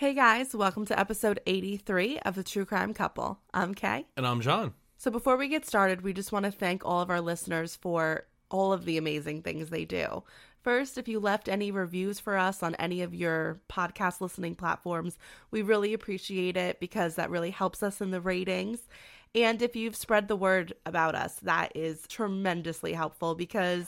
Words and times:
Hey 0.00 0.14
guys, 0.14 0.54
welcome 0.54 0.86
to 0.86 0.98
episode 0.98 1.40
83 1.46 2.20
of 2.20 2.34
The 2.34 2.42
True 2.42 2.64
Crime 2.64 2.94
Couple. 2.94 3.38
I'm 3.52 3.74
Kay. 3.74 4.06
And 4.16 4.26
I'm 4.26 4.40
John. 4.40 4.72
So 4.96 5.10
before 5.10 5.36
we 5.36 5.46
get 5.46 5.66
started, 5.66 6.00
we 6.00 6.14
just 6.14 6.32
want 6.32 6.46
to 6.46 6.50
thank 6.50 6.86
all 6.86 7.02
of 7.02 7.10
our 7.10 7.20
listeners 7.20 7.76
for 7.76 8.24
all 8.50 8.72
of 8.72 8.86
the 8.86 8.96
amazing 8.96 9.42
things 9.42 9.68
they 9.68 9.84
do. 9.84 10.22
First, 10.62 10.96
if 10.96 11.06
you 11.06 11.20
left 11.20 11.50
any 11.50 11.70
reviews 11.70 12.18
for 12.18 12.38
us 12.38 12.62
on 12.62 12.76
any 12.76 13.02
of 13.02 13.14
your 13.14 13.60
podcast 13.68 14.22
listening 14.22 14.54
platforms, 14.54 15.18
we 15.50 15.60
really 15.60 15.92
appreciate 15.92 16.56
it 16.56 16.80
because 16.80 17.16
that 17.16 17.28
really 17.28 17.50
helps 17.50 17.82
us 17.82 18.00
in 18.00 18.10
the 18.10 18.22
ratings. 18.22 18.88
And 19.34 19.60
if 19.60 19.76
you've 19.76 19.96
spread 19.96 20.28
the 20.28 20.34
word 20.34 20.72
about 20.86 21.14
us, 21.14 21.34
that 21.42 21.72
is 21.74 22.06
tremendously 22.06 22.94
helpful 22.94 23.34
because 23.34 23.86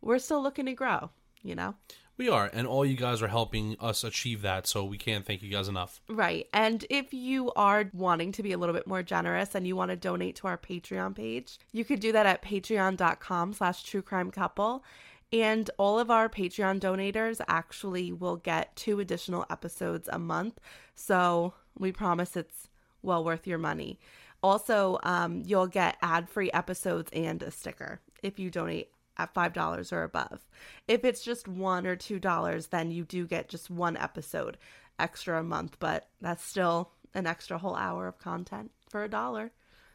we're 0.00 0.20
still 0.20 0.42
looking 0.42 0.64
to 0.64 0.72
grow, 0.72 1.10
you 1.42 1.54
know? 1.54 1.74
We 2.18 2.28
are, 2.28 2.50
and 2.52 2.66
all 2.66 2.84
you 2.84 2.96
guys 2.96 3.22
are 3.22 3.28
helping 3.28 3.76
us 3.78 4.02
achieve 4.02 4.42
that, 4.42 4.66
so 4.66 4.84
we 4.84 4.98
can't 4.98 5.24
thank 5.24 5.40
you 5.40 5.50
guys 5.50 5.68
enough. 5.68 6.00
Right. 6.08 6.48
And 6.52 6.84
if 6.90 7.14
you 7.14 7.52
are 7.52 7.88
wanting 7.92 8.32
to 8.32 8.42
be 8.42 8.50
a 8.50 8.58
little 8.58 8.74
bit 8.74 8.88
more 8.88 9.04
generous 9.04 9.54
and 9.54 9.68
you 9.68 9.76
want 9.76 9.92
to 9.92 9.96
donate 9.96 10.34
to 10.36 10.48
our 10.48 10.58
Patreon 10.58 11.14
page, 11.14 11.58
you 11.70 11.84
could 11.84 12.00
do 12.00 12.10
that 12.10 12.26
at 12.26 12.42
patreon.com 12.42 13.52
slash 13.52 13.84
true 13.84 14.02
crime 14.02 14.32
couple. 14.32 14.84
And 15.32 15.70
all 15.78 16.00
of 16.00 16.10
our 16.10 16.28
Patreon 16.28 16.80
donators 16.80 17.40
actually 17.46 18.12
will 18.12 18.36
get 18.36 18.74
two 18.74 18.98
additional 18.98 19.46
episodes 19.48 20.08
a 20.10 20.18
month. 20.18 20.58
So 20.96 21.54
we 21.78 21.92
promise 21.92 22.36
it's 22.36 22.68
well 23.00 23.22
worth 23.22 23.46
your 23.46 23.58
money. 23.58 24.00
Also, 24.42 24.98
um, 25.04 25.42
you'll 25.44 25.66
get 25.68 25.96
ad 26.02 26.28
free 26.28 26.50
episodes 26.50 27.10
and 27.12 27.42
a 27.44 27.52
sticker 27.52 28.00
if 28.24 28.40
you 28.40 28.50
donate 28.50 28.90
at 29.18 29.34
$5 29.34 29.92
or 29.92 30.02
above. 30.02 30.46
If 30.86 31.04
it's 31.04 31.22
just 31.22 31.48
1 31.48 31.86
or 31.86 31.96
$2, 31.96 32.70
then 32.70 32.90
you 32.90 33.04
do 33.04 33.26
get 33.26 33.48
just 33.48 33.70
one 33.70 33.96
episode 33.96 34.56
extra 34.98 35.40
a 35.40 35.42
month, 35.42 35.76
but 35.78 36.08
that's 36.20 36.44
still 36.44 36.90
an 37.14 37.26
extra 37.26 37.58
whole 37.58 37.74
hour 37.74 38.06
of 38.06 38.18
content 38.18 38.70
for 38.88 39.04
a 39.04 39.08
dollar. 39.08 39.50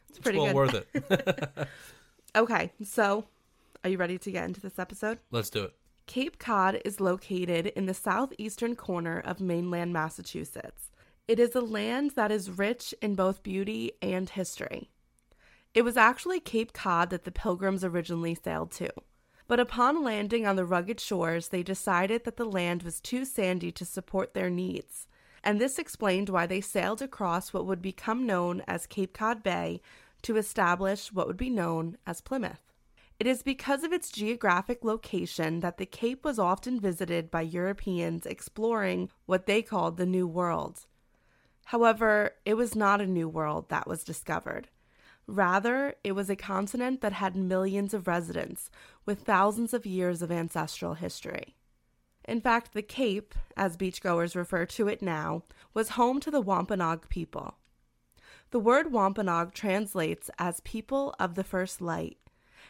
It's 0.09 0.19
pretty 0.19 0.39
well 0.39 0.47
good. 0.47 0.55
worth 0.55 1.11
it. 1.11 1.67
okay, 2.35 2.71
so 2.83 3.25
are 3.83 3.89
you 3.89 3.97
ready 3.97 4.17
to 4.17 4.31
get 4.31 4.45
into 4.45 4.61
this 4.61 4.79
episode? 4.79 5.19
Let's 5.31 5.49
do 5.49 5.63
it. 5.63 5.73
Cape 6.05 6.37
Cod 6.37 6.81
is 6.83 6.99
located 6.99 7.67
in 7.67 7.85
the 7.85 7.93
southeastern 7.93 8.75
corner 8.75 9.19
of 9.19 9.39
mainland 9.39 9.93
Massachusetts. 9.93 10.91
It 11.27 11.39
is 11.39 11.55
a 11.55 11.61
land 11.61 12.11
that 12.11 12.31
is 12.31 12.51
rich 12.51 12.93
in 13.01 13.15
both 13.15 13.43
beauty 13.43 13.93
and 14.01 14.29
history. 14.29 14.89
It 15.73 15.83
was 15.83 15.97
actually 15.97 16.39
Cape 16.39 16.73
Cod 16.73 17.09
that 17.09 17.23
the 17.23 17.31
pilgrims 17.31 17.83
originally 17.83 18.35
sailed 18.35 18.71
to. 18.73 18.89
But 19.53 19.59
upon 19.59 20.01
landing 20.01 20.47
on 20.47 20.55
the 20.55 20.65
rugged 20.65 20.99
shores, 20.99 21.49
they 21.49 21.61
decided 21.61 22.23
that 22.23 22.37
the 22.37 22.43
land 22.43 22.81
was 22.81 22.99
too 22.99 23.23
sandy 23.23 23.71
to 23.73 23.85
support 23.85 24.33
their 24.33 24.49
needs. 24.49 25.07
And 25.43 25.61
this 25.61 25.77
explained 25.77 26.29
why 26.29 26.47
they 26.47 26.59
sailed 26.59 27.03
across 27.03 27.53
what 27.53 27.67
would 27.67 27.79
become 27.79 28.25
known 28.25 28.63
as 28.65 28.87
Cape 28.87 29.13
Cod 29.13 29.43
Bay 29.43 29.79
to 30.23 30.37
establish 30.37 31.13
what 31.13 31.27
would 31.27 31.37
be 31.37 31.51
known 31.51 31.99
as 32.07 32.19
Plymouth. 32.19 32.73
It 33.19 33.27
is 33.27 33.43
because 33.43 33.83
of 33.83 33.93
its 33.93 34.09
geographic 34.09 34.83
location 34.83 35.59
that 35.59 35.77
the 35.77 35.85
Cape 35.85 36.25
was 36.25 36.39
often 36.39 36.79
visited 36.79 37.29
by 37.29 37.41
Europeans 37.41 38.25
exploring 38.25 39.11
what 39.27 39.45
they 39.45 39.61
called 39.61 39.97
the 39.97 40.07
New 40.07 40.25
World. 40.25 40.87
However, 41.65 42.31
it 42.43 42.55
was 42.55 42.75
not 42.75 43.01
a 43.01 43.05
new 43.05 43.29
world 43.29 43.69
that 43.69 43.85
was 43.85 44.03
discovered. 44.03 44.69
Rather, 45.27 45.95
it 46.03 46.11
was 46.11 46.29
a 46.29 46.35
continent 46.35 47.01
that 47.01 47.13
had 47.13 47.35
millions 47.35 47.93
of 47.93 48.07
residents 48.07 48.69
with 49.05 49.21
thousands 49.21 49.73
of 49.73 49.85
years 49.85 50.21
of 50.21 50.31
ancestral 50.31 50.93
history. 50.93 51.55
In 52.25 52.39
fact, 52.39 52.73
the 52.73 52.81
Cape, 52.81 53.35
as 53.57 53.77
beachgoers 53.77 54.35
refer 54.35 54.65
to 54.67 54.87
it 54.87 55.01
now, 55.01 55.43
was 55.73 55.89
home 55.89 56.19
to 56.21 56.31
the 56.31 56.41
Wampanoag 56.41 57.09
people. 57.09 57.55
The 58.51 58.59
word 58.59 58.91
Wampanoag 58.91 59.53
translates 59.53 60.29
as 60.37 60.61
people 60.61 61.15
of 61.19 61.35
the 61.35 61.43
first 61.43 61.81
light, 61.81 62.17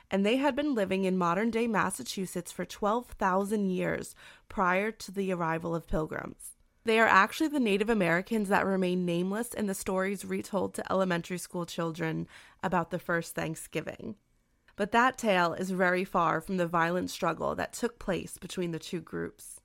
and 0.09 0.25
they 0.25 0.37
had 0.37 0.55
been 0.55 0.73
living 0.73 1.05
in 1.05 1.17
modern 1.17 1.51
day 1.51 1.67
Massachusetts 1.67 2.51
for 2.51 2.65
12,000 2.65 3.69
years 3.69 4.15
prior 4.49 4.91
to 4.91 5.11
the 5.11 5.31
arrival 5.31 5.75
of 5.75 5.87
pilgrims. 5.87 6.53
They 6.85 6.99
are 6.99 7.07
actually 7.07 7.47
the 7.47 7.59
Native 7.59 7.89
Americans 7.89 8.49
that 8.49 8.65
remain 8.65 9.05
nameless 9.05 9.53
in 9.53 9.67
the 9.67 9.73
stories 9.73 10.25
retold 10.25 10.73
to 10.73 10.91
elementary 10.91 11.37
school 11.37 11.65
children 11.65 12.27
about 12.61 12.91
the 12.91 12.99
first 12.99 13.35
Thanksgiving. 13.35 14.15
But 14.75 14.91
that 14.91 15.17
tale 15.17 15.53
is 15.53 15.69
very 15.71 16.03
far 16.03 16.41
from 16.41 16.57
the 16.57 16.67
violent 16.67 17.11
struggle 17.11 17.55
that 17.55 17.73
took 17.73 17.99
place 17.99 18.37
between 18.37 18.71
the 18.71 18.79
two 18.79 19.01
groups. 19.01 19.61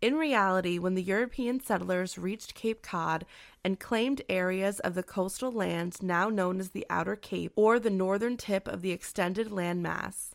In 0.00 0.14
reality, 0.14 0.78
when 0.78 0.94
the 0.94 1.02
European 1.02 1.58
settlers 1.58 2.16
reached 2.16 2.54
Cape 2.54 2.82
Cod 2.82 3.26
and 3.64 3.80
claimed 3.80 4.22
areas 4.28 4.78
of 4.80 4.94
the 4.94 5.02
coastal 5.02 5.50
land 5.50 6.00
now 6.00 6.28
known 6.28 6.60
as 6.60 6.70
the 6.70 6.86
Outer 6.88 7.16
Cape 7.16 7.52
or 7.56 7.80
the 7.80 7.90
northern 7.90 8.36
tip 8.36 8.68
of 8.68 8.80
the 8.80 8.92
extended 8.92 9.48
landmass, 9.48 10.30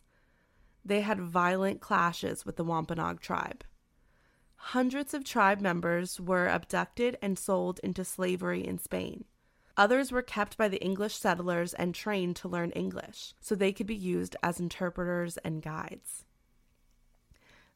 they 0.84 1.00
had 1.00 1.18
violent 1.18 1.80
clashes 1.80 2.44
with 2.44 2.56
the 2.56 2.64
Wampanoag 2.64 3.20
tribe. 3.20 3.64
Hundreds 4.56 5.14
of 5.14 5.24
tribe 5.24 5.62
members 5.62 6.20
were 6.20 6.46
abducted 6.46 7.16
and 7.22 7.38
sold 7.38 7.80
into 7.82 8.04
slavery 8.04 8.66
in 8.66 8.78
Spain. 8.78 9.24
Others 9.76 10.12
were 10.12 10.22
kept 10.22 10.56
by 10.56 10.68
the 10.68 10.82
English 10.82 11.16
settlers 11.16 11.74
and 11.74 11.94
trained 11.94 12.36
to 12.36 12.48
learn 12.48 12.70
English 12.70 13.34
so 13.40 13.54
they 13.54 13.72
could 13.72 13.86
be 13.86 13.94
used 13.94 14.36
as 14.42 14.60
interpreters 14.60 15.36
and 15.38 15.62
guides. 15.62 16.24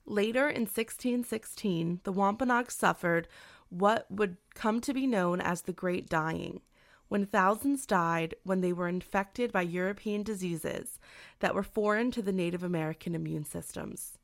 Later 0.07 0.49
in 0.49 0.63
1616, 0.63 2.01
the 2.05 2.13
Wampanoag 2.13 2.71
suffered 2.71 3.29
what 3.69 4.11
would 4.11 4.37
come 4.55 4.81
to 4.81 4.95
be 4.95 5.07
known 5.07 5.41
as 5.41 5.63
the 5.63 5.73
Great 5.73 6.09
Dying, 6.09 6.63
when 7.09 7.27
thousands 7.27 7.85
died 7.85 8.35
when 8.45 8.61
they 8.61 8.73
were 8.73 8.89
infected 8.89 9.53
by 9.53 9.63
European 9.63 10.23
diseases 10.23 10.99
that 11.41 11.55
were 11.55 11.63
foreign 11.63 12.11
to 12.13 12.23
the 12.23 12.33
Native 12.33 12.63
American 12.63 13.15
immune 13.15 13.45
systems. 13.45 14.19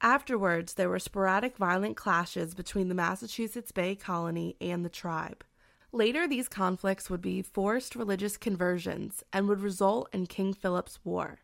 Afterwards, 0.00 0.74
there 0.74 0.88
were 0.88 1.00
sporadic 1.00 1.56
violent 1.56 1.96
clashes 1.96 2.54
between 2.54 2.88
the 2.88 2.94
Massachusetts 2.94 3.72
Bay 3.72 3.96
Colony 3.96 4.56
and 4.60 4.84
the 4.84 4.88
tribe. 4.88 5.44
Later, 5.92 6.28
these 6.28 6.48
conflicts 6.48 7.08
would 7.08 7.22
be 7.22 7.40
forced 7.40 7.96
religious 7.96 8.36
conversions 8.36 9.24
and 9.32 9.48
would 9.48 9.60
result 9.60 10.08
in 10.12 10.26
King 10.26 10.52
Philip's 10.52 10.98
War. 11.02 11.38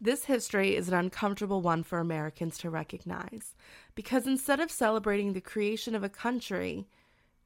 This 0.00 0.24
history 0.24 0.74
is 0.76 0.88
an 0.88 0.94
uncomfortable 0.94 1.60
one 1.60 1.82
for 1.82 1.98
Americans 1.98 2.58
to 2.58 2.70
recognize, 2.70 3.54
because 3.94 4.26
instead 4.26 4.60
of 4.60 4.70
celebrating 4.70 5.32
the 5.32 5.40
creation 5.40 5.94
of 5.94 6.02
a 6.02 6.08
country, 6.08 6.88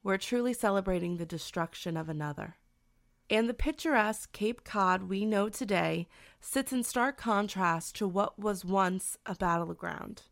we're 0.03 0.19
truly 0.19 0.53
celebrating 0.53 1.17
the 1.17 1.27
destruction 1.27 1.97
of 1.97 2.09
another. 2.09 2.57
And 3.29 3.49
the 3.49 3.55
picturesque 3.55 4.33
Cape 4.33 4.63
Cod 4.63 5.05
we 5.09 5.25
know 5.25 5.49
today 5.49 6.07
sits 6.41 6.73
in 6.73 6.83
stark 6.83 7.17
contrast 7.17 7.97
to 7.97 8.07
what 8.07 8.39
was 8.39 8.65
once 8.65 9.19
a 9.27 9.35
battleground. 9.35 10.23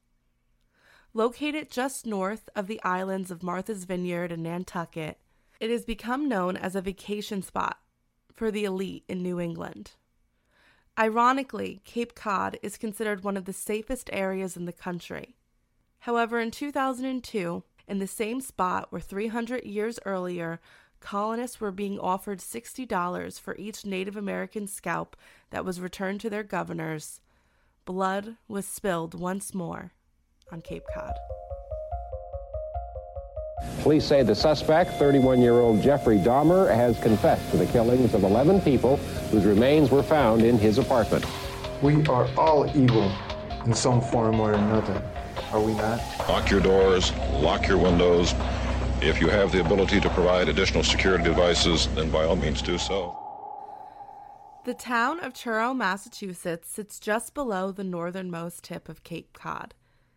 Located 1.12 1.70
just 1.70 2.06
north 2.06 2.48
of 2.54 2.68
the 2.68 2.82
islands 2.82 3.30
of 3.30 3.42
Martha's 3.42 3.84
Vineyard 3.84 4.32
and 4.32 4.42
Nantucket, 4.44 5.18
it 5.64 5.70
has 5.70 5.86
become 5.86 6.28
known 6.28 6.58
as 6.58 6.76
a 6.76 6.82
vacation 6.82 7.40
spot 7.40 7.78
for 8.34 8.50
the 8.50 8.66
elite 8.66 9.02
in 9.08 9.22
New 9.22 9.40
England. 9.40 9.92
Ironically, 10.98 11.80
Cape 11.84 12.14
Cod 12.14 12.58
is 12.62 12.76
considered 12.76 13.24
one 13.24 13.38
of 13.38 13.46
the 13.46 13.52
safest 13.54 14.10
areas 14.12 14.58
in 14.58 14.66
the 14.66 14.74
country. 14.74 15.36
However, 16.00 16.38
in 16.38 16.50
2002, 16.50 17.62
in 17.88 17.98
the 17.98 18.06
same 18.06 18.42
spot 18.42 18.92
where 18.92 19.00
300 19.00 19.64
years 19.64 19.98
earlier, 20.04 20.60
colonists 21.00 21.62
were 21.62 21.72
being 21.72 21.98
offered 21.98 22.40
$60 22.40 23.40
for 23.40 23.56
each 23.56 23.86
Native 23.86 24.18
American 24.18 24.66
scalp 24.66 25.16
that 25.48 25.64
was 25.64 25.80
returned 25.80 26.20
to 26.20 26.28
their 26.28 26.42
governors, 26.42 27.22
blood 27.86 28.36
was 28.48 28.66
spilled 28.66 29.18
once 29.18 29.54
more 29.54 29.92
on 30.52 30.60
Cape 30.60 30.84
Cod. 30.94 31.14
Police 33.82 34.04
say 34.04 34.22
the 34.22 34.34
suspect, 34.34 34.92
31-year-old 34.92 35.82
Jeffrey 35.82 36.18
Dahmer, 36.18 36.74
has 36.74 36.98
confessed 37.00 37.50
to 37.50 37.56
the 37.56 37.66
killings 37.66 38.14
of 38.14 38.24
11 38.24 38.62
people 38.62 38.96
whose 39.30 39.44
remains 39.44 39.90
were 39.90 40.02
found 40.02 40.42
in 40.42 40.58
his 40.58 40.78
apartment. 40.78 41.24
We 41.82 42.04
are 42.06 42.28
all 42.38 42.66
evil 42.76 43.12
in 43.66 43.74
some 43.74 44.00
form 44.00 44.40
or 44.40 44.52
another, 44.52 45.02
are 45.52 45.60
we 45.60 45.74
not? 45.74 46.00
Lock 46.28 46.50
your 46.50 46.60
doors, 46.60 47.12
lock 47.32 47.68
your 47.68 47.78
windows. 47.78 48.34
If 49.02 49.20
you 49.20 49.28
have 49.28 49.52
the 49.52 49.60
ability 49.60 50.00
to 50.00 50.08
provide 50.10 50.48
additional 50.48 50.82
security 50.82 51.24
devices, 51.24 51.88
then 51.88 52.10
by 52.10 52.24
all 52.24 52.36
means 52.36 52.62
do 52.62 52.78
so. 52.78 53.18
The 54.64 54.72
town 54.72 55.20
of 55.20 55.34
Truro, 55.34 55.74
Massachusetts 55.74 56.70
sits 56.70 56.98
just 56.98 57.34
below 57.34 57.70
the 57.70 57.84
northernmost 57.84 58.64
tip 58.64 58.88
of 58.88 59.04
Cape 59.04 59.34
Cod. 59.34 59.74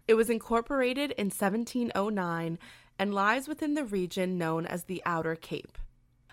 It 0.08 0.14
was 0.14 0.30
incorporated 0.30 1.12
in 1.12 1.26
1709 1.26 2.58
and 3.00 3.14
lies 3.14 3.48
within 3.48 3.74
the 3.74 3.86
region 3.86 4.38
known 4.38 4.66
as 4.66 4.84
the 4.84 5.02
Outer 5.06 5.36
Cape. 5.36 5.78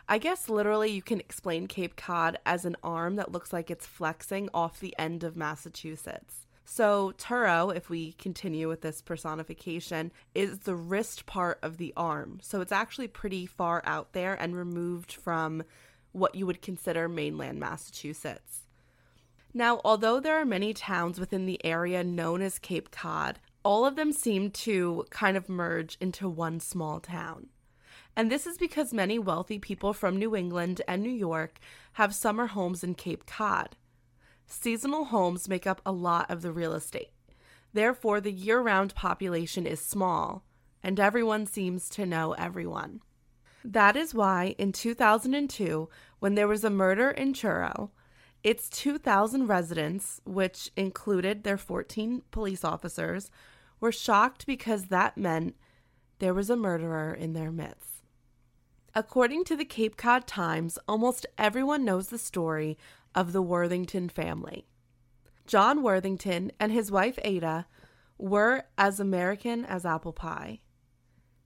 I 0.08 0.18
guess 0.18 0.48
literally 0.48 0.90
you 0.90 1.02
can 1.02 1.20
explain 1.20 1.66
Cape 1.66 1.96
Cod 1.96 2.38
as 2.44 2.64
an 2.64 2.76
arm 2.82 3.16
that 3.16 3.32
looks 3.32 3.52
like 3.52 3.70
it's 3.70 3.86
flexing 3.86 4.50
off 4.52 4.80
the 4.80 4.94
end 4.98 5.24
of 5.24 5.36
Massachusetts. 5.36 6.46
So, 6.66 7.12
Truro, 7.18 7.70
if 7.70 7.90
we 7.90 8.12
continue 8.12 8.68
with 8.68 8.80
this 8.80 9.02
personification, 9.02 10.12
is 10.34 10.60
the 10.60 10.74
wrist 10.74 11.26
part 11.26 11.58
of 11.62 11.76
the 11.76 11.92
arm. 11.96 12.38
So, 12.42 12.60
it's 12.60 12.72
actually 12.72 13.08
pretty 13.08 13.46
far 13.46 13.82
out 13.84 14.12
there 14.12 14.34
and 14.34 14.56
removed 14.56 15.12
from 15.12 15.62
what 16.12 16.34
you 16.34 16.46
would 16.46 16.62
consider 16.62 17.08
mainland 17.08 17.60
Massachusetts. 17.60 18.62
Now, 19.52 19.80
although 19.84 20.20
there 20.20 20.40
are 20.40 20.44
many 20.44 20.72
towns 20.72 21.20
within 21.20 21.46
the 21.46 21.64
area 21.64 22.02
known 22.02 22.42
as 22.42 22.58
Cape 22.58 22.90
Cod, 22.90 23.38
all 23.64 23.86
of 23.86 23.96
them 23.96 24.12
seem 24.12 24.50
to 24.50 25.06
kind 25.10 25.36
of 25.36 25.48
merge 25.48 25.96
into 26.00 26.28
one 26.28 26.60
small 26.60 27.00
town. 27.00 27.48
And 28.16 28.30
this 28.30 28.46
is 28.46 28.58
because 28.58 28.92
many 28.92 29.18
wealthy 29.18 29.58
people 29.58 29.92
from 29.92 30.18
New 30.18 30.36
England 30.36 30.82
and 30.86 31.02
New 31.02 31.10
York 31.10 31.58
have 31.94 32.14
summer 32.14 32.46
homes 32.46 32.84
in 32.84 32.94
Cape 32.94 33.26
Cod. 33.26 33.76
Seasonal 34.46 35.06
homes 35.06 35.48
make 35.48 35.66
up 35.66 35.80
a 35.84 35.92
lot 35.92 36.30
of 36.30 36.42
the 36.42 36.52
real 36.52 36.74
estate. 36.74 37.10
Therefore, 37.72 38.20
the 38.20 38.30
year 38.30 38.60
round 38.60 38.94
population 38.94 39.66
is 39.66 39.80
small, 39.80 40.44
and 40.82 41.00
everyone 41.00 41.46
seems 41.46 41.88
to 41.90 42.06
know 42.06 42.32
everyone. 42.34 43.00
That 43.64 43.96
is 43.96 44.14
why 44.14 44.54
in 44.58 44.72
2002, 44.72 45.88
when 46.20 46.34
there 46.34 46.46
was 46.46 46.62
a 46.62 46.70
murder 46.70 47.10
in 47.10 47.32
Truro, 47.32 47.90
its 48.44 48.68
2,000 48.68 49.46
residents, 49.46 50.20
which 50.24 50.70
included 50.76 51.42
their 51.42 51.56
14 51.56 52.22
police 52.30 52.62
officers, 52.62 53.30
were 53.80 53.92
shocked 53.92 54.46
because 54.46 54.86
that 54.86 55.16
meant 55.16 55.56
there 56.18 56.34
was 56.34 56.50
a 56.50 56.56
murderer 56.56 57.12
in 57.12 57.32
their 57.32 57.50
midst. 57.50 58.02
According 58.94 59.44
to 59.44 59.56
the 59.56 59.64
Cape 59.64 59.96
Cod 59.96 60.26
Times, 60.26 60.78
almost 60.86 61.26
everyone 61.36 61.84
knows 61.84 62.08
the 62.08 62.18
story 62.18 62.78
of 63.14 63.32
the 63.32 63.42
Worthington 63.42 64.08
family. 64.08 64.66
John 65.46 65.82
Worthington 65.82 66.52
and 66.60 66.72
his 66.72 66.90
wife 66.90 67.18
Ada 67.24 67.66
were 68.16 68.64
as 68.78 69.00
American 69.00 69.64
as 69.64 69.84
apple 69.84 70.12
pie. 70.12 70.60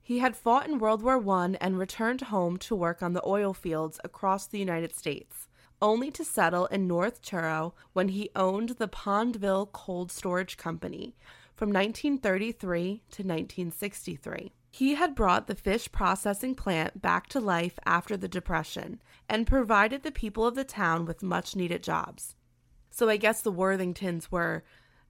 He 0.00 0.18
had 0.20 0.36
fought 0.36 0.68
in 0.68 0.78
World 0.78 1.02
War 1.02 1.26
I 1.28 1.56
and 1.60 1.78
returned 1.78 2.22
home 2.22 2.56
to 2.58 2.76
work 2.76 3.02
on 3.02 3.12
the 3.12 3.26
oil 3.26 3.52
fields 3.52 3.98
across 4.04 4.46
the 4.46 4.58
United 4.58 4.94
States, 4.94 5.48
only 5.82 6.10
to 6.12 6.24
settle 6.24 6.66
in 6.66 6.86
North 6.86 7.22
Truro 7.22 7.74
when 7.92 8.08
he 8.08 8.30
owned 8.36 8.70
the 8.70 8.88
Pondville 8.88 9.72
Cold 9.72 10.10
Storage 10.12 10.56
Company 10.56 11.14
from 11.58 11.70
1933 11.70 13.02
to 13.10 13.22
1963. 13.24 14.52
He 14.70 14.94
had 14.94 15.16
brought 15.16 15.48
the 15.48 15.56
fish 15.56 15.90
processing 15.90 16.54
plant 16.54 17.02
back 17.02 17.26
to 17.30 17.40
life 17.40 17.80
after 17.84 18.16
the 18.16 18.28
Depression 18.28 19.02
and 19.28 19.44
provided 19.44 20.04
the 20.04 20.12
people 20.12 20.46
of 20.46 20.54
the 20.54 20.62
town 20.62 21.04
with 21.04 21.20
much 21.20 21.56
needed 21.56 21.82
jobs. 21.82 22.36
So 22.90 23.08
I 23.08 23.16
guess 23.16 23.40
the 23.40 23.52
Worthingtons 23.52 24.30
were 24.30 24.62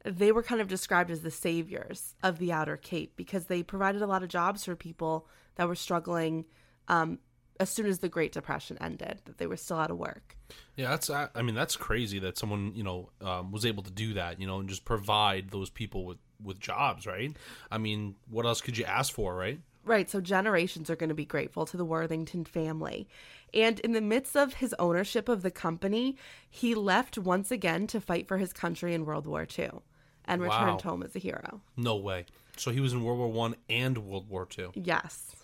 they 0.04 0.32
were 0.32 0.42
kind 0.42 0.62
of 0.62 0.68
described 0.68 1.10
as 1.10 1.20
the 1.20 1.30
saviors 1.30 2.14
of 2.22 2.38
the 2.38 2.50
outer 2.50 2.78
cape 2.78 3.12
because 3.16 3.46
they 3.46 3.62
provided 3.62 4.00
a 4.00 4.06
lot 4.06 4.22
of 4.22 4.30
jobs 4.30 4.64
for 4.64 4.74
people 4.74 5.28
that 5.56 5.68
were 5.68 5.74
struggling 5.74 6.46
um, 6.86 7.18
as 7.60 7.68
soon 7.68 7.84
as 7.84 7.98
the 7.98 8.08
great 8.08 8.32
depression 8.32 8.78
ended 8.80 9.20
that 9.26 9.36
they 9.36 9.46
were 9.46 9.56
still 9.56 9.76
out 9.76 9.90
of 9.90 9.98
work 9.98 10.38
Yeah, 10.76 10.90
that's. 10.90 11.10
I 11.10 11.42
mean, 11.42 11.54
that's 11.54 11.76
crazy 11.76 12.18
that 12.20 12.38
someone 12.38 12.72
you 12.74 12.84
know 12.84 13.10
um, 13.20 13.52
was 13.52 13.66
able 13.66 13.82
to 13.82 13.90
do 13.90 14.14
that. 14.14 14.40
You 14.40 14.46
know, 14.46 14.60
and 14.60 14.68
just 14.68 14.84
provide 14.84 15.50
those 15.50 15.70
people 15.70 16.04
with 16.04 16.18
with 16.43 16.61
jobs, 16.61 17.06
right? 17.06 17.35
I 17.70 17.79
mean, 17.79 18.14
what 18.31 18.46
else 18.46 18.61
could 18.61 18.76
you 18.79 18.85
ask 18.85 19.12
for, 19.12 19.35
right? 19.35 19.61
Right, 19.85 20.11
so 20.11 20.20
generations 20.20 20.90
are 20.90 20.96
going 20.96 21.08
to 21.08 21.14
be 21.14 21.25
grateful 21.25 21.64
to 21.67 21.76
the 21.76 21.85
Worthington 21.85 22.44
family. 22.44 23.08
And 23.55 23.81
in 23.81 23.93
the 23.93 24.02
midst 24.02 24.37
of 24.37 24.55
his 24.55 24.75
ownership 24.79 25.29
of 25.29 25.43
the 25.43 25.50
company, 25.50 26.17
he 26.50 26.75
left 26.75 27.17
once 27.17 27.50
again 27.50 27.87
to 27.88 28.00
fight 28.00 28.29
for 28.29 28.37
his 28.37 28.52
country 28.52 28.93
in 28.93 29.06
World 29.06 29.26
War 29.26 29.46
II 29.58 29.70
and 30.26 30.43
Wow. 30.43 30.49
returned 30.61 30.82
home 30.82 31.02
as 31.02 31.17
a 31.17 31.19
hero. 31.19 31.62
No 31.76 31.96
way. 31.96 32.26
So 32.58 32.70
he 32.70 32.81
was 32.81 32.93
in 32.93 33.02
World 33.02 33.19
War 33.19 33.29
One 33.29 33.56
and 33.70 33.96
World 33.99 34.29
War 34.29 34.44
Two. 34.44 34.73
Yes. 34.75 35.37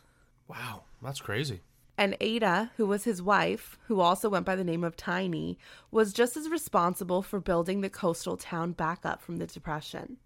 Wow, 0.47 0.82
that's 1.00 1.20
crazy. 1.20 1.61
And 1.97 2.17
Ada, 2.20 2.73
who 2.76 2.87
was 2.87 3.05
his 3.05 3.23
wife, 3.23 3.79
who 3.87 4.00
also 4.00 4.29
went 4.29 4.44
by 4.44 4.56
the 4.56 4.64
name 4.64 4.82
of 4.85 4.97
Tiny, 4.97 5.56
was 5.90 6.12
just 6.12 6.37
as 6.37 6.49
responsible 6.50 7.23
for 7.23 7.40
building 7.40 7.81
the 7.81 7.88
coastal 7.88 8.37
town 8.37 8.73
back 8.73 9.06
up 9.06 9.23
from 9.23 9.37
the 9.37 9.47
Depression. 9.47 10.19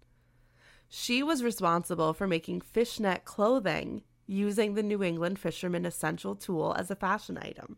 She 0.89 1.21
was 1.21 1.43
responsible 1.43 2.13
for 2.13 2.27
making 2.27 2.61
fishnet 2.61 3.23
clothing 3.23 4.01
using 4.25 4.73
the 4.73 4.83
New 4.83 5.03
England 5.03 5.39
fisherman 5.39 5.85
essential 5.85 6.35
tool 6.35 6.75
as 6.77 6.89
a 6.89 6.95
fashion 6.95 7.37
item. 7.39 7.77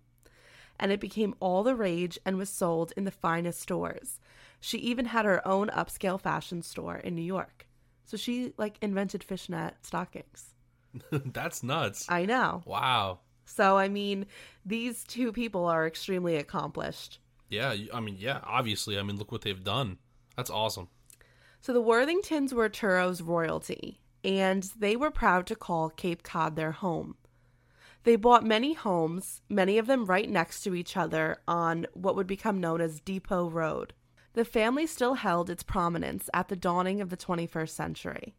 And 0.80 0.92
it 0.92 1.00
became 1.00 1.36
all 1.40 1.64
the 1.64 1.76
rage 1.76 2.18
and 2.26 2.38
was 2.38 2.50
sold 2.50 2.94
in 2.96 3.04
the 3.04 3.12
finest 3.12 3.60
stores. 3.62 4.20
She 4.62 4.78
even 4.80 5.06
had 5.06 5.26
her 5.26 5.46
own 5.46 5.68
upscale 5.70 6.20
fashion 6.20 6.62
store 6.62 6.98
in 6.98 7.14
New 7.14 7.22
York. 7.22 7.68
So 8.06 8.18
she 8.18 8.54
like 8.58 8.78
invented 8.82 9.24
fishnet 9.24 9.76
stockings. 9.82 10.54
that's 11.12 11.64
nuts. 11.64 12.06
I 12.10 12.26
know. 12.26 12.64
Wow. 12.66 13.20
So, 13.46 13.78
I 13.78 13.90
mean, 13.90 14.26
these 14.66 15.04
two 15.04 15.34
people 15.34 15.66
are 15.66 15.86
extremely 15.86 16.38
accomplished. 16.38 17.20
Yeah, 17.50 17.76
I 17.94 18.00
mean, 18.00 18.16
yeah, 18.18 18.40
obviously. 18.44 18.98
I 18.98 19.04
mean, 19.04 19.18
look 19.18 19.32
what 19.32 19.42
they've 19.42 19.64
done. 19.64 19.98
That's 20.38 20.50
awesome. 20.50 20.88
So, 21.62 21.74
the 21.74 21.82
Worthingtons 21.82 22.54
were 22.54 22.70
Truro's 22.70 23.22
royalty, 23.22 24.00
and 24.24 24.64
they 24.78 24.96
were 24.96 25.12
proud 25.12 25.46
to 25.48 25.56
call 25.56 25.90
Cape 25.90 26.24
Cod 26.24 26.56
their 26.56 26.72
home. 26.72 27.16
They 28.04 28.16
bought 28.16 28.44
many 28.44 28.74
homes, 28.74 29.44
many 29.48 29.78
of 29.78 29.86
them 29.86 30.06
right 30.06 30.28
next 30.28 30.64
to 30.64 30.74
each 30.74 30.98
other 30.98 31.38
on 31.48 31.86
what 31.94 32.16
would 32.16 32.26
become 32.26 32.60
known 32.60 32.82
as 32.82 33.00
Depot 33.00 33.48
Road. 33.48 33.94
The 34.34 34.44
family 34.44 34.88
still 34.88 35.14
held 35.16 35.52
its 35.52 35.62
prominence 35.62 36.30
at 36.34 36.48
the 36.48 36.56
dawning 36.56 37.00
of 37.00 37.10
the 37.10 37.18
21st 37.18 37.70
century. 37.70 38.36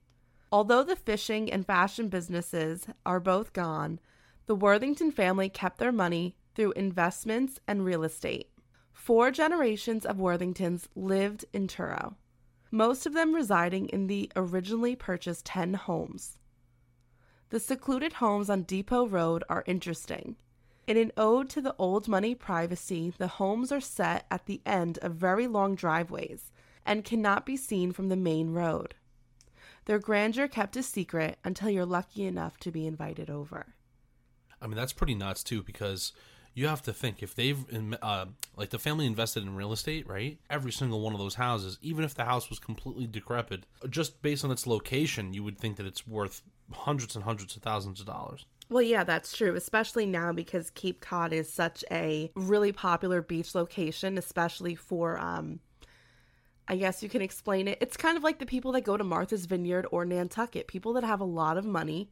Although 0.50 0.82
the 0.82 0.96
fishing 0.96 1.50
and 1.50 1.64
fashion 1.64 2.08
businesses 2.08 2.86
are 3.06 3.20
both 3.20 3.52
gone, 3.52 4.00
the 4.46 4.56
Worthington 4.56 5.12
family 5.12 5.48
kept 5.48 5.78
their 5.78 5.92
money 5.92 6.36
through 6.56 6.72
investments 6.72 7.60
and 7.68 7.84
real 7.84 8.02
estate. 8.02 8.50
Four 8.92 9.30
generations 9.30 10.04
of 10.04 10.16
Worthingtons 10.16 10.88
lived 10.96 11.44
in 11.52 11.68
Truro, 11.68 12.16
most 12.72 13.06
of 13.06 13.12
them 13.12 13.34
residing 13.34 13.88
in 13.90 14.06
the 14.06 14.32
originally 14.34 14.96
purchased 14.96 15.44
10 15.44 15.74
homes. 15.74 16.38
The 17.50 17.60
secluded 17.60 18.14
homes 18.14 18.48
on 18.48 18.62
Depot 18.62 19.06
Road 19.06 19.44
are 19.48 19.62
interesting. 19.66 20.36
In 20.86 20.96
an 20.96 21.12
ode 21.16 21.50
to 21.50 21.60
the 21.60 21.76
old 21.78 22.08
money 22.08 22.34
privacy, 22.34 23.12
the 23.16 23.28
homes 23.28 23.70
are 23.70 23.80
set 23.80 24.26
at 24.30 24.46
the 24.46 24.62
end 24.64 24.98
of 24.98 25.14
very 25.14 25.46
long 25.46 25.74
driveways 25.74 26.50
and 26.84 27.04
cannot 27.04 27.46
be 27.46 27.56
seen 27.56 27.92
from 27.92 28.08
the 28.08 28.16
main 28.16 28.52
road. 28.52 28.94
Their 29.84 29.98
grandeur 29.98 30.48
kept 30.48 30.76
a 30.76 30.82
secret 30.82 31.38
until 31.44 31.68
you're 31.68 31.84
lucky 31.84 32.24
enough 32.24 32.56
to 32.58 32.72
be 32.72 32.86
invited 32.86 33.28
over. 33.28 33.74
I 34.60 34.66
mean, 34.66 34.76
that's 34.76 34.92
pretty 34.92 35.14
nuts 35.14 35.44
too, 35.44 35.62
because 35.62 36.12
you 36.54 36.66
have 36.66 36.82
to 36.82 36.92
think 36.92 37.22
if 37.22 37.34
they've 37.34 37.64
uh, 38.02 38.26
like 38.56 38.70
the 38.70 38.78
family 38.78 39.06
invested 39.06 39.42
in 39.42 39.54
real 39.54 39.72
estate, 39.72 40.06
right? 40.06 40.38
Every 40.50 40.72
single 40.72 41.00
one 41.00 41.12
of 41.12 41.18
those 41.18 41.34
houses, 41.34 41.78
even 41.80 42.04
if 42.04 42.14
the 42.14 42.24
house 42.24 42.50
was 42.50 42.58
completely 42.58 43.06
decrepit, 43.06 43.64
just 43.88 44.20
based 44.22 44.44
on 44.44 44.50
its 44.50 44.66
location, 44.66 45.32
you 45.32 45.42
would 45.44 45.58
think 45.58 45.76
that 45.76 45.86
it's 45.86 46.06
worth 46.06 46.42
hundreds 46.72 47.14
and 47.14 47.24
hundreds 47.24 47.56
of 47.56 47.62
thousands 47.62 48.00
of 48.00 48.06
dollars. 48.06 48.44
Well, 48.68 48.82
yeah, 48.82 49.04
that's 49.04 49.36
true, 49.36 49.54
especially 49.54 50.06
now 50.06 50.32
because 50.32 50.70
Cape 50.70 51.00
Cod 51.00 51.32
is 51.32 51.52
such 51.52 51.84
a 51.90 52.30
really 52.34 52.72
popular 52.72 53.22
beach 53.22 53.54
location, 53.54 54.18
especially 54.18 54.74
for 54.74 55.18
um 55.18 55.60
I 56.68 56.76
guess 56.76 57.02
you 57.02 57.08
can 57.08 57.22
explain 57.22 57.66
it. 57.66 57.78
It's 57.80 57.96
kind 57.96 58.16
of 58.16 58.22
like 58.22 58.38
the 58.38 58.46
people 58.46 58.72
that 58.72 58.82
go 58.82 58.96
to 58.96 59.04
Martha's 59.04 59.46
Vineyard 59.46 59.86
or 59.90 60.04
Nantucket. 60.04 60.68
People 60.68 60.92
that 60.92 61.04
have 61.04 61.20
a 61.20 61.24
lot 61.24 61.58
of 61.58 61.64
money 61.64 62.08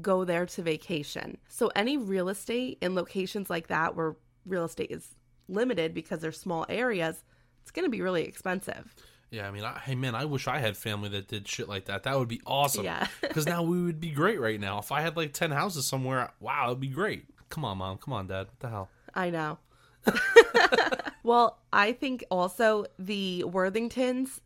go 0.00 0.24
there 0.24 0.46
to 0.46 0.62
vacation. 0.62 1.38
So 1.48 1.70
any 1.74 1.96
real 1.96 2.28
estate 2.28 2.78
in 2.80 2.94
locations 2.94 3.50
like 3.50 3.68
that 3.68 3.96
where 3.96 4.16
real 4.44 4.64
estate 4.64 4.90
is 4.90 5.14
limited 5.48 5.94
because 5.94 6.20
they're 6.20 6.32
small 6.32 6.66
areas, 6.68 7.24
it's 7.62 7.70
going 7.70 7.84
to 7.84 7.90
be 7.90 8.02
really 8.02 8.24
expensive. 8.24 8.94
Yeah, 9.30 9.48
I 9.48 9.50
mean, 9.50 9.64
I, 9.64 9.78
hey 9.78 9.94
man, 9.96 10.14
I 10.14 10.24
wish 10.24 10.46
I 10.46 10.58
had 10.58 10.76
family 10.76 11.08
that 11.10 11.28
did 11.28 11.48
shit 11.48 11.68
like 11.68 11.86
that. 11.86 12.04
That 12.04 12.18
would 12.18 12.28
be 12.28 12.40
awesome. 12.46 12.84
Yeah. 12.84 13.06
Because 13.20 13.46
now 13.46 13.62
we 13.62 13.82
would 13.82 14.00
be 14.00 14.10
great 14.10 14.40
right 14.40 14.58
now. 14.58 14.78
If 14.78 14.92
I 14.92 15.02
had 15.02 15.16
like 15.16 15.32
ten 15.32 15.50
houses 15.50 15.86
somewhere, 15.86 16.30
wow, 16.40 16.68
it'd 16.68 16.80
be 16.80 16.88
great. 16.88 17.26
Come 17.50 17.64
on, 17.64 17.78
mom. 17.78 17.98
Come 17.98 18.14
on, 18.14 18.28
dad. 18.28 18.46
What 18.46 18.60
the 18.60 18.68
hell? 18.68 18.88
I 19.14 19.30
know. 19.30 19.58
well, 21.22 21.58
I 21.72 21.92
think 21.92 22.24
also 22.30 22.86
the 22.98 23.44
Worthingtons, 23.46 24.40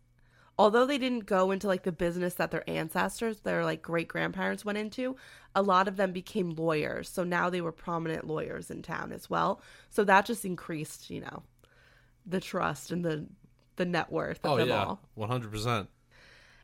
although 0.60 0.84
they 0.84 0.98
didn't 0.98 1.24
go 1.24 1.50
into 1.52 1.66
like 1.66 1.84
the 1.84 1.90
business 1.90 2.34
that 2.34 2.50
their 2.50 2.68
ancestors, 2.68 3.40
their 3.40 3.64
like 3.64 3.80
great 3.80 4.08
grandparents 4.08 4.62
went 4.62 4.76
into, 4.76 5.16
a 5.54 5.62
lot 5.62 5.88
of 5.88 5.96
them 5.96 6.12
became 6.12 6.50
lawyers. 6.50 7.08
So 7.08 7.24
now 7.24 7.48
they 7.48 7.62
were 7.62 7.72
prominent 7.72 8.26
lawyers 8.26 8.70
in 8.70 8.82
town 8.82 9.10
as 9.10 9.30
well. 9.30 9.62
So 9.88 10.04
that 10.04 10.26
just 10.26 10.44
increased, 10.44 11.08
you 11.08 11.22
know, 11.22 11.44
the 12.26 12.40
trust 12.40 12.92
and 12.92 13.02
the 13.02 13.26
the 13.76 13.86
net 13.86 14.12
worth 14.12 14.44
of 14.44 14.50
Oh 14.50 14.56
them 14.58 14.68
yeah, 14.68 14.84
all. 14.84 15.00
one 15.14 15.30
hundred 15.30 15.50
percent. 15.50 15.88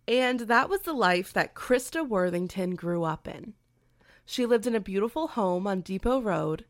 And 0.07 0.41
that 0.41 0.69
was 0.69 0.83
the 0.83 0.93
life 0.93 1.33
that 1.33 1.55
Christa 1.55 2.07
Worthington 2.07 2.75
grew 2.75 3.03
up 3.03 3.27
in. 3.27 3.55
She 4.27 4.45
lived 4.45 4.67
in 4.67 4.75
a 4.75 4.81
beautiful 4.81 5.29
home 5.29 5.67
on 5.67 5.81
Depot 5.81 6.21
Road, 6.21 6.67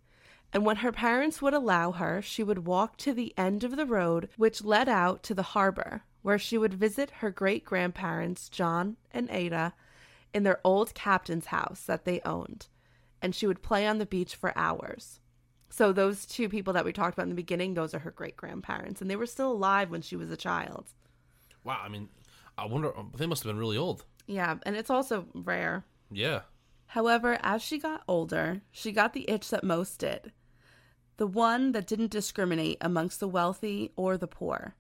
and 0.53 0.65
when 0.65 0.77
her 0.77 0.93
parents 0.93 1.43
would 1.43 1.55
allow 1.55 1.91
her, 1.91 2.23
she 2.23 2.45
would 2.45 2.67
walk 2.69 2.97
to 2.99 3.13
the 3.13 3.35
end 3.37 3.65
of 3.65 3.75
the 3.75 3.85
road, 3.85 4.29
which 4.37 4.63
led 4.63 4.89
out 4.89 5.25
to 5.25 5.35
the 5.35 5.43
harbor, 5.55 6.03
where 6.27 6.41
she 6.41 6.59
would 6.59 6.75
visit 6.75 7.09
her 7.19 7.31
great 7.31 7.65
grandparents, 7.65 8.49
John 8.49 8.97
and 9.13 9.31
Ada, 9.31 9.73
in 10.35 10.43
their 10.43 10.59
old 10.65 10.93
captain's 10.93 11.47
house 11.47 11.83
that 11.83 12.05
they 12.05 12.21
owned, 12.25 12.67
and 13.23 13.33
she 13.33 13.47
would 13.47 13.63
play 13.63 13.87
on 13.87 13.99
the 13.99 14.07
beach 14.07 14.35
for 14.35 14.53
hours. 14.59 15.21
So, 15.69 15.93
those 15.93 16.27
two 16.27 16.49
people 16.49 16.73
that 16.73 16.85
we 16.85 16.93
talked 16.93 17.15
about 17.15 17.27
in 17.27 17.29
the 17.29 17.37
beginning, 17.37 17.75
those 17.75 17.95
are 17.95 18.01
her 18.01 18.11
great 18.11 18.37
grandparents, 18.37 19.01
and 19.01 19.09
they 19.09 19.15
were 19.15 19.25
still 19.25 19.53
alive 19.53 19.89
when 19.89 20.03
she 20.03 20.17
was 20.17 20.29
a 20.29 20.37
child. 20.37 20.89
Wow, 21.63 21.81
I 21.81 21.89
mean, 21.89 22.09
I 22.59 22.67
wonder 22.67 22.93
they 23.17 23.27
must 23.27 23.45
have 23.45 23.51
been 23.51 23.61
really 23.61 23.77
old. 23.77 24.05
Yeah, 24.27 24.57
and 24.67 24.75
it's 24.75 24.91
also 24.91 25.27
rare. 25.33 25.85
Yeah. 26.11 26.41
However, 26.87 27.39
as 27.41 27.63
she 27.63 27.79
got 27.79 28.03
older, 28.09 28.63
she 28.73 28.91
got 28.91 29.13
the 29.13 29.31
itch 29.31 29.51
that 29.51 29.63
most 29.63 30.01
did 30.01 30.33
the 31.19 31.27
one 31.29 31.71
that 31.71 31.87
didn't 31.87 32.11
discriminate 32.11 32.79
amongst 32.81 33.21
the 33.21 33.29
wealthy 33.29 33.93
or 33.95 34.19
the 34.19 34.27
poor, 34.27 34.75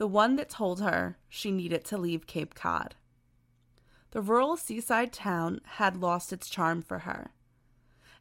the 0.00 0.06
one 0.06 0.36
that 0.36 0.48
told 0.48 0.80
her 0.80 1.18
she 1.28 1.50
needed 1.50 1.84
to 1.84 1.98
leave 1.98 2.26
Cape 2.26 2.54
Cod. 2.54 2.94
The 4.12 4.22
rural 4.22 4.56
seaside 4.56 5.12
town 5.12 5.60
had 5.76 5.94
lost 5.94 6.32
its 6.32 6.48
charm 6.48 6.80
for 6.80 7.00
her. 7.00 7.32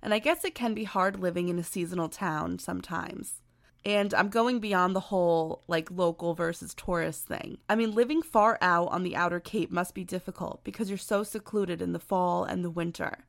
And 0.02 0.14
I 0.14 0.20
guess 0.20 0.44
it 0.44 0.54
can 0.54 0.74
be 0.74 0.84
hard 0.84 1.22
living 1.22 1.48
in 1.48 1.58
a 1.58 1.64
seasonal 1.64 2.10
town 2.10 2.60
sometimes. 2.60 3.42
And 3.86 4.14
I'm 4.14 4.28
going 4.28 4.60
beyond 4.60 4.94
the 4.94 5.08
whole 5.08 5.64
like 5.70 5.90
local 5.90 6.34
versus 6.34 6.74
tourist 6.74 7.28
thing. 7.28 7.60
I 7.70 7.78
mean, 7.78 7.96
living 7.96 8.24
far 8.24 8.58
out 8.60 8.90
on 8.90 9.04
the 9.04 9.16
outer 9.16 9.40
Cape 9.40 9.72
must 9.72 9.96
be 9.96 10.04
difficult 10.04 10.66
because 10.66 10.90
you're 10.90 10.98
so 10.98 11.24
secluded 11.24 11.82
in 11.82 11.94
the 11.94 11.98
fall 11.98 12.44
and 12.44 12.62
the 12.62 12.70
winter 12.70 13.20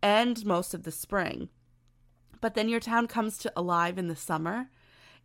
and 0.00 0.46
most 0.46 0.72
of 0.72 0.84
the 0.84 0.90
spring 0.90 1.50
but 2.44 2.52
then 2.52 2.68
your 2.68 2.78
town 2.78 3.06
comes 3.06 3.38
to 3.38 3.50
alive 3.56 3.96
in 3.96 4.08
the 4.08 4.14
summer 4.14 4.68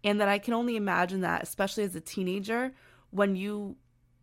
and 0.03 0.19
that 0.21 0.29
I 0.29 0.39
can 0.39 0.53
only 0.53 0.75
imagine 0.75 1.21
that 1.21 1.43
especially 1.43 1.83
as 1.83 1.95
a 1.95 2.01
teenager 2.01 2.73
when 3.11 3.35
you 3.35 3.75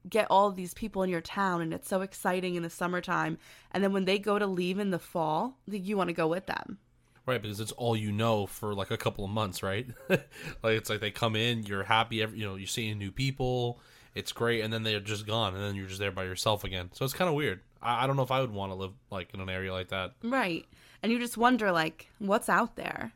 get 0.08 0.28
all 0.30 0.50
these 0.50 0.72
people 0.74 1.02
in 1.02 1.10
your 1.10 1.20
town 1.20 1.60
and 1.60 1.74
it's 1.74 1.88
so 1.88 2.00
exciting 2.00 2.54
in 2.54 2.62
the 2.62 2.70
summertime 2.70 3.38
and 3.72 3.82
then 3.82 3.92
when 3.92 4.04
they 4.04 4.18
go 4.18 4.38
to 4.38 4.46
leave 4.46 4.78
in 4.78 4.90
the 4.90 4.98
fall 4.98 5.58
that 5.66 5.78
you 5.78 5.96
want 5.96 6.08
to 6.08 6.14
go 6.14 6.28
with 6.28 6.46
them 6.46 6.78
Right, 7.24 7.42
because 7.42 7.58
it's 7.58 7.72
all 7.72 7.96
you 7.96 8.12
know 8.12 8.46
for 8.46 8.72
like 8.72 8.92
a 8.92 8.96
couple 8.96 9.24
of 9.24 9.32
months, 9.32 9.60
right? 9.60 9.88
like 10.08 10.20
it's 10.62 10.88
like 10.88 11.00
they 11.00 11.10
come 11.10 11.34
in, 11.34 11.64
you're 11.64 11.82
happy, 11.82 12.22
every, 12.22 12.38
you 12.38 12.46
know, 12.46 12.54
you're 12.54 12.68
seeing 12.68 12.98
new 12.98 13.10
people, 13.10 13.80
it's 14.14 14.30
great, 14.30 14.60
and 14.60 14.72
then 14.72 14.84
they're 14.84 15.00
just 15.00 15.26
gone, 15.26 15.52
and 15.52 15.60
then 15.60 15.74
you're 15.74 15.88
just 15.88 15.98
there 15.98 16.12
by 16.12 16.22
yourself 16.22 16.62
again. 16.62 16.90
So 16.92 17.04
it's 17.04 17.14
kind 17.14 17.28
of 17.28 17.34
weird. 17.34 17.62
I, 17.82 18.04
I 18.04 18.06
don't 18.06 18.14
know 18.14 18.22
if 18.22 18.30
I 18.30 18.40
would 18.40 18.52
want 18.52 18.70
to 18.70 18.76
live 18.76 18.92
like 19.10 19.34
in 19.34 19.40
an 19.40 19.48
area 19.48 19.72
like 19.72 19.88
that. 19.88 20.12
Right 20.22 20.66
and 21.02 21.12
you 21.12 21.18
just 21.18 21.36
wonder 21.36 21.70
like 21.72 22.08
what's 22.18 22.48
out 22.48 22.74
there 22.74 23.12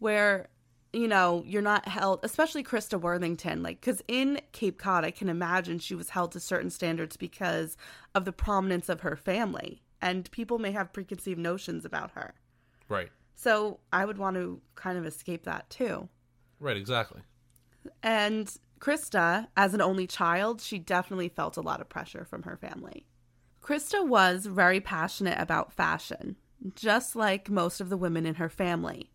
where 0.00 0.48
you 0.96 1.06
know 1.06 1.42
you're 1.46 1.62
not 1.62 1.86
held 1.86 2.20
especially 2.22 2.62
christa 2.62 3.00
worthington 3.00 3.62
like 3.62 3.80
because 3.80 4.02
in 4.08 4.40
cape 4.52 4.78
cod 4.78 5.04
i 5.04 5.10
can 5.10 5.28
imagine 5.28 5.78
she 5.78 5.94
was 5.94 6.10
held 6.10 6.32
to 6.32 6.40
certain 6.40 6.70
standards 6.70 7.16
because 7.16 7.76
of 8.14 8.24
the 8.24 8.32
prominence 8.32 8.88
of 8.88 9.00
her 9.00 9.16
family 9.16 9.82
and 10.00 10.30
people 10.30 10.58
may 10.58 10.72
have 10.72 10.92
preconceived 10.92 11.38
notions 11.38 11.84
about 11.84 12.12
her. 12.12 12.34
Right. 12.88 13.08
So 13.34 13.80
i 13.92 14.04
would 14.04 14.18
want 14.18 14.36
to 14.36 14.60
kind 14.74 14.98
of 14.98 15.06
escape 15.06 15.44
that 15.44 15.68
too. 15.70 16.08
Right 16.60 16.76
exactly. 16.76 17.22
And 18.02 18.54
christa 18.78 19.48
as 19.56 19.74
an 19.74 19.80
only 19.80 20.06
child 20.06 20.60
she 20.60 20.78
definitely 20.78 21.28
felt 21.28 21.56
a 21.56 21.62
lot 21.62 21.80
of 21.80 21.88
pressure 21.88 22.24
from 22.24 22.42
her 22.44 22.56
family. 22.56 23.06
Christa 23.62 24.06
was 24.06 24.46
very 24.46 24.80
passionate 24.80 25.38
about 25.40 25.72
fashion 25.72 26.36
just 26.74 27.14
like 27.14 27.50
most 27.50 27.80
of 27.80 27.90
the 27.90 27.96
women 27.96 28.24
in 28.26 28.36
her 28.36 28.48
family. 28.48 29.10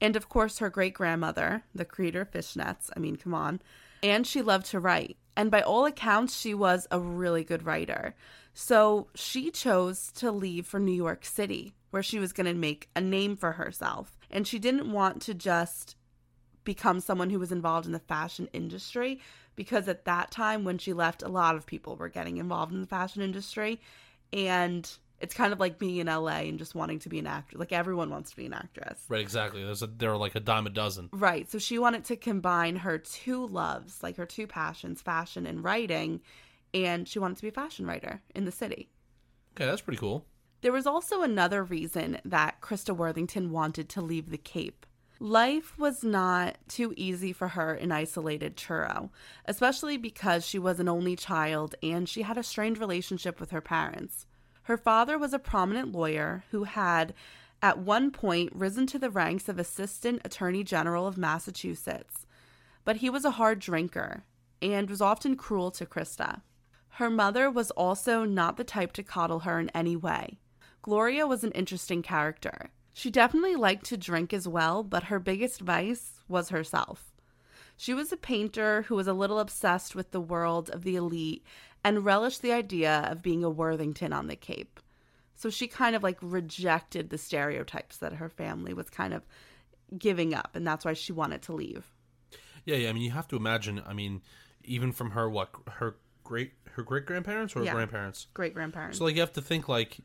And 0.00 0.16
of 0.16 0.28
course, 0.28 0.58
her 0.58 0.70
great 0.70 0.94
grandmother, 0.94 1.64
the 1.74 1.84
creator 1.84 2.20
of 2.20 2.30
fishnets. 2.30 2.90
I 2.96 3.00
mean, 3.00 3.16
come 3.16 3.34
on. 3.34 3.60
And 4.02 4.26
she 4.26 4.42
loved 4.42 4.66
to 4.66 4.80
write. 4.80 5.16
And 5.36 5.50
by 5.50 5.60
all 5.60 5.86
accounts, 5.86 6.38
she 6.38 6.54
was 6.54 6.86
a 6.90 7.00
really 7.00 7.44
good 7.44 7.64
writer. 7.64 8.14
So 8.54 9.08
she 9.14 9.50
chose 9.50 10.10
to 10.16 10.30
leave 10.32 10.66
for 10.66 10.80
New 10.80 10.92
York 10.92 11.24
City, 11.24 11.74
where 11.90 12.02
she 12.02 12.18
was 12.18 12.32
going 12.32 12.46
to 12.46 12.54
make 12.54 12.88
a 12.96 13.00
name 13.00 13.36
for 13.36 13.52
herself. 13.52 14.18
And 14.30 14.46
she 14.46 14.58
didn't 14.58 14.92
want 14.92 15.22
to 15.22 15.34
just 15.34 15.96
become 16.64 17.00
someone 17.00 17.30
who 17.30 17.38
was 17.38 17.52
involved 17.52 17.86
in 17.86 17.92
the 17.92 17.98
fashion 17.98 18.48
industry, 18.52 19.20
because 19.56 19.88
at 19.88 20.04
that 20.04 20.30
time, 20.30 20.64
when 20.64 20.78
she 20.78 20.92
left, 20.92 21.22
a 21.22 21.28
lot 21.28 21.56
of 21.56 21.66
people 21.66 21.96
were 21.96 22.08
getting 22.08 22.36
involved 22.36 22.72
in 22.72 22.80
the 22.80 22.86
fashion 22.86 23.22
industry. 23.22 23.80
And 24.32 24.88
it's 25.20 25.34
kind 25.34 25.52
of 25.52 25.60
like 25.60 25.78
being 25.78 25.96
in 25.96 26.06
LA 26.06 26.40
and 26.46 26.58
just 26.58 26.74
wanting 26.74 27.00
to 27.00 27.08
be 27.08 27.18
an 27.18 27.26
actor. 27.26 27.58
Like 27.58 27.72
everyone 27.72 28.10
wants 28.10 28.30
to 28.30 28.36
be 28.36 28.46
an 28.46 28.52
actress. 28.52 29.04
Right, 29.08 29.20
exactly. 29.20 29.64
There's 29.64 29.82
a, 29.82 29.86
there 29.86 30.12
are 30.12 30.16
like 30.16 30.34
a 30.34 30.40
dime 30.40 30.66
a 30.66 30.70
dozen. 30.70 31.08
Right. 31.12 31.50
So 31.50 31.58
she 31.58 31.78
wanted 31.78 32.04
to 32.06 32.16
combine 32.16 32.76
her 32.76 32.98
two 32.98 33.46
loves, 33.46 34.02
like 34.02 34.16
her 34.16 34.26
two 34.26 34.46
passions, 34.46 35.02
fashion 35.02 35.46
and 35.46 35.64
writing, 35.64 36.20
and 36.72 37.08
she 37.08 37.18
wanted 37.18 37.36
to 37.36 37.42
be 37.42 37.48
a 37.48 37.52
fashion 37.52 37.86
writer 37.86 38.22
in 38.34 38.44
the 38.44 38.52
city. 38.52 38.88
Okay, 39.56 39.66
that's 39.66 39.82
pretty 39.82 39.98
cool. 39.98 40.24
There 40.60 40.72
was 40.72 40.86
also 40.86 41.22
another 41.22 41.62
reason 41.62 42.18
that 42.24 42.60
Christa 42.60 42.96
Worthington 42.96 43.50
wanted 43.50 43.88
to 43.90 44.02
leave 44.02 44.30
the 44.30 44.38
Cape. 44.38 44.86
Life 45.20 45.76
was 45.78 46.04
not 46.04 46.58
too 46.68 46.94
easy 46.96 47.32
for 47.32 47.48
her 47.48 47.74
in 47.74 47.90
isolated 47.90 48.56
Truro, 48.56 49.10
especially 49.46 49.96
because 49.96 50.46
she 50.46 50.60
was 50.60 50.78
an 50.78 50.88
only 50.88 51.16
child 51.16 51.74
and 51.82 52.08
she 52.08 52.22
had 52.22 52.38
a 52.38 52.44
strained 52.44 52.78
relationship 52.78 53.40
with 53.40 53.50
her 53.50 53.60
parents. 53.60 54.26
Her 54.68 54.76
father 54.76 55.16
was 55.16 55.32
a 55.32 55.38
prominent 55.38 55.92
lawyer 55.92 56.44
who 56.50 56.64
had, 56.64 57.14
at 57.62 57.78
one 57.78 58.10
point, 58.10 58.54
risen 58.54 58.86
to 58.88 58.98
the 58.98 59.08
ranks 59.08 59.48
of 59.48 59.58
Assistant 59.58 60.20
Attorney 60.26 60.62
General 60.62 61.06
of 61.06 61.16
Massachusetts. 61.16 62.26
But 62.84 62.96
he 62.96 63.08
was 63.08 63.24
a 63.24 63.30
hard 63.30 63.60
drinker 63.60 64.24
and 64.60 64.90
was 64.90 65.00
often 65.00 65.36
cruel 65.36 65.70
to 65.70 65.86
Christa. 65.86 66.42
Her 66.90 67.08
mother 67.08 67.50
was 67.50 67.70
also 67.70 68.26
not 68.26 68.58
the 68.58 68.62
type 68.62 68.92
to 68.92 69.02
coddle 69.02 69.38
her 69.40 69.58
in 69.58 69.70
any 69.70 69.96
way. 69.96 70.38
Gloria 70.82 71.26
was 71.26 71.44
an 71.44 71.52
interesting 71.52 72.02
character. 72.02 72.68
She 72.92 73.10
definitely 73.10 73.56
liked 73.56 73.86
to 73.86 73.96
drink 73.96 74.34
as 74.34 74.46
well, 74.46 74.82
but 74.82 75.04
her 75.04 75.18
biggest 75.18 75.62
vice 75.62 76.20
was 76.28 76.50
herself. 76.50 77.14
She 77.80 77.94
was 77.94 78.12
a 78.12 78.16
painter 78.18 78.82
who 78.82 78.96
was 78.96 79.06
a 79.06 79.14
little 79.14 79.38
obsessed 79.38 79.94
with 79.94 80.10
the 80.10 80.20
world 80.20 80.68
of 80.68 80.82
the 80.82 80.96
elite 80.96 81.42
and 81.84 82.04
relished 82.04 82.42
the 82.42 82.52
idea 82.52 83.06
of 83.10 83.22
being 83.22 83.44
a 83.44 83.50
Worthington 83.50 84.12
on 84.12 84.26
the 84.26 84.36
Cape. 84.36 84.80
So 85.34 85.50
she 85.50 85.68
kind 85.68 85.94
of 85.94 86.02
like 86.02 86.18
rejected 86.20 87.10
the 87.10 87.18
stereotypes 87.18 87.98
that 87.98 88.14
her 88.14 88.28
family 88.28 88.74
was 88.74 88.90
kind 88.90 89.14
of 89.14 89.22
giving 89.96 90.34
up, 90.34 90.50
and 90.54 90.66
that's 90.66 90.84
why 90.84 90.94
she 90.94 91.12
wanted 91.12 91.42
to 91.42 91.52
leave. 91.52 91.92
Yeah, 92.64 92.76
yeah. 92.76 92.90
I 92.90 92.92
mean, 92.92 93.02
you 93.02 93.12
have 93.12 93.28
to 93.28 93.36
imagine. 93.36 93.80
I 93.86 93.92
mean, 93.92 94.22
even 94.64 94.92
from 94.92 95.12
her, 95.12 95.30
what 95.30 95.50
her 95.74 95.96
great 96.24 96.52
her 96.72 96.82
great 96.82 97.06
grandparents 97.06 97.56
or 97.56 97.64
Yeah. 97.64 97.72
grandparents. 97.72 98.26
Great 98.34 98.52
grandparents. 98.54 98.98
So 98.98 99.04
like 99.04 99.14
you 99.14 99.20
have 99.20 99.32
to 99.34 99.42
think 99.42 99.68
like 99.68 99.98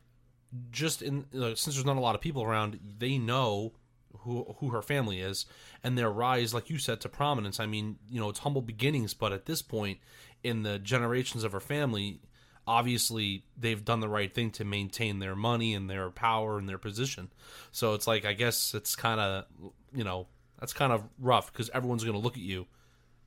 just 0.71 1.01
in 1.01 1.25
like, 1.33 1.57
since 1.57 1.75
there's 1.75 1.85
not 1.85 1.97
a 1.97 2.01
lot 2.01 2.15
of 2.15 2.21
people 2.21 2.43
around, 2.43 2.79
they 2.99 3.17
know 3.17 3.73
who 4.19 4.55
who 4.59 4.69
her 4.69 4.81
family 4.81 5.19
is 5.19 5.45
and 5.83 5.97
their 5.97 6.11
rise, 6.11 6.53
like 6.53 6.69
you 6.69 6.77
said, 6.77 7.01
to 7.01 7.09
prominence. 7.09 7.59
I 7.59 7.65
mean, 7.65 7.97
you 8.09 8.19
know, 8.19 8.29
it's 8.29 8.39
humble 8.39 8.61
beginnings, 8.61 9.13
but 9.13 9.33
at 9.33 9.45
this 9.45 9.61
point 9.61 9.99
in 10.43 10.63
the 10.63 10.79
generations 10.79 11.43
of 11.43 11.51
her 11.51 11.59
family, 11.59 12.19
obviously 12.67 13.43
they've 13.57 13.83
done 13.83 13.99
the 13.99 14.09
right 14.09 14.33
thing 14.33 14.51
to 14.51 14.65
maintain 14.65 15.19
their 15.19 15.35
money 15.35 15.73
and 15.73 15.89
their 15.89 16.09
power 16.09 16.57
and 16.57 16.67
their 16.67 16.77
position. 16.77 17.29
So 17.71 17.93
it's 17.93 18.07
like 18.07 18.25
I 18.25 18.33
guess 18.33 18.73
it's 18.73 18.95
kind 18.95 19.19
of 19.19 19.45
you 19.93 20.03
know 20.03 20.27
that's 20.59 20.73
kind 20.73 20.93
of 20.93 21.03
rough 21.19 21.51
because 21.51 21.69
everyone's 21.73 22.03
going 22.03 22.15
to 22.15 22.23
look 22.23 22.37
at 22.37 22.43
you 22.43 22.67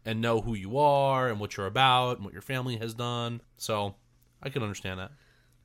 and 0.05 0.21
know 0.21 0.41
who 0.41 0.55
you 0.55 0.79
are 0.79 1.29
and 1.29 1.41
what 1.41 1.57
you're 1.57 1.67
about 1.67 2.17
and 2.17 2.25
what 2.25 2.33
your 2.33 2.43
family 2.43 2.77
has 2.77 2.95
done. 2.95 3.41
So 3.57 3.95
I 4.43 4.49
can 4.49 4.63
understand 4.63 5.01
that. 5.01 5.11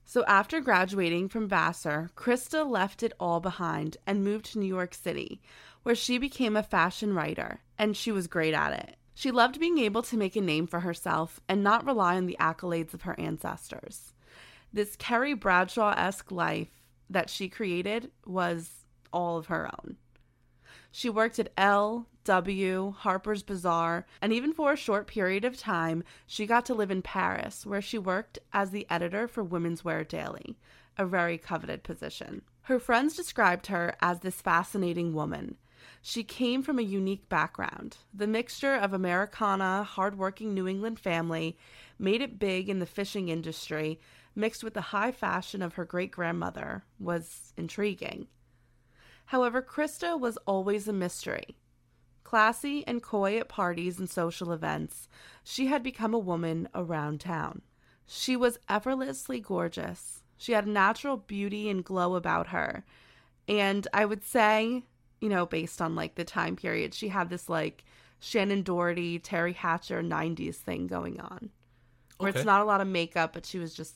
So 0.04 0.26
after 0.26 0.60
graduating 0.60 1.30
from 1.30 1.48
Vassar, 1.48 2.10
Christa 2.16 2.70
left 2.70 3.04
it 3.04 3.14
all 3.20 3.40
behind 3.40 3.98
and 4.06 4.24
moved 4.24 4.46
to 4.48 4.60
New 4.60 4.66
York 4.66 4.94
City, 4.94 5.42
where 5.84 5.96
she 5.96 6.18
became 6.18 6.58
a 6.58 6.64
fashion 6.64 7.14
writer, 7.14 7.62
and 7.78 7.96
she 7.96 8.12
was 8.12 8.28
great 8.28 8.54
at 8.54 8.74
it. 8.74 8.98
She 9.22 9.30
loved 9.30 9.60
being 9.60 9.78
able 9.78 10.02
to 10.02 10.18
make 10.18 10.36
a 10.36 10.42
name 10.42 10.66
for 10.66 10.80
herself 10.80 11.40
and 11.48 11.64
not 11.64 11.86
rely 11.86 12.18
on 12.18 12.26
the 12.26 12.38
accolades 12.40 12.96
of 12.96 13.04
her 13.04 13.14
ancestors. 13.20 14.16
This 14.74 14.96
Carrie 14.96 15.36
Bradshaw 15.36 15.94
esque 15.96 16.32
life 16.32 16.82
that 17.08 17.30
she 17.30 17.48
created 17.48 18.10
was 18.26 18.88
all 19.14 19.38
of 19.38 19.46
her 19.46 19.68
own. 19.68 19.98
She 20.92 21.08
worked 21.08 21.38
at 21.38 21.54
Elle, 21.56 22.08
W, 22.24 22.96
Harper's 22.98 23.44
Bazaar, 23.44 24.08
and 24.24 24.34
even 24.34 24.54
for 24.54 24.74
a 24.74 24.76
short 24.76 25.06
period 25.06 25.46
of 25.46 25.56
time, 25.56 26.04
she 26.26 26.48
got 26.48 26.66
to 26.66 26.74
live 26.74 26.90
in 26.90 27.04
Paris, 27.04 27.64
where 27.64 27.80
she 27.80 28.00
worked 28.00 28.40
as 28.54 28.72
the 28.72 28.88
editor 28.90 29.28
for 29.28 29.44
Women's 29.44 29.86
Wear 29.86 30.04
Daily, 30.04 30.58
a 30.98 31.06
very 31.06 31.38
coveted 31.38 31.84
position. 31.84 32.42
Her 32.64 32.80
friends 32.80 33.16
described 33.16 33.68
her 33.68 33.94
as 34.02 34.22
this 34.22 34.42
fascinating 34.42 35.14
woman. 35.14 35.58
She 36.02 36.24
came 36.24 36.64
from 36.64 36.80
a 36.80 36.84
unique 36.84 37.30
background. 37.30 37.98
The 38.14 38.28
mixture 38.28 38.74
of 38.74 38.92
Americana, 38.92 39.84
hardworking 39.84 40.54
New 40.54 40.68
England 40.68 41.00
family 41.00 41.58
made 42.00 42.22
it 42.22 42.40
big 42.40 42.70
in 42.70 42.80
the 42.80 42.88
fishing 42.88 43.30
industry, 43.30 44.00
mixed 44.36 44.64
with 44.64 44.74
the 44.74 44.82
high 44.82 45.12
fashion 45.12 45.62
of 45.62 45.76
her 45.76 45.86
great 45.86 46.12
grandmother, 46.12 46.84
was 47.00 47.54
intriguing. 47.56 48.28
However, 49.26 49.62
Christa 49.62 50.20
was 50.20 50.38
always 50.48 50.88
a 50.88 50.94
mystery. 50.94 51.56
Classy 52.24 52.86
and 52.88 53.04
coy 53.04 53.38
at 53.38 53.48
parties 53.48 54.00
and 54.00 54.10
social 54.10 54.52
events, 54.52 55.08
she 55.44 55.68
had 55.68 55.84
become 55.84 56.14
a 56.14 56.20
woman 56.20 56.68
around 56.74 57.20
town. 57.20 57.62
She 58.08 58.36
was 58.36 58.60
effortlessly 58.68 59.40
gorgeous. 59.40 60.24
She 60.38 60.54
had 60.54 60.66
a 60.66 60.72
natural 60.72 61.18
beauty 61.18 61.70
and 61.70 61.86
glow 61.86 62.16
about 62.16 62.48
her. 62.48 62.84
And 63.48 63.88
I 63.94 64.06
would 64.06 64.24
say, 64.24 64.86
you 65.22 65.30
know, 65.30 65.46
based 65.46 65.82
on 65.82 65.96
like 65.96 66.16
the 66.16 66.26
time 66.26 66.56
period, 66.56 66.94
she 66.94 67.08
had 67.08 67.30
this 67.30 67.48
like 67.48 67.86
Shannen 68.22 68.64
Doherty, 68.64 69.20
Teri 69.20 69.56
Hatcher 69.56 70.02
90s 70.04 70.56
thing 70.56 70.88
going 70.88 71.20
on. 71.20 71.50
Where 72.18 72.30
Okay. 72.30 72.40
it's 72.40 72.46
not 72.46 72.62
a 72.62 72.66
lot 72.66 72.82
of 72.82 72.88
makeup, 72.88 73.34
but 73.34 73.46
she 73.46 73.58
was 73.58 73.74
just 73.74 73.96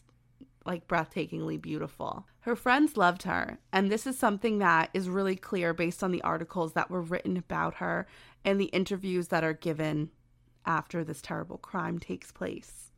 like 0.65 0.87
breathtakingly 0.87 1.61
beautiful. 1.61 2.25
Her 2.39 2.55
friends 2.55 2.97
loved 2.97 3.23
her, 3.23 3.59
and 3.71 3.91
this 3.91 4.07
is 4.07 4.17
something 4.17 4.59
that 4.59 4.89
is 4.93 5.09
really 5.09 5.35
clear 5.35 5.73
based 5.73 6.03
on 6.03 6.11
the 6.11 6.21
articles 6.23 6.73
that 6.73 6.89
were 6.89 7.01
written 7.01 7.37
about 7.37 7.75
her 7.75 8.07
and 8.43 8.59
the 8.59 8.65
interviews 8.65 9.27
that 9.27 9.43
are 9.43 9.53
given 9.53 10.09
after 10.65 11.03
this 11.03 11.21
terrible 11.21 11.57
crime 11.57 11.99
takes 11.99 12.31
place. 12.31 12.91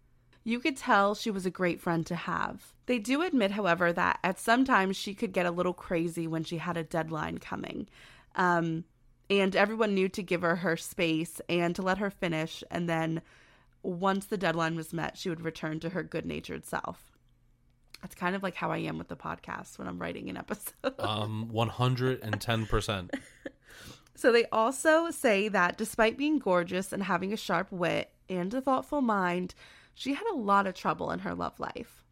You 0.46 0.60
could 0.62 0.77
tell 0.77 1.13
she 1.13 1.29
was 1.29 1.46
a 1.46 1.51
great 1.51 1.81
friend 1.81 2.05
to 2.05 2.15
have. 2.15 2.74
They 2.86 3.00
do 3.00 3.22
admit, 3.22 3.51
however, 3.51 3.91
that 3.91 4.19
at 4.24 4.39
some 4.39 4.63
times 4.63 4.96
she 4.96 5.13
could 5.13 5.34
get 5.34 5.46
a 5.46 5.51
little 5.51 5.74
crazy 5.74 6.25
when 6.25 6.46
she 6.46 6.57
had 6.60 6.77
a 6.77 6.84
deadline 6.86 7.39
coming. 7.39 7.89
Um, 8.38 8.86
and 9.29 9.56
everyone 9.56 9.94
knew 9.94 10.08
to 10.10 10.24
give 10.24 10.41
her 10.41 10.56
her 10.56 10.77
space 10.77 11.41
and 11.50 11.75
to 11.75 11.82
let 11.82 11.98
her 11.98 12.10
finish. 12.10 12.63
And 12.72 12.88
then 12.88 13.22
once 13.84 14.27
the 14.27 14.38
deadline 14.38 14.75
was 14.75 14.94
met, 14.94 15.17
she 15.17 15.29
would 15.29 15.41
return 15.41 15.79
to 15.82 15.89
her 15.89 16.03
good 16.03 16.25
natured 16.25 16.65
self. 16.65 17.12
That's 18.01 18.15
kind 18.15 18.36
of 18.36 18.44
like 18.44 18.56
how 18.56 18.72
I 18.72 18.77
am 18.77 18.98
with 18.98 19.08
the 19.10 19.15
podcast 19.17 19.77
when 19.77 19.88
I'm 19.88 20.00
writing 20.00 20.29
an 20.29 20.38
episode. 20.38 20.74
Um, 21.00 21.50
one 21.50 21.70
hundred 21.70 22.22
and 22.22 22.39
ten 22.39 22.65
percent. 22.65 23.12
So 24.17 24.32
they 24.32 24.46
also 24.46 25.12
say 25.12 25.48
that 25.50 25.77
despite 25.77 26.17
being 26.17 26.39
gorgeous 26.39 26.91
and 26.91 27.03
having 27.03 27.34
a 27.34 27.38
sharp 27.38 27.72
wit 27.72 28.12
and 28.27 28.51
a 28.51 28.62
thoughtful 28.62 29.00
mind, 29.01 29.53
she 29.94 30.15
had 30.15 30.25
a 30.32 30.36
lot 30.36 30.65
of 30.65 30.74
trouble 30.74 31.12
in 31.12 31.20
her 31.20 31.36
love 31.36 31.60
life. 31.60 32.03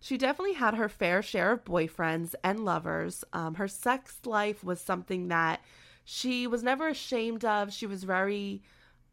She 0.00 0.16
definitely 0.18 0.54
had 0.54 0.74
her 0.74 0.88
fair 0.88 1.22
share 1.22 1.52
of 1.52 1.64
boyfriends 1.64 2.34
and 2.42 2.64
lovers. 2.64 3.24
Um, 3.32 3.54
her 3.54 3.68
sex 3.68 4.18
life 4.24 4.64
was 4.64 4.80
something 4.80 5.28
that 5.28 5.60
she 6.04 6.46
was 6.46 6.62
never 6.62 6.88
ashamed 6.88 7.44
of. 7.44 7.72
She 7.72 7.86
was 7.86 8.02
very 8.04 8.62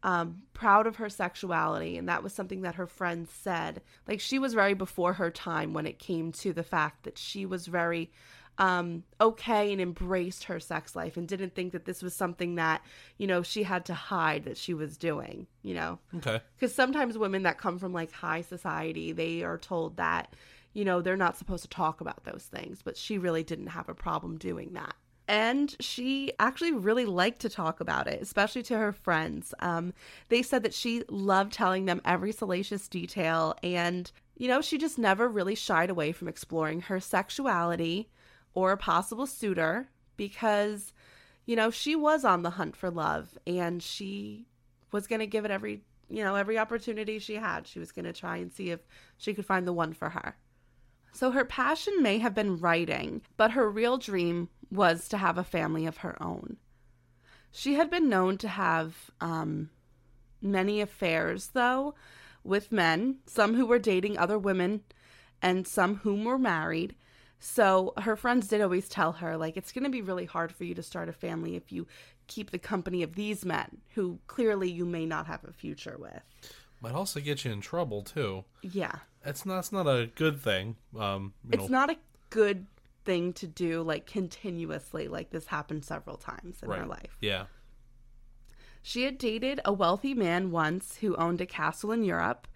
um, 0.02 0.42
proud 0.54 0.86
of 0.86 0.96
her 0.96 1.08
sexuality, 1.10 1.98
and 1.98 2.08
that 2.08 2.22
was 2.22 2.32
something 2.32 2.62
that 2.62 2.76
her 2.76 2.86
friends 2.86 3.30
said. 3.30 3.82
Like 4.06 4.20
she 4.20 4.38
was 4.38 4.54
very 4.54 4.74
before 4.74 5.12
her 5.14 5.30
time 5.30 5.74
when 5.74 5.86
it 5.86 5.98
came 5.98 6.32
to 6.32 6.52
the 6.52 6.62
fact 6.62 7.04
that 7.04 7.18
she 7.18 7.44
was 7.46 7.66
very 7.66 8.10
um, 8.56 9.04
okay 9.20 9.70
and 9.72 9.80
embraced 9.80 10.44
her 10.44 10.58
sex 10.58 10.96
life 10.96 11.16
and 11.16 11.28
didn't 11.28 11.54
think 11.54 11.72
that 11.72 11.84
this 11.84 12.02
was 12.02 12.12
something 12.14 12.56
that 12.56 12.82
you 13.16 13.26
know 13.28 13.42
she 13.42 13.62
had 13.62 13.84
to 13.84 13.94
hide 13.94 14.44
that 14.44 14.56
she 14.56 14.72
was 14.74 14.96
doing. 14.96 15.46
You 15.62 15.74
know, 15.74 15.98
Okay. 16.16 16.40
because 16.56 16.74
sometimes 16.74 17.18
women 17.18 17.42
that 17.42 17.58
come 17.58 17.78
from 17.78 17.92
like 17.92 18.10
high 18.10 18.40
society 18.40 19.12
they 19.12 19.42
are 19.42 19.58
told 19.58 19.98
that 19.98 20.32
you 20.72 20.84
know 20.84 21.00
they're 21.00 21.16
not 21.16 21.36
supposed 21.36 21.62
to 21.62 21.68
talk 21.68 22.00
about 22.00 22.24
those 22.24 22.44
things 22.44 22.80
but 22.82 22.96
she 22.96 23.18
really 23.18 23.42
didn't 23.42 23.68
have 23.68 23.88
a 23.88 23.94
problem 23.94 24.36
doing 24.36 24.72
that. 24.72 24.94
And 25.30 25.76
she 25.78 26.32
actually 26.38 26.72
really 26.72 27.04
liked 27.04 27.40
to 27.40 27.50
talk 27.50 27.80
about 27.80 28.06
it 28.06 28.22
especially 28.22 28.62
to 28.64 28.78
her 28.78 28.92
friends. 28.92 29.52
Um, 29.60 29.92
they 30.30 30.42
said 30.42 30.62
that 30.62 30.72
she 30.72 31.02
loved 31.10 31.52
telling 31.52 31.84
them 31.84 32.00
every 32.04 32.32
salacious 32.32 32.88
detail 32.88 33.54
and 33.62 34.10
you 34.36 34.48
know 34.48 34.60
she 34.60 34.78
just 34.78 34.98
never 34.98 35.28
really 35.28 35.54
shied 35.54 35.90
away 35.90 36.12
from 36.12 36.28
exploring 36.28 36.82
her 36.82 37.00
sexuality 37.00 38.08
or 38.54 38.72
a 38.72 38.76
possible 38.76 39.26
suitor 39.26 39.88
because 40.16 40.92
you 41.46 41.56
know 41.56 41.70
she 41.70 41.96
was 41.96 42.24
on 42.24 42.42
the 42.42 42.50
hunt 42.50 42.76
for 42.76 42.90
love 42.90 43.38
and 43.46 43.82
she 43.82 44.46
was 44.92 45.06
going 45.06 45.20
to 45.20 45.26
give 45.26 45.44
it 45.44 45.50
every 45.50 45.82
you 46.08 46.22
know 46.22 46.34
every 46.34 46.58
opportunity 46.58 47.18
she 47.18 47.34
had. 47.34 47.66
She 47.66 47.78
was 47.78 47.92
going 47.92 48.04
to 48.04 48.12
try 48.12 48.38
and 48.38 48.52
see 48.52 48.70
if 48.70 48.80
she 49.16 49.34
could 49.34 49.46
find 49.46 49.66
the 49.66 49.72
one 49.72 49.92
for 49.92 50.10
her 50.10 50.36
so 51.18 51.32
her 51.32 51.44
passion 51.44 52.02
may 52.02 52.18
have 52.18 52.34
been 52.34 52.58
writing 52.58 53.20
but 53.36 53.52
her 53.52 53.68
real 53.68 53.98
dream 53.98 54.48
was 54.70 55.08
to 55.08 55.16
have 55.16 55.36
a 55.36 55.44
family 55.44 55.86
of 55.86 55.98
her 55.98 56.20
own 56.22 56.56
she 57.50 57.74
had 57.74 57.90
been 57.90 58.08
known 58.08 58.38
to 58.38 58.48
have 58.48 59.10
um, 59.20 59.70
many 60.40 60.80
affairs 60.80 61.48
though 61.54 61.94
with 62.44 62.70
men 62.70 63.16
some 63.26 63.54
who 63.54 63.66
were 63.66 63.78
dating 63.78 64.16
other 64.16 64.38
women 64.38 64.82
and 65.42 65.66
some 65.66 65.96
whom 65.96 66.24
were 66.24 66.38
married 66.38 66.94
so 67.40 67.92
her 67.98 68.16
friends 68.16 68.48
did 68.48 68.60
always 68.60 68.88
tell 68.88 69.12
her, 69.12 69.36
like, 69.36 69.56
it's 69.56 69.72
going 69.72 69.84
to 69.84 69.90
be 69.90 70.02
really 70.02 70.24
hard 70.24 70.52
for 70.52 70.64
you 70.64 70.74
to 70.74 70.82
start 70.82 71.08
a 71.08 71.12
family 71.12 71.54
if 71.54 71.70
you 71.70 71.86
keep 72.26 72.50
the 72.50 72.58
company 72.58 73.02
of 73.02 73.14
these 73.14 73.44
men 73.44 73.78
who 73.94 74.18
clearly 74.26 74.70
you 74.70 74.84
may 74.84 75.06
not 75.06 75.26
have 75.26 75.44
a 75.44 75.52
future 75.52 75.96
with. 75.98 76.22
Might 76.80 76.94
also 76.94 77.20
get 77.20 77.44
you 77.44 77.52
in 77.52 77.60
trouble 77.60 78.02
too. 78.02 78.44
Yeah. 78.62 78.96
It's 79.24 79.44
not. 79.44 79.58
It's 79.60 79.72
not 79.72 79.86
a 79.86 80.10
good 80.14 80.40
thing. 80.40 80.76
Um, 80.98 81.34
It's 81.50 81.62
know, 81.62 81.68
not 81.68 81.90
a 81.90 81.96
good 82.30 82.66
thing 83.04 83.32
to 83.34 83.46
do, 83.46 83.82
like, 83.82 84.06
continuously. 84.06 85.08
Like, 85.08 85.30
this 85.30 85.46
happened 85.46 85.84
several 85.84 86.16
times 86.16 86.62
in 86.62 86.70
her 86.70 86.86
life. 86.86 87.16
Yeah. 87.20 87.46
She 88.82 89.02
had 89.04 89.18
dated 89.18 89.60
a 89.64 89.72
wealthy 89.72 90.14
man 90.14 90.50
once 90.50 90.98
who 90.98 91.16
owned 91.16 91.40
a 91.40 91.46
castle 91.46 91.90
in 91.90 92.04
Europe 92.04 92.46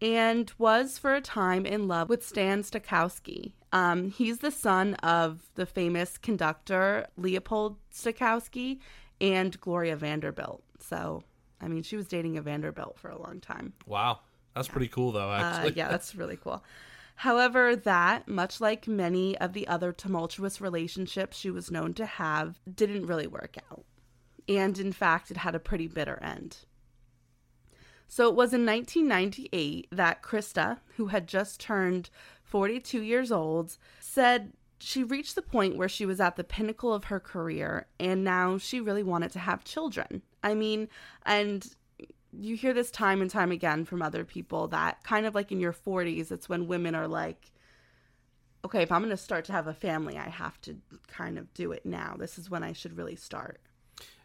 and 0.00 0.52
was 0.58 0.98
for 0.98 1.14
a 1.14 1.20
time 1.20 1.66
in 1.66 1.86
love 1.88 2.08
with 2.08 2.26
Stan 2.26 2.62
Stokowski. 2.62 3.52
Um, 3.72 4.10
he's 4.10 4.38
the 4.38 4.50
son 4.50 4.94
of 4.94 5.50
the 5.54 5.66
famous 5.66 6.18
conductor 6.18 7.06
Leopold 7.16 7.76
Stokowski 7.92 8.78
and 9.20 9.60
Gloria 9.60 9.96
Vanderbilt. 9.96 10.62
So, 10.80 11.22
I 11.60 11.68
mean, 11.68 11.82
she 11.82 11.96
was 11.96 12.06
dating 12.06 12.36
a 12.36 12.42
Vanderbilt 12.42 12.98
for 12.98 13.08
a 13.08 13.20
long 13.20 13.40
time. 13.40 13.72
Wow. 13.86 14.20
That's 14.54 14.68
pretty 14.68 14.88
cool 14.88 15.12
though. 15.12 15.30
Uh, 15.30 15.40
Actually. 15.42 15.74
yeah, 15.74 15.88
that's 15.88 16.14
really 16.16 16.36
cool. 16.36 16.64
However, 17.16 17.74
that, 17.76 18.28
much 18.28 18.60
like 18.60 18.86
many 18.86 19.38
of 19.38 19.54
the 19.54 19.66
other 19.68 19.92
tumultuous 19.92 20.60
relationships 20.60 21.38
she 21.38 21.50
was 21.50 21.70
known 21.70 21.94
to 21.94 22.04
have, 22.04 22.60
didn't 22.72 23.06
really 23.06 23.26
work 23.26 23.56
out. 23.70 23.84
And 24.48 24.78
in 24.78 24.92
fact, 24.92 25.30
it 25.30 25.38
had 25.38 25.54
a 25.54 25.60
pretty 25.60 25.88
bitter 25.88 26.18
end. 26.22 26.58
So 28.06 28.28
it 28.28 28.34
was 28.34 28.52
in 28.52 28.64
1998 28.64 29.88
that 29.90 30.22
Christa, 30.22 30.78
who 30.96 31.06
had 31.06 31.26
just 31.26 31.58
turned 31.58 32.10
42 32.44 33.02
years 33.02 33.32
old, 33.32 33.78
said 33.98 34.52
she 34.78 35.02
reached 35.02 35.34
the 35.34 35.42
point 35.42 35.76
where 35.76 35.88
she 35.88 36.06
was 36.06 36.20
at 36.20 36.36
the 36.36 36.44
pinnacle 36.44 36.92
of 36.92 37.04
her 37.04 37.20
career 37.20 37.86
and 37.98 38.22
now 38.22 38.58
she 38.58 38.80
really 38.80 39.02
wanted 39.02 39.32
to 39.32 39.38
have 39.38 39.64
children. 39.64 40.22
I 40.42 40.54
mean, 40.54 40.88
and 41.24 41.66
you 42.32 42.56
hear 42.56 42.74
this 42.74 42.90
time 42.90 43.22
and 43.22 43.30
time 43.30 43.50
again 43.50 43.84
from 43.84 44.02
other 44.02 44.24
people 44.24 44.68
that 44.68 45.02
kind 45.02 45.26
of 45.26 45.34
like 45.34 45.50
in 45.50 45.60
your 45.60 45.72
40s, 45.72 46.30
it's 46.30 46.48
when 46.48 46.66
women 46.66 46.94
are 46.94 47.08
like, 47.08 47.52
okay, 48.64 48.82
if 48.82 48.92
I'm 48.92 49.00
going 49.00 49.10
to 49.10 49.16
start 49.16 49.44
to 49.46 49.52
have 49.52 49.66
a 49.66 49.74
family, 49.74 50.18
I 50.18 50.28
have 50.28 50.60
to 50.62 50.76
kind 51.06 51.38
of 51.38 51.52
do 51.54 51.72
it 51.72 51.86
now. 51.86 52.16
This 52.18 52.38
is 52.38 52.50
when 52.50 52.62
I 52.62 52.72
should 52.72 52.96
really 52.96 53.16
start. 53.16 53.60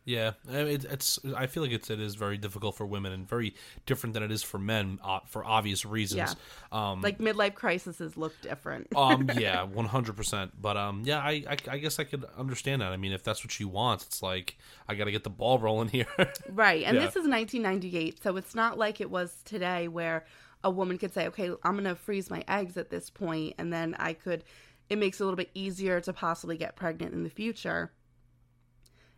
Yeah, 0.03 0.31
it, 0.49 0.83
it's. 0.85 1.19
I 1.37 1.45
feel 1.45 1.61
like 1.61 1.71
it's 1.71 1.89
it 1.91 1.99
is 1.99 2.15
very 2.15 2.37
difficult 2.37 2.75
for 2.75 2.85
women 2.87 3.11
and 3.11 3.29
very 3.29 3.53
different 3.85 4.13
than 4.15 4.23
it 4.23 4.31
is 4.31 4.41
for 4.41 4.57
men 4.57 4.99
uh, 5.03 5.19
for 5.27 5.45
obvious 5.45 5.85
reasons. 5.85 6.35
Um, 6.71 7.01
Like 7.01 7.19
midlife 7.19 7.53
crises 7.53 8.17
look 8.17 8.33
different. 8.41 8.87
um, 8.95 9.29
yeah, 9.35 9.61
one 9.63 9.85
hundred 9.85 10.15
percent. 10.15 10.59
But 10.59 10.75
um, 10.75 11.03
yeah, 11.05 11.19
I, 11.19 11.43
I 11.47 11.57
I 11.69 11.77
guess 11.77 11.99
I 11.99 12.03
could 12.05 12.25
understand 12.37 12.81
that. 12.81 12.91
I 12.91 12.97
mean, 12.97 13.11
if 13.11 13.23
that's 13.23 13.43
what 13.43 13.51
she 13.51 13.63
wants, 13.63 14.05
it's 14.05 14.23
like 14.23 14.57
I 14.87 14.95
got 14.95 15.05
to 15.05 15.11
get 15.11 15.23
the 15.23 15.29
ball 15.29 15.59
rolling 15.59 15.89
here. 15.89 16.07
Right. 16.49 16.83
And 16.83 16.95
Yeah. 16.95 17.01
this 17.05 17.15
is 17.15 17.27
1998. 17.27 18.21
So 18.23 18.37
it's 18.37 18.55
not 18.55 18.77
like 18.77 19.01
it 19.01 19.09
was 19.11 19.41
today 19.45 19.87
where 19.87 20.25
a 20.63 20.69
woman 20.71 20.97
could 20.97 21.13
say, 21.13 21.27
okay, 21.27 21.49
I'm 21.63 21.73
going 21.73 21.83
to 21.85 21.95
freeze 21.95 22.29
my 22.29 22.43
eggs 22.47 22.75
at 22.77 22.89
this 22.89 23.09
point, 23.09 23.55
and 23.57 23.71
then 23.71 23.95
I 23.99 24.13
could, 24.13 24.43
it 24.89 24.97
makes 24.97 25.19
it 25.19 25.23
a 25.23 25.25
little 25.25 25.37
bit 25.37 25.49
easier 25.53 25.99
to 26.01 26.13
possibly 26.13 26.57
get 26.57 26.75
pregnant 26.75 27.13
in 27.13 27.23
the 27.23 27.29
future. 27.29 27.91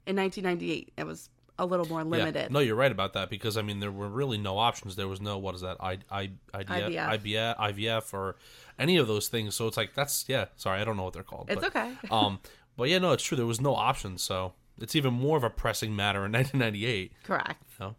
In 0.05 0.15
1998, 0.15 0.93
it 0.97 1.05
was 1.05 1.29
a 1.59 1.65
little 1.65 1.85
more 1.87 1.99
Yeah. 2.01 2.23
limited. 2.25 2.51
No, 2.51 2.59
you're 2.59 2.75
right 2.75 2.91
about 2.91 3.13
that 3.13 3.29
because 3.29 3.57
I 3.57 3.61
mean 3.61 3.79
there 3.79 3.91
were 3.91 4.09
really 4.09 4.37
no 4.37 4.57
options. 4.57 4.95
There 4.95 5.07
was 5.07 5.21
no 5.21 5.37
what 5.37 5.55
is 5.55 5.61
that 5.61 5.77
I 5.79 5.99
I 6.09 6.31
IDF, 6.53 7.19
IVF. 7.19 7.57
IVF 7.57 8.13
or 8.13 8.35
any 8.79 8.97
of 8.97 9.07
those 9.07 9.27
things. 9.27 9.55
So 9.55 9.67
it's 9.67 9.77
like 9.77 9.93
that's 9.93 10.25
yeah. 10.27 10.45
Sorry, 10.55 10.81
I 10.81 10.83
don't 10.83 10.97
know 10.97 11.03
what 11.03 11.13
they're 11.13 11.23
called. 11.23 11.49
It's 11.49 11.61
but, 11.61 11.75
okay. 11.75 11.93
um, 12.11 12.39
but 12.75 12.89
yeah, 12.89 12.97
no, 12.99 13.11
it's 13.11 13.23
true. 13.23 13.37
There 13.37 13.45
was 13.45 13.61
no 13.61 13.75
options. 13.75 14.21
So 14.23 14.53
it's 14.79 14.95
even 14.95 15.13
more 15.13 15.37
of 15.37 15.43
a 15.43 15.49
pressing 15.49 15.95
matter 15.95 16.25
in 16.25 16.31
1998. 16.33 17.13
Correct. 17.23 17.63
You 17.79 17.85
know? 17.85 17.95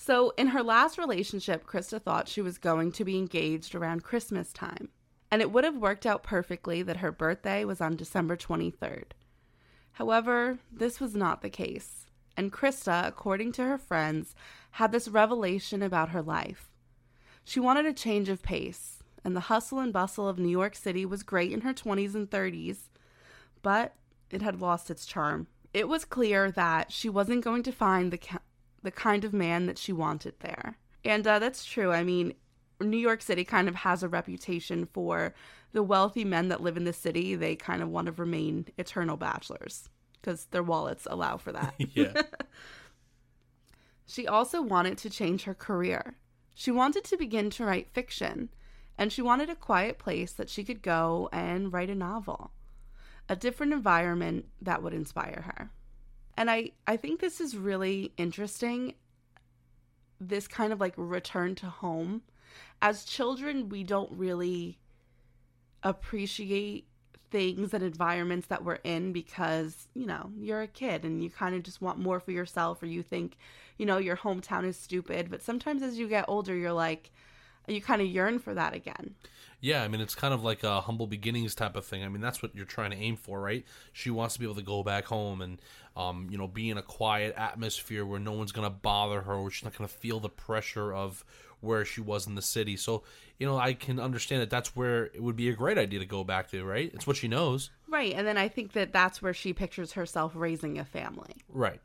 So, 0.00 0.32
in 0.38 0.48
her 0.48 0.62
last 0.62 0.96
relationship, 0.96 1.66
Christa 1.66 2.00
thought 2.00 2.28
she 2.28 2.40
was 2.40 2.56
going 2.56 2.92
to 2.92 3.04
be 3.04 3.18
engaged 3.18 3.74
around 3.74 4.04
Christmas 4.04 4.52
time. 4.52 4.90
And 5.30 5.42
it 5.42 5.50
would 5.50 5.64
have 5.64 5.76
worked 5.76 6.06
out 6.06 6.22
perfectly 6.22 6.82
that 6.82 6.98
her 6.98 7.10
birthday 7.10 7.64
was 7.64 7.80
on 7.80 7.96
December 7.96 8.36
23rd. 8.36 9.06
However, 9.98 10.58
this 10.70 11.00
was 11.00 11.16
not 11.16 11.42
the 11.42 11.50
case. 11.50 12.06
And 12.36 12.52
Christa, 12.52 13.04
according 13.04 13.50
to 13.52 13.64
her 13.64 13.76
friends, 13.76 14.36
had 14.72 14.92
this 14.92 15.08
revelation 15.08 15.82
about 15.82 16.10
her 16.10 16.22
life. 16.22 16.70
She 17.44 17.58
wanted 17.58 17.84
a 17.84 17.92
change 17.92 18.28
of 18.28 18.40
pace, 18.40 19.02
and 19.24 19.34
the 19.34 19.48
hustle 19.50 19.80
and 19.80 19.92
bustle 19.92 20.28
of 20.28 20.38
New 20.38 20.48
York 20.48 20.76
City 20.76 21.04
was 21.04 21.24
great 21.24 21.50
in 21.50 21.62
her 21.62 21.74
20s 21.74 22.14
and 22.14 22.30
30s, 22.30 22.90
but 23.60 23.94
it 24.30 24.40
had 24.40 24.60
lost 24.60 24.88
its 24.88 25.04
charm 25.04 25.48
It 25.74 25.88
was 25.88 26.04
clear 26.04 26.52
that 26.52 26.92
she 26.92 27.08
wasn't 27.08 27.42
going 27.42 27.64
to 27.64 27.72
find 27.72 28.12
the 28.12 28.18
ki- 28.18 28.46
the 28.84 28.92
kind 28.92 29.24
of 29.24 29.32
man 29.32 29.66
that 29.66 29.78
she 29.78 29.92
wanted 29.92 30.34
there. 30.38 30.78
And 31.04 31.26
uh, 31.26 31.40
that's 31.40 31.64
true. 31.64 31.90
I 31.90 32.04
mean, 32.04 32.34
New 32.80 32.98
York 32.98 33.22
City 33.22 33.44
kind 33.44 33.68
of 33.68 33.74
has 33.74 34.02
a 34.02 34.08
reputation 34.08 34.86
for 34.86 35.34
the 35.72 35.82
wealthy 35.82 36.24
men 36.24 36.48
that 36.48 36.62
live 36.62 36.76
in 36.76 36.84
the 36.84 36.92
city. 36.92 37.34
They 37.34 37.56
kind 37.56 37.82
of 37.82 37.88
want 37.88 38.06
to 38.06 38.12
remain 38.12 38.66
eternal 38.78 39.16
bachelors 39.16 39.88
because 40.20 40.46
their 40.46 40.62
wallets 40.62 41.06
allow 41.10 41.36
for 41.36 41.52
that. 41.52 41.74
yeah. 41.94 42.22
She 44.10 44.26
also 44.26 44.62
wanted 44.62 44.96
to 44.98 45.10
change 45.10 45.44
her 45.44 45.52
career. 45.52 46.14
She 46.54 46.70
wanted 46.70 47.04
to 47.04 47.18
begin 47.18 47.50
to 47.50 47.66
write 47.66 47.90
fiction, 47.90 48.48
and 48.96 49.12
she 49.12 49.20
wanted 49.20 49.50
a 49.50 49.54
quiet 49.54 49.98
place 49.98 50.32
that 50.32 50.48
she 50.48 50.64
could 50.64 50.80
go 50.80 51.28
and 51.30 51.70
write 51.74 51.90
a 51.90 51.94
novel, 51.94 52.52
a 53.28 53.36
different 53.36 53.74
environment 53.74 54.46
that 54.62 54.82
would 54.82 54.94
inspire 54.94 55.44
her. 55.54 55.70
And 56.38 56.50
I, 56.50 56.70
I 56.86 56.96
think 56.96 57.20
this 57.20 57.38
is 57.38 57.54
really 57.54 58.14
interesting 58.16 58.94
this 60.20 60.48
kind 60.48 60.72
of 60.72 60.80
like 60.80 60.94
return 60.96 61.54
to 61.56 61.66
home. 61.66 62.22
As 62.80 63.04
children, 63.04 63.68
we 63.68 63.84
don't 63.84 64.10
really 64.12 64.78
appreciate 65.82 66.86
things 67.30 67.74
and 67.74 67.82
environments 67.82 68.48
that 68.48 68.64
we're 68.64 68.78
in 68.84 69.12
because, 69.12 69.88
you 69.94 70.06
know, 70.06 70.30
you're 70.38 70.62
a 70.62 70.66
kid 70.66 71.04
and 71.04 71.22
you 71.22 71.30
kind 71.30 71.54
of 71.54 71.62
just 71.62 71.82
want 71.82 71.98
more 71.98 72.20
for 72.20 72.30
yourself 72.30 72.82
or 72.82 72.86
you 72.86 73.02
think, 73.02 73.36
you 73.76 73.86
know, 73.86 73.98
your 73.98 74.16
hometown 74.16 74.64
is 74.64 74.76
stupid. 74.76 75.30
But 75.30 75.42
sometimes 75.42 75.82
as 75.82 75.98
you 75.98 76.08
get 76.08 76.24
older, 76.28 76.54
you're 76.54 76.72
like, 76.72 77.10
you 77.66 77.82
kind 77.82 78.00
of 78.00 78.08
yearn 78.08 78.38
for 78.38 78.54
that 78.54 78.74
again. 78.74 79.14
Yeah, 79.60 79.82
I 79.82 79.88
mean, 79.88 80.00
it's 80.00 80.14
kind 80.14 80.32
of 80.32 80.44
like 80.44 80.62
a 80.62 80.80
humble 80.80 81.06
beginnings 81.06 81.54
type 81.54 81.74
of 81.76 81.84
thing. 81.84 82.04
I 82.04 82.08
mean, 82.08 82.20
that's 82.20 82.42
what 82.42 82.54
you're 82.54 82.64
trying 82.64 82.92
to 82.92 82.96
aim 82.96 83.16
for, 83.16 83.40
right? 83.40 83.64
She 83.92 84.08
wants 84.08 84.34
to 84.34 84.40
be 84.40 84.46
able 84.46 84.54
to 84.54 84.62
go 84.62 84.82
back 84.82 85.06
home 85.06 85.42
and, 85.42 85.60
um, 85.96 86.28
you 86.30 86.38
know, 86.38 86.46
be 86.46 86.70
in 86.70 86.78
a 86.78 86.82
quiet 86.82 87.34
atmosphere 87.36 88.06
where 88.06 88.20
no 88.20 88.32
one's 88.32 88.52
going 88.52 88.66
to 88.66 88.74
bother 88.74 89.22
her, 89.22 89.40
where 89.40 89.50
she's 89.50 89.64
not 89.64 89.76
going 89.76 89.88
to 89.88 89.94
feel 89.94 90.20
the 90.20 90.28
pressure 90.28 90.94
of 90.94 91.24
where 91.60 91.84
she 91.84 92.00
was 92.00 92.26
in 92.26 92.34
the 92.34 92.42
city. 92.42 92.76
So, 92.76 93.02
you 93.38 93.46
know, 93.46 93.58
I 93.58 93.72
can 93.72 93.98
understand 93.98 94.42
that 94.42 94.50
that's 94.50 94.76
where 94.76 95.06
it 95.06 95.22
would 95.22 95.36
be 95.36 95.48
a 95.48 95.54
great 95.54 95.78
idea 95.78 95.98
to 95.98 96.06
go 96.06 96.24
back 96.24 96.50
to, 96.50 96.64
right? 96.64 96.90
It's 96.94 97.06
what 97.06 97.16
she 97.16 97.28
knows. 97.28 97.70
Right. 97.88 98.14
And 98.14 98.26
then 98.26 98.36
I 98.38 98.48
think 98.48 98.72
that 98.72 98.92
that's 98.92 99.20
where 99.22 99.34
she 99.34 99.52
pictures 99.52 99.92
herself 99.92 100.32
raising 100.34 100.78
a 100.78 100.84
family. 100.84 101.36
Right. 101.48 101.80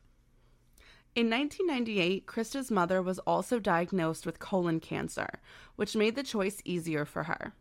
In 1.15 1.29
1998, 1.29 2.25
Christa's 2.25 2.71
mother 2.71 3.01
was 3.01 3.19
also 3.19 3.59
diagnosed 3.59 4.25
with 4.25 4.39
colon 4.39 4.79
cancer, 4.79 5.27
which 5.75 5.95
made 5.95 6.15
the 6.15 6.23
choice 6.23 6.59
easier 6.65 7.05
for 7.05 7.23
her. 7.23 7.53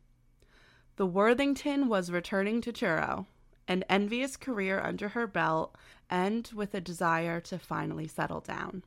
The 0.96 1.06
Worthington 1.06 1.88
was 1.88 2.10
returning 2.10 2.62
to 2.62 2.72
Truro, 2.72 3.26
an 3.68 3.84
envious 3.90 4.36
career 4.36 4.80
under 4.80 5.10
her 5.10 5.26
belt, 5.26 5.76
and 6.08 6.50
with 6.54 6.74
a 6.74 6.80
desire 6.80 7.40
to 7.40 7.58
finally 7.58 8.08
settle 8.08 8.40
down. 8.40 8.84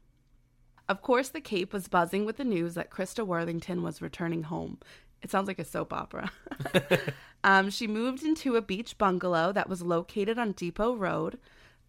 Of 0.87 1.01
course, 1.01 1.29
the 1.29 1.41
Cape 1.41 1.73
was 1.73 1.87
buzzing 1.87 2.25
with 2.25 2.37
the 2.37 2.43
news 2.43 2.75
that 2.75 2.91
Christa 2.91 3.25
Worthington 3.25 3.81
was 3.81 4.01
returning 4.01 4.43
home. 4.43 4.77
It 5.21 5.31
sounds 5.31 5.47
like 5.47 5.59
a 5.59 5.65
soap 5.65 5.91
opera. 5.91 6.31
um, 7.43 7.71
she 7.71 7.87
moved 7.87 8.23
into 8.23 8.55
a 8.55 8.61
beach 8.61 8.97
bungalow 8.97 9.51
that 9.51 9.69
was 9.69 9.81
located 9.81 10.37
on 10.37 10.51
Depot 10.51 10.95
Road. 10.95 11.39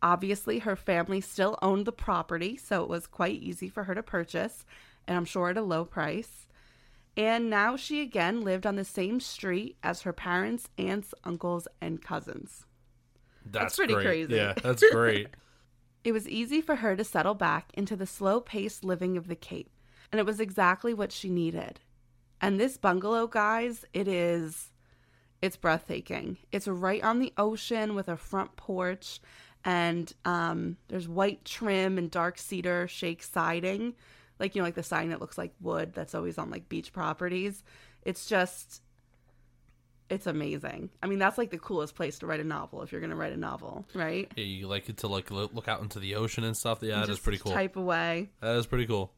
Obviously, 0.03 0.61
her 0.61 0.77
family 0.77 1.21
still 1.21 1.59
owned 1.61 1.87
the 1.87 1.93
property, 1.93 2.57
so 2.57 2.83
it 2.83 2.89
was 2.89 3.07
quite 3.07 3.43
easy 3.43 3.69
for 3.69 3.85
her 3.85 3.95
to 3.95 4.03
purchase, 4.03 4.65
and 5.07 5.17
I'm 5.17 5.25
sure 5.25 5.51
at 5.51 5.59
a 5.59 5.63
low 5.63 5.85
price. 5.85 6.47
And 7.17 7.49
now 7.49 7.77
she 7.77 8.01
again 8.03 8.43
lived 8.43 8.67
on 8.67 8.77
the 8.77 8.85
same 8.85 9.21
street 9.21 9.77
as 9.83 10.03
her 10.03 10.13
parents, 10.13 10.69
aunts, 10.79 11.15
uncles, 11.25 11.67
and 11.81 12.01
cousins. 12.01 12.67
That's, 13.45 13.77
pretty 13.77 13.95
great. 13.95 14.05
crazy. 14.05 14.35
Yeah, 14.35 14.55
that's 14.63 14.85
great. 14.93 15.29
It 16.07 16.13
was 16.13 16.29
easy 16.29 16.61
for 16.61 16.77
her 16.77 16.95
to 16.95 17.03
settle 17.03 17.35
back 17.35 17.73
into 17.75 17.97
the 17.97 18.07
slow 18.07 18.41
paced 18.41 18.85
living 18.85 19.17
of 19.17 19.27
the 19.27 19.35
Cape, 19.35 19.73
and 20.13 20.21
it 20.21 20.25
was 20.25 20.39
exactly 20.39 20.95
what 20.95 21.11
she 21.11 21.29
needed. 21.29 21.81
And 22.41 22.61
this 22.61 22.77
bungalow, 22.77 23.27
guys, 23.27 23.85
it 23.93 24.07
is 24.07 24.71
it's 25.43 25.57
breathtaking. 25.57 26.37
It's 26.53 26.69
right 26.69 27.03
on 27.03 27.19
the 27.19 27.33
ocean 27.37 27.97
with 27.97 28.09
a 28.09 28.17
front 28.17 28.55
porch 28.55 29.19
and 29.65 30.13
um, 30.25 30.77
there's 30.87 31.09
white 31.09 31.45
trim 31.45 31.99
and 31.99 32.09
dark 32.09 32.39
cedar 32.39 32.87
shake 32.87 33.25
siding 33.25 33.95
like 34.39 34.55
you 34.55 34.61
know 34.63 34.67
like 34.67 34.77
the 34.77 34.83
sign 34.85 35.11
that 35.11 35.21
looks 35.21 35.37
like 35.37 35.55
wood 35.61 35.93
that's 35.93 36.15
always 36.15 36.39
on 36.39 36.51
like 36.51 36.69
beach 36.69 36.93
properties 36.93 37.65
it's 38.03 38.27
just 38.27 38.81
it's 40.09 40.27
amazing 40.27 40.89
i 41.03 41.07
mean 41.07 41.19
that's 41.19 41.37
like 41.39 41.51
the 41.51 41.59
coolest 41.59 41.95
place 41.95 42.19
to 42.19 42.27
write 42.27 42.41
a 42.41 42.45
novel 42.45 42.83
if 42.83 42.93
you're 42.93 43.01
gonna 43.01 43.17
write 43.17 43.33
a 43.33 43.37
novel 43.37 43.85
right 43.95 44.31
Yeah, 44.37 44.45
you 44.45 44.69
like 44.69 44.89
it 44.89 44.99
to 44.99 45.09
like 45.09 45.31
look 45.31 45.67
out 45.69 45.81
into 45.83 45.99
the 45.99 46.15
ocean 46.15 46.45
and 46.45 46.57
stuff. 46.57 46.79
Yeah, 46.83 47.01
that 47.01 47.09
is 47.09 47.19
pretty 47.19 47.39
cool. 47.39 47.53
type 47.53 47.77
away 47.77 48.31
That 48.41 48.57
is 48.57 48.67
pretty 48.67 48.87
cool. 48.87 49.13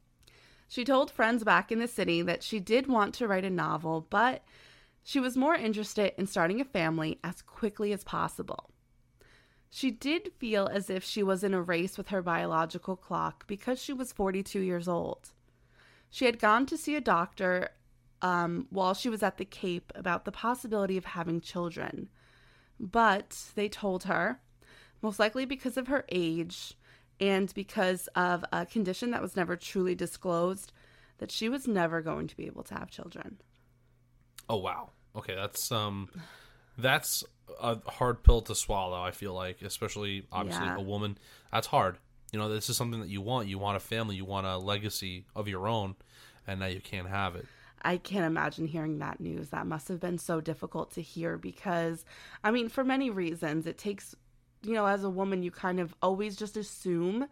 she 0.68 0.84
told 0.84 1.10
friends 1.10 1.44
back 1.44 1.70
in 1.70 1.78
the 1.78 1.88
city 1.88 2.22
that 2.22 2.42
she 2.42 2.58
did 2.60 2.86
want 2.86 3.14
to 3.16 3.28
write 3.28 3.44
a 3.44 3.50
novel 3.50 4.06
but 4.08 4.42
she 5.04 5.20
was 5.20 5.36
more 5.36 5.54
interested 5.54 6.12
in 6.18 6.26
starting 6.26 6.60
a 6.60 6.64
family 6.64 7.18
as 7.22 7.42
quickly 7.42 7.92
as 7.92 8.02
possible 8.04 8.70
she 9.70 9.90
did 9.90 10.32
feel 10.38 10.66
as 10.72 10.88
if 10.88 11.04
she 11.04 11.22
was 11.22 11.44
in 11.44 11.52
a 11.52 11.60
race 11.60 11.98
with 11.98 12.08
her 12.08 12.22
biological 12.22 12.96
clock 12.96 13.46
because 13.46 13.78
she 13.78 13.92
was 13.92 14.12
42 14.14 14.60
years 14.60 14.88
old. 14.88 15.30
She 16.08 16.24
had 16.24 16.38
gone 16.38 16.64
to 16.64 16.78
see 16.78 16.94
a 16.96 17.02
doctor 17.02 17.68
um, 18.22 18.66
while 18.70 18.94
she 18.94 19.08
was 19.08 19.22
at 19.22 19.36
the 19.36 19.44
Cape 19.44 19.92
about 19.94 20.24
the 20.24 20.32
possibility 20.32 20.96
of 20.96 21.04
having 21.04 21.40
children. 21.40 22.08
But 22.80 23.36
they 23.54 23.68
told 23.68 24.04
her, 24.04 24.40
most 25.02 25.18
likely 25.18 25.44
because 25.44 25.76
of 25.76 25.88
her 25.88 26.04
age 26.10 26.74
and 27.20 27.52
because 27.54 28.08
of 28.14 28.44
a 28.52 28.66
condition 28.66 29.10
that 29.10 29.22
was 29.22 29.36
never 29.36 29.56
truly 29.56 29.94
disclosed, 29.94 30.72
that 31.18 31.32
she 31.32 31.48
was 31.48 31.66
never 31.66 32.00
going 32.00 32.28
to 32.28 32.36
be 32.36 32.46
able 32.46 32.62
to 32.64 32.74
have 32.74 32.90
children. 32.90 33.38
Oh 34.48 34.56
wow. 34.58 34.90
Okay, 35.16 35.34
that's 35.34 35.70
um 35.72 36.08
that's 36.76 37.24
a 37.60 37.78
hard 37.90 38.22
pill 38.22 38.40
to 38.42 38.54
swallow, 38.54 39.00
I 39.00 39.10
feel 39.10 39.34
like, 39.34 39.62
especially 39.62 40.26
obviously 40.30 40.66
Yeah. 40.66 40.76
a 40.76 40.82
woman. 40.82 41.18
That's 41.52 41.66
hard. 41.66 41.98
You 42.32 42.38
know, 42.38 42.48
this 42.48 42.68
is 42.68 42.76
something 42.76 43.00
that 43.00 43.08
you 43.08 43.20
want. 43.20 43.48
You 43.48 43.58
want 43.58 43.76
a 43.76 43.80
family, 43.80 44.14
you 44.14 44.24
want 44.24 44.46
a 44.46 44.58
legacy 44.58 45.24
of 45.34 45.48
your 45.48 45.66
own, 45.66 45.96
and 46.46 46.60
now 46.60 46.66
you 46.66 46.80
can't 46.80 47.08
have 47.08 47.34
it. 47.36 47.46
I 47.82 47.96
can't 47.96 48.24
imagine 48.24 48.66
hearing 48.66 48.98
that 48.98 49.20
news. 49.20 49.50
That 49.50 49.66
must 49.66 49.88
have 49.88 50.00
been 50.00 50.18
so 50.18 50.40
difficult 50.40 50.92
to 50.92 51.02
hear 51.02 51.36
because, 51.36 52.04
I 52.42 52.50
mean, 52.50 52.68
for 52.68 52.84
many 52.84 53.10
reasons, 53.10 53.66
it 53.66 53.78
takes, 53.78 54.14
you 54.62 54.74
know, 54.74 54.86
as 54.86 55.04
a 55.04 55.10
woman, 55.10 55.42
you 55.42 55.50
kind 55.50 55.80
of 55.80 55.94
always 56.02 56.36
just 56.36 56.56
assume 56.56 57.26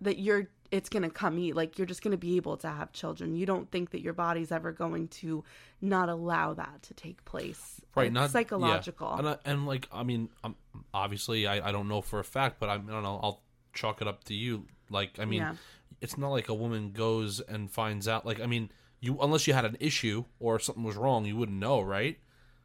that 0.00 0.18
you're, 0.18 0.48
it's 0.70 0.88
going 0.88 1.02
to 1.02 1.10
come 1.10 1.38
eat. 1.38 1.54
Like, 1.54 1.78
you're 1.78 1.86
just 1.86 2.02
going 2.02 2.12
to 2.12 2.18
be 2.18 2.36
able 2.36 2.56
to 2.58 2.68
have 2.68 2.92
children. 2.92 3.34
You 3.34 3.46
don't 3.46 3.70
think 3.70 3.90
that 3.90 4.00
your 4.00 4.12
body's 4.12 4.50
ever 4.50 4.72
going 4.72 5.08
to 5.08 5.44
not 5.80 6.08
allow 6.08 6.54
that 6.54 6.82
to 6.84 6.94
take 6.94 7.24
place. 7.24 7.80
Right, 7.94 8.06
It's 8.06 8.14
not 8.14 8.30
psychological. 8.30 9.12
Yeah. 9.12 9.18
And, 9.18 9.28
I, 9.28 9.36
and 9.44 9.66
like, 9.66 9.88
I 9.92 10.02
mean, 10.02 10.30
um, 10.42 10.56
obviously, 10.92 11.46
I, 11.46 11.68
I 11.68 11.72
don't 11.72 11.88
know 11.88 12.00
for 12.00 12.18
a 12.18 12.24
fact, 12.24 12.58
but 12.58 12.68
I, 12.68 12.74
I 12.74 12.78
don't 12.78 13.02
know. 13.02 13.20
I'll 13.22 13.42
chalk 13.72 14.02
it 14.02 14.08
up 14.08 14.24
to 14.24 14.34
you. 14.34 14.66
Like, 14.90 15.18
I 15.18 15.24
mean, 15.24 15.40
Yeah. 15.40 15.54
it's 16.00 16.18
not 16.18 16.30
like 16.30 16.48
a 16.48 16.54
woman 16.54 16.90
goes 16.92 17.40
and 17.40 17.70
finds 17.70 18.08
out. 18.08 18.26
Like, 18.26 18.40
I 18.40 18.46
mean, 18.46 18.70
you 19.04 19.18
unless 19.20 19.46
you 19.46 19.52
had 19.54 19.64
an 19.64 19.76
issue 19.80 20.24
or 20.40 20.58
something 20.58 20.84
was 20.84 20.96
wrong, 20.96 21.24
you 21.26 21.36
wouldn't 21.36 21.58
know, 21.58 21.80
right? 21.80 22.18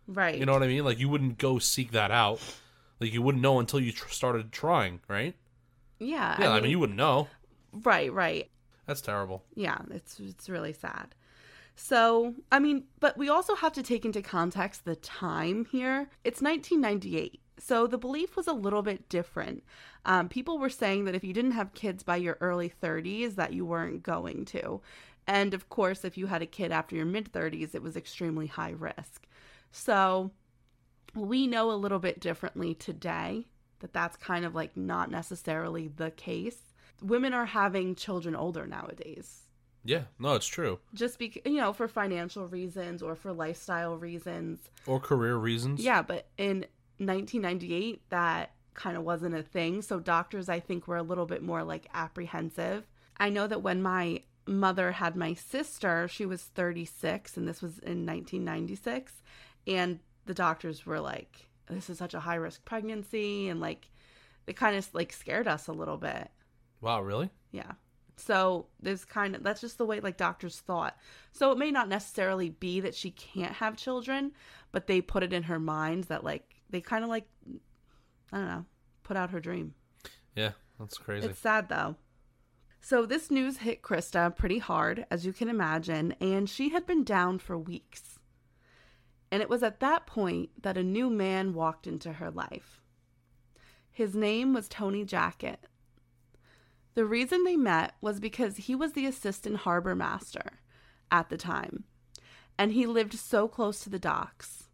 right. 0.08 0.38
You 0.40 0.46
know 0.46 0.54
what 0.54 0.64
I 0.64 0.68
mean? 0.68 0.84
Like, 0.86 1.00
you 1.00 1.10
wouldn't 1.10 1.38
go 1.38 1.60
seek 1.60 1.92
that 1.92 2.12
out. 2.12 2.40
Like, 3.00 3.14
you 3.14 3.22
wouldn't 3.22 3.42
know 3.42 3.60
until 3.60 3.80
you 3.80 3.92
tr- 3.92 4.10
started 4.10 4.52
trying, 4.52 5.02
right? 5.08 5.36
yeah. 6.00 6.36
Yeah, 6.40 6.52
I 6.52 6.62
mean, 6.62 6.72
you 6.72 6.80
wouldn't 6.80 6.98
know. 6.98 7.28
right, 7.84 8.12
right. 8.12 8.50
That's 8.86 9.02
terrible. 9.02 9.44
yeah 9.56 9.78
it's 9.92 10.20
it's 10.20 10.50
really 10.50 10.74
sad 10.74 11.14
so 11.76 12.34
i 12.52 12.58
mean 12.58 12.86
but 13.00 13.16
we 13.20 13.30
also 13.30 13.54
have 13.56 13.72
to 13.74 13.84
take 13.84 14.04
into 14.04 14.20
context 14.22 14.84
the 14.84 14.96
time 14.96 15.66
here 15.66 16.10
it's 16.24 16.42
1998 16.42 17.40
so 17.60 17.86
the 17.86 18.00
belief 18.00 18.36
was 18.36 18.48
a 18.48 18.54
little 18.54 18.82
bit 18.82 19.08
different 19.10 19.64
um, 20.06 20.28
people 20.28 20.58
were 20.58 20.70
saying 20.72 21.06
that 21.06 21.14
if 21.14 21.24
you 21.24 21.34
didn't 21.34 21.52
have 21.52 21.74
kids 21.76 22.02
by 22.02 22.16
your 22.16 22.38
early 22.42 22.74
30s 22.82 23.36
that 23.36 23.54
you 23.54 23.64
weren't 23.64 24.02
going 24.02 24.44
to 24.46 24.82
and 25.30 25.54
of 25.54 25.70
course 25.70 26.04
if 26.04 26.18
you 26.18 26.26
had 26.28 26.42
a 26.42 26.46
kid 26.48 26.72
after 26.72 26.96
your 26.96 27.06
mid 27.06 27.32
30s 27.32 27.76
it 27.76 27.84
was 27.84 27.96
extremely 27.96 28.48
high 28.48 28.72
risk. 28.78 29.28
So 29.72 30.32
we 31.16 31.48
know 31.48 31.72
a 31.72 31.74
little 31.84 32.00
bit 32.00 32.20
differently 32.20 32.74
today 32.74 33.46
that 33.80 33.94
that's 33.94 34.18
kind 34.18 34.44
of 34.44 34.56
like 34.56 34.76
not 34.76 35.10
necessarily 35.12 35.88
the 35.88 36.12
case. 36.12 36.58
Women 37.02 37.34
are 37.34 37.46
having 37.46 37.96
children 37.96 38.36
older 38.36 38.66
nowadays. 38.68 39.44
Yeah, 39.86 40.04
no, 40.20 40.34
it's 40.36 40.48
true. 40.48 40.80
just 40.94 41.18
because 41.20 41.44
you 41.46 41.58
know 41.62 41.72
for 41.74 41.88
financial 41.88 42.48
reasons 42.48 43.02
or 43.02 43.16
for 43.16 43.32
lifestyle 43.32 43.98
reasons. 43.98 44.60
Or 44.88 45.00
career 45.00 45.38
reasons. 45.38 45.80
yeah 45.80 46.02
but 46.02 46.28
in 46.38 46.66
1998 46.98 48.02
that 48.10 48.52
kind 48.74 48.98
of 48.98 49.04
wasn't 49.04 49.36
a 49.36 49.44
thing. 49.44 49.82
So 49.84 50.00
doctors 50.00 50.50
i 50.50 50.60
think 50.60 50.88
were 50.88 50.98
a 50.98 51.04
little 51.04 51.28
bit 51.28 51.44
more 51.44 51.64
like 51.64 51.88
apprehensive. 51.94 52.88
I 53.18 53.30
know 53.30 53.48
that 53.48 53.62
when 53.62 53.82
my 53.82 54.22
mother 54.50 54.92
had 54.92 55.16
my 55.16 55.34
sister 55.34 56.08
she 56.08 56.26
was 56.26 56.42
36 56.42 57.38
and 57.38 57.48
this 57.48 57.62
was 57.62 57.80
in 57.80 58.06
1996 58.06 59.14
and 59.68 60.00
the 60.26 60.34
doctors 60.34 60.86
were 60.86 61.00
like 61.00 61.50
this 61.70 61.90
is 61.90 61.98
such 61.98 62.14
a 62.14 62.20
high 62.20 62.36
risk 62.36 62.66
pregnancy 62.66 63.48
and 63.48 63.60
like 63.60 63.90
it 64.48 64.56
kind 64.56 64.76
of 64.76 64.94
like 64.94 65.14
scared 65.14 65.48
us 65.48 65.68
a 65.68 65.72
little 65.72 65.98
bit. 65.98 66.30
Wow, 66.82 67.02
really? 67.02 67.30
Yeah. 67.52 67.74
So 68.18 68.68
there's 68.82 69.06
kind 69.06 69.36
of 69.36 69.44
that's 69.44 69.62
just 69.62 69.78
the 69.78 69.86
way 69.86 70.00
like 70.00 70.18
doctors 70.18 70.60
thought. 70.60 70.98
So 71.32 71.52
it 71.52 71.58
may 71.58 71.72
not 71.72 71.88
necessarily 71.88 72.50
be 72.50 72.80
that 72.82 72.96
she 72.96 73.12
can't 73.12 73.54
have 73.54 73.78
children, 73.78 74.32
but 74.72 74.88
they 74.88 75.02
put 75.02 75.24
it 75.24 75.34
in 75.34 75.44
her 75.44 75.60
mind 75.60 76.06
that 76.06 76.24
like 76.24 76.56
they 76.70 76.82
kind 76.82 77.04
of 77.04 77.10
like 77.10 77.28
I 78.32 78.38
don't 78.38 78.48
know, 78.48 78.66
put 79.04 79.16
out 79.16 79.30
her 79.30 79.40
dream. 79.40 79.74
Yeah, 80.36 80.52
that's 80.80 80.98
crazy. 80.98 81.28
It's 81.28 81.40
sad 81.40 81.70
though. 81.70 81.96
So 82.82 83.06
this 83.06 83.30
news 83.30 83.58
hit 83.58 83.82
Christa 83.82 84.36
pretty 84.36 84.60
hard, 84.60 85.06
as 85.12 85.26
you 85.26 85.34
can 85.34 85.50
imagine, 85.50 86.14
and 86.22 86.50
she 86.50 86.70
had 86.70 86.86
been 86.86 87.04
down 87.04 87.40
for 87.40 87.58
weeks. 87.58 88.20
And 89.32 89.42
it 89.42 89.50
was 89.50 89.62
at 89.62 89.80
that 89.80 90.08
point 90.08 90.50
that 90.64 90.78
a 90.78 90.84
new 90.84 91.10
man 91.10 91.54
walked 91.54 91.86
into 91.86 92.14
her 92.14 92.32
life. 92.32 92.82
His 93.92 94.16
name 94.16 94.54
was 94.54 94.70
Tony 94.70 95.04
Jackett. 95.04 95.68
The 96.96 97.06
reason 97.06 97.44
they 97.44 97.58
met 97.58 97.96
was 98.02 98.20
because 98.20 98.58
he 98.58 98.76
was 98.76 98.94
the 98.94 99.06
assistant 99.06 99.58
harbor 99.58 99.96
master 99.96 100.60
at 101.12 101.30
the 101.30 101.38
time, 101.38 101.84
and 102.58 102.72
he 102.72 102.86
lived 102.86 103.14
so 103.14 103.48
close 103.48 103.82
to 103.82 103.90
the 103.90 104.00
docks, 104.00 104.69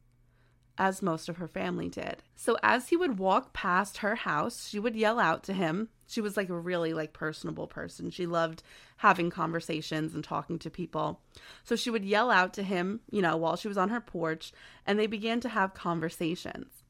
as 0.78 1.02
most 1.02 1.30
of 1.30 1.38
her 1.38 1.48
family 1.48 1.90
did. 1.90 2.24
So 2.36 2.58
as 2.62 2.90
he 2.90 2.98
would 2.98 3.18
walk 3.18 3.54
past 3.54 3.98
her 3.98 4.16
house, 4.16 4.68
she 4.68 4.80
would 4.80 4.96
yell 4.96 5.20
out 5.20 5.44
to 5.44 5.54
him. 5.54 5.90
She 6.08 6.22
was 6.22 6.36
like 6.38 6.50
a 6.50 6.60
really 6.60 6.94
like 6.94 7.14
personable 7.14 7.68
person. 7.68 8.12
She 8.12 8.26
loved 8.26 8.62
having 8.98 9.30
conversations 9.30 10.14
and 10.14 10.24
talking 10.24 10.60
to 10.60 10.70
people. 10.70 11.22
So 11.64 11.76
she 11.76 11.90
would 11.90 12.06
yell 12.06 12.30
out 12.30 12.54
to 12.56 12.64
him, 12.64 13.00
you 13.10 13.22
know, 13.22 13.38
while 13.38 13.56
she 13.56 13.68
was 13.68 13.78
on 13.78 13.90
her 13.90 14.02
porch, 14.02 14.52
and 14.86 15.00
they 15.00 15.08
began 15.08 15.40
to 15.42 15.50
have 15.50 15.74
conversations 15.74 16.84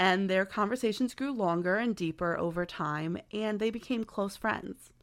and 0.00 0.30
their 0.30 0.46
conversations 0.46 1.12
grew 1.12 1.30
longer 1.30 1.76
and 1.76 1.94
deeper 1.94 2.34
over 2.38 2.64
time, 2.64 3.18
and 3.34 3.60
they 3.60 3.68
became 3.68 4.02
close 4.02 4.34
friends. 4.34 4.94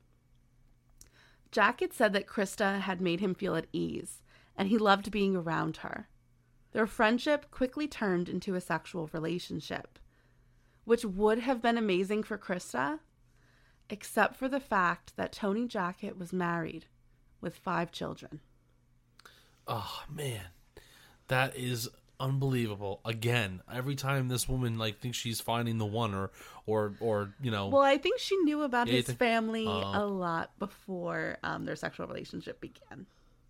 Jack 1.52 1.82
had 1.82 1.94
said 1.94 2.14
that 2.14 2.26
Christa 2.26 2.80
had 2.82 3.00
made 3.00 3.20
him 3.20 3.36
feel 3.36 3.56
at 3.56 3.68
ease, 3.72 4.24
and 4.58 4.70
he 4.70 4.80
loved 4.80 5.12
being 5.12 5.36
around 5.36 5.78
her. 5.78 6.10
Their 6.74 6.88
friendship 6.88 7.50
quickly 7.52 7.88
turned 7.88 8.30
into 8.30 8.56
a 8.56 8.62
sexual 8.62 9.10
relationship, 9.14 9.98
which 10.86 11.04
would 11.06 11.40
have 11.40 11.62
been 11.62 11.78
amazing 11.78 12.24
for 12.24 12.38
Christa, 12.38 13.00
except 13.90 14.36
for 14.36 14.48
the 14.50 14.60
fact 14.60 15.14
that 15.16 15.32
Tony 15.32 15.66
Jackett 15.68 16.18
was 16.18 16.34
married 16.34 16.86
with 17.42 17.56
five 17.56 17.92
children. 17.92 18.42
Oh 19.68 20.04
man, 20.14 20.42
that 21.28 21.56
is 21.58 21.90
unbelievable. 22.20 23.00
Again, 23.06 23.62
every 23.72 23.96
time 23.96 24.28
this 24.28 24.48
woman 24.48 24.78
like 24.78 25.00
thinks 25.00 25.18
she's 25.18 25.42
finding 25.42 25.78
the 25.78 25.86
one, 25.86 26.14
or 26.14 26.32
or 26.66 26.94
or 27.00 27.34
you 27.42 27.52
know, 27.52 27.68
Well, 27.70 27.82
I 27.82 27.98
think 27.98 28.20
she 28.20 28.36
knew 28.38 28.62
about 28.64 28.88
Yeah, 28.88 28.94
his 28.96 29.06
think- 29.06 29.20
family 29.20 29.66
Oh. 29.68 29.92
a 29.94 30.06
lot 30.06 30.58
before 30.60 31.38
um, 31.44 31.66
their 31.66 31.76
sexual 31.76 32.08
relationship 32.08 32.60
began. 32.62 33.06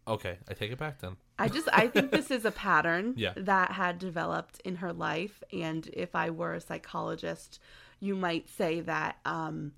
Okay, 0.08 0.38
I 0.48 0.54
take 0.54 0.72
it 0.72 0.78
back 0.78 1.00
then. 1.00 1.18
I 1.40 1.50
just 1.50 1.68
I 1.72 1.88
think 1.88 2.12
this 2.12 2.32
is 2.32 2.46
a 2.46 2.52
pattern 2.52 3.14
Yeah. 3.18 3.34
that 3.36 3.72
had 3.72 4.00
developed 4.00 4.60
in 4.66 4.76
her 4.78 4.94
life 4.94 5.44
and 5.54 5.88
if 5.94 6.16
I 6.16 6.30
were 6.30 6.54
a 6.54 6.62
psychologist, 6.62 7.60
you 8.00 8.16
might 8.16 8.50
say 8.50 8.82
that 8.82 9.18
um 9.26 9.74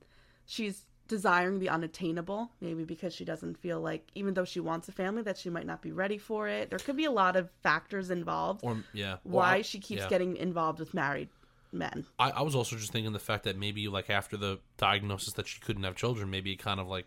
she's 0.45 0.85
desiring 1.07 1.57
the 1.59 1.69
unattainable, 1.69 2.51
maybe 2.61 2.83
because 2.85 3.13
she 3.15 3.25
doesn't 3.25 3.57
feel 3.57 3.81
like 3.81 4.09
even 4.15 4.35
though 4.35 4.45
she 4.45 4.59
wants 4.59 4.87
a 4.87 4.91
family 4.91 5.23
that 5.23 5.37
she 5.37 5.49
might 5.49 5.65
not 5.65 5.81
be 5.81 5.91
ready 5.91 6.17
for 6.19 6.47
it. 6.47 6.69
There 6.69 6.79
could 6.79 6.95
be 6.95 7.05
a 7.05 7.11
lot 7.11 7.35
of 7.35 7.49
factors 7.63 8.11
involved 8.11 8.61
Or 8.63 8.83
yeah, 8.93 9.17
why 9.23 9.63
she 9.63 9.79
keeps 9.79 10.03
yeah. 10.03 10.09
getting 10.09 10.37
involved 10.37 10.79
with 10.79 10.93
married 10.93 11.29
men. 11.71 12.05
I, 12.19 12.31
I 12.31 12.41
was 12.43 12.55
also 12.55 12.75
just 12.75 12.91
thinking 12.91 13.11
the 13.11 13.19
fact 13.19 13.43
that 13.45 13.57
maybe 13.57 13.87
like 13.87 14.09
after 14.09 14.37
the 14.37 14.59
diagnosis 14.77 15.33
that 15.33 15.47
she 15.47 15.59
couldn't 15.59 15.83
have 15.83 15.95
children, 15.95 16.29
maybe 16.29 16.51
it 16.51 16.57
kind 16.57 16.79
of 16.79 16.87
like 16.87 17.05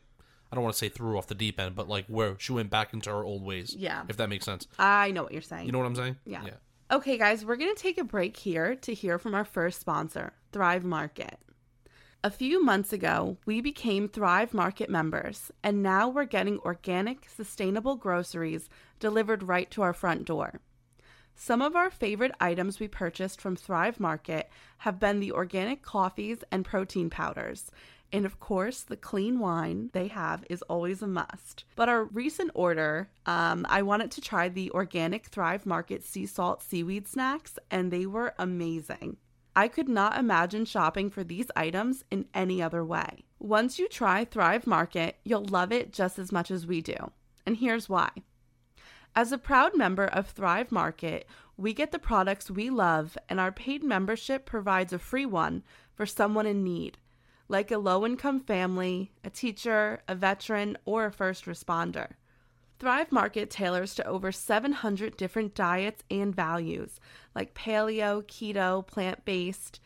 I 0.52 0.54
don't 0.54 0.64
want 0.64 0.74
to 0.74 0.78
say 0.78 0.90
threw 0.90 1.16
off 1.16 1.28
the 1.28 1.34
deep 1.34 1.58
end, 1.58 1.74
but 1.74 1.88
like 1.88 2.04
where 2.08 2.36
she 2.38 2.52
went 2.52 2.68
back 2.68 2.92
into 2.92 3.08
her 3.08 3.24
old 3.24 3.42
ways. 3.42 3.74
Yeah. 3.74 4.02
if 4.10 4.18
that 4.18 4.28
makes 4.28 4.44
sense. 4.44 4.68
I 4.78 5.10
know 5.10 5.22
what 5.22 5.32
you're 5.32 5.40
saying. 5.40 5.64
You 5.64 5.72
know 5.72 5.78
what 5.78 5.86
I'm 5.86 5.96
saying? 5.96 6.16
Yeah. 6.26 6.44
Yeah. 6.44 6.54
Okay, 6.92 7.16
guys, 7.16 7.42
we're 7.42 7.56
going 7.56 7.74
to 7.74 7.82
take 7.82 7.96
a 7.96 8.04
break 8.04 8.36
here 8.36 8.74
to 8.76 8.92
hear 8.92 9.18
from 9.18 9.34
our 9.34 9.46
first 9.46 9.80
sponsor, 9.80 10.34
Thrive 10.52 10.84
Market. 10.84 11.38
A 12.22 12.30
few 12.30 12.62
months 12.62 12.92
ago, 12.92 13.38
we 13.46 13.62
became 13.62 14.08
Thrive 14.08 14.52
Market 14.52 14.90
members, 14.90 15.50
and 15.64 15.82
now 15.82 16.10
we're 16.10 16.26
getting 16.26 16.58
organic, 16.58 17.30
sustainable 17.34 17.96
groceries 17.96 18.68
delivered 19.00 19.42
right 19.42 19.70
to 19.70 19.80
our 19.80 19.94
front 19.94 20.26
door. 20.26 20.60
Some 21.34 21.62
of 21.62 21.74
our 21.74 21.90
favorite 21.90 22.34
items 22.40 22.78
we 22.78 22.88
purchased 22.88 23.40
from 23.40 23.56
Thrive 23.56 23.98
Market 23.98 24.50
have 24.78 25.00
been 25.00 25.18
the 25.18 25.32
organic 25.32 25.82
coffees 25.82 26.44
and 26.52 26.62
protein 26.64 27.08
powders. 27.08 27.70
And 28.12 28.26
of 28.26 28.38
course, 28.38 28.82
the 28.82 28.96
clean 28.96 29.38
wine 29.38 29.88
they 29.94 30.08
have 30.08 30.44
is 30.50 30.60
always 30.62 31.00
a 31.00 31.06
must. 31.06 31.64
But 31.76 31.88
our 31.88 32.04
recent 32.04 32.50
order, 32.54 33.08
um, 33.24 33.64
I 33.70 33.80
wanted 33.82 34.10
to 34.12 34.20
try 34.20 34.48
the 34.48 34.70
organic 34.72 35.26
Thrive 35.26 35.64
Market 35.64 36.04
sea 36.04 36.26
salt 36.26 36.62
seaweed 36.62 37.08
snacks, 37.08 37.58
and 37.70 37.90
they 37.90 38.04
were 38.04 38.34
amazing. 38.38 39.16
I 39.56 39.68
could 39.68 39.88
not 39.88 40.18
imagine 40.18 40.64
shopping 40.66 41.10
for 41.10 41.24
these 41.24 41.50
items 41.56 42.04
in 42.10 42.26
any 42.34 42.62
other 42.62 42.84
way. 42.84 43.24
Once 43.38 43.78
you 43.78 43.88
try 43.88 44.24
Thrive 44.24 44.66
Market, 44.66 45.16
you'll 45.24 45.44
love 45.44 45.72
it 45.72 45.92
just 45.92 46.18
as 46.18 46.32
much 46.32 46.50
as 46.50 46.66
we 46.66 46.80
do. 46.80 47.10
And 47.46 47.56
here's 47.56 47.88
why. 47.88 48.10
As 49.14 49.30
a 49.30 49.38
proud 49.38 49.76
member 49.76 50.06
of 50.06 50.28
Thrive 50.28 50.72
Market, 50.72 51.26
we 51.56 51.74
get 51.74 51.92
the 51.92 51.98
products 51.98 52.50
we 52.50 52.70
love, 52.70 53.18
and 53.28 53.38
our 53.38 53.52
paid 53.52 53.84
membership 53.84 54.46
provides 54.46 54.92
a 54.92 54.98
free 54.98 55.26
one 55.26 55.62
for 55.94 56.06
someone 56.06 56.46
in 56.46 56.64
need, 56.64 56.96
like 57.52 57.70
a 57.70 57.76
low 57.76 58.06
income 58.06 58.40
family, 58.40 59.12
a 59.22 59.28
teacher, 59.28 60.00
a 60.08 60.14
veteran, 60.14 60.78
or 60.86 61.04
a 61.04 61.12
first 61.12 61.44
responder. 61.44 62.12
Thrive 62.78 63.12
Market 63.12 63.50
tailors 63.50 63.94
to 63.94 64.06
over 64.06 64.32
700 64.32 65.18
different 65.18 65.54
diets 65.54 66.02
and 66.10 66.34
values, 66.34 66.98
like 67.34 67.54
paleo, 67.54 68.24
keto, 68.24 68.84
plant 68.84 69.26
based, 69.26 69.80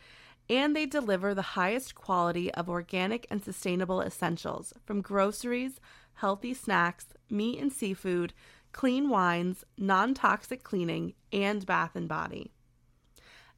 and 0.49 0.77
they 0.77 0.87
deliver 0.87 1.35
the 1.35 1.43
highest 1.43 1.97
quality 1.97 2.55
of 2.55 2.71
organic 2.71 3.27
and 3.31 3.43
sustainable 3.43 4.01
essentials 4.01 4.73
from 4.87 5.01
groceries, 5.01 5.81
healthy 6.15 6.55
snacks, 6.55 7.07
meat 7.29 7.59
and 7.61 7.73
seafood, 7.73 8.33
clean 8.71 9.09
wines, 9.09 9.65
non 9.77 10.15
toxic 10.15 10.63
cleaning, 10.63 11.15
and 11.33 11.67
bath 11.67 11.97
and 11.97 12.09
body. 12.09 12.53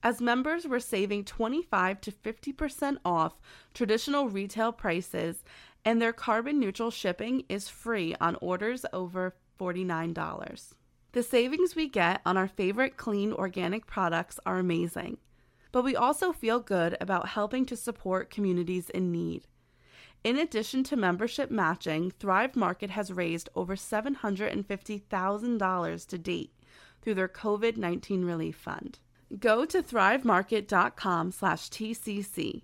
As 0.02 0.20
members, 0.20 0.66
we're 0.66 0.78
saving 0.78 1.24
25 1.24 2.00
to 2.02 2.12
50% 2.12 2.98
off 3.04 3.40
traditional 3.74 4.28
retail 4.28 4.70
prices, 4.70 5.42
and 5.84 6.00
their 6.00 6.12
carbon 6.12 6.60
neutral 6.60 6.92
shipping 6.92 7.42
is 7.48 7.68
free 7.68 8.14
on 8.20 8.36
orders 8.40 8.86
over 8.92 9.34
$49. 9.58 10.74
The 11.12 11.22
savings 11.22 11.74
we 11.74 11.88
get 11.88 12.20
on 12.24 12.36
our 12.36 12.46
favorite 12.46 12.96
clean 12.96 13.32
organic 13.32 13.86
products 13.86 14.38
are 14.46 14.58
amazing, 14.58 15.18
but 15.72 15.82
we 15.82 15.96
also 15.96 16.32
feel 16.32 16.60
good 16.60 16.96
about 17.00 17.30
helping 17.30 17.66
to 17.66 17.76
support 17.76 18.30
communities 18.30 18.88
in 18.90 19.10
need. 19.10 19.48
In 20.22 20.36
addition 20.36 20.84
to 20.84 20.96
membership 20.96 21.50
matching, 21.50 22.10
Thrive 22.10 22.54
Market 22.54 22.90
has 22.90 23.12
raised 23.12 23.48
over 23.54 23.74
$750,000 23.74 26.06
to 26.06 26.18
date 26.18 26.52
through 27.02 27.14
their 27.14 27.28
COVID-19 27.28 28.24
relief 28.24 28.56
fund. 28.56 29.00
Go 29.36 29.64
to 29.66 29.82
thrivemarket.com 29.82 31.32
slash 31.32 31.68
TCC. 31.68 32.62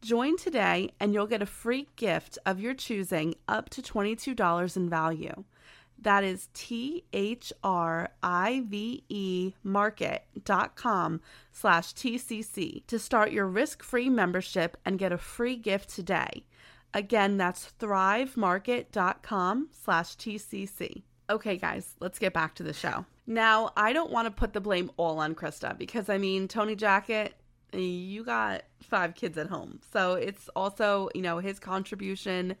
Join 0.00 0.36
today 0.36 0.90
and 0.98 1.14
you'll 1.14 1.28
get 1.28 1.42
a 1.42 1.46
free 1.46 1.86
gift 1.94 2.38
of 2.44 2.58
your 2.58 2.74
choosing 2.74 3.36
up 3.46 3.68
to 3.70 3.80
$22 3.80 4.76
in 4.76 4.90
value. 4.90 5.44
That 6.00 6.24
is 6.24 6.48
T-H-R-I-V-E 6.54 7.52
market.com 9.62 11.20
slash 11.52 11.94
TCC 11.94 12.86
to 12.88 12.98
start 12.98 13.30
your 13.30 13.46
risk-free 13.46 14.10
membership 14.10 14.76
and 14.84 14.98
get 14.98 15.12
a 15.12 15.18
free 15.18 15.54
gift 15.54 15.90
today. 15.90 16.42
Again, 16.92 17.36
that's 17.36 17.72
thrivemarket.com 17.78 19.68
slash 19.84 20.16
TCC. 20.16 21.02
Okay, 21.30 21.56
guys, 21.56 21.94
let's 22.00 22.18
get 22.18 22.32
back 22.32 22.56
to 22.56 22.64
the 22.64 22.72
show. 22.72 23.06
Now, 23.26 23.72
I 23.76 23.92
don't 23.92 24.10
want 24.10 24.26
to 24.26 24.30
put 24.30 24.52
the 24.52 24.60
blame 24.60 24.90
all 24.96 25.18
on 25.18 25.34
Christa 25.34 25.76
because, 25.78 26.08
I 26.08 26.18
mean, 26.18 26.48
Tony 26.48 26.74
Jackett, 26.74 27.30
you 27.72 28.24
got 28.24 28.62
five 28.82 29.14
kids 29.14 29.38
at 29.38 29.48
home. 29.48 29.80
So 29.92 30.14
it's 30.14 30.48
also, 30.56 31.08
you 31.14 31.22
know, 31.22 31.38
his 31.38 31.58
contribution. 31.58 32.56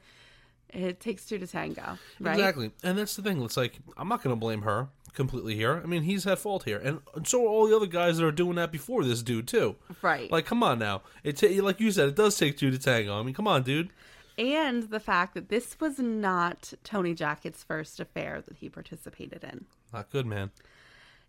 It 0.70 1.00
takes 1.00 1.26
two 1.26 1.38
to 1.38 1.46
tango, 1.46 1.98
right? 2.18 2.38
Exactly. 2.38 2.70
And 2.82 2.96
that's 2.96 3.14
the 3.16 3.22
thing. 3.22 3.42
It's 3.42 3.58
like 3.58 3.74
I'm 3.98 4.08
not 4.08 4.22
going 4.22 4.34
to 4.34 4.40
blame 4.40 4.62
her 4.62 4.88
completely 5.12 5.54
here. 5.54 5.82
I 5.82 5.86
mean, 5.86 6.02
he's 6.04 6.26
at 6.26 6.38
fault 6.38 6.64
here, 6.64 6.78
and 6.78 7.26
so 7.26 7.44
are 7.44 7.48
all 7.48 7.66
the 7.68 7.76
other 7.76 7.84
guys 7.86 8.16
that 8.16 8.24
are 8.24 8.32
doing 8.32 8.54
that 8.54 8.72
before 8.72 9.04
this 9.04 9.22
dude 9.22 9.46
too. 9.48 9.76
Right. 10.00 10.32
Like, 10.32 10.46
come 10.46 10.62
on 10.62 10.78
now. 10.78 11.02
It 11.24 11.36
ta- 11.36 11.62
like 11.62 11.78
you 11.78 11.90
said, 11.90 12.08
it 12.08 12.14
does 12.16 12.38
take 12.38 12.56
two 12.56 12.70
to 12.70 12.78
tango. 12.78 13.20
I 13.20 13.22
mean, 13.22 13.34
come 13.34 13.46
on, 13.46 13.64
dude. 13.64 13.90
and 14.38 14.84
the 14.84 14.98
fact 15.00 15.34
that 15.34 15.50
this 15.50 15.76
was 15.78 15.98
not 15.98 16.72
Tony 16.84 17.14
Jackett's 17.14 17.62
first 17.62 18.00
affair 18.00 18.40
that 18.48 18.56
he 18.56 18.70
participated 18.70 19.44
in. 19.44 19.66
Not 19.92 20.10
good, 20.10 20.26
man. 20.26 20.50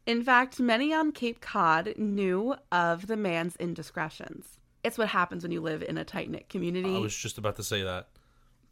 In 0.06 0.24
fact, 0.24 0.60
many 0.60 0.94
on 0.94 1.12
Cape 1.12 1.40
Cod 1.40 1.94
knew 1.98 2.56
of 2.72 3.08
the 3.08 3.16
man's 3.16 3.56
indiscretions. 3.56 4.60
It's 4.84 4.98
what 4.98 5.08
happens 5.08 5.44
when 5.44 5.52
you 5.52 5.62
live 5.62 5.82
in 5.82 5.98
a 5.98 6.04
tight 6.04 6.30
knit 6.30 6.50
community. 6.50 6.96
I 6.96 7.00
was 7.00 7.16
just 7.16 7.38
about 7.38 7.56
to 7.56 7.64
say 7.64 7.84
that. 7.84 8.10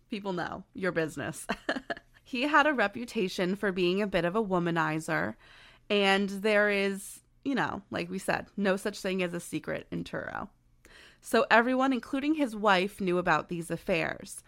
People 0.09 0.33
know 0.33 0.65
your 0.73 0.91
business. 0.91 1.47
he 2.23 2.43
had 2.43 2.67
a 2.67 2.73
reputation 2.73 3.55
for 3.55 3.71
being 3.71 4.01
a 4.01 4.07
bit 4.07 4.25
of 4.25 4.35
a 4.35 4.43
womanizer, 4.43 5.35
and 5.89 6.29
there 6.29 6.69
is, 6.69 7.21
you 7.45 7.55
know, 7.55 7.81
like 7.91 8.09
we 8.09 8.19
said, 8.19 8.47
no 8.57 8.75
such 8.75 8.99
thing 8.99 9.23
as 9.23 9.33
a 9.33 9.39
secret 9.39 9.87
in 9.89 10.03
Truro. 10.03 10.49
So 11.21 11.45
everyone, 11.49 11.93
including 11.93 12.33
his 12.33 12.55
wife, 12.55 12.99
knew 12.99 13.17
about 13.17 13.47
these 13.47 13.71
affairs, 13.71 14.43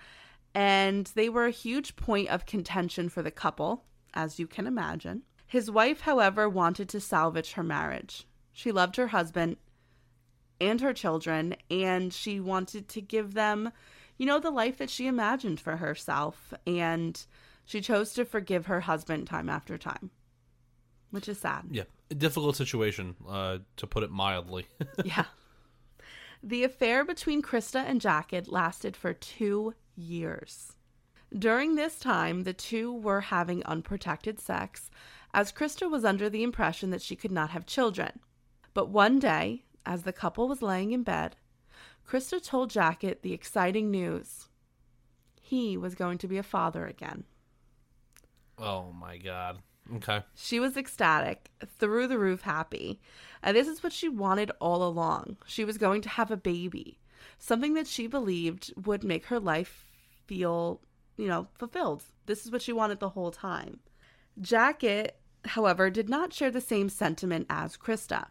and 0.54 1.10
they 1.16 1.30
were 1.30 1.46
a 1.46 1.52
huge 1.52 1.96
point 1.96 2.28
of 2.28 2.46
contention 2.46 3.08
for 3.08 3.22
the 3.22 3.32
couple, 3.32 3.86
as 4.14 4.38
you 4.38 4.48
can 4.48 4.68
imagine. 4.68 5.24
His 5.54 5.70
wife, 5.70 6.02
however, 6.02 6.50
wanted 6.50 6.90
to 6.90 7.00
salvage 7.00 7.52
her 7.52 7.62
marriage. 7.62 8.26
She 8.54 8.72
loved 8.72 8.96
her 8.96 9.10
husband 9.10 9.58
and 10.60 10.82
her 10.82 10.94
children, 10.94 11.56
and 11.70 12.12
she 12.12 12.40
wanted 12.40 12.90
to 12.90 13.02
give 13.02 13.36
them, 13.36 13.72
you 14.18 14.26
know, 14.26 14.40
the 14.40 14.50
life 14.50 14.80
that 14.80 14.90
she 14.90 15.06
imagined 15.06 15.60
for 15.60 15.78
herself. 15.78 16.56
And 16.66 17.24
she 17.66 17.82
chose 17.82 18.14
to 18.14 18.26
forgive 18.26 18.66
her 18.66 18.80
husband 18.80 19.28
time 19.28 19.48
after 19.48 19.78
time, 19.78 20.10
which 21.12 21.30
is 21.30 21.38
sad. 21.38 21.66
Yeah, 21.70 21.84
a 22.10 22.16
difficult 22.16 22.56
situation, 22.56 23.14
uh, 23.30 23.60
to 23.76 23.86
put 23.86 24.02
it 24.02 24.10
mildly. 24.10 24.66
yeah. 25.06 25.26
The 26.42 26.64
affair 26.64 27.06
between 27.06 27.44
Christa 27.44 27.86
and 27.88 28.02
Jackett 28.02 28.52
lasted 28.52 28.98
for 28.98 29.14
two 29.14 29.76
years. 29.96 30.74
During 31.38 31.76
this 31.76 32.00
time, 32.00 32.42
the 32.42 32.54
two 32.54 32.92
were 32.92 33.22
having 33.22 33.64
unprotected 33.66 34.40
sex, 34.40 34.92
as 35.34 35.52
Christa 35.52 35.90
was 35.90 36.06
under 36.06 36.30
the 36.30 36.44
impression 36.44 36.92
that 36.92 37.02
she 37.02 37.16
could 37.16 37.32
not 37.32 37.50
have 37.52 37.66
children. 37.66 38.20
But 38.74 38.90
one 38.90 39.20
day, 39.20 39.64
as 39.86 40.04
the 40.04 40.14
couple 40.14 40.48
was 40.48 40.62
laying 40.62 40.92
in 40.92 41.04
bed, 41.04 41.36
Christa 42.08 42.44
told 42.44 42.70
Jackett 42.70 43.22
the 43.22 43.34
exciting 43.34 43.90
news. 43.90 44.50
He 45.42 45.78
was 45.78 45.96
going 45.96 46.18
to 46.20 46.28
be 46.28 46.38
a 46.38 46.44
father 46.44 46.86
again. 46.86 47.26
oh 48.58 48.92
my 48.94 49.18
god. 49.18 49.60
Okay. 49.96 50.24
She 50.34 50.62
was 50.62 50.78
ecstatic, 50.78 51.50
through 51.78 52.08
the 52.08 52.18
roof 52.18 52.42
happy. 52.42 53.02
And 53.42 53.58
this 53.58 53.68
is 53.68 53.84
what 53.84 53.92
she 53.92 54.08
wanted 54.08 54.50
all 54.62 54.82
along. 54.88 55.38
She 55.46 55.66
was 55.66 55.78
going 55.78 56.02
to 56.04 56.10
have 56.10 56.32
a 56.32 56.38
baby, 56.38 57.00
something 57.38 57.74
that 57.74 57.88
she 57.88 58.08
believed 58.08 58.74
would 58.86 59.04
make 59.04 59.26
her 59.26 59.40
life 59.40 59.92
feel, 60.26 60.80
you 61.18 61.28
know, 61.28 61.48
fulfilled. 61.56 62.06
This 62.28 62.46
is 62.46 62.52
what 62.52 62.62
she 62.62 62.72
wanted 62.72 63.02
the 63.02 63.10
whole 63.10 63.32
time. 63.32 63.82
Jackett, 64.40 65.12
however, 65.46 65.90
did 65.90 66.10
not 66.10 66.34
share 66.34 66.52
the 66.52 66.62
same 66.62 66.90
sentiment 66.90 67.48
as 67.50 67.78
Christa. 67.78 68.28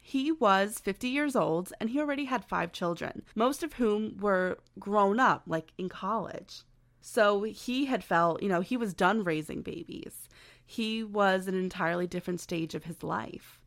He 0.00 0.32
was 0.32 0.80
50 0.80 1.08
years 1.08 1.36
old 1.36 1.72
and 1.80 1.90
he 1.90 2.00
already 2.00 2.24
had 2.24 2.44
five 2.44 2.72
children, 2.72 3.22
most 3.34 3.62
of 3.62 3.74
whom 3.74 4.18
were 4.18 4.58
grown 4.78 5.20
up, 5.20 5.44
like 5.46 5.72
in 5.78 5.88
college. 5.88 6.62
So 7.00 7.42
he 7.42 7.86
had 7.86 8.04
felt, 8.04 8.42
you 8.42 8.48
know, 8.48 8.60
he 8.60 8.76
was 8.76 8.94
done 8.94 9.24
raising 9.24 9.62
babies. 9.62 10.28
He 10.64 11.02
was 11.02 11.46
an 11.46 11.54
entirely 11.54 12.06
different 12.06 12.40
stage 12.40 12.74
of 12.74 12.84
his 12.84 13.02
life. 13.02 13.60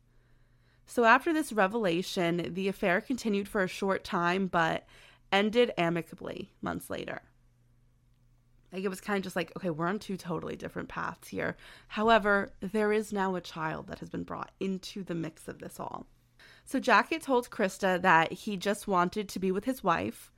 So 0.86 1.06
after 1.06 1.34
this 1.34 1.52
revelation, 1.52 2.54
the 2.54 2.68
affair 2.68 3.02
continued 3.02 3.48
for 3.48 3.64
a 3.64 3.68
short 3.68 4.04
time, 4.04 4.48
but 4.48 4.86
ended 5.32 5.72
amicably 5.78 6.52
months 6.62 6.90
later. 6.90 7.22
Like 8.76 8.84
it 8.84 8.90
was 8.90 9.00
kind 9.00 9.16
of 9.16 9.24
just 9.24 9.38
like, 9.38 9.54
okay, 9.56 9.70
we're 9.70 9.88
on 9.88 10.00
two 10.00 10.18
totally 10.18 10.58
different 10.58 10.90
paths 10.90 11.30
here. 11.30 11.56
However, 11.88 12.52
there 12.60 12.92
is 12.92 13.14
now 13.14 13.36
a 13.36 13.42
child 13.42 13.88
that 13.88 14.00
has 14.00 14.10
been 14.10 14.24
brought 14.24 14.52
into 14.60 15.02
the 15.02 15.16
mix 15.16 15.48
of 15.48 15.60
this 15.60 15.80
all. 15.80 16.08
So 16.66 16.82
Jackett 16.82 17.22
told 17.22 17.50
Christa 17.50 18.02
that 18.02 18.34
he 18.34 18.58
just 18.58 18.86
wanted 18.86 19.30
to 19.30 19.40
be 19.40 19.50
with 19.50 19.64
his 19.64 19.82
wife, 19.82 20.30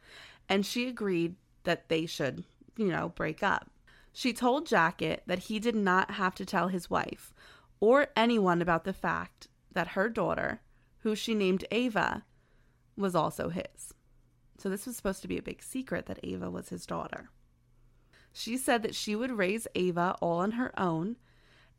and 0.48 0.64
she 0.64 0.88
agreed 0.88 1.34
that 1.64 1.90
they 1.90 2.06
should, 2.06 2.44
you 2.78 2.90
know, 2.90 3.10
break 3.10 3.42
up. 3.42 3.72
She 4.14 4.34
told 4.34 4.68
Jackett 4.68 5.24
that 5.26 5.40
he 5.40 5.58
did 5.58 5.76
not 5.76 6.12
have 6.12 6.36
to 6.36 6.46
tell 6.46 6.68
his 6.68 6.92
wife 6.92 7.34
or 7.80 8.10
anyone 8.16 8.62
about 8.62 8.84
the 8.84 8.94
fact 8.94 9.48
that 9.72 9.90
her 9.90 10.10
daughter, 10.10 10.62
who 11.00 11.16
she 11.16 11.34
named 11.34 11.66
Ava, 11.72 12.24
was 12.96 13.16
also 13.16 13.50
his. 13.50 13.96
So 14.60 14.70
this 14.70 14.86
was 14.86 14.96
supposed 14.96 15.24
to 15.24 15.28
be 15.28 15.40
a 15.40 15.42
big 15.42 15.64
secret 15.64 16.06
that 16.06 16.20
Ava 16.22 16.52
was 16.52 16.70
his 16.70 16.86
daughter. 16.86 17.32
She 18.38 18.58
said 18.58 18.84
that 18.84 18.94
she 18.96 19.16
would 19.16 19.32
raise 19.32 19.68
Ava 19.74 20.16
all 20.22 20.38
on 20.40 20.52
her 20.52 20.72
own 20.80 21.16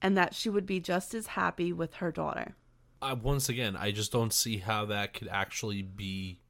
and 0.02 0.16
that 0.16 0.34
she 0.34 0.48
would 0.50 0.66
be 0.66 0.80
just 0.80 1.14
as 1.14 1.28
happy 1.28 1.72
with 1.72 1.94
her 1.94 2.10
daughter. 2.10 2.56
Uh, 3.00 3.14
once 3.20 3.48
again, 3.48 3.76
I 3.76 3.92
just 3.92 4.10
don't 4.10 4.32
see 4.32 4.58
how 4.58 4.84
that 4.86 5.14
could 5.14 5.28
actually 5.28 5.82
be 5.82 6.40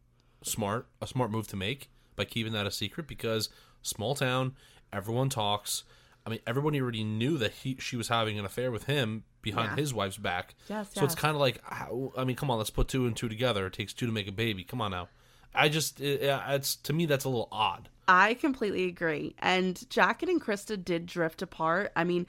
smart, 0.43 0.87
a 1.03 1.07
smart 1.07 1.31
move 1.31 1.47
to 1.49 1.57
make 1.57 1.91
by 2.17 2.25
keeping 2.25 2.55
that 2.55 2.67
a 2.67 2.71
secret 2.71 3.07
because 3.07 3.51
small 3.83 4.15
town, 4.15 4.55
everyone 4.93 5.29
talks. 5.29 5.85
I 6.27 6.31
mean, 6.31 6.41
everybody 6.47 6.81
already 6.81 7.05
knew 7.05 7.37
that 7.39 7.53
he 7.53 7.77
she 7.79 7.97
was 7.97 8.09
having 8.09 8.39
an 8.39 8.45
affair 8.45 8.71
with 8.71 8.85
him 8.85 9.25
behind 9.43 9.73
Yeah. 9.73 9.77
his 9.77 9.93
wife's 9.95 10.17
back. 10.17 10.55
Yes, 10.69 10.91
so 10.95 11.05
it's 11.05 11.15
kind 11.15 11.35
of 11.35 11.41
like, 11.41 11.63
I 11.71 12.25
mean, 12.25 12.37
come 12.37 12.51
on, 12.51 12.59
let's 12.59 12.71
put 12.71 12.89
two 12.89 13.07
and 13.07 13.17
two 13.17 13.29
together. 13.29 13.67
It 13.67 13.73
takes 13.75 13.93
two 13.93 14.07
to 14.07 14.13
make 14.13 14.29
a 14.29 14.33
baby. 14.33 14.65
Come 14.65 14.81
on 14.81 14.91
now. 14.91 15.09
I 15.55 15.69
just, 15.69 16.01
it, 16.01 16.21
it's 16.23 16.77
to 16.77 16.93
me 16.93 17.07
that's 17.07 17.25
a 17.25 17.29
little 17.29 17.49
odd. 17.51 17.89
I 18.07 18.35
completely 18.35 18.85
agree. 18.85 19.35
And 19.39 19.77
Jackett 19.91 20.31
and 20.31 20.41
Christa 20.41 20.83
did 20.83 21.07
drift 21.07 21.43
apart. 21.43 21.93
I 21.95 22.05
mean, 22.05 22.27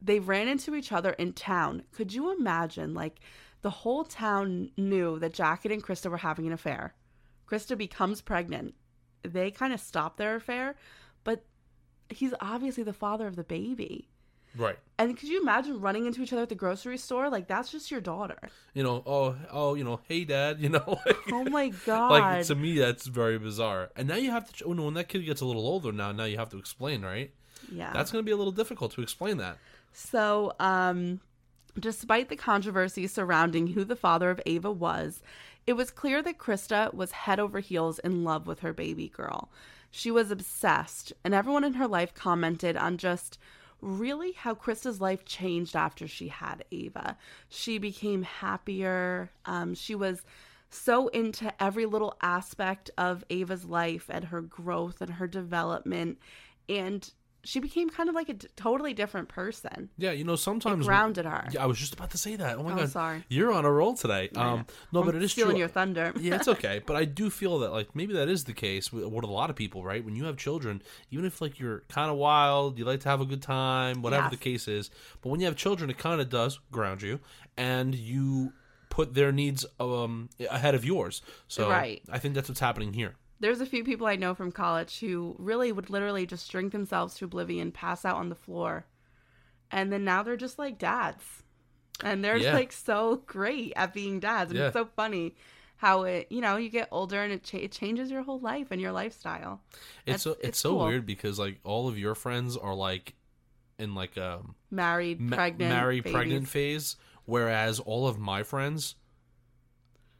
they 0.00 0.20
ran 0.20 0.48
into 0.48 0.74
each 0.74 0.92
other 0.92 1.10
in 1.10 1.32
town. 1.32 1.82
Could 1.92 2.14
you 2.14 2.32
imagine? 2.32 2.94
Like, 2.94 3.20
the 3.62 3.70
whole 3.70 4.04
town 4.04 4.70
knew 4.76 5.18
that 5.18 5.34
Jackett 5.34 5.72
and 5.72 5.82
Christa 5.82 6.10
were 6.10 6.18
having 6.18 6.46
an 6.46 6.52
affair. 6.52 6.94
Christa 7.46 7.76
becomes 7.76 8.20
pregnant. 8.20 8.74
They 9.22 9.50
kind 9.50 9.72
of 9.72 9.80
stop 9.80 10.16
their 10.16 10.36
affair, 10.36 10.76
but 11.24 11.44
he's 12.08 12.34
obviously 12.40 12.84
the 12.84 12.92
father 12.92 13.26
of 13.26 13.36
the 13.36 13.44
baby. 13.44 14.08
Right. 14.56 14.78
And 14.98 15.16
could 15.16 15.28
you 15.28 15.40
imagine 15.40 15.80
running 15.80 16.06
into 16.06 16.22
each 16.22 16.32
other 16.32 16.42
at 16.42 16.48
the 16.48 16.54
grocery 16.54 16.98
store? 16.98 17.30
Like, 17.30 17.46
that's 17.46 17.70
just 17.70 17.90
your 17.90 18.00
daughter. 18.00 18.38
You 18.74 18.82
know, 18.82 19.02
oh, 19.06 19.36
oh, 19.50 19.74
you 19.74 19.84
know, 19.84 20.00
hey, 20.08 20.24
dad, 20.24 20.58
you 20.60 20.68
know. 20.70 20.98
like- 21.06 21.16
Oh 21.32 21.44
my 21.44 21.68
God. 21.86 22.10
Like 22.10 22.46
to 22.46 22.54
me, 22.54 22.78
that's 22.78 23.06
very 23.06 23.38
bizarre. 23.38 23.90
And 23.94 24.08
now 24.08 24.16
you 24.16 24.30
have 24.30 24.50
to. 24.54 24.64
Oh 24.64 24.72
no, 24.72 24.84
when 24.86 24.94
that 24.94 25.08
kid 25.08 25.24
gets 25.24 25.40
a 25.40 25.46
little 25.46 25.66
older, 25.66 25.92
now 25.92 26.10
now 26.12 26.24
you 26.24 26.38
have 26.38 26.48
to 26.50 26.58
explain, 26.58 27.02
right? 27.02 27.30
Yeah. 27.70 27.92
That's 27.92 28.10
going 28.10 28.24
to 28.24 28.26
be 28.26 28.32
a 28.32 28.36
little 28.36 28.52
difficult 28.52 28.92
to 28.92 29.02
explain 29.02 29.36
that. 29.38 29.58
So, 29.92 30.52
um, 30.60 31.20
despite 31.78 32.28
the 32.28 32.36
controversy 32.36 33.06
surrounding 33.06 33.68
who 33.68 33.84
the 33.84 33.96
father 33.96 34.30
of 34.30 34.40
Ava 34.46 34.70
was, 34.70 35.22
it 35.66 35.74
was 35.74 35.90
clear 35.90 36.22
that 36.22 36.38
Christa 36.38 36.92
was 36.94 37.12
head 37.12 37.38
over 37.38 37.60
heels 37.60 37.98
in 38.00 38.24
love 38.24 38.46
with 38.46 38.60
her 38.60 38.72
baby 38.72 39.08
girl. 39.08 39.50
She 39.90 40.10
was 40.10 40.30
obsessed, 40.30 41.12
and 41.24 41.34
everyone 41.34 41.64
in 41.64 41.74
her 41.74 41.86
life 41.86 42.14
commented 42.14 42.76
on 42.76 42.96
just 42.98 43.38
really 43.80 44.32
how 44.32 44.54
Christa's 44.54 45.00
life 45.00 45.24
changed 45.24 45.76
after 45.76 46.08
she 46.08 46.28
had 46.28 46.64
Ava. 46.72 47.16
She 47.48 47.78
became 47.78 48.22
happier. 48.22 49.30
Um, 49.44 49.74
she 49.74 49.94
was 49.94 50.22
so 50.70 51.08
into 51.08 51.52
every 51.62 51.86
little 51.86 52.16
aspect 52.20 52.90
of 52.98 53.24
Ava's 53.30 53.64
life 53.64 54.06
and 54.08 54.24
her 54.24 54.42
growth 54.42 55.00
and 55.00 55.12
her 55.12 55.26
development. 55.26 56.18
And 56.68 57.10
she 57.44 57.60
became 57.60 57.88
kind 57.88 58.08
of 58.08 58.14
like 58.14 58.28
a 58.28 58.34
d- 58.34 58.48
totally 58.56 58.92
different 58.92 59.28
person. 59.28 59.88
Yeah, 59.96 60.10
you 60.10 60.24
know, 60.24 60.36
sometimes 60.36 60.84
grounded 60.86 61.24
her. 61.24 61.46
Yeah, 61.52 61.62
I 61.62 61.66
was 61.66 61.78
just 61.78 61.94
about 61.94 62.10
to 62.10 62.18
say 62.18 62.36
that. 62.36 62.58
Oh 62.58 62.62
my 62.62 62.72
Oh, 62.72 62.76
god, 62.76 62.90
sorry. 62.90 63.24
you're 63.28 63.52
on 63.52 63.64
a 63.64 63.70
roll 63.70 63.94
today. 63.94 64.28
Um, 64.34 64.66
no, 64.92 65.02
but 65.02 65.14
I'm 65.14 65.20
it 65.20 65.24
is 65.24 65.32
stealing 65.32 65.52
true. 65.52 65.60
your 65.60 65.68
thunder. 65.68 66.12
yeah, 66.20 66.34
it's 66.34 66.48
okay. 66.48 66.82
But 66.84 66.96
I 66.96 67.04
do 67.04 67.30
feel 67.40 67.60
that 67.60 67.70
like 67.72 67.94
maybe 67.94 68.12
that 68.14 68.28
is 68.28 68.44
the 68.44 68.52
case 68.52 68.92
with, 68.92 69.04
with 69.06 69.24
a 69.24 69.28
lot 69.28 69.50
of 69.50 69.56
people, 69.56 69.84
right? 69.84 70.04
When 70.04 70.16
you 70.16 70.24
have 70.24 70.36
children, 70.36 70.82
even 71.10 71.24
if 71.24 71.40
like 71.40 71.58
you're 71.60 71.84
kind 71.88 72.10
of 72.10 72.16
wild, 72.16 72.78
you 72.78 72.84
like 72.84 73.00
to 73.00 73.08
have 73.08 73.20
a 73.20 73.26
good 73.26 73.42
time, 73.42 74.02
whatever 74.02 74.24
Yes. 74.24 74.30
the 74.32 74.36
case 74.38 74.68
is. 74.68 74.90
But 75.22 75.30
when 75.30 75.40
you 75.40 75.46
have 75.46 75.56
children, 75.56 75.90
it 75.90 75.98
kind 75.98 76.20
of 76.20 76.28
does 76.28 76.58
ground 76.72 77.02
you, 77.02 77.20
and 77.56 77.94
you 77.94 78.52
put 78.90 79.14
their 79.14 79.30
needs 79.32 79.64
um 79.78 80.28
ahead 80.50 80.74
of 80.74 80.84
yours. 80.84 81.22
So 81.46 81.70
Right. 81.70 82.02
I 82.10 82.18
think 82.18 82.34
that's 82.34 82.48
what's 82.48 82.60
happening 82.60 82.92
here. 82.94 83.14
There's 83.40 83.60
a 83.60 83.66
few 83.66 83.84
people 83.84 84.06
I 84.06 84.16
know 84.16 84.34
from 84.34 84.50
college 84.52 84.98
who 85.00 85.36
really 85.38 85.70
would 85.72 85.90
literally 85.90 86.26
just 86.26 86.50
drink 86.50 86.72
themselves 86.72 87.14
to 87.16 87.24
oblivion, 87.26 87.70
pass 87.72 88.04
out 88.04 88.16
on 88.16 88.28
the 88.28 88.34
floor. 88.34 88.86
And 89.70 89.92
then 89.92 90.04
now 90.04 90.22
they're 90.22 90.36
just 90.36 90.58
like 90.58 90.78
dads. 90.78 91.22
And 92.02 92.24
they're 92.24 92.36
Yeah. 92.36 92.54
like 92.54 92.72
so 92.72 93.22
great 93.26 93.72
at 93.76 93.92
being 93.94 94.18
dads. 94.20 94.50
And 94.50 94.58
Yeah. 94.58 94.66
it's 94.66 94.72
so 94.74 94.86
funny 94.96 95.36
how 95.76 96.02
it, 96.02 96.26
you 96.30 96.40
know, 96.40 96.56
you 96.56 96.68
get 96.68 96.88
older 96.90 97.22
and 97.22 97.32
it, 97.32 97.44
cha- 97.44 97.58
it 97.58 97.70
changes 97.72 98.10
your 98.10 98.22
whole 98.22 98.40
life 98.40 98.68
and 98.72 98.80
your 98.80 98.90
lifestyle. 98.92 99.60
It's 100.06 100.06
That's- 100.06 100.22
so 100.22 100.30
it's, 100.32 100.40
it's 100.48 100.58
so 100.58 100.70
cool. 100.76 100.86
weird 100.86 101.06
because 101.06 101.38
like 101.38 101.60
all 101.62 101.86
of 101.88 101.96
your 101.98 102.14
friends 102.16 102.56
are 102.56 102.74
like 102.74 103.14
in 103.78 103.94
like 103.94 104.18
um 104.18 104.56
Married, 104.72 105.20
ma- 105.20 105.36
pregnant, 105.36 105.72
married 105.72 106.02
babies. 106.02 106.14
pregnant 106.16 106.48
phase, 106.48 106.96
whereas 107.26 107.78
all 107.78 108.08
of 108.08 108.18
my 108.18 108.42
friends 108.42 108.96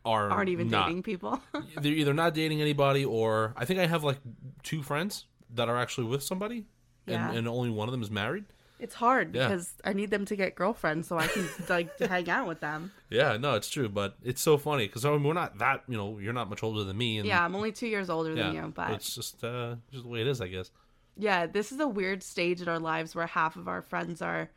are 0.09 0.31
aren't 0.31 0.49
even 0.51 0.69
not. 0.69 0.87
dating 0.87 1.03
people. 1.03 1.41
They're 1.81 1.93
either 1.93 2.15
not 2.15 2.35
dating 2.35 2.61
anybody 2.61 3.05
or 3.05 3.53
I 3.57 3.65
think 3.65 3.79
I 3.81 3.87
have 3.87 4.05
like 4.05 4.19
two 4.63 4.83
friends 4.83 5.27
that 5.55 5.69
are 5.69 5.77
actually 5.77 6.07
with 6.09 6.23
somebody, 6.23 6.65
Yeah. 7.07 7.29
and, 7.29 7.39
and 7.39 7.49
only 7.49 7.71
one 7.71 7.89
of 7.89 7.93
them 7.93 8.03
is 8.03 8.11
married. 8.11 8.45
It's 8.81 8.95
hard 8.95 9.35
Yeah. 9.35 9.49
because 9.49 9.73
I 9.85 9.93
need 9.93 10.11
them 10.11 10.25
to 10.27 10.37
get 10.37 10.55
girlfriends 10.55 11.09
so 11.09 11.19
I 11.19 11.27
can 11.27 11.49
like 11.69 11.99
hang 11.99 12.31
out 12.31 12.47
with 12.47 12.61
them. 12.61 12.93
Yeah, 13.11 13.37
no, 13.37 13.55
it's 13.55 13.69
true, 13.69 13.89
but 13.89 14.17
it's 14.23 14.41
so 14.41 14.57
funny 14.57 14.87
because 14.87 15.05
I 15.05 15.11
mean, 15.11 15.25
we're 15.25 15.33
not 15.33 15.59
that 15.59 15.83
you 15.89 15.97
know 15.97 16.19
you're 16.19 16.33
not 16.33 16.49
much 16.49 16.63
older 16.63 16.85
than 16.85 16.97
me, 16.97 17.19
and 17.19 17.27
Yeah, 17.27 17.45
I'm 17.45 17.55
only 17.57 17.73
two 17.73 17.89
years 17.89 18.09
older 18.09 18.35
yeah, 18.35 18.45
than 18.45 18.55
you, 18.55 18.73
but 18.75 18.91
it's 18.93 19.15
just 19.15 19.43
uh, 19.43 19.77
just 19.91 20.05
the 20.05 20.09
way 20.09 20.21
it 20.21 20.27
is, 20.29 20.41
I 20.41 20.49
guess. 20.49 20.71
yeah, 21.17 21.47
this 21.47 21.73
is 21.73 21.81
a 21.81 21.89
weird 21.89 22.23
stage 22.23 22.63
in 22.63 22.69
our 22.69 22.79
lives 22.79 23.15
where 23.17 23.27
half 23.27 23.57
of 23.57 23.67
our 23.67 23.83
friends 23.83 24.23
are 24.23 24.49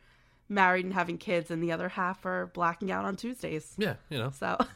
married 0.48 0.84
and 0.84 0.94
having 0.94 1.18
kids, 1.18 1.50
and 1.50 1.62
the 1.62 1.72
other 1.72 1.90
half 1.90 2.24
are 2.26 2.46
blacking 2.54 2.90
out 2.90 3.04
on 3.04 3.16
Tuesdays. 3.16 3.74
Yeah, 3.78 3.94
you 4.10 4.18
know, 4.18 4.30
So. 4.30 4.58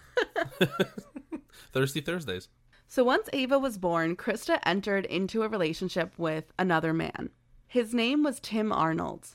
Thirsty 1.72 2.00
Thursdays. 2.00 2.48
So 2.88 3.02
once 3.02 3.28
Ava 3.32 3.58
was 3.58 3.78
born, 3.78 4.16
Christa 4.16 4.58
entered 4.64 5.04
into 5.06 5.42
a 5.42 5.48
relationship 5.48 6.12
with 6.16 6.52
another 6.58 6.92
man. 6.92 7.30
His 7.66 7.92
name 7.92 8.22
was 8.22 8.38
Tim 8.40 8.72
Arnold. 8.72 9.28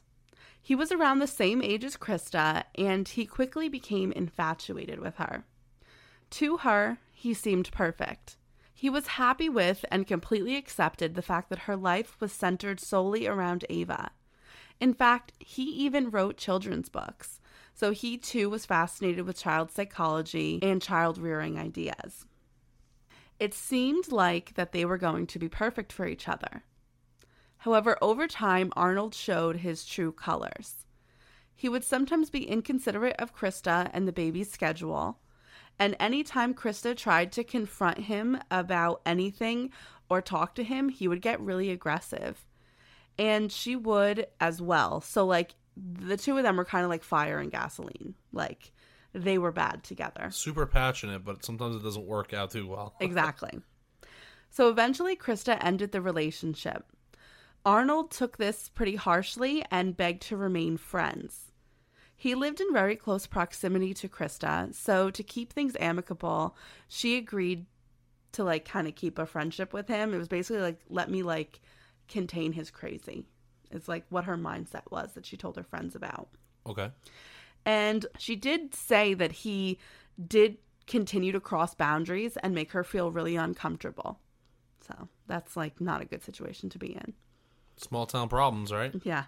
He 0.62 0.76
was 0.76 0.92
around 0.92 1.20
the 1.20 1.28
same 1.28 1.62
age 1.62 1.84
as 1.84 1.98
Christa, 1.98 2.64
and 2.76 3.08
he 3.08 3.26
quickly 3.26 3.68
became 3.68 4.12
infatuated 4.12 5.00
with 5.00 5.16
her. 5.18 5.44
To 6.32 6.58
her, 6.58 7.00
he 7.12 7.34
seemed 7.34 7.72
perfect. 7.72 8.38
He 8.74 8.90
was 8.90 9.08
happy 9.08 9.50
with 9.50 9.84
and 9.92 10.08
completely 10.08 10.56
accepted 10.56 11.14
the 11.14 11.22
fact 11.22 11.50
that 11.50 11.60
her 11.60 11.76
life 11.76 12.16
was 12.20 12.32
centered 12.32 12.80
solely 12.80 13.28
around 13.28 13.66
Ava. 13.70 14.12
In 14.82 14.96
fact, 14.96 15.32
he 15.38 15.64
even 15.86 16.10
wrote 16.10 16.38
children's 16.38 16.90
books, 16.90 17.40
so 17.76 17.92
he 17.92 18.18
too 18.18 18.50
was 18.50 18.66
fascinated 18.66 19.28
with 19.28 19.38
child 19.38 19.72
psychology 19.72 20.58
and 20.64 20.82
child 20.82 21.20
rearing 21.20 21.60
ideas. 21.60 22.26
It 23.40 23.54
seemed 23.54 24.12
like 24.12 24.56
that 24.56 24.72
they 24.72 24.84
were 24.84 24.98
going 24.98 25.28
to 25.28 25.40
be 25.40 25.48
perfect 25.48 25.94
for 25.94 26.08
each 26.08 26.28
other. 26.28 26.64
However, 27.58 27.96
over 28.02 28.28
time, 28.28 28.74
Arnold 28.76 29.14
showed 29.14 29.58
his 29.58 29.86
true 29.86 30.12
colors. 30.12 30.84
He 31.56 31.70
would 31.70 31.84
sometimes 31.84 32.32
be 32.32 32.50
inconsiderate 32.50 33.18
of 33.20 33.36
Christa 33.36 33.92
and 33.94 34.08
the 34.08 34.12
baby's 34.12 34.52
schedule, 34.52 35.20
and 35.78 35.96
anytime 36.00 36.56
Christa 36.56 36.98
tried 36.98 37.32
to 37.34 37.44
confront 37.44 38.00
him 38.00 38.40
about 38.50 39.02
anything 39.06 39.70
or 40.10 40.24
talk 40.24 40.56
to 40.56 40.64
him, 40.64 40.90
he 40.90 41.08
would 41.08 41.22
get 41.22 41.40
really 41.40 41.70
aggressive. 41.70 42.48
And 43.18 43.52
she 43.52 43.76
would 43.76 44.28
as 44.40 44.62
well. 44.62 45.02
So, 45.02 45.26
like, 45.26 45.56
the 45.78 46.18
two 46.18 46.38
of 46.38 46.44
them 46.44 46.58
were 46.58 46.66
kind 46.66 46.84
of 46.84 46.90
like 46.90 47.04
fire 47.04 47.40
and 47.40 47.52
gasoline. 47.52 48.16
Like, 48.32 48.72
they 49.14 49.38
were 49.38 49.52
bad 49.52 49.84
together. 49.84 50.30
Super 50.32 50.66
passionate, 50.66 51.26
but 51.26 51.44
sometimes 51.44 51.76
it 51.76 51.84
doesn't 51.84 52.06
work 52.06 52.34
out 52.34 52.52
too 52.52 52.68
well. 52.68 52.96
Exactly. 53.02 53.60
So 54.50 54.70
eventually, 54.70 55.16
Christa 55.16 55.58
ended 55.62 55.92
the 55.92 56.02
relationship. 56.02 56.86
Arnold 57.66 58.12
took 58.12 58.38
this 58.38 58.70
pretty 58.70 58.96
harshly 58.96 59.64
and 59.72 59.96
begged 59.96 60.24
to 60.24 60.36
remain 60.36 60.78
friends. 60.78 61.52
He 62.18 62.36
lived 62.36 62.60
in 62.60 62.74
very 62.74 62.96
close 62.96 63.26
proximity 63.28 63.94
to 63.96 64.10
Christa, 64.10 64.74
so 64.76 65.10
to 65.10 65.24
keep 65.24 65.54
things 65.54 65.76
amicable, 65.80 66.56
she 66.88 67.18
agreed 67.18 67.66
to 68.34 68.44
like 68.44 68.66
kind 68.66 68.88
of 68.88 68.96
keep 68.96 69.18
a 69.18 69.26
friendship 69.26 69.74
with 69.74 69.88
him. 69.88 70.14
It 70.14 70.18
was 70.18 70.28
basically 70.28 70.62
like, 70.62 70.80
let 70.90 71.10
me 71.10 71.24
like 71.24 71.62
contain 72.12 72.54
his 72.54 72.70
crazy. 72.70 73.26
It's 73.72 73.88
like 73.88 74.06
what 74.10 74.26
her 74.26 74.38
mindset 74.38 74.84
was 74.92 75.14
that 75.14 75.26
she 75.26 75.38
told 75.38 75.56
her 75.56 75.64
friends 75.64 75.96
about. 75.96 76.30
Okay. 76.68 76.92
And 77.66 78.06
she 78.18 78.36
did 78.36 78.76
say 78.76 79.14
that 79.14 79.32
he 79.32 79.80
did 80.28 80.58
continue 80.88 81.32
to 81.32 81.40
cross 81.40 81.74
boundaries 81.74 82.38
and 82.38 82.54
make 82.54 82.72
her 82.72 82.84
feel 82.84 83.12
really 83.12 83.36
uncomfortable. 83.36 84.20
So 84.88 85.08
that's 85.28 85.56
like 85.56 85.80
not 85.80 86.02
a 86.02 86.06
good 86.06 86.24
situation 86.24 86.70
to 86.70 86.80
be 86.80 86.94
in. 86.96 87.14
Small 87.78 88.06
town 88.06 88.30
problems, 88.30 88.72
right? 88.72 88.94
Yeah. 89.04 89.26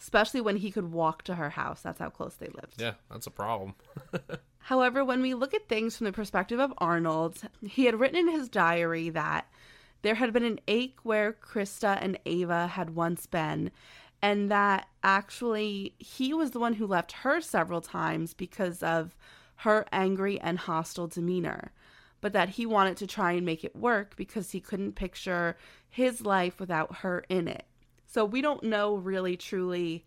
Especially 0.00 0.40
when 0.40 0.56
he 0.56 0.70
could 0.70 0.92
walk 0.92 1.22
to 1.24 1.34
her 1.34 1.50
house. 1.50 1.80
That's 1.80 1.98
how 1.98 2.10
close 2.10 2.34
they 2.34 2.48
lived. 2.48 2.74
Yeah, 2.80 2.94
that's 3.10 3.26
a 3.26 3.32
problem. 3.32 3.74
However, 4.58 5.04
when 5.04 5.22
we 5.22 5.34
look 5.34 5.54
at 5.54 5.68
things 5.68 5.96
from 5.96 6.04
the 6.04 6.12
perspective 6.12 6.60
of 6.60 6.74
Arnold, 6.78 7.40
he 7.66 7.86
had 7.86 7.98
written 7.98 8.18
in 8.18 8.28
his 8.28 8.48
diary 8.48 9.08
that 9.10 9.48
there 10.02 10.16
had 10.16 10.32
been 10.32 10.44
an 10.44 10.60
ache 10.68 10.98
where 11.02 11.32
Christa 11.32 11.98
and 12.00 12.18
Ava 12.24 12.68
had 12.68 12.94
once 12.94 13.26
been, 13.26 13.70
and 14.22 14.50
that 14.50 14.88
actually 15.02 15.94
he 15.98 16.32
was 16.32 16.52
the 16.52 16.60
one 16.60 16.74
who 16.74 16.86
left 16.86 17.12
her 17.12 17.40
several 17.40 17.80
times 17.80 18.34
because 18.34 18.82
of 18.82 19.16
her 19.56 19.86
angry 19.90 20.40
and 20.40 20.58
hostile 20.58 21.08
demeanor, 21.08 21.72
but 22.20 22.32
that 22.32 22.50
he 22.50 22.66
wanted 22.66 22.96
to 22.98 23.06
try 23.06 23.32
and 23.32 23.44
make 23.44 23.64
it 23.64 23.74
work 23.74 24.16
because 24.16 24.52
he 24.52 24.60
couldn't 24.60 24.92
picture 24.92 25.56
his 25.88 26.24
life 26.24 26.60
without 26.60 26.96
her 26.96 27.24
in 27.28 27.48
it. 27.48 27.64
So 28.06 28.24
we 28.24 28.40
don't 28.40 28.62
know 28.62 28.94
really 28.94 29.36
truly 29.36 30.04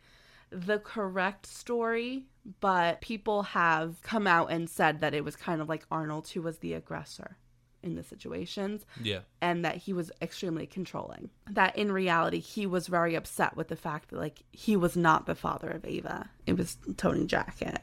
the 0.49 0.79
correct 0.79 1.45
story, 1.45 2.23
but 2.59 3.01
people 3.01 3.43
have 3.43 4.01
come 4.01 4.25
out 4.25 4.51
and 4.51 4.69
said 4.69 4.99
that 5.01 5.13
it 5.13 5.23
was 5.23 5.35
kind 5.35 5.61
of 5.61 5.69
like 5.69 5.85
Arnold 5.91 6.29
who 6.29 6.41
was 6.41 6.59
the 6.59 6.73
aggressor 6.73 7.37
in 7.83 7.95
the 7.95 8.03
situations 8.03 8.85
Yeah. 9.01 9.19
and 9.41 9.63
that 9.65 9.77
he 9.77 9.93
was 9.93 10.11
extremely 10.21 10.67
controlling. 10.67 11.29
That 11.49 11.75
in 11.77 11.91
reality, 11.91 12.39
he 12.39 12.65
was 12.65 12.87
very 12.87 13.15
upset 13.15 13.55
with 13.55 13.67
the 13.69 13.75
fact 13.75 14.09
that 14.09 14.19
like 14.19 14.43
he 14.51 14.75
was 14.75 14.95
not 14.95 15.25
the 15.25 15.35
father 15.35 15.69
of 15.69 15.85
Ava. 15.85 16.29
It 16.45 16.57
was 16.57 16.77
Tony 16.97 17.25
Jackett. 17.25 17.79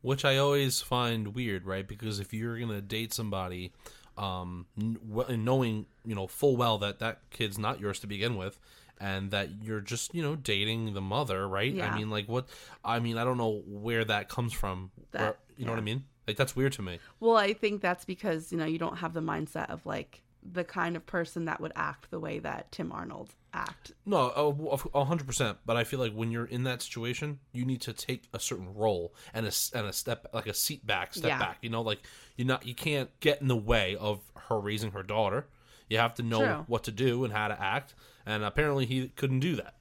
Which 0.00 0.24
I 0.24 0.36
always 0.36 0.80
find 0.80 1.28
weird, 1.34 1.64
right? 1.64 1.86
Because 1.86 2.18
if 2.18 2.34
you're 2.34 2.58
gonna 2.58 2.80
date 2.80 3.14
somebody, 3.14 3.72
um, 4.18 4.66
and 4.76 5.44
knowing 5.44 5.86
you 6.04 6.14
know 6.16 6.26
full 6.26 6.56
well 6.56 6.78
that 6.78 6.98
that 6.98 7.20
kid's 7.30 7.56
not 7.56 7.78
yours 7.78 8.00
to 8.00 8.08
begin 8.08 8.36
with, 8.36 8.58
and 9.00 9.30
that 9.30 9.62
you're 9.62 9.80
just 9.80 10.12
you 10.12 10.20
know 10.22 10.34
dating 10.34 10.94
the 10.94 11.00
mother, 11.00 11.46
right? 11.46 11.72
Yeah. 11.72 11.92
I 11.94 11.96
mean, 11.96 12.10
like 12.10 12.26
what? 12.28 12.48
I 12.84 12.98
mean, 12.98 13.16
I 13.16 13.22
don't 13.22 13.38
know 13.38 13.62
where 13.64 14.04
that 14.04 14.28
comes 14.28 14.52
from. 14.52 14.90
That- 15.12 15.20
Where- 15.20 15.36
you 15.56 15.66
know 15.66 15.72
what 15.72 15.78
I 15.78 15.82
mean? 15.82 16.04
Like 16.26 16.36
that's 16.36 16.54
weird 16.54 16.72
to 16.74 16.82
me. 16.82 16.98
Well, 17.20 17.36
I 17.36 17.52
think 17.52 17.80
that's 17.82 18.04
because, 18.04 18.52
you 18.52 18.58
know, 18.58 18.64
you 18.64 18.78
don't 18.78 18.98
have 18.98 19.12
the 19.14 19.20
mindset 19.20 19.70
of 19.70 19.84
like 19.86 20.22
the 20.44 20.64
kind 20.64 20.96
of 20.96 21.06
person 21.06 21.44
that 21.44 21.60
would 21.60 21.72
act 21.76 22.10
the 22.10 22.18
way 22.18 22.38
that 22.40 22.70
Tim 22.72 22.90
Arnold 22.92 23.30
act. 23.54 23.92
No, 24.06 24.32
oh, 24.34 24.80
a- 24.94 24.98
a 24.98 25.04
hundred 25.04 25.26
percent. 25.26 25.58
But 25.66 25.76
I 25.76 25.84
feel 25.84 26.00
like 26.00 26.12
when 26.12 26.30
you're 26.30 26.46
in 26.46 26.64
that 26.64 26.82
situation, 26.82 27.38
you 27.52 27.64
need 27.64 27.80
to 27.82 27.92
take 27.92 28.24
a 28.32 28.40
certain 28.40 28.74
role 28.74 29.14
and 29.34 29.46
a 29.46 29.52
and 29.74 29.86
a 29.86 29.92
step 29.92 30.26
like 30.32 30.46
a 30.46 30.54
seat 30.54 30.86
back, 30.86 31.14
step 31.14 31.28
Yeah. 31.28 31.38
back. 31.38 31.58
You 31.60 31.70
know, 31.70 31.82
like 31.82 32.00
you're 32.36 32.46
not 32.46 32.66
you 32.66 32.74
can't 32.74 33.08
get 33.20 33.40
in 33.40 33.48
the 33.48 33.56
way 33.56 33.96
of 33.96 34.20
her 34.48 34.58
raising 34.58 34.92
her 34.92 35.02
daughter. 35.02 35.46
You 35.88 35.98
have 35.98 36.14
to 36.14 36.22
know 36.22 36.40
True. 36.44 36.64
what 36.66 36.84
to 36.84 36.92
do 36.92 37.24
and 37.24 37.32
how 37.32 37.48
to 37.48 37.60
act. 37.60 37.94
And 38.24 38.42
apparently, 38.44 38.86
he 38.86 39.08
couldn't 39.08 39.40
do 39.40 39.56
that. 39.56 39.74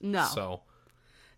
No. 0.00 0.24
So 0.24 0.62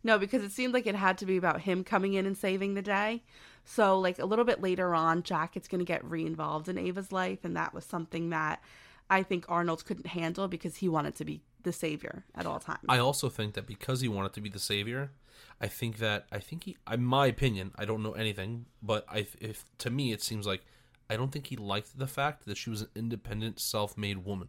No, 0.04 0.18
because 0.18 0.42
it 0.42 0.52
seemed 0.52 0.74
like 0.74 0.86
it 0.86 0.94
had 0.94 1.18
to 1.18 1.26
be 1.26 1.36
about 1.36 1.60
him 1.60 1.84
coming 1.84 2.14
in 2.14 2.26
and 2.26 2.36
saving 2.36 2.74
the 2.74 2.82
day. 2.82 3.22
So, 3.64 3.98
like 3.98 4.18
a 4.18 4.24
little 4.24 4.44
bit 4.44 4.60
later 4.60 4.94
on, 4.94 5.22
Jackett's 5.22 5.68
going 5.68 5.78
to 5.78 5.84
get 5.84 6.04
re 6.04 6.26
involved 6.26 6.68
in 6.68 6.76
Ava's 6.78 7.12
life. 7.12 7.44
And 7.44 7.56
that 7.56 7.72
was 7.72 7.84
something 7.84 8.30
that 8.30 8.62
I 9.08 9.22
think 9.22 9.44
Arnold 9.48 9.84
couldn't 9.84 10.08
handle 10.08 10.48
because 10.48 10.76
he 10.76 10.88
wanted 10.88 11.14
to 11.16 11.24
be 11.24 11.42
the 11.62 11.72
savior 11.72 12.24
at 12.34 12.46
all 12.46 12.58
times. 12.58 12.84
I 12.88 12.98
also 12.98 13.28
think 13.28 13.54
that 13.54 13.66
because 13.66 14.00
he 14.00 14.08
wanted 14.08 14.32
to 14.32 14.40
be 14.40 14.48
the 14.48 14.58
savior, 14.58 15.12
I 15.60 15.68
think 15.68 15.98
that 15.98 16.26
I 16.32 16.38
think 16.38 16.64
he, 16.64 16.76
in 16.90 17.04
my 17.04 17.26
opinion, 17.26 17.72
I 17.76 17.84
don't 17.84 18.02
know 18.02 18.12
anything, 18.12 18.66
but 18.82 19.04
I, 19.08 19.26
if 19.40 19.64
to 19.78 19.90
me, 19.90 20.12
it 20.12 20.22
seems 20.22 20.46
like 20.46 20.62
I 21.08 21.16
don't 21.16 21.30
think 21.30 21.46
he 21.46 21.56
liked 21.56 21.98
the 21.98 22.06
fact 22.06 22.46
that 22.46 22.56
she 22.56 22.70
was 22.70 22.82
an 22.82 22.88
independent, 22.96 23.60
self-made 23.60 24.18
woman. 24.18 24.48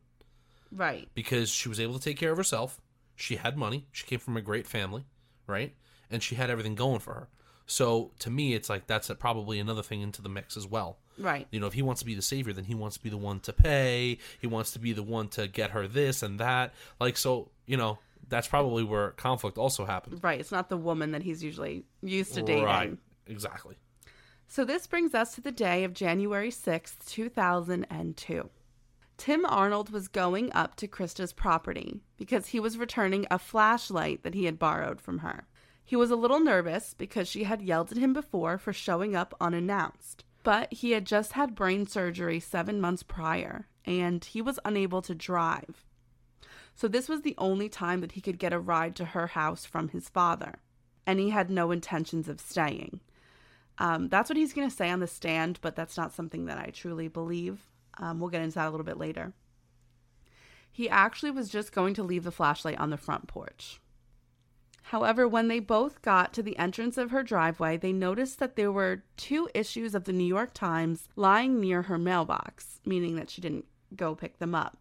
right. 0.71 1.09
because 1.13 1.49
she 1.49 1.69
was 1.69 1.79
able 1.79 1.95
to 1.95 2.03
take 2.03 2.17
care 2.17 2.31
of 2.31 2.37
herself. 2.37 2.81
She 3.15 3.35
had 3.35 3.57
money. 3.57 3.87
She 3.91 4.05
came 4.07 4.19
from 4.19 4.37
a 4.37 4.41
great 4.41 4.65
family, 4.65 5.05
right? 5.47 5.73
And 6.09 6.21
she 6.21 6.35
had 6.35 6.49
everything 6.49 6.75
going 6.75 6.99
for 6.99 7.13
her. 7.13 7.29
So 7.65 8.11
to 8.19 8.29
me, 8.29 8.53
it's 8.53 8.69
like 8.69 8.87
that's 8.87 9.09
a, 9.09 9.15
probably 9.15 9.59
another 9.59 9.83
thing 9.83 10.01
into 10.01 10.21
the 10.21 10.29
mix 10.29 10.57
as 10.57 10.67
well. 10.67 10.97
Right. 11.17 11.47
You 11.51 11.59
know, 11.59 11.67
if 11.67 11.73
he 11.73 11.81
wants 11.81 12.01
to 12.01 12.05
be 12.05 12.15
the 12.15 12.21
savior, 12.21 12.53
then 12.53 12.65
he 12.65 12.75
wants 12.75 12.97
to 12.97 13.03
be 13.03 13.09
the 13.09 13.17
one 13.17 13.39
to 13.41 13.53
pay. 13.53 14.17
He 14.39 14.47
wants 14.47 14.71
to 14.71 14.79
be 14.79 14.93
the 14.93 15.03
one 15.03 15.27
to 15.29 15.47
get 15.47 15.71
her 15.71 15.87
this 15.87 16.23
and 16.23 16.39
that. 16.39 16.73
Like 16.99 17.17
so, 17.17 17.49
you 17.65 17.77
know, 17.77 17.99
that's 18.27 18.47
probably 18.47 18.83
where 18.83 19.11
conflict 19.11 19.57
also 19.57 19.85
happens. 19.85 20.21
Right. 20.23 20.39
It's 20.39 20.51
not 20.51 20.69
the 20.69 20.77
woman 20.77 21.11
that 21.11 21.23
he's 21.23 21.43
usually 21.43 21.85
used 22.01 22.33
to 22.33 22.41
dating. 22.41 22.65
Right. 22.65 22.97
Exactly. 23.27 23.77
So 24.47 24.65
this 24.65 24.85
brings 24.85 25.15
us 25.15 25.35
to 25.35 25.41
the 25.41 25.51
day 25.51 25.83
of 25.83 25.93
January 25.93 26.51
6th, 26.51 27.05
2002. 27.07 28.49
Tim 29.17 29.45
Arnold 29.45 29.91
was 29.91 30.07
going 30.07 30.51
up 30.53 30.75
to 30.77 30.87
Christa's 30.87 31.33
property 31.33 32.01
because 32.17 32.47
he 32.47 32.59
was 32.59 32.77
returning 32.77 33.25
a 33.29 33.39
flashlight 33.39 34.23
that 34.23 34.33
he 34.33 34.45
had 34.45 34.59
borrowed 34.59 34.99
from 34.99 35.19
her. 35.19 35.47
He 35.85 35.95
was 35.95 36.11
a 36.11 36.15
little 36.15 36.39
nervous 36.39 36.93
because 36.93 37.27
she 37.27 37.43
had 37.43 37.61
yelled 37.61 37.91
at 37.91 37.97
him 37.97 38.13
before 38.13 38.57
for 38.57 38.73
showing 38.73 39.15
up 39.15 39.35
unannounced. 39.39 40.23
But 40.43 40.73
he 40.73 40.91
had 40.91 41.05
just 41.05 41.33
had 41.33 41.55
brain 41.55 41.87
surgery 41.87 42.39
seven 42.39 42.81
months 42.81 43.03
prior, 43.03 43.67
and 43.85 44.23
he 44.23 44.41
was 44.41 44.59
unable 44.65 45.01
to 45.03 45.15
drive. 45.15 45.85
So 46.75 46.87
this 46.87 47.07
was 47.07 47.21
the 47.21 47.35
only 47.37 47.69
time 47.69 48.01
that 48.01 48.13
he 48.13 48.21
could 48.21 48.39
get 48.39 48.53
a 48.53 48.59
ride 48.59 48.95
to 48.97 49.05
her 49.05 49.27
house 49.27 49.65
from 49.65 49.89
his 49.89 50.09
father, 50.09 50.55
and 51.05 51.19
he 51.19 51.29
had 51.29 51.49
no 51.49 51.71
intentions 51.71 52.27
of 52.27 52.41
staying. 52.41 52.99
Um, 53.77 54.09
that's 54.09 54.29
what 54.29 54.37
he's 54.37 54.53
going 54.53 54.69
to 54.69 54.75
say 54.75 54.89
on 54.89 54.99
the 54.99 55.07
stand, 55.07 55.59
but 55.61 55.75
that's 55.75 55.97
not 55.97 56.13
something 56.13 56.45
that 56.45 56.57
I 56.57 56.71
truly 56.73 57.07
believe. 57.07 57.65
Um, 57.97 58.19
we'll 58.19 58.29
get 58.29 58.41
into 58.41 58.55
that 58.55 58.67
a 58.67 58.71
little 58.71 58.85
bit 58.85 58.97
later. 58.97 59.33
He 60.71 60.89
actually 60.89 61.31
was 61.31 61.49
just 61.49 61.71
going 61.71 61.93
to 61.95 62.03
leave 62.03 62.23
the 62.23 62.31
flashlight 62.31 62.79
on 62.79 62.89
the 62.89 62.97
front 62.97 63.27
porch. 63.27 63.79
However, 64.87 65.27
when 65.27 65.47
they 65.47 65.59
both 65.59 66.01
got 66.01 66.33
to 66.33 66.43
the 66.43 66.57
entrance 66.57 66.97
of 66.97 67.11
her 67.11 67.23
driveway, 67.23 67.77
they 67.77 67.93
noticed 67.93 68.39
that 68.39 68.55
there 68.55 68.71
were 68.71 69.03
two 69.15 69.49
issues 69.53 69.95
of 69.95 70.03
the 70.03 70.13
New 70.13 70.25
York 70.25 70.53
Times 70.53 71.07
lying 71.15 71.59
near 71.59 71.83
her 71.83 71.97
mailbox, 71.97 72.81
meaning 72.85 73.15
that 73.15 73.29
she 73.29 73.41
didn't 73.41 73.65
go 73.95 74.13
pick 74.13 74.39
them 74.39 74.53
up. 74.53 74.77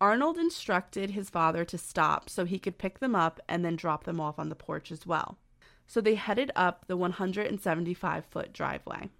Arnold 0.00 0.38
instructed 0.38 1.10
his 1.10 1.30
father 1.30 1.64
to 1.64 1.78
stop 1.78 2.28
so 2.28 2.44
he 2.44 2.58
could 2.58 2.78
pick 2.78 2.98
them 2.98 3.14
up 3.14 3.40
and 3.48 3.64
then 3.64 3.76
drop 3.76 4.04
them 4.04 4.20
off 4.20 4.38
on 4.38 4.48
the 4.48 4.56
porch 4.56 4.90
as 4.90 5.06
well. 5.06 5.38
So 5.86 6.00
they 6.00 6.14
headed 6.14 6.50
up 6.56 6.86
the 6.86 6.96
175 6.96 8.24
foot 8.24 8.52
driveway. 8.52 9.10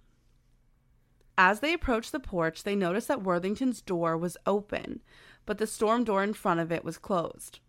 As 1.37 1.59
they 1.59 1.73
approached 1.73 2.11
the 2.11 2.19
porch, 2.19 2.63
they 2.63 2.75
noticed 2.75 3.07
that 3.07 3.23
Worthington's 3.23 3.81
door 3.81 4.17
was 4.17 4.37
open, 4.45 5.01
but 5.45 5.57
the 5.57 5.67
storm 5.67 6.03
door 6.03 6.23
in 6.23 6.33
front 6.33 6.59
of 6.59 6.71
it 6.71 6.83
was 6.83 6.97
closed. 6.97 7.59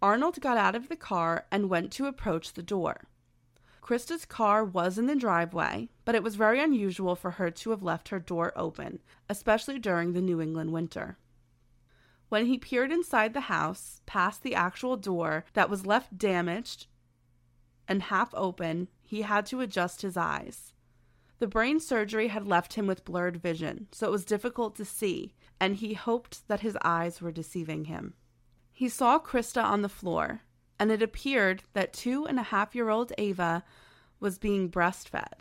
Arnold 0.00 0.40
got 0.40 0.56
out 0.56 0.74
of 0.74 0.88
the 0.88 0.96
car 0.96 1.46
and 1.50 1.68
went 1.68 1.92
to 1.92 2.06
approach 2.06 2.54
the 2.54 2.62
door. 2.62 3.08
Christa's 3.82 4.24
car 4.24 4.64
was 4.64 4.98
in 4.98 5.06
the 5.06 5.16
driveway, 5.16 5.90
but 6.04 6.14
it 6.14 6.22
was 6.22 6.36
very 6.36 6.62
unusual 6.62 7.14
for 7.16 7.32
her 7.32 7.50
to 7.50 7.70
have 7.70 7.82
left 7.82 8.08
her 8.08 8.20
door 8.20 8.52
open, 8.56 9.00
especially 9.28 9.78
during 9.78 10.12
the 10.12 10.22
New 10.22 10.40
England 10.40 10.72
winter. 10.72 11.18
When 12.28 12.46
he 12.46 12.58
peered 12.58 12.92
inside 12.92 13.34
the 13.34 13.40
house, 13.42 14.00
past 14.06 14.42
the 14.42 14.54
actual 14.54 14.96
door 14.96 15.44
that 15.54 15.68
was 15.68 15.86
left 15.86 16.16
damaged 16.16 16.86
and 17.88 18.02
half 18.02 18.32
open, 18.34 18.88
he 19.02 19.22
had 19.22 19.44
to 19.46 19.60
adjust 19.60 20.02
his 20.02 20.16
eyes. 20.16 20.69
The 21.40 21.46
brain 21.46 21.80
surgery 21.80 22.28
had 22.28 22.46
left 22.46 22.74
him 22.74 22.86
with 22.86 23.06
blurred 23.06 23.38
vision, 23.38 23.88
so 23.92 24.06
it 24.06 24.10
was 24.10 24.26
difficult 24.26 24.76
to 24.76 24.84
see, 24.84 25.34
and 25.58 25.76
he 25.76 25.94
hoped 25.94 26.46
that 26.48 26.60
his 26.60 26.76
eyes 26.82 27.22
were 27.22 27.32
deceiving 27.32 27.86
him. 27.86 28.12
He 28.74 28.90
saw 28.90 29.18
Christa 29.18 29.64
on 29.64 29.80
the 29.80 29.88
floor, 29.88 30.42
and 30.78 30.92
it 30.92 31.00
appeared 31.02 31.62
that 31.72 31.94
two 31.94 32.26
and 32.26 32.38
a 32.38 32.44
half 32.44 32.74
year 32.74 32.90
old 32.90 33.14
Ava 33.16 33.64
was 34.20 34.38
being 34.38 34.70
breastfed. 34.70 35.40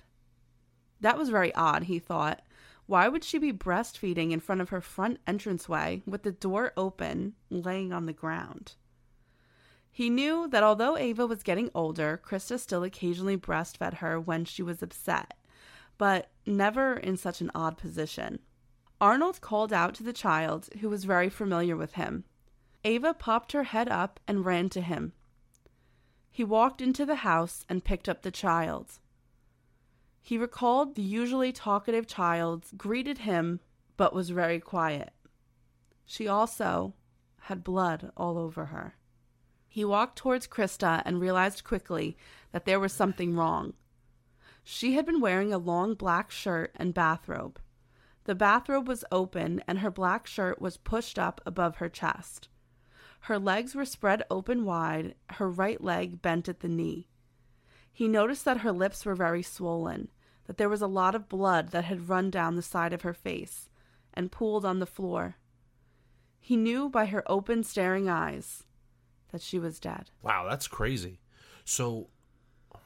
That 1.01 1.17
was 1.17 1.27
very 1.27 1.53
odd, 1.53 1.83
he 1.83 1.99
thought. 1.99 2.43
Why 2.85 3.09
would 3.09 3.25
she 3.25 3.37
be 3.37 3.51
breastfeeding 3.51 4.31
in 4.31 4.39
front 4.39 4.61
of 4.61 4.69
her 4.69 4.81
front 4.81 5.19
entranceway 5.27 6.03
with 6.05 6.23
the 6.23 6.31
door 6.31 6.71
open, 6.77 7.35
laying 7.49 7.91
on 7.91 8.05
the 8.05 8.13
ground? 8.13 8.75
He 9.91 10.09
knew 10.09 10.47
that 10.47 10.63
although 10.63 10.95
Ava 10.95 11.27
was 11.27 11.43
getting 11.43 11.69
older, 11.75 12.21
Christa 12.25 12.57
still 12.57 12.85
occasionally 12.85 13.35
breastfed 13.35 13.95
her 13.95 14.17
when 14.17 14.45
she 14.45 14.63
was 14.63 14.81
upset, 14.81 15.33
but 15.99 16.31
never 16.47 16.93
in 16.95 17.15
such 17.15 17.41
an 17.41 17.51
odd 17.53 17.77
position. 17.77 18.39
Arnold 18.99 19.41
called 19.41 19.71
out 19.71 19.93
to 19.93 20.03
the 20.03 20.13
child, 20.13 20.69
who 20.79 20.89
was 20.89 21.03
very 21.03 21.29
familiar 21.29 21.77
with 21.77 21.93
him. 21.93 22.23
Ava 22.83 23.13
popped 23.13 23.51
her 23.51 23.63
head 23.63 23.87
up 23.87 24.19
and 24.27 24.45
ran 24.45 24.69
to 24.69 24.81
him. 24.81 25.13
He 26.31 26.43
walked 26.43 26.81
into 26.81 27.05
the 27.05 27.17
house 27.17 27.65
and 27.69 27.83
picked 27.83 28.09
up 28.09 28.23
the 28.23 28.31
child. 28.31 28.99
He 30.21 30.37
recalled 30.37 30.95
the 30.95 31.01
usually 31.01 31.51
talkative 31.51 32.07
child 32.07 32.65
greeted 32.77 33.19
him 33.19 33.59
but 33.97 34.13
was 34.13 34.29
very 34.29 34.59
quiet. 34.59 35.11
She 36.05 36.27
also 36.27 36.93
had 37.41 37.63
blood 37.63 38.11
all 38.15 38.37
over 38.37 38.67
her. 38.67 38.95
He 39.67 39.83
walked 39.83 40.17
towards 40.17 40.47
Christa 40.47 41.01
and 41.05 41.19
realized 41.19 41.63
quickly 41.63 42.17
that 42.51 42.65
there 42.65 42.79
was 42.79 42.93
something 42.93 43.35
wrong. 43.35 43.73
She 44.71 44.93
had 44.93 45.07
been 45.07 45.19
wearing 45.19 45.51
a 45.51 45.57
long 45.57 45.95
black 45.95 46.29
shirt 46.29 46.73
and 46.75 46.93
bathrobe. 46.93 47.59
The 48.25 48.35
bathrobe 48.35 48.87
was 48.87 49.03
open 49.11 49.63
and 49.67 49.79
her 49.79 49.89
black 49.89 50.27
shirt 50.27 50.61
was 50.61 50.77
pushed 50.77 51.17
up 51.17 51.41
above 51.43 51.77
her 51.77 51.89
chest. 51.89 52.49
Her 53.21 53.39
legs 53.39 53.73
were 53.73 53.83
spread 53.83 54.21
open 54.29 54.65
wide, 54.65 55.15
her 55.31 55.49
right 55.49 55.83
leg 55.83 56.21
bent 56.21 56.47
at 56.47 56.59
the 56.59 56.67
knee. 56.67 57.09
He 57.91 58.07
noticed 58.07 58.45
that 58.45 58.59
her 58.59 58.71
lips 58.71 59.07
were 59.07 59.15
very 59.15 59.41
swollen, 59.41 60.11
that 60.45 60.57
there 60.57 60.69
was 60.69 60.83
a 60.83 60.87
lot 60.87 61.15
of 61.15 61.27
blood 61.27 61.69
that 61.69 61.85
had 61.85 62.07
run 62.07 62.29
down 62.29 62.55
the 62.55 62.61
side 62.61 62.93
of 62.93 63.01
her 63.01 63.15
face 63.15 63.69
and 64.13 64.31
pooled 64.31 64.65
on 64.65 64.77
the 64.77 64.85
floor. 64.85 65.37
He 66.39 66.55
knew 66.55 66.89
by 66.89 67.07
her 67.07 67.23
open, 67.25 67.63
staring 67.63 68.07
eyes 68.07 68.65
that 69.31 69.41
she 69.41 69.57
was 69.57 69.79
dead. 69.79 70.11
Wow, 70.21 70.45
that's 70.47 70.67
crazy. 70.67 71.21
So, 71.65 72.09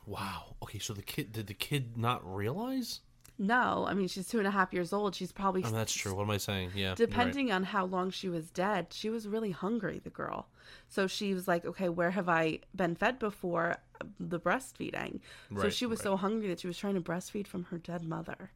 wow. 0.06 0.56
Okay, 0.64 0.80
so 0.80 0.94
the 0.94 1.02
kid 1.02 1.32
did 1.32 1.48
the 1.48 1.54
kid 1.54 1.98
not 1.98 2.22
realize? 2.24 3.02
No, 3.40 3.86
I 3.88 3.94
mean 3.94 4.08
she's 4.08 4.28
two 4.28 4.38
and 4.38 4.48
a 4.48 4.52
half 4.52 4.74
years 4.74 4.94
old. 4.94 5.16
She's 5.16 5.32
probably 5.32 5.64
Oh, 5.64 5.72
that's 5.72 5.94
true. 5.94 6.14
What 6.14 6.24
am 6.24 6.30
I 6.30 6.38
saying? 6.38 6.72
Yeah. 6.76 6.82
you're 6.82 6.90
right. 6.90 6.98
depending 6.98 7.52
on 7.52 7.64
how 7.64 7.86
long 7.86 8.12
she 8.12 8.30
was 8.30 8.52
dead, 8.52 8.88
she 8.92 9.10
was 9.10 9.28
really 9.28 9.52
hungry, 9.52 10.00
the 10.04 10.12
girl. 10.12 10.48
So 10.88 11.08
she 11.08 11.34
was 11.34 11.48
like, 11.48 11.66
okay, 11.66 11.90
where 11.90 12.12
have 12.12 12.30
I 12.30 12.60
been 12.76 12.96
fed 12.96 13.18
before? 13.20 13.78
The 14.20 14.40
breastfeeding. 14.40 15.22
so 15.60 15.70
she 15.70 15.86
was 15.86 16.00
right. 16.00 16.04
so 16.04 16.18
hungry 16.18 16.50
that 16.50 16.60
she 16.60 16.68
was 16.68 16.78
trying 16.78 16.96
to 16.96 17.02
breastfeed 17.02 17.48
from 17.48 17.66
her 17.66 17.78
dead 17.78 18.04
mother. 18.04 18.52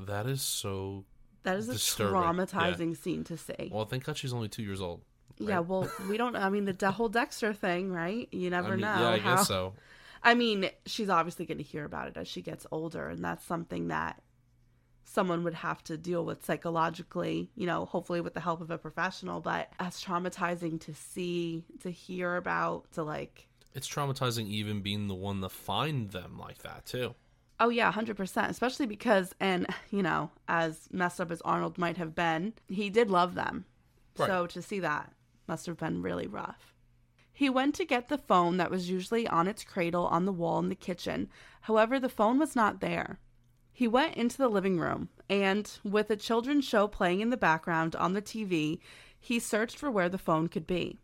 That 0.00 0.26
is 0.26 0.42
so. 0.42 1.04
That 1.42 1.56
is 1.56 1.68
a 1.68 1.72
Disturbing, 1.72 2.14
yeah. 2.20 2.32
traumatizing 2.32 2.96
scene 2.96 3.24
to 3.24 3.36
see. 3.36 3.70
Well, 3.72 3.84
thank 3.84 4.04
God 4.04 4.16
she's 4.16 4.32
only 4.32 4.48
two 4.48 4.62
years 4.62 4.80
old. 4.80 5.02
Yeah, 5.38 5.60
well, 5.60 5.90
we 6.08 6.16
don't. 6.16 6.36
I 6.36 6.50
mean, 6.50 6.64
the 6.64 6.90
whole 6.90 7.08
Dexter 7.08 7.52
thing, 7.52 7.92
right? 7.92 8.28
You 8.32 8.50
never 8.58 8.68
I 8.68 8.70
mean, 8.72 8.80
know. 8.80 8.86
yeah, 8.86 9.08
I 9.08 9.18
how, 9.18 9.36
guess 9.36 9.48
so. 9.48 9.74
I 10.22 10.34
mean, 10.34 10.70
she's 10.86 11.08
obviously 11.08 11.46
going 11.46 11.58
to 11.58 11.64
hear 11.64 11.84
about 11.84 12.08
it 12.08 12.16
as 12.16 12.28
she 12.28 12.42
gets 12.42 12.66
older, 12.70 13.08
and 13.08 13.24
that's 13.24 13.44
something 13.44 13.88
that 13.88 14.22
someone 15.04 15.42
would 15.42 15.54
have 15.54 15.82
to 15.84 15.96
deal 15.96 16.24
with 16.24 16.44
psychologically, 16.44 17.50
you 17.54 17.66
know, 17.66 17.86
hopefully 17.86 18.20
with 18.20 18.34
the 18.34 18.40
help 18.40 18.60
of 18.60 18.70
a 18.70 18.76
professional, 18.78 19.40
but 19.40 19.72
as 19.80 20.02
traumatizing 20.02 20.78
to 20.80 20.92
see, 20.94 21.64
to 21.80 21.90
hear 21.90 22.36
about, 22.36 22.90
to 22.92 23.02
like, 23.02 23.48
It's 23.74 23.88
traumatizing 23.88 24.48
even 24.48 24.82
being 24.82 25.08
the 25.08 25.14
one 25.14 25.40
to 25.40 25.48
find 25.48 26.10
them 26.10 26.38
like 26.38 26.58
that 26.58 26.84
too. 26.84 27.14
oh 27.60 27.70
yeah, 27.70 27.90
100%, 27.90 28.48
especially 28.50 28.86
because, 28.86 29.34
and, 29.40 29.66
you 29.90 30.02
know, 30.02 30.30
as 30.46 30.88
messed 30.92 31.20
up 31.20 31.30
as 31.30 31.40
Arnold 31.40 31.78
might 31.78 31.96
have 31.96 32.14
been, 32.14 32.52
he 32.68 32.90
did 32.90 33.10
love 33.10 33.34
them. 33.34 33.64
So 34.16 34.46
to 34.48 34.60
see 34.60 34.80
that 34.80 35.12
must 35.46 35.64
have 35.66 35.76
been 35.78 36.02
really 36.02 36.26
rough. 36.26 36.74
He 37.38 37.48
went 37.48 37.76
to 37.76 37.84
get 37.84 38.08
the 38.08 38.18
phone 38.18 38.56
that 38.56 38.68
was 38.68 38.90
usually 38.90 39.24
on 39.28 39.46
its 39.46 39.62
cradle 39.62 40.08
on 40.08 40.24
the 40.24 40.32
wall 40.32 40.58
in 40.58 40.70
the 40.70 40.74
kitchen. 40.74 41.28
However, 41.60 42.00
the 42.00 42.08
phone 42.08 42.36
was 42.36 42.56
not 42.56 42.80
there. 42.80 43.20
He 43.72 43.86
went 43.86 44.16
into 44.16 44.36
the 44.36 44.48
living 44.48 44.80
room 44.80 45.08
and, 45.30 45.70
with 45.84 46.10
a 46.10 46.16
children's 46.16 46.64
show 46.64 46.88
playing 46.88 47.20
in 47.20 47.30
the 47.30 47.36
background 47.36 47.94
on 47.94 48.12
the 48.12 48.20
TV, 48.20 48.80
he 49.20 49.38
searched 49.38 49.78
for 49.78 49.88
where 49.88 50.08
the 50.08 50.18
phone 50.18 50.48
could 50.48 50.66
be. 50.66 50.98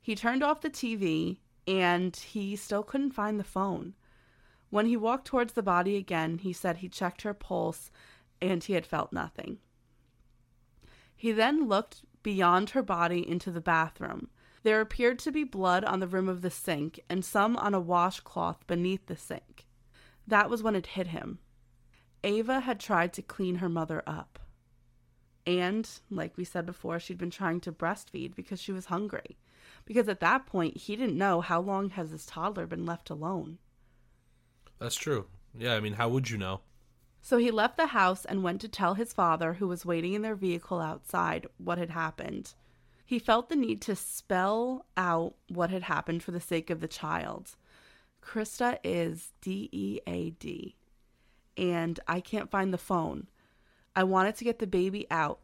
He 0.00 0.16
turned 0.16 0.42
off 0.42 0.62
the 0.62 0.68
TV 0.68 1.38
and 1.68 2.16
he 2.16 2.56
still 2.56 2.82
couldn't 2.82 3.12
find 3.12 3.38
the 3.38 3.44
phone. 3.44 3.94
When 4.70 4.86
he 4.86 4.96
walked 4.96 5.28
towards 5.28 5.52
the 5.52 5.62
body 5.62 5.94
again, 5.94 6.38
he 6.38 6.52
said 6.52 6.78
he 6.78 6.88
checked 6.88 7.22
her 7.22 7.34
pulse 7.34 7.92
and 8.42 8.64
he 8.64 8.72
had 8.72 8.84
felt 8.84 9.12
nothing. 9.12 9.58
He 11.14 11.30
then 11.30 11.68
looked 11.68 12.02
beyond 12.24 12.70
her 12.70 12.82
body 12.82 13.20
into 13.30 13.52
the 13.52 13.60
bathroom. 13.60 14.28
There 14.62 14.80
appeared 14.80 15.18
to 15.20 15.32
be 15.32 15.44
blood 15.44 15.84
on 15.84 16.00
the 16.00 16.08
rim 16.08 16.28
of 16.28 16.42
the 16.42 16.50
sink 16.50 17.00
and 17.08 17.24
some 17.24 17.56
on 17.56 17.74
a 17.74 17.80
washcloth 17.80 18.66
beneath 18.66 19.06
the 19.06 19.16
sink. 19.16 19.66
That 20.26 20.50
was 20.50 20.62
when 20.62 20.74
it 20.74 20.86
hit 20.88 21.08
him. 21.08 21.38
Ava 22.24 22.60
had 22.60 22.80
tried 22.80 23.12
to 23.14 23.22
clean 23.22 23.56
her 23.56 23.68
mother 23.68 24.02
up. 24.06 24.38
And, 25.46 25.88
like 26.10 26.36
we 26.36 26.44
said 26.44 26.66
before, 26.66 27.00
she'd 27.00 27.16
been 27.16 27.30
trying 27.30 27.60
to 27.60 27.72
breastfeed 27.72 28.34
because 28.34 28.60
she 28.60 28.72
was 28.72 28.86
hungry. 28.86 29.38
Because 29.86 30.08
at 30.08 30.20
that 30.20 30.44
point, 30.44 30.76
he 30.76 30.96
didn't 30.96 31.16
know 31.16 31.40
how 31.40 31.60
long 31.60 31.90
has 31.90 32.10
this 32.10 32.26
toddler 32.26 32.66
been 32.66 32.84
left 32.84 33.08
alone. 33.08 33.58
That's 34.78 34.96
true. 34.96 35.26
Yeah, 35.56 35.74
I 35.74 35.80
mean, 35.80 35.94
how 35.94 36.08
would 36.10 36.28
you 36.28 36.36
know? 36.36 36.60
So 37.22 37.38
he 37.38 37.50
left 37.50 37.76
the 37.76 37.86
house 37.88 38.24
and 38.24 38.42
went 38.42 38.60
to 38.60 38.68
tell 38.68 38.94
his 38.94 39.12
father, 39.12 39.54
who 39.54 39.68
was 39.68 39.86
waiting 39.86 40.12
in 40.12 40.22
their 40.22 40.34
vehicle 40.34 40.80
outside, 40.80 41.46
what 41.56 41.78
had 41.78 41.90
happened. 41.90 42.52
He 43.08 43.18
felt 43.18 43.48
the 43.48 43.56
need 43.56 43.80
to 43.82 43.96
spell 43.96 44.84
out 44.94 45.34
what 45.48 45.70
had 45.70 45.84
happened 45.84 46.22
for 46.22 46.30
the 46.30 46.42
sake 46.42 46.68
of 46.68 46.80
the 46.80 46.86
child. 46.86 47.56
Christa 48.22 48.78
is 48.84 49.32
D 49.40 49.70
E 49.72 49.98
A 50.06 50.28
D, 50.28 50.76
and 51.56 51.98
I 52.06 52.20
can't 52.20 52.50
find 52.50 52.70
the 52.70 52.76
phone. 52.76 53.28
I 53.96 54.04
wanted 54.04 54.36
to 54.36 54.44
get 54.44 54.58
the 54.58 54.66
baby 54.66 55.06
out, 55.10 55.38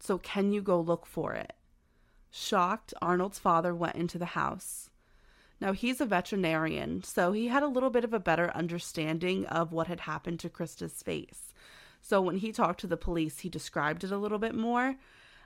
so 0.00 0.18
can 0.18 0.50
you 0.50 0.60
go 0.60 0.80
look 0.80 1.06
for 1.06 1.32
it? 1.34 1.52
Shocked, 2.32 2.92
Arnold's 3.00 3.38
father 3.38 3.72
went 3.72 3.94
into 3.94 4.18
the 4.18 4.34
house. 4.34 4.90
Now, 5.60 5.74
he's 5.74 6.00
a 6.00 6.06
veterinarian, 6.06 7.04
so 7.04 7.30
he 7.30 7.46
had 7.46 7.62
a 7.62 7.68
little 7.68 7.90
bit 7.90 8.02
of 8.02 8.14
a 8.14 8.18
better 8.18 8.50
understanding 8.52 9.46
of 9.46 9.70
what 9.70 9.86
had 9.86 10.00
happened 10.00 10.40
to 10.40 10.50
Christa's 10.50 11.04
face. 11.04 11.54
So, 12.02 12.20
when 12.20 12.38
he 12.38 12.50
talked 12.50 12.80
to 12.80 12.88
the 12.88 12.96
police, 12.96 13.38
he 13.38 13.48
described 13.48 14.02
it 14.02 14.10
a 14.10 14.18
little 14.18 14.40
bit 14.40 14.56
more. 14.56 14.96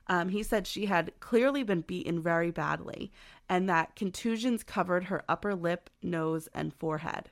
Um, 0.07 0.28
he 0.30 0.42
said 0.42 0.66
she 0.66 0.86
had 0.86 1.12
clearly 1.20 1.62
been 1.62 1.82
beaten 1.82 2.20
very 2.20 2.51
badly 2.51 3.12
and 3.48 3.68
that 3.68 3.94
contusions 3.96 4.62
covered 4.62 5.05
her 5.05 5.22
upper 5.28 5.55
lip, 5.55 5.90
nose, 6.03 6.48
and 6.55 6.74
forehead. 6.74 7.30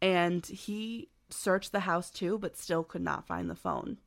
And 0.00 0.44
he 0.46 1.08
searched 1.30 1.72
the 1.72 1.80
house 1.80 2.10
too, 2.10 2.38
but 2.38 2.56
still 2.56 2.84
could 2.84 3.02
not 3.02 3.26
find 3.26 3.50
the 3.50 3.54
phone. 3.54 3.98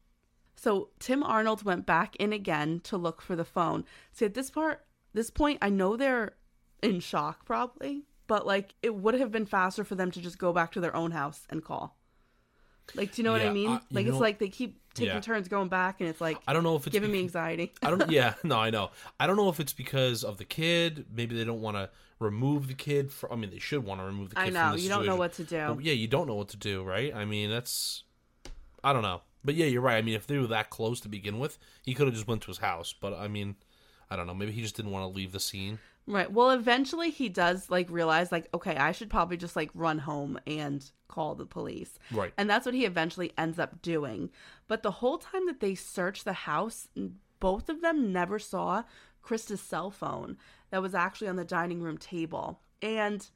So 0.55 0.89
Tim 0.99 1.23
Arnold 1.23 1.63
went 1.63 1.85
back 1.85 2.15
in 2.15 2.33
again 2.33 2.79
to 2.85 2.97
look 2.97 3.21
for 3.21 3.35
the 3.35 3.45
phone. 3.45 3.85
See, 4.11 4.25
at 4.25 4.33
this 4.33 4.49
part, 4.49 4.85
this 5.13 5.29
point, 5.29 5.59
I 5.61 5.69
know 5.69 5.95
they're 5.95 6.33
in 6.81 6.99
shock 6.99 7.45
probably 7.45 8.03
but 8.27 8.45
like 8.45 8.75
it 8.83 8.93
would 8.93 9.15
have 9.15 9.31
been 9.31 9.45
faster 9.45 9.83
for 9.83 9.95
them 9.95 10.11
to 10.11 10.21
just 10.21 10.37
go 10.37 10.53
back 10.53 10.73
to 10.73 10.79
their 10.81 10.95
own 10.95 11.11
house 11.11 11.47
and 11.49 11.63
call. 11.63 11.97
Like, 12.93 13.13
do 13.13 13.21
you 13.21 13.23
know 13.23 13.31
what 13.31 13.41
I 13.41 13.49
mean? 13.49 13.69
I- 13.69 13.81
like, 13.91 14.05
it's 14.05 14.17
like 14.21 14.39
they 14.39 14.49
keep 14.49 14.79
taking 14.97 15.13
Yeah. 15.13 15.19
turns 15.21 15.47
going 15.47 15.69
back, 15.69 16.01
and 16.01 16.09
it's 16.09 16.19
like 16.21 16.37
I 16.47 16.53
don't 16.53 16.63
know 16.63 16.75
if 16.75 16.85
it's 16.87 16.93
giving 16.93 17.11
me 17.11 17.19
anxiety. 17.19 17.73
I 17.81 17.89
don't. 17.89 18.09
Yeah, 18.11 18.33
no, 18.43 18.57
I 18.57 18.69
know. 18.69 18.91
I 19.19 19.27
don't 19.27 19.37
know 19.37 19.49
if 19.49 19.59
it's 19.59 19.73
because 19.73 20.23
of 20.23 20.37
the 20.37 20.45
kid. 20.45 21.05
Maybe 21.13 21.35
they 21.35 21.43
don't 21.43 21.61
want 21.61 21.77
to 21.77 21.89
remove 22.19 22.67
the 22.67 22.73
kid. 22.73 23.11
From, 23.11 23.31
I 23.31 23.35
mean, 23.35 23.49
they 23.49 23.59
should 23.59 23.83
want 23.85 24.01
to 24.01 24.05
remove 24.05 24.29
the 24.29 24.35
kid. 24.35 24.41
I 24.41 24.45
from 24.45 24.53
know 24.53 24.75
you 24.75 24.89
don't 24.89 25.05
know 25.05 25.15
what 25.15 25.33
to 25.33 25.43
do. 25.43 25.73
But 25.75 25.83
yeah, 25.83 25.93
you 25.93 26.07
don't 26.07 26.27
know 26.27 26.35
what 26.35 26.49
to 26.49 26.57
do, 26.57 26.83
right? 26.83 27.13
I 27.15 27.25
mean, 27.25 27.49
that's. 27.49 28.03
I 28.83 28.93
don't 28.93 29.01
know, 29.01 29.21
but 29.43 29.55
yeah, 29.55 29.65
you're 29.65 29.81
right. 29.81 29.97
I 29.97 30.01
mean, 30.01 30.15
if 30.15 30.27
they 30.27 30.37
were 30.37 30.47
that 30.47 30.69
close 30.69 30.99
to 31.01 31.09
begin 31.09 31.39
with, 31.39 31.57
he 31.83 31.93
could 31.93 32.07
have 32.07 32.13
just 32.13 32.27
went 32.27 32.41
to 32.43 32.47
his 32.47 32.59
house. 32.59 32.93
But 32.99 33.13
I 33.13 33.27
mean, 33.27 33.55
I 34.09 34.15
don't 34.15 34.27
know. 34.27 34.33
Maybe 34.35 34.51
he 34.51 34.61
just 34.61 34.75
didn't 34.75 34.91
want 34.91 35.03
to 35.03 35.15
leave 35.15 35.31
the 35.31 35.39
scene. 35.39 35.79
Right. 36.07 36.31
Well, 36.31 36.51
eventually 36.51 37.09
he 37.09 37.27
does 37.27 37.69
like 37.69 37.89
realize 37.89 38.31
like 38.31 38.47
okay, 38.53 38.75
I 38.77 38.93
should 38.93 39.09
probably 39.09 39.37
just 39.37 39.55
like 39.55 39.69
run 39.73 39.99
home 39.99 40.39
and 40.47 40.89
call 41.09 41.35
the 41.35 41.45
police. 41.45 41.99
Right. 42.11 42.33
And 42.37 42.49
that's 42.49 42.65
what 42.65 42.75
he 42.75 42.85
eventually 42.85 43.33
ends 43.37 43.59
up 43.59 43.81
doing. 43.81 44.29
But 44.67 44.83
the 44.83 44.91
whole 44.91 45.17
time 45.17 45.45
that 45.47 45.59
they 45.59 45.75
search 45.75 46.23
the 46.23 46.33
house, 46.33 46.87
both 47.39 47.67
of 47.69 47.81
them 47.81 48.13
never 48.13 48.39
saw 48.39 48.83
Christa's 49.21 49.61
cell 49.61 49.91
phone 49.91 50.37
that 50.69 50.81
was 50.81 50.95
actually 50.95 51.27
on 51.27 51.35
the 51.35 51.45
dining 51.45 51.81
room 51.81 51.97
table. 51.97 52.61
And 52.81 53.29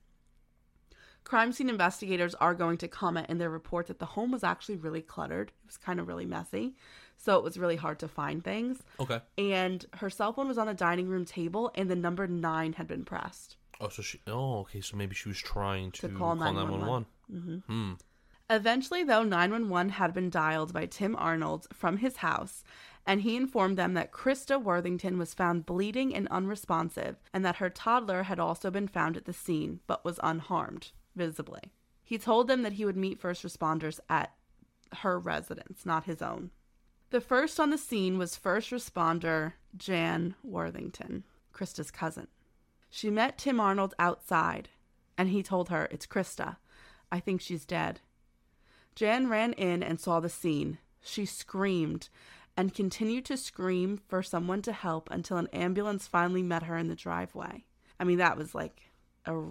crime 1.23 1.51
scene 1.51 1.69
investigators 1.69 2.35
are 2.35 2.53
going 2.53 2.77
to 2.77 2.87
comment 2.87 3.29
in 3.29 3.37
their 3.37 3.49
report 3.49 3.87
that 3.87 3.99
the 3.99 4.05
home 4.05 4.31
was 4.31 4.43
actually 4.43 4.77
really 4.77 5.01
cluttered. 5.01 5.49
It 5.49 5.67
was 5.67 5.77
kind 5.77 5.99
of 5.99 6.07
really 6.07 6.25
messy. 6.25 6.75
So 7.23 7.37
it 7.37 7.43
was 7.43 7.57
really 7.59 7.75
hard 7.75 7.99
to 7.99 8.07
find 8.07 8.43
things 8.43 8.79
Okay. 8.99 9.19
and 9.37 9.85
her 10.01 10.09
cell 10.09 10.33
phone 10.33 10.47
was 10.47 10.57
on 10.57 10.67
a 10.67 10.73
dining 10.73 11.07
room 11.07 11.23
table 11.25 11.71
and 11.75 11.89
the 11.89 11.95
number 11.95 12.25
nine 12.27 12.73
had 12.73 12.87
been 12.87 13.05
pressed 13.05 13.57
Oh, 13.79 13.89
so 13.89 14.01
she. 14.03 14.19
Oh, 14.27 14.59
okay. 14.59 14.79
So 14.81 14.95
maybe 14.95 15.15
she 15.15 15.27
was 15.27 15.39
trying 15.39 15.91
to, 15.93 16.01
To 16.07 16.09
call 16.09 16.35
911. 16.35 17.05
Mm-hmm. 17.33 17.53
Mm-hmm. 17.55 17.93
eventually 18.49 19.03
though 19.03 19.23
911 19.23 19.89
had 19.93 20.13
been 20.13 20.29
dialed 20.29 20.73
by 20.73 20.85
tim 20.85 21.15
arnold 21.15 21.67
from 21.73 21.97
his 21.97 22.17
house 22.17 22.63
and 23.05 23.21
he 23.21 23.35
informed 23.35 23.77
them 23.77 23.93
that 23.93 24.11
christa 24.11 24.61
worthington 24.61 25.17
was 25.17 25.33
found 25.33 25.65
bleeding 25.65 26.13
and 26.15 26.27
unresponsive 26.29 27.15
and 27.33 27.45
that 27.45 27.57
her 27.57 27.69
toddler 27.69 28.23
had 28.23 28.39
also 28.39 28.69
been 28.69 28.87
found 28.87 29.15
at 29.17 29.25
the 29.25 29.33
scene 29.33 29.79
but 29.87 30.03
was 30.03 30.19
unharmed 30.23 30.91
visibly 31.15 31.61
he 32.03 32.17
told 32.17 32.47
them 32.47 32.61
that 32.63 32.73
he 32.73 32.83
would 32.85 32.97
meet 32.97 33.19
first 33.19 33.43
responders 33.43 33.99
at 34.09 34.33
her 34.97 35.17
residence 35.19 35.85
not 35.85 36.03
his 36.03 36.21
own 36.21 36.51
the 37.11 37.21
first 37.21 37.59
on 37.59 37.69
the 37.69 37.77
scene 37.77 38.17
was 38.17 38.35
first 38.35 38.71
responder 38.71 39.53
jan 39.77 40.35
worthington 40.43 41.23
christa's 41.53 41.91
cousin 41.91 42.27
She 42.89 43.09
met 43.09 43.37
Tim 43.37 43.59
Arnold 43.61 43.93
outside, 43.97 44.67
and 45.17 45.29
he 45.29 45.41
told 45.41 45.69
her, 45.69 45.87
It's 45.91 46.05
Christa. 46.05 46.57
I 47.09 47.21
think 47.21 47.39
she's 47.39 47.65
dead. 47.65 48.01
Jan 48.95 49.29
ran 49.29 49.53
in 49.53 49.81
and 49.81 49.97
saw 49.97 50.19
the 50.19 50.27
scene. 50.29 50.77
She 51.01 51.25
screamed 51.25 52.09
and 52.57 52.73
continued 52.73 53.23
to 53.25 53.37
scream 53.37 54.01
for 54.09 54.21
someone 54.21 54.61
to 54.63 54.73
help 54.73 55.09
until 55.09 55.37
an 55.37 55.47
ambulance 55.53 56.05
finally 56.05 56.43
met 56.43 56.63
her 56.63 56.77
in 56.77 56.89
the 56.89 56.95
driveway. 56.95 57.63
I 57.97 58.03
mean, 58.03 58.17
that 58.17 58.37
was 58.37 58.53
like 58.53 58.91
a 59.25 59.41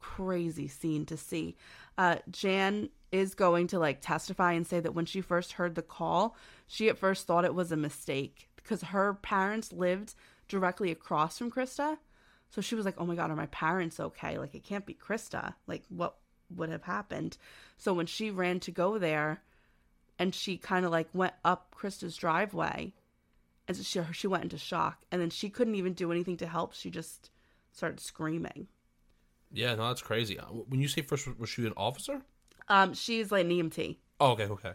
crazy 0.00 0.66
scene 0.66 1.06
to 1.06 1.16
see. 1.16 1.56
Uh, 1.96 2.16
Jan 2.30 2.90
is 3.12 3.34
going 3.34 3.68
to 3.68 3.78
like 3.78 4.00
testify 4.00 4.52
and 4.52 4.66
say 4.66 4.80
that 4.80 4.94
when 4.94 5.06
she 5.06 5.20
first 5.20 5.52
heard 5.52 5.76
the 5.76 5.82
call, 5.82 6.36
she 6.68 6.88
at 6.88 6.98
first 6.98 7.26
thought 7.26 7.44
it 7.44 7.54
was 7.54 7.72
a 7.72 7.76
mistake 7.76 8.48
because 8.56 8.82
her 8.82 9.14
parents 9.14 9.72
lived 9.72 10.14
directly 10.46 10.90
across 10.92 11.38
from 11.38 11.50
Christa. 11.50 11.98
So 12.50 12.60
she 12.60 12.74
was 12.74 12.84
like, 12.84 12.94
oh 12.98 13.06
my 13.06 13.14
God, 13.16 13.30
are 13.30 13.36
my 13.36 13.46
parents 13.46 13.98
okay? 13.98 14.38
Like, 14.38 14.54
it 14.54 14.64
can't 14.64 14.86
be 14.86 14.94
Christa. 14.94 15.54
Like, 15.66 15.82
what 15.88 16.16
would 16.54 16.70
have 16.70 16.84
happened? 16.84 17.36
So 17.76 17.92
when 17.92 18.06
she 18.06 18.30
ran 18.30 18.60
to 18.60 18.70
go 18.70 18.98
there 18.98 19.42
and 20.18 20.34
she 20.34 20.56
kind 20.56 20.84
of 20.86 20.92
like 20.92 21.08
went 21.12 21.34
up 21.44 21.74
Christa's 21.76 22.16
driveway 22.16 22.94
and 23.66 23.76
so 23.76 23.82
she, 23.82 24.00
she 24.12 24.26
went 24.26 24.44
into 24.44 24.58
shock. 24.58 25.02
And 25.12 25.20
then 25.20 25.30
she 25.30 25.50
couldn't 25.50 25.74
even 25.74 25.92
do 25.92 26.10
anything 26.10 26.36
to 26.38 26.46
help. 26.46 26.74
She 26.74 26.90
just 26.90 27.30
started 27.70 28.00
screaming. 28.00 28.68
Yeah, 29.52 29.74
no, 29.74 29.88
that's 29.88 30.02
crazy. 30.02 30.38
Uh, 30.38 30.44
When 30.46 30.80
you 30.80 30.88
say 30.88 31.02
first, 31.02 31.28
was 31.38 31.48
she 31.48 31.66
an 31.66 31.74
officer? 31.76 32.22
Um, 32.68 32.94
she's 32.94 33.30
like 33.30 33.44
an 33.44 33.50
EMT. 33.50 33.96
Oh, 34.20 34.32
okay, 34.32 34.44
okay. 34.44 34.72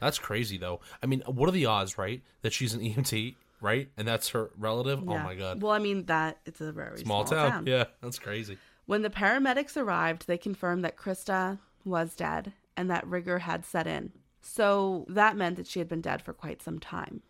That's 0.00 0.18
crazy, 0.18 0.58
though. 0.58 0.80
I 1.02 1.06
mean, 1.06 1.22
what 1.26 1.48
are 1.48 1.52
the 1.52 1.66
odds, 1.66 1.98
right, 1.98 2.22
that 2.42 2.52
she's 2.52 2.74
an 2.74 2.80
EMT, 2.82 3.36
right, 3.60 3.90
and 3.96 4.06
that's 4.08 4.30
her 4.30 4.50
relative? 4.58 5.00
Oh 5.06 5.18
my 5.18 5.34
god, 5.34 5.62
Well, 5.62 5.72
I 5.72 5.78
mean 5.78 6.06
that 6.06 6.38
it's 6.46 6.60
a 6.60 6.72
very 6.72 7.00
small, 7.00 7.24
town. 7.24 7.66
Yeah, 7.66 7.84
that's 8.02 8.18
crazy. 8.18 8.58
When 8.86 9.02
the 9.02 9.10
paramedics 9.10 9.76
arrived, 9.76 10.26
they 10.26 10.38
confirmed 10.38 10.84
that 10.84 10.96
Christa 10.96 11.58
was 11.84 12.14
dead 12.16 12.52
and 12.76 12.90
that 12.90 13.06
rigor 13.06 13.40
had 13.40 13.64
set 13.64 13.86
in. 13.86 14.12
So 14.40 15.04
that 15.08 15.36
meant 15.36 15.56
that 15.56 15.66
she 15.66 15.78
had 15.78 15.88
been 15.88 16.00
dead 16.00 16.22
for 16.22 16.32
quite 16.32 16.62
some 16.62 16.78
time. 16.78 17.22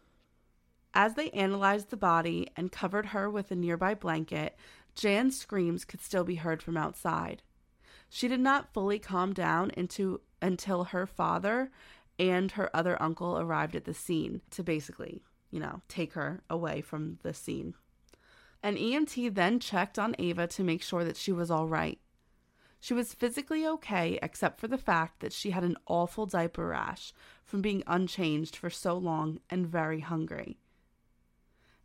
As 0.95 1.15
they 1.15 1.31
analyzed 1.31 1.91
the 1.91 1.97
body 1.97 2.49
and 2.57 2.73
covered 2.73 3.07
her 3.07 3.29
with 3.31 3.51
a 3.51 3.57
nearby 3.57 3.95
blanket, 3.95 4.57
Jan's 4.95 5.39
screams 5.39 5.85
could 5.85 6.01
still 6.01 6.25
be 6.25 6.37
heard 6.37 6.63
from 6.63 6.77
outside. 6.77 7.43
She 8.09 8.27
did 8.27 8.41
not 8.41 8.73
fully 8.73 8.99
calm 8.99 9.33
down 9.33 9.71
into, 9.71 10.21
until 10.43 10.85
her 10.85 11.07
father 11.07 11.71
and 12.21 12.53
her 12.53 12.75
other 12.77 13.01
uncle 13.03 13.39
arrived 13.39 13.75
at 13.75 13.87
the 13.87 13.95
scene 13.95 14.43
to 14.51 14.63
basically, 14.63 15.23
you 15.51 15.59
know, 15.59 15.81
take 15.89 16.13
her 16.13 16.43
away 16.51 16.83
from 16.83 17.19
the 17.23 17.33
scene. 17.33 17.75
An 18.63 18.77
EMT 18.77 19.35
then 19.35 19.59
checked 19.59 19.99
on 19.99 20.15
Ava 20.19 20.47
to 20.49 20.63
make 20.63 20.83
sure 20.83 21.03
that 21.03 21.17
she 21.17 21.33
was 21.33 21.51
all 21.51 21.67
right. 21.67 21.99
She 22.79 22.93
was 22.93 23.15
physically 23.15 23.67
okay, 23.67 24.19
except 24.23 24.61
for 24.61 24.69
the 24.69 24.79
fact 24.79 25.21
that 25.21 25.33
she 25.33 25.51
had 25.51 25.65
an 25.65 25.79
awful 25.87 26.27
diaper 26.27 26.69
rash 26.69 27.15
from 27.43 27.63
being 27.63 27.83
unchanged 27.87 28.55
for 28.55 28.69
so 28.69 28.97
long 28.97 29.41
and 29.49 29.67
very 29.67 30.01
hungry. 30.01 30.59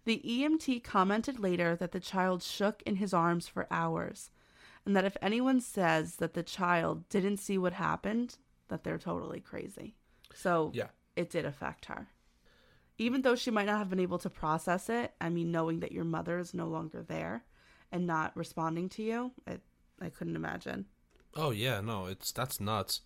The 0.03 0.21
EMT 0.25 0.83
commented 0.83 1.39
later 1.39 1.75
that 1.77 1.91
the 1.91 1.99
child 1.99 2.43
shook 2.43 2.83
in 2.83 2.97
his 2.97 3.13
arms 3.13 3.47
for 3.47 3.67
hours, 3.71 4.31
and 4.86 4.95
that 4.95 5.05
if 5.05 5.17
anyone 5.21 5.61
says 5.61 6.17
that 6.17 6.33
the 6.33 6.43
child 6.43 7.07
didn't 7.09 7.38
see 7.38 7.57
what 7.57 7.73
happened, 7.73 8.38
that 8.67 8.83
they're 8.83 8.97
totally 8.97 9.39
crazy. 9.39 9.95
So 10.36 10.71
Yeah. 10.73 10.89
it 11.15 11.29
did 11.29 11.45
affect 11.45 11.86
her. 11.86 12.07
Even 12.97 13.23
though 13.23 13.36
she 13.36 13.51
might 13.51 13.65
not 13.65 13.79
have 13.79 13.89
been 13.89 13.99
able 13.99 14.19
to 14.19 14.29
process 14.29 14.89
it, 14.89 15.13
I 15.19 15.29
mean, 15.29 15.51
knowing 15.51 15.79
that 15.79 15.91
your 15.91 16.05
mother 16.05 16.38
is 16.38 16.53
no 16.53 16.67
longer 16.67 17.01
there 17.01 17.43
and 17.91 18.05
not 18.05 18.36
responding 18.38 18.89
to 18.89 19.03
you, 19.03 19.31
it, 19.47 19.61
I 19.99 20.09
couldn't 20.09 20.36
imagine. 20.36 20.86
Oh 21.36 21.51
yeah, 21.51 21.81
no, 21.81 22.05
it's 22.05 22.31
that's 22.31 22.59
nuts. 22.59 23.01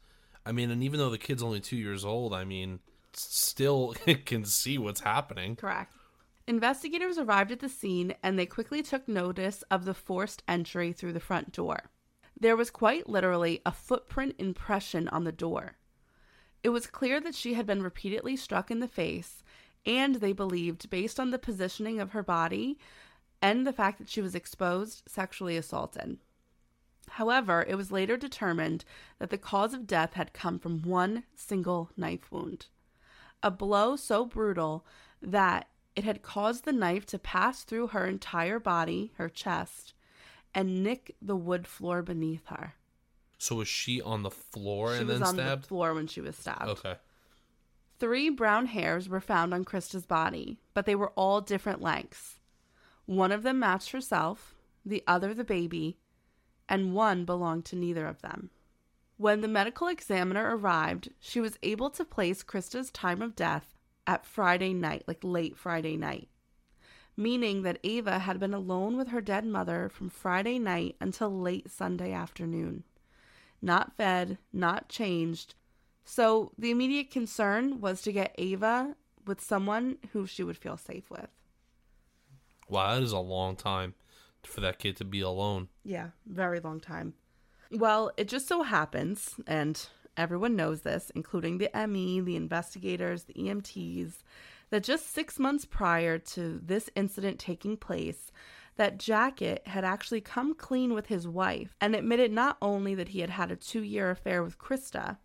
I 0.45 0.51
mean, 0.51 0.69
and 0.69 0.84
even 0.84 0.99
though 0.99 1.09
the 1.09 1.17
kid's 1.17 1.43
only 1.43 1.59
two 1.59 1.75
years 1.77 2.05
old, 2.05 2.34
I 2.34 2.43
mean, 2.43 2.80
still 3.13 3.95
can 4.25 4.45
see 4.45 4.77
what's 4.77 5.01
happening. 5.01 5.55
Correct. 5.55 5.93
Investigators 6.47 7.17
arrived 7.17 7.51
at 7.51 7.59
the 7.59 7.69
scene 7.69 8.15
and 8.23 8.38
they 8.38 8.45
quickly 8.45 8.82
took 8.82 9.07
notice 9.07 9.63
of 9.69 9.86
the 9.86 9.93
forced 9.93 10.41
entry 10.47 10.91
through 10.91 11.13
the 11.13 11.19
front 11.19 11.51
door. 11.51 11.91
There 12.39 12.55
was 12.55 12.71
quite 12.71 13.09
literally 13.09 13.61
a 13.65 13.71
footprint 13.71 14.36
impression 14.39 15.07
on 15.09 15.25
the 15.25 15.32
door. 15.32 15.77
It 16.64 16.70
was 16.70 16.88
clear 16.88 17.20
that 17.22 17.36
she 17.36 17.53
had 17.53 17.66
been 17.66 17.84
repeatedly 17.84 18.36
struck 18.36 18.70
in 18.70 18.80
the 18.80 18.88
face, 18.88 19.43
and 19.86 20.16
they 20.16 20.34
believed, 20.34 20.89
based 20.89 21.20
on 21.20 21.32
the 21.32 21.39
positioning 21.39 21.99
of 21.99 22.12
her 22.12 22.24
body 22.24 22.78
and 23.41 23.66
the 23.66 23.74
fact 23.74 23.99
that 23.99 24.10
she 24.10 24.22
was 24.22 24.36
exposed, 24.36 25.03
sexually 25.07 25.55
assaulted. 25.55 26.18
However, 27.12 27.66
it 27.68 27.76
was 27.76 27.91
later 27.91 28.18
determined 28.18 28.84
that 29.18 29.30
the 29.30 29.38
cause 29.38 29.74
of 29.74 29.88
death 29.88 30.14
had 30.14 30.34
come 30.34 30.60
from 30.60 30.82
one 30.82 31.24
single 31.36 31.89
knife 31.95 32.32
wound. 32.32 32.68
A 33.41 33.49
blow 33.49 33.95
so 33.95 34.26
brutal 34.26 34.86
that 35.22 35.70
it 35.95 36.03
had 36.03 36.22
caused 36.22 36.66
the 36.66 36.74
knife 36.74 37.05
to 37.07 37.18
pass 37.18 37.64
through 37.64 37.88
her 37.88 38.05
entire 38.05 38.60
body, 38.60 39.12
her 39.16 39.30
chest, 39.30 39.93
and 40.53 40.84
nick 40.84 41.16
the 41.22 41.36
wood 41.36 41.66
floor 41.66 42.01
beneath 42.01 42.45
her. 42.47 42.76
So 43.39 43.55
was 43.55 43.67
she 43.69 44.01
on 44.01 44.21
the 44.23 44.29
floor 44.29 44.93
she 44.93 44.99
and 44.99 45.07
was 45.07 45.19
then 45.19 45.27
on 45.27 45.33
stabbed? 45.35 45.63
the 45.63 45.67
floor 45.67 45.93
when 45.93 46.07
she 46.07 46.19
was 46.21 46.35
stabbed. 46.35 46.67
Okay. 46.67 46.95
Three 47.97 48.29
brown 48.29 48.67
hairs 48.67 49.09
were 49.09 49.21
found 49.21 49.53
on 49.53 49.63
Christa's 49.65 50.05
body, 50.05 50.59
but 50.73 50.85
they 50.85 50.95
were 50.95 51.11
all 51.15 51.41
different 51.41 51.81
lengths. 51.81 52.39
One 53.05 53.31
of 53.31 53.43
them 53.43 53.59
matched 53.59 53.91
herself, 53.91 54.55
the 54.85 55.03
other 55.07 55.33
the 55.33 55.43
baby, 55.43 55.97
and 56.67 56.93
one 56.93 57.25
belonged 57.25 57.65
to 57.65 57.75
neither 57.75 58.05
of 58.05 58.21
them. 58.21 58.51
When 59.17 59.41
the 59.41 59.47
medical 59.47 59.87
examiner 59.87 60.55
arrived, 60.55 61.09
she 61.19 61.39
was 61.39 61.57
able 61.63 61.89
to 61.91 62.05
place 62.05 62.43
Christa's 62.43 62.91
time 62.91 63.21
of 63.21 63.35
death 63.35 63.73
at 64.05 64.25
Friday 64.25 64.73
night, 64.73 65.03
like 65.07 65.19
late 65.23 65.57
Friday 65.57 65.97
night, 65.97 66.29
meaning 67.17 67.63
that 67.63 67.79
Ava 67.83 68.19
had 68.19 68.39
been 68.39 68.53
alone 68.53 68.95
with 68.97 69.09
her 69.09 69.21
dead 69.21 69.45
mother 69.45 69.89
from 69.89 70.09
Friday 70.09 70.59
night 70.59 70.95
until 71.01 71.29
late 71.37 71.69
Sunday 71.69 72.13
afternoon. 72.13 72.83
Not 73.62 73.95
fed, 73.97 74.38
not 74.53 74.89
changed, 74.89 75.55
so 76.05 76.51
the 76.57 76.72
immediate 76.72 77.12
concern 77.12 77.82
was 77.82 78.01
to 78.01 78.12
get 78.12 78.34
Ava 78.39 78.95
with 79.28 79.39
someone 79.39 79.97
who 80.12 80.26
she 80.26 80.43
would 80.43 80.57
feel 80.57 80.76
safe 80.76 81.10
with. 81.12 81.30
Wow, 82.68 82.95
that 82.95 83.03
is 83.03 83.12
a 83.12 83.20
long 83.20 83.55
time 83.55 83.93
for 84.43 84.62
that 84.62 84.80
kid 84.80 84.97
to 84.97 85.05
be 85.05 85.22
alone. 85.22 85.68
Yeah, 85.84 86.10
very 86.26 86.60
long 86.60 86.80
time. 86.80 87.14
Well, 87.72 88.12
it 88.18 88.28
just 88.28 88.47
so 88.47 88.64
happens, 88.64 89.36
and 89.45 89.80
everyone 90.18 90.55
knows 90.55 90.82
this, 90.82 91.12
including 91.14 91.60
the 91.60 91.70
ME, 91.88 92.22
the 92.22 92.36
investigators, 92.36 93.26
the 93.26 93.34
EMTs, 93.34 94.24
that 94.72 94.84
just 94.84 95.14
six 95.14 95.38
months 95.38 95.66
prior 95.66 96.18
to 96.18 96.60
this 96.64 96.89
incident 96.95 97.38
taking 97.38 97.78
place, 97.78 98.32
that 98.80 98.97
Jackett 98.97 99.67
had 99.67 99.84
actually 99.84 100.21
come 100.21 100.55
clean 100.55 100.93
with 100.93 101.07
his 101.07 101.27
wife 101.27 101.75
and 101.82 101.93
admitted 101.93 102.32
not 102.32 102.55
only 102.61 102.95
that 102.95 103.09
he 103.09 103.19
had 103.19 103.30
had 103.30 103.51
a 103.51 103.57
two 103.57 103.84
year 103.84 104.09
affair 104.09 104.41
with 104.41 104.57
Christa, 104.57 105.17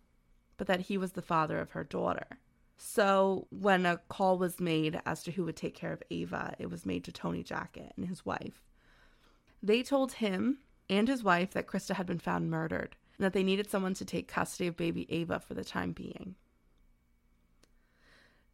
but 0.57 0.67
that 0.67 0.81
he 0.81 0.97
was 0.97 1.13
the 1.13 1.21
father 1.21 1.59
of 1.59 1.71
her 1.71 1.85
daughter. 1.85 2.27
So 2.75 3.47
when 3.51 3.85
a 3.85 4.01
call 4.09 4.37
was 4.37 4.59
made 4.59 4.99
as 5.05 5.23
to 5.23 5.31
who 5.31 5.45
would 5.45 5.55
take 5.55 5.73
care 5.73 5.93
of 5.93 6.03
Ava, 6.11 6.53
it 6.59 6.69
was 6.69 6.85
made 6.85 7.05
to 7.05 7.13
Tony 7.13 7.43
Jackett 7.43 7.93
and 7.95 8.09
his 8.09 8.25
wife. 8.25 8.61
They 9.63 9.83
told 9.83 10.11
him 10.11 10.57
and 10.89 11.07
his 11.07 11.23
wife 11.23 11.51
that 11.51 11.67
Krista 11.67 11.95
had 11.95 12.05
been 12.05 12.19
found 12.19 12.51
murdered 12.51 12.97
and 13.17 13.23
that 13.23 13.31
they 13.31 13.41
needed 13.41 13.71
someone 13.71 13.93
to 13.93 14.03
take 14.03 14.27
custody 14.27 14.67
of 14.67 14.75
baby 14.75 15.07
Ava 15.09 15.39
for 15.39 15.53
the 15.53 15.63
time 15.63 15.93
being. 15.93 16.35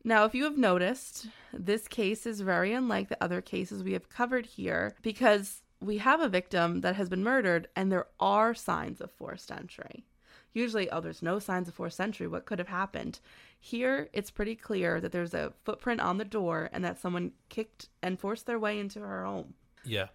Now, 0.04 0.26
if 0.26 0.34
you 0.34 0.46
have 0.46 0.58
noticed, 0.58 1.28
this 1.54 1.88
case 1.88 2.26
is 2.26 2.42
very 2.42 2.74
unlike 2.74 3.10
the 3.10 3.24
other 3.24 3.42
cases 3.42 3.84
we 3.84 3.94
have 3.94 4.10
covered 4.10 4.46
here 4.46 4.96
because 5.02 5.62
we 5.80 6.00
have 6.00 6.22
a 6.22 6.30
victim 6.30 6.82
that 6.82 6.96
has 6.96 7.10
been 7.10 7.24
murdered 7.24 7.68
and 7.76 7.92
there 7.92 8.08
are 8.20 8.54
signs 8.54 9.02
of 9.02 9.12
forced 9.12 9.52
entry. 9.52 10.06
Usually, 10.54 10.90
oh, 10.90 11.00
there's 11.00 11.22
no 11.22 11.40
signs 11.40 11.68
of 11.68 11.76
forced 11.76 12.02
entry. 12.02 12.28
What 12.28 12.46
could 12.46 12.60
have 12.60 12.68
happened? 12.68 13.20
Here, 13.60 14.10
it's 14.12 14.32
pretty 14.32 14.56
clear 14.56 15.00
that 15.00 15.12
there's 15.12 15.34
a 15.34 15.54
footprint 15.64 16.02
on 16.02 16.18
the 16.18 16.26
door 16.26 16.70
and 16.74 16.84
that 16.84 17.00
someone 17.00 17.32
kicked 17.50 17.90
and 18.02 18.20
forced 18.20 18.48
their 18.48 18.60
way 18.60 18.80
into 18.80 19.00
her 19.00 19.24
home. 19.24 19.54
Yeah. 19.86 20.08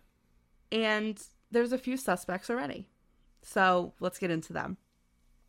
And 0.71 1.23
there's 1.51 1.73
a 1.73 1.79
few 1.79 1.97
suspects 1.97 2.51
already. 2.51 2.89
So 3.43 3.95
let's 4.01 4.19
get 4.19 4.31
into 4.31 4.53
them. 4.53 4.77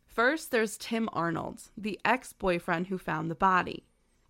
First, 0.06 0.50
there's 0.50 0.76
Tim 0.76 1.08
Arnold, 1.12 1.62
the 1.76 2.00
ex 2.04 2.32
boyfriend 2.32 2.86
who 2.86 2.98
found 2.98 3.30
the 3.30 3.34
body. 3.34 3.87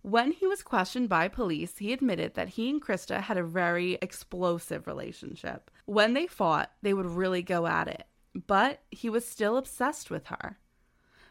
When 0.09 0.31
he 0.31 0.47
was 0.47 0.63
questioned 0.63 1.07
by 1.07 1.27
police, 1.27 1.77
he 1.77 1.93
admitted 1.93 2.33
that 2.33 2.49
he 2.49 2.67
and 2.67 2.81
Christa 2.81 3.21
had 3.21 3.37
a 3.37 3.43
very 3.43 3.99
explosive 4.01 4.87
relationship. 4.87 5.69
When 5.85 6.15
they 6.15 6.25
fought, 6.25 6.71
they 6.81 6.95
would 6.95 7.05
really 7.05 7.43
go 7.43 7.67
at 7.67 7.87
it, 7.87 8.05
but 8.47 8.81
he 8.89 9.07
was 9.07 9.23
still 9.23 9.55
obsessed 9.55 10.09
with 10.09 10.25
her. 10.27 10.57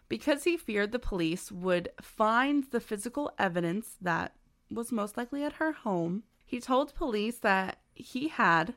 Because 0.08 0.44
he 0.44 0.56
feared 0.56 0.92
the 0.92 1.00
police 1.00 1.50
would 1.50 1.88
find 2.00 2.66
the 2.70 2.78
physical 2.78 3.32
evidence 3.36 3.96
that 4.00 4.36
was 4.70 4.92
most 4.92 5.16
likely 5.16 5.42
at 5.42 5.54
her 5.54 5.72
home, 5.72 6.22
he 6.46 6.60
told 6.60 6.94
police 6.94 7.38
that 7.38 7.80
he 7.94 8.28
had, 8.28 8.74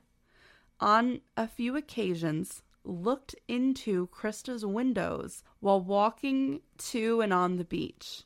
on 0.79 1.21
a 1.37 1.47
few 1.47 1.77
occasions, 1.77 2.63
looked 2.83 3.35
into 3.47 4.07
Christa's 4.07 4.65
windows 4.65 5.43
while 5.59 5.79
walking 5.79 6.61
to 6.89 7.21
and 7.21 7.31
on 7.31 7.57
the 7.57 7.63
beach. 7.63 8.23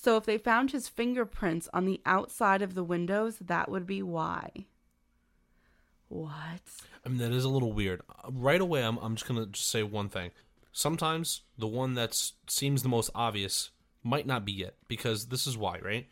So 0.00 0.16
if 0.16 0.26
they 0.26 0.38
found 0.38 0.70
his 0.70 0.88
fingerprints 0.88 1.68
on 1.74 1.84
the 1.84 2.00
outside 2.06 2.62
of 2.62 2.74
the 2.74 2.84
windows, 2.84 3.38
that 3.40 3.68
would 3.68 3.84
be 3.84 4.00
why. 4.00 4.66
What? 6.08 6.60
I 7.04 7.08
mean, 7.08 7.18
that 7.18 7.32
is 7.32 7.44
a 7.44 7.48
little 7.48 7.72
weird. 7.72 8.02
Uh, 8.08 8.30
Right 8.30 8.60
away, 8.60 8.84
I'm, 8.84 8.98
I'm 8.98 9.16
just 9.16 9.26
going 9.26 9.50
to 9.50 9.60
say 9.60 9.82
one 9.82 10.08
thing. 10.08 10.30
Sometimes 10.72 11.42
the 11.58 11.66
one 11.66 11.94
that 11.94 12.14
seems 12.46 12.84
the 12.84 12.88
most 12.88 13.10
obvious 13.12 13.70
might 14.04 14.24
not 14.24 14.44
be 14.44 14.62
it, 14.62 14.76
because 14.86 15.26
this 15.26 15.48
is 15.48 15.58
why, 15.58 15.80
right? 15.80 16.06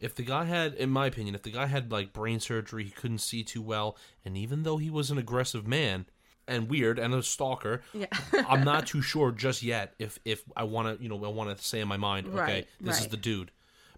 If 0.00 0.14
the 0.14 0.22
guy 0.22 0.46
had, 0.46 0.72
in 0.72 0.88
my 0.88 1.06
opinion, 1.06 1.34
if 1.34 1.42
the 1.42 1.50
guy 1.50 1.66
had 1.66 1.92
like 1.92 2.14
brain 2.14 2.40
surgery, 2.40 2.84
he 2.84 2.90
couldn't 2.90 3.18
see 3.18 3.44
too 3.44 3.60
well, 3.60 3.98
and 4.24 4.34
even 4.34 4.62
though 4.62 4.78
he 4.78 4.88
was 4.88 5.10
an 5.10 5.18
aggressive 5.18 5.66
man 5.66 6.06
and 6.50 6.68
weird 6.68 6.98
and 6.98 7.14
a 7.14 7.22
stalker, 7.22 7.82
Yeah. 7.94 8.06
I'm 8.48 8.64
not 8.64 8.86
too 8.92 9.00
sure 9.00 9.30
just 9.32 9.62
yet 9.62 9.94
if 9.98 10.18
if 10.24 10.42
I 10.56 10.64
want 10.64 10.98
to, 10.98 11.02
you 11.02 11.08
know, 11.08 11.24
I 11.24 11.28
want 11.28 11.56
to 11.56 11.64
say 11.64 11.80
in 11.80 11.88
my 11.88 11.96
mind, 11.96 12.26
okay, 12.26 12.36
Right, 12.36 12.68
this 12.80 13.00
is 13.00 13.08
the 13.08 13.16
dude, 13.16 13.50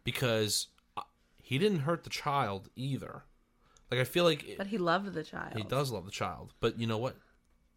because 0.05 0.69
uh, 0.97 1.03
he 1.43 1.59
didn't 1.59 1.81
hurt 1.81 2.05
the 2.05 2.11
child 2.11 2.69
either. 2.77 3.25
Like 3.91 4.01
I 4.01 4.05
feel 4.05 4.25
like 4.25 4.45
it- 4.49 4.59
But 4.59 4.69
he 4.69 4.79
loved 4.79 5.13
the 5.13 5.23
child. 5.25 5.55
he 5.57 5.63
does 5.65 5.91
love 5.91 6.05
the 6.05 6.11
child, 6.13 6.55
but 6.61 6.79
you 6.79 6.87
know 6.87 6.99
what? 6.99 7.17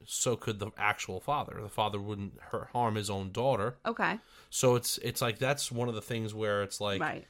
So 0.07 0.35
could 0.35 0.59
the 0.59 0.69
actual 0.77 1.19
father. 1.19 1.59
The 1.61 1.69
father 1.69 1.99
wouldn't 1.99 2.39
hurt, 2.39 2.67
harm 2.73 2.93
his 2.95 3.09
own 3.09 3.31
daughter. 3.31 3.77
Okay. 3.85 4.19
So 4.51 4.75
it's 4.75 4.97
it's 4.99 5.21
like 5.21 5.39
that's 5.39 5.71
one 5.71 5.89
of 5.89 5.95
the 5.95 6.01
things 6.01 6.33
where 6.33 6.61
it's 6.61 6.79
like 6.79 7.01
right. 7.01 7.25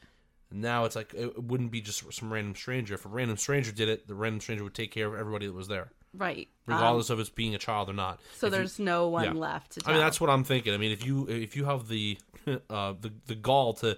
now 0.52 0.84
it's 0.86 0.96
like 0.96 1.14
it 1.14 1.42
wouldn't 1.42 1.72
be 1.72 1.80
just 1.80 2.12
some 2.14 2.34
random 2.34 2.54
stranger. 2.54 2.96
If 2.96 3.06
a 3.06 3.10
random 3.10 3.38
stranger 3.38 3.72
did 3.72 3.88
it, 3.88 4.08
the 4.08 4.14
random 4.16 4.42
stranger 4.42 4.64
would 4.66 4.74
take 4.74 4.92
care 4.92 5.08
of 5.08 5.16
everybody 5.18 5.48
that 5.48 5.54
was 5.54 5.70
there, 5.70 5.92
Right. 6.18 6.48
Um, 6.68 6.74
regardless 6.76 7.10
of 7.10 7.20
it's 7.20 7.30
being 7.30 7.54
a 7.56 7.58
child 7.60 7.90
or 7.90 7.94
not. 7.94 8.20
so 8.38 8.48
If 8.48 8.52
you- 8.54 8.58
there's 8.58 8.80
no 8.80 9.08
one 9.10 9.24
yeah. 9.26 9.32
left 9.34 9.72
to 9.74 9.82
I 9.86 9.92
mean, 9.92 10.00
that's 10.02 10.20
what 10.22 10.30
I'm 10.30 10.44
thinking. 10.44 10.74
I 10.74 10.78
mean, 10.78 10.92
if 10.92 11.06
you 11.06 11.28
if 11.30 11.56
you 11.56 11.66
have 11.66 11.88
the 11.88 12.18
uh, 12.70 12.94
the 13.00 13.12
the 13.28 13.36
gall 13.36 13.74
to 13.76 13.98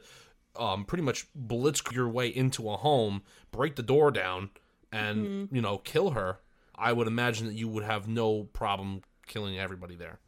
um, 0.58 0.86
pretty 0.86 1.04
much 1.04 1.28
blitz 1.36 1.82
your 1.92 2.10
way 2.10 2.28
into 2.28 2.70
a 2.70 2.78
home, 2.78 3.22
break 3.52 3.76
the 3.76 3.84
door 3.84 4.10
down, 4.12 4.50
and 4.92 5.26
Mm-hmm. 5.26 5.56
you 5.56 5.62
know 5.62 5.78
kill 5.78 6.12
her, 6.12 6.40
I 6.76 6.94
would 6.94 7.08
imagine 7.08 7.48
that 7.48 7.54
you 7.56 7.68
would 7.68 7.84
have 7.84 8.08
no 8.08 8.44
problem 8.54 9.02
killing 9.28 9.58
everybody 9.60 9.96
there. 9.96 10.20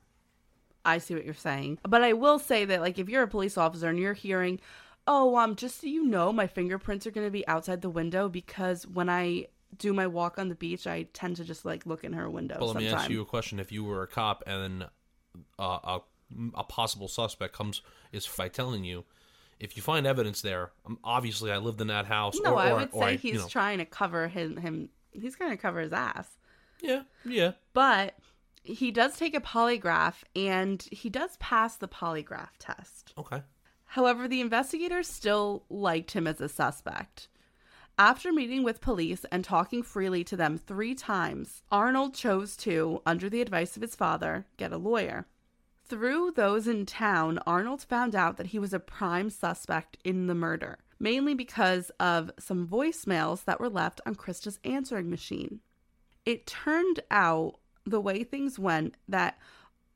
I 0.86 0.98
see 1.00 1.14
what 1.14 1.26
you're 1.26 1.34
saying. 1.34 1.80
But 1.84 2.04
I 2.04 2.14
will 2.14 2.40
say 2.40 2.66
that 2.66 2.82
like 2.82 3.00
if 3.00 3.10
you're 3.10 3.24
a 3.24 3.28
police 3.28 3.58
officer 3.58 3.90
and 3.90 4.00
you're 4.00 4.14
hearing, 4.14 4.60
"Oh, 5.08 5.36
um 5.36 5.56
just 5.56 5.82
so 5.82 5.88
you 5.88 6.06
know, 6.06 6.32
my 6.32 6.48
fingerprints 6.48 7.06
are 7.08 7.12
going 7.12 7.28
to 7.28 7.32
be 7.32 7.48
outside 7.48 7.82
the 7.82 7.90
window 7.90 8.30
because 8.30 8.86
when 8.88 9.10
I 9.10 9.48
do 9.78 9.94
my 9.94 10.08
walk 10.08 10.38
on 10.40 10.50
the 10.50 10.56
beach, 10.56 10.88
I 10.88 11.04
tend 11.14 11.38
to 11.38 11.44
just 11.44 11.66
like 11.66 11.86
look 11.86 12.04
in 12.04 12.14
her 12.14 12.30
window 12.30 12.58
But 12.60 12.66
let 12.68 12.76
me 12.78 12.88
ask 12.90 13.10
you 13.10 13.22
a 13.22 13.26
question: 13.26 13.60
If 13.60 13.72
you 13.72 13.84
were 13.84 14.04
a 14.04 14.08
cop 14.08 14.44
and 14.48 14.84
uh, 15.58 15.80
a 15.84 16.00
a 16.56 16.64
possible 16.64 17.08
suspect 17.08 17.54
comes 17.54 17.82
is 18.12 18.28
by 18.28 18.48
telling 18.48 18.84
you. 18.84 19.06
If 19.60 19.76
you 19.76 19.84
find 19.84 20.08
evidence 20.08 20.42
there, 20.42 20.72
um, 20.86 21.00
obviously 21.04 21.52
I 21.52 21.58
lived 21.58 21.82
in 21.82 21.88
that 21.88 22.06
house. 22.06 22.40
no, 22.42 22.54
or, 22.54 22.60
I 22.60 22.74
would 22.74 22.94
say 22.94 23.00
I- 23.00 23.16
he's 23.18 23.34
you 23.34 23.40
know. 23.40 23.48
trying 23.48 23.80
to 23.80 23.86
cover 23.86 24.28
him 24.28 24.58
him 24.58 24.90
he's 25.12 25.36
going 25.36 25.52
to 25.52 25.58
cover 25.58 25.82
his 25.82 25.92
ass. 25.92 26.28
Yeah, 26.82 27.02
yeah. 27.26 27.54
But 27.74 28.16
he 28.64 28.92
does 28.92 29.18
take 29.18 29.36
a 29.36 29.42
polygraph 29.42 30.24
and 30.36 30.82
he 30.92 31.10
does 31.10 31.36
pass 31.38 31.76
the 31.76 31.88
polygraph 31.88 32.52
test. 32.58 33.14
Okay. 33.18 33.42
However, 33.86 34.28
the 34.28 34.40
investigators 34.40 35.08
still 35.08 35.66
liked 35.70 36.12
him 36.12 36.28
as 36.28 36.40
a 36.40 36.48
suspect. 36.48 37.28
After 38.00 38.32
meeting 38.32 38.64
with 38.64 38.80
police 38.80 39.26
and 39.30 39.43
talking 39.43 39.84
freely 39.84 40.24
to 40.24 40.38
them 40.38 40.58
three 40.58 40.95
times, 40.95 41.64
Arnold 41.70 42.14
chose 42.14 42.56
to, 42.56 43.02
under 43.06 43.30
the 43.30 43.41
advice 43.41 43.76
of 43.76 43.82
his 43.82 43.93
father, 43.93 44.45
get 44.56 44.72
a 44.72 44.78
lawyer. 44.78 45.28
Through 45.84 46.32
those 46.32 46.66
in 46.66 46.86
town, 46.86 47.39
Arnold 47.45 47.82
found 47.84 48.16
out 48.16 48.38
that 48.38 48.47
he 48.47 48.58
was 48.58 48.74
a 48.74 48.80
prime 48.80 49.30
suspect 49.30 49.97
in 50.06 50.28
the 50.28 50.34
murder, 50.34 50.78
mainly 50.97 51.34
because 51.34 51.91
of 52.00 52.32
some 52.39 52.66
voicemails 52.66 53.43
that 53.43 53.60
were 53.60 53.68
left 53.68 54.00
on 54.06 54.16
Christa's 54.16 54.60
answering 54.64 55.10
machine. 55.10 55.60
It 56.26 56.47
turned 56.47 57.02
out, 57.12 57.56
the 57.86 58.00
way 58.00 58.24
things 58.24 58.58
went, 58.58 58.95
that 59.10 59.38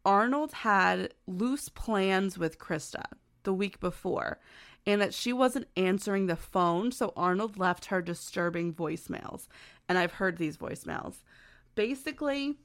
Arnold 0.03 0.51
had 0.51 1.13
loose 1.25 1.69
plans 1.69 2.37
with 2.37 2.59
Christa 2.59 3.05
the 3.43 3.53
week 3.53 3.79
before 3.79 4.39
and 4.85 5.01
that 5.01 5.13
she 5.13 5.31
wasn't 5.31 5.67
answering 5.77 6.27
the 6.27 6.35
phone, 6.35 6.91
so 6.91 7.13
Arnold 7.15 7.57
left 7.57 7.85
her 7.85 8.01
disturbing 8.01 8.73
voicemails. 8.73 9.47
And 9.87 9.97
I've 9.97 10.13
heard 10.13 10.37
these 10.37 10.57
voicemails. 10.57 11.23
Basically, 11.75 12.57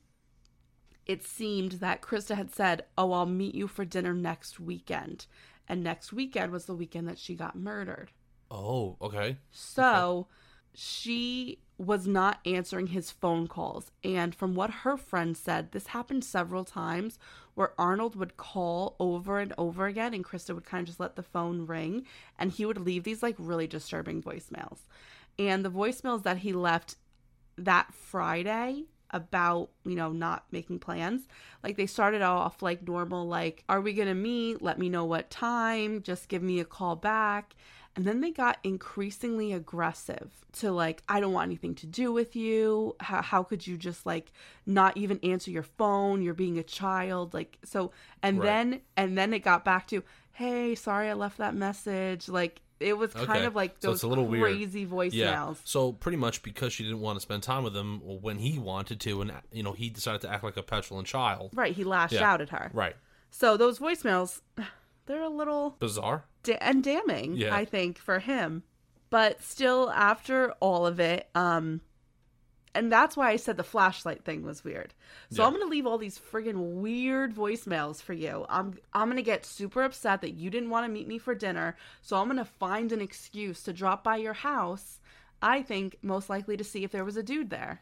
it 1.07 1.25
seemed 1.25 1.73
that 1.73 2.03
Christa 2.03 2.35
had 2.37 2.55
said, 2.55 2.85
Oh, 2.97 3.13
I'll 3.13 3.27
meet 3.27 3.55
you 3.55 3.67
for 3.67 3.85
dinner 3.85 4.13
next 4.13 4.61
weekend. 4.61 5.27
And 5.69 5.83
next 5.83 6.13
weekend 6.13 6.53
was 6.53 6.67
the 6.67 6.75
weekend 6.75 7.09
that 7.09 7.19
she 7.19 7.35
got 7.35 7.57
murdered. 7.57 8.11
Oh, 8.51 8.97
okay. 9.01 9.37
So 9.51 10.27
she 10.75 11.59
was 11.79 12.07
not 12.07 12.41
answering 12.45 12.89
his 12.89 13.11
phone 13.11 13.47
calls. 13.47 13.93
And 14.03 14.35
from 14.35 14.55
what 14.55 14.71
her 14.71 14.97
friend 14.97 15.37
said, 15.37 15.71
this 15.71 15.89
happened 15.89 16.25
several 16.25 16.65
times 16.65 17.19
where 17.55 17.73
Arnold 17.79 18.17
would 18.17 18.37
call 18.37 18.97
over 18.99 19.39
and 19.39 19.53
over 19.57 19.87
again, 19.87 20.15
and 20.15 20.25
Christa 20.25 20.55
would 20.55 20.65
kind 20.65 20.83
of 20.83 20.87
just 20.87 21.01
let 21.01 21.17
the 21.17 21.23
phone 21.23 21.67
ring, 21.67 22.05
and 22.39 22.51
he 22.51 22.67
would 22.67 22.79
leave 22.79 23.05
these 23.05 23.23
like 23.23 23.37
really 23.39 23.67
disturbing 23.67 24.23
voicemails. 24.23 24.79
And 25.39 25.65
the 25.65 25.71
voicemails 25.71 26.25
that 26.25 26.39
he 26.39 26.53
left 26.53 26.97
that 27.57 27.93
Friday 27.95 28.85
about, 29.11 29.71
you 29.85 29.95
know, 29.95 30.13
not 30.13 30.45
making 30.51 30.79
plans. 30.79 31.27
Like 31.63 31.77
they 31.77 31.87
started 31.87 32.23
off 32.23 32.63
like 32.63 32.87
normal, 32.87 33.27
like, 33.27 33.65
are 33.69 33.81
we 33.81 33.93
to 34.09 34.15
meet? 34.15 34.63
Let 34.63 34.79
me 34.79 34.89
know 34.89 35.05
what 35.05 35.31
time. 35.31 36.03
Just 36.03 36.29
give 36.29 36.43
me 36.43 36.61
a 36.61 36.65
call 36.65 36.97
back. 36.97 37.55
And 37.99 38.07
then 38.07 38.21
they 38.21 38.31
got 38.31 38.59
increasingly 38.63 39.53
aggressive 39.53 40.31
to 40.53 40.71
like, 40.71 41.03
I 41.09 41.19
don't 41.19 41.33
want 41.33 41.49
anything 41.49 41.75
to 41.75 41.87
do 41.87 42.13
with 42.13 42.37
you. 42.37 42.95
How, 43.01 43.23
how 43.23 43.43
could 43.43 43.67
you 43.67 43.77
just 43.77 44.07
like 44.07 44.31
not 44.67 44.97
even 44.97 45.19
answer 45.25 45.51
your 45.51 45.65
phone? 45.65 46.23
You're 46.23 46.33
being 46.33 46.59
a 46.59 46.63
child. 46.63 47.35
Like, 47.35 47.59
so, 47.65 47.91
and 48.23 48.39
Right. 48.39 48.45
then, 48.47 48.81
and 48.97 49.19
then 49.19 49.35
it 49.35 49.41
got 49.41 49.65
back 49.65 49.89
to, 49.89 50.05
hey, 50.31 50.77
sorry 50.77 51.09
I 51.11 51.15
left 51.15 51.39
that 51.39 51.57
message. 51.57 52.29
Like, 52.29 52.61
it 52.79 52.97
was 52.97 53.13
kind 53.13 53.31
Okay. 53.31 53.45
of 53.47 53.57
like 53.57 53.81
those 53.81 53.97
it's 53.97 54.03
a 54.05 54.07
little 54.07 54.27
weird. 54.27 54.45
crazy 54.45 54.87
voicemails. 54.87 55.13
Yeah. 55.15 55.55
So 55.65 55.91
pretty 55.93 56.19
much 56.19 56.45
because 56.45 56.73
she 56.73 56.85
didn't 56.85 57.01
want 57.01 57.17
to 57.17 57.21
spend 57.21 57.43
time 57.43 57.65
with 57.65 57.77
him 57.77 57.99
when 58.23 58.39
he 58.39 58.61
wanted 58.61 59.01
to, 59.01 59.23
and 59.23 59.33
you 59.51 59.65
know 59.65 59.73
he 59.73 59.91
decided 59.91 60.21
to 60.21 60.31
act 60.31 60.45
like 60.45 60.57
a 60.57 60.63
petulant 60.63 61.09
child. 61.09 61.51
Right, 61.53 61.75
he 61.75 61.83
lashed 61.83 62.13
Yeah. 62.15 62.31
out 62.33 62.41
at 62.41 62.51
her. 62.51 62.71
Right. 62.73 62.95
So 63.33 63.57
those 63.57 63.81
voicemails, 63.81 64.41
they're 65.09 65.23
a 65.25 65.29
little 65.29 65.71
Bizarre. 65.81 66.25
da- 66.45 66.59
and 66.61 66.85
damning, 66.85 67.35
Yeah. 67.35 67.55
I 67.55 67.65
think, 67.65 67.99
for 67.99 68.21
him. 68.21 68.63
But 69.11 69.43
still, 69.43 69.91
after 69.91 70.53
all 70.61 70.87
of 70.87 71.01
it, 71.01 71.29
um, 71.35 71.81
and 72.75 72.93
that's 72.93 73.17
why 73.17 73.31
I 73.31 73.37
said 73.37 73.57
the 73.57 73.65
flashlight 73.65 74.25
thing 74.25 74.45
was 74.45 74.63
weird. 74.63 74.95
So 75.31 75.43
Yeah. 75.43 75.47
I'm 75.49 75.55
gonna 75.55 75.65
leave 75.71 75.87
all 75.87 75.99
these 75.99 76.19
friggin' 76.19 76.75
weird 76.81 77.35
voicemails 77.35 78.01
for 78.03 78.13
you. 78.13 78.45
I'm 78.49 78.79
I'm 78.93 79.09
gonna 79.09 79.23
get 79.23 79.45
super 79.47 79.83
upset 79.83 80.21
that 80.21 80.35
you 80.35 80.51
didn't 80.51 80.71
want 80.71 80.85
to 80.87 80.93
meet 80.93 81.09
me 81.09 81.19
for 81.19 81.35
dinner. 81.35 81.77
So 82.03 82.17
I'm 82.19 82.29
gonna 82.29 82.45
find 82.45 82.93
an 82.93 83.01
excuse 83.01 83.63
to 83.65 83.73
drop 83.73 84.05
by 84.05 84.17
your 84.17 84.35
house. 84.35 85.01
I 85.41 85.63
think 85.63 85.97
most 86.03 86.29
likely 86.29 86.57
to 86.57 86.65
see 86.65 86.85
if 86.85 86.91
there 86.93 87.05
was 87.05 87.17
a 87.17 87.23
dude 87.23 87.51
there. 87.51 87.81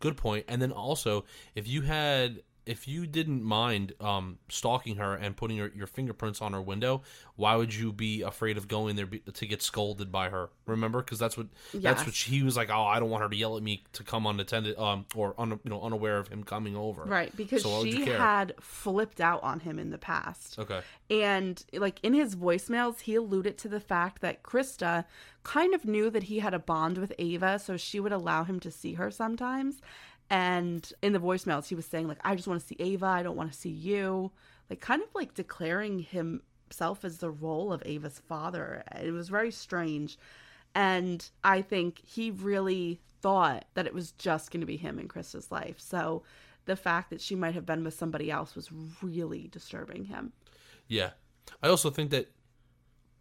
Good 0.00 0.16
point. 0.16 0.46
And 0.48 0.60
then 0.62 0.72
also, 0.72 1.24
if 1.54 1.68
you 1.68 1.82
had, 1.82 2.42
if 2.66 2.88
you 2.88 3.06
didn't 3.06 3.42
mind 3.42 3.92
um, 4.00 4.38
stalking 4.48 4.96
her 4.96 5.14
and 5.14 5.36
putting 5.36 5.56
your, 5.56 5.70
your 5.74 5.86
fingerprints 5.86 6.40
on 6.40 6.52
her 6.52 6.62
window, 6.62 7.02
why 7.36 7.56
would 7.56 7.74
you 7.74 7.92
be 7.92 8.22
afraid 8.22 8.56
of 8.56 8.68
going 8.68 8.96
there 8.96 9.06
be, 9.06 9.18
to 9.18 9.46
get 9.46 9.62
scolded 9.62 10.10
by 10.10 10.30
her? 10.30 10.50
Remember, 10.66 11.00
because 11.02 11.18
that's 11.18 11.36
what 11.36 11.48
that's 11.74 12.06
what 12.06 12.14
she 12.14 12.42
was 12.42 12.56
like. 12.56 12.70
Oh, 12.70 12.84
I 12.84 13.00
don't 13.00 13.10
want 13.10 13.22
her 13.22 13.28
to 13.28 13.36
yell 13.36 13.56
at 13.56 13.62
me 13.62 13.84
to 13.92 14.02
come 14.02 14.26
unattended, 14.26 14.78
um, 14.78 15.04
or 15.14 15.34
un, 15.38 15.60
you 15.62 15.70
know 15.70 15.82
unaware 15.82 16.18
of 16.18 16.28
him 16.28 16.44
coming 16.44 16.76
over. 16.76 17.04
Right, 17.04 17.34
because 17.36 17.62
So 17.62 17.84
you 17.84 18.04
she 18.04 18.10
had 18.10 18.54
flipped 18.60 19.20
out 19.20 19.42
on 19.42 19.60
him 19.60 19.78
in 19.78 19.90
the 19.90 19.98
past. 19.98 20.58
Okay. 20.58 20.80
And 21.10 21.62
like 21.72 21.98
in 22.02 22.14
his 22.14 22.34
voicemails, 22.34 23.00
he 23.00 23.14
alluded 23.14 23.58
to 23.58 23.68
the 23.68 23.80
fact 23.80 24.22
that 24.22 24.42
Christa 24.42 25.04
kind 25.42 25.74
of 25.74 25.84
knew 25.84 26.08
that 26.10 26.24
he 26.24 26.38
had 26.38 26.54
a 26.54 26.58
bond 26.58 26.98
with 26.98 27.12
Ava, 27.18 27.58
so 27.58 27.76
she 27.76 28.00
would 28.00 28.12
allow 28.12 28.44
him 28.44 28.58
to 28.60 28.70
see 28.70 28.94
her 28.94 29.10
sometimes. 29.10 29.80
And 30.30 30.90
in 31.02 31.12
the 31.12 31.20
voicemails, 31.20 31.68
he 31.68 31.74
was 31.74 31.86
saying 31.86 32.08
like, 32.08 32.18
"I 32.24 32.34
just 32.34 32.48
want 32.48 32.60
to 32.60 32.66
see 32.66 32.76
Ava. 32.78 33.06
I 33.06 33.22
don't 33.22 33.36
want 33.36 33.52
to 33.52 33.58
see 33.58 33.70
you." 33.70 34.32
Like 34.70 34.80
kind 34.80 35.02
of 35.02 35.08
like 35.14 35.34
declaring 35.34 36.00
himself 36.00 37.04
as 37.04 37.18
the 37.18 37.30
role 37.30 37.72
of 37.72 37.82
Ava's 37.84 38.18
father. 38.18 38.82
It 39.00 39.12
was 39.12 39.28
very 39.28 39.50
strange. 39.50 40.18
And 40.74 41.28
I 41.44 41.62
think 41.62 42.00
he 42.04 42.30
really 42.30 43.00
thought 43.20 43.66
that 43.74 43.86
it 43.86 43.94
was 43.94 44.12
just 44.12 44.50
going 44.50 44.60
to 44.60 44.66
be 44.66 44.76
him 44.76 44.98
in 44.98 45.06
Christa's 45.06 45.52
life. 45.52 45.76
So 45.78 46.22
the 46.64 46.76
fact 46.76 47.10
that 47.10 47.20
she 47.20 47.34
might 47.34 47.54
have 47.54 47.66
been 47.66 47.84
with 47.84 47.94
somebody 47.94 48.30
else 48.30 48.56
was 48.56 48.70
really 49.02 49.48
disturbing 49.48 50.06
him. 50.06 50.32
Yeah. 50.88 51.10
I 51.62 51.68
also 51.68 51.90
think 51.90 52.10
that 52.10 52.30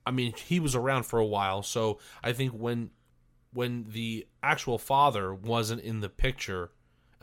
I 0.06 0.12
mean, 0.12 0.34
he 0.34 0.60
was 0.60 0.76
around 0.76 1.04
for 1.04 1.20
a 1.20 1.26
while, 1.26 1.64
so 1.64 2.00
I 2.24 2.34
think 2.34 2.52
when 2.52 2.92
when 3.54 3.86
the 3.88 4.28
actual 4.42 4.78
father 4.78 5.34
wasn't 5.34 5.82
in 5.82 6.00
the 6.00 6.10
picture 6.10 6.72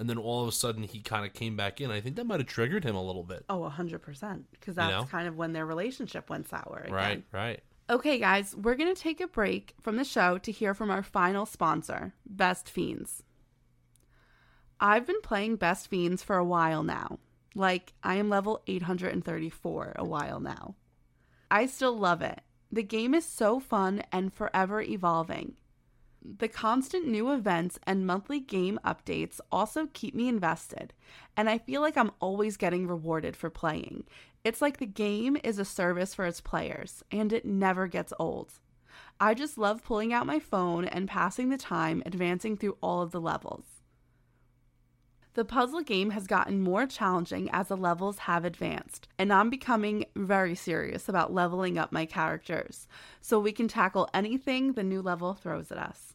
and 0.01 0.09
then 0.09 0.17
all 0.17 0.43
of 0.43 0.49
a 0.49 0.53
sudden 0.53 0.83
he 0.83 1.01
kind 1.01 1.27
of 1.27 1.35
came 1.35 1.57
back 1.57 1.81
in, 1.81 1.91
I 1.91 2.01
think 2.01 2.17
that 2.17 2.27
might 2.27 2.41
have 2.41 2.49
triggered 2.49 2.85
him 2.85 2.97
a 2.97 3.03
little 3.03 3.23
bit. 3.23 3.45
Oh, 3.51 3.71
100%. 3.71 4.45
Because 4.51 4.75
that's 4.75 4.91
know? 4.91 5.05
kind 5.05 5.29
of 5.29 5.37
when 5.37 5.53
their 5.53 5.67
relationship 5.67 6.31
went 6.31 6.49
sour. 6.49 6.85
Again. 6.85 6.95
Right, 6.95 7.25
right. 7.33 7.61
Okay, 7.91 8.19
guys, 8.19 8.57
we're 8.57 8.77
going 8.77 8.95
to 8.95 9.01
take 9.01 9.21
a 9.21 9.27
break 9.27 9.75
from 9.81 9.97
the 9.97 10.05
show 10.05 10.39
to 10.39 10.51
hear 10.51 10.73
from 10.73 10.91
our 10.91 11.03
final 11.03 11.45
sponsor, 11.45 12.15
Best 12.25 12.71
Fiends. 12.71 13.25
I've 14.81 15.07
been 15.07 15.21
playing 15.21 15.57
Best 15.57 15.89
Fiends 15.89 16.23
for 16.23 16.37
a 16.37 16.45
while 16.45 16.83
now. 16.83 17.19
Like, 17.55 17.93
I 18.03 18.15
am 18.15 18.31
level 18.31 18.63
834 18.67 19.93
a 19.97 20.05
while 20.05 20.41
now. 20.41 20.77
I 21.51 21.67
still 21.67 21.99
love 21.99 22.23
it. 22.23 22.41
The 22.73 22.85
game 22.85 23.13
is 23.13 23.27
so 23.27 23.61
fun 23.61 24.03
and 24.11 24.33
forever 24.33 24.81
evolving. 24.81 25.57
The 26.23 26.49
constant 26.49 27.07
new 27.07 27.33
events 27.33 27.79
and 27.85 28.07
monthly 28.07 28.41
game 28.41 28.79
updates 28.85 29.41
also 29.51 29.89
keep 29.93 30.15
me 30.15 30.29
invested, 30.29 30.93
and 31.37 31.49
I 31.49 31.57
feel 31.57 31.81
like 31.81 31.97
I'm 31.97 32.13
always 32.21 32.59
getting 32.59 32.87
rewarded 32.87 33.37
for 33.37 33.49
playing. 33.49 34.05
It's 34.45 34.61
like 34.61 34.77
the 34.77 34.87
game 34.87 35.39
is 35.43 35.59
a 35.59 35.65
service 35.65 36.15
for 36.15 36.27
its 36.27 36.41
players, 36.41 37.03
and 37.11 37.33
it 37.33 37.47
never 37.47 37.87
gets 37.87 38.13
old. 38.19 38.53
I 39.19 39.33
just 39.35 39.57
love 39.57 39.83
pulling 39.83 40.13
out 40.13 40.27
my 40.27 40.39
phone 40.39 40.85
and 40.85 41.09
passing 41.09 41.49
the 41.49 41.57
time 41.57 42.03
advancing 42.05 42.57
through 42.57 42.77
all 42.83 43.01
of 43.01 43.13
the 43.13 43.21
levels. 43.21 43.80
The 45.35 45.45
puzzle 45.45 45.83
game 45.83 46.11
has 46.11 46.27
gotten 46.27 46.61
more 46.61 46.87
challenging 46.87 47.49
as 47.53 47.69
the 47.69 47.77
levels 47.77 48.19
have 48.19 48.45
advanced, 48.45 49.07
and 49.17 49.33
I'm 49.33 49.49
becoming 49.49 50.07
very 50.17 50.57
serious 50.57 51.09
about 51.09 51.33
leveling 51.33 51.79
up 51.79 51.93
my 51.93 52.05
characters 52.05 52.89
so 53.21 53.39
we 53.39 53.53
can 53.53 53.69
tackle 53.69 54.09
anything 54.13 54.73
the 54.73 54.83
new 54.83 55.01
level 55.01 55.35
throws 55.35 55.71
at 55.71 55.79
us. 55.79 56.15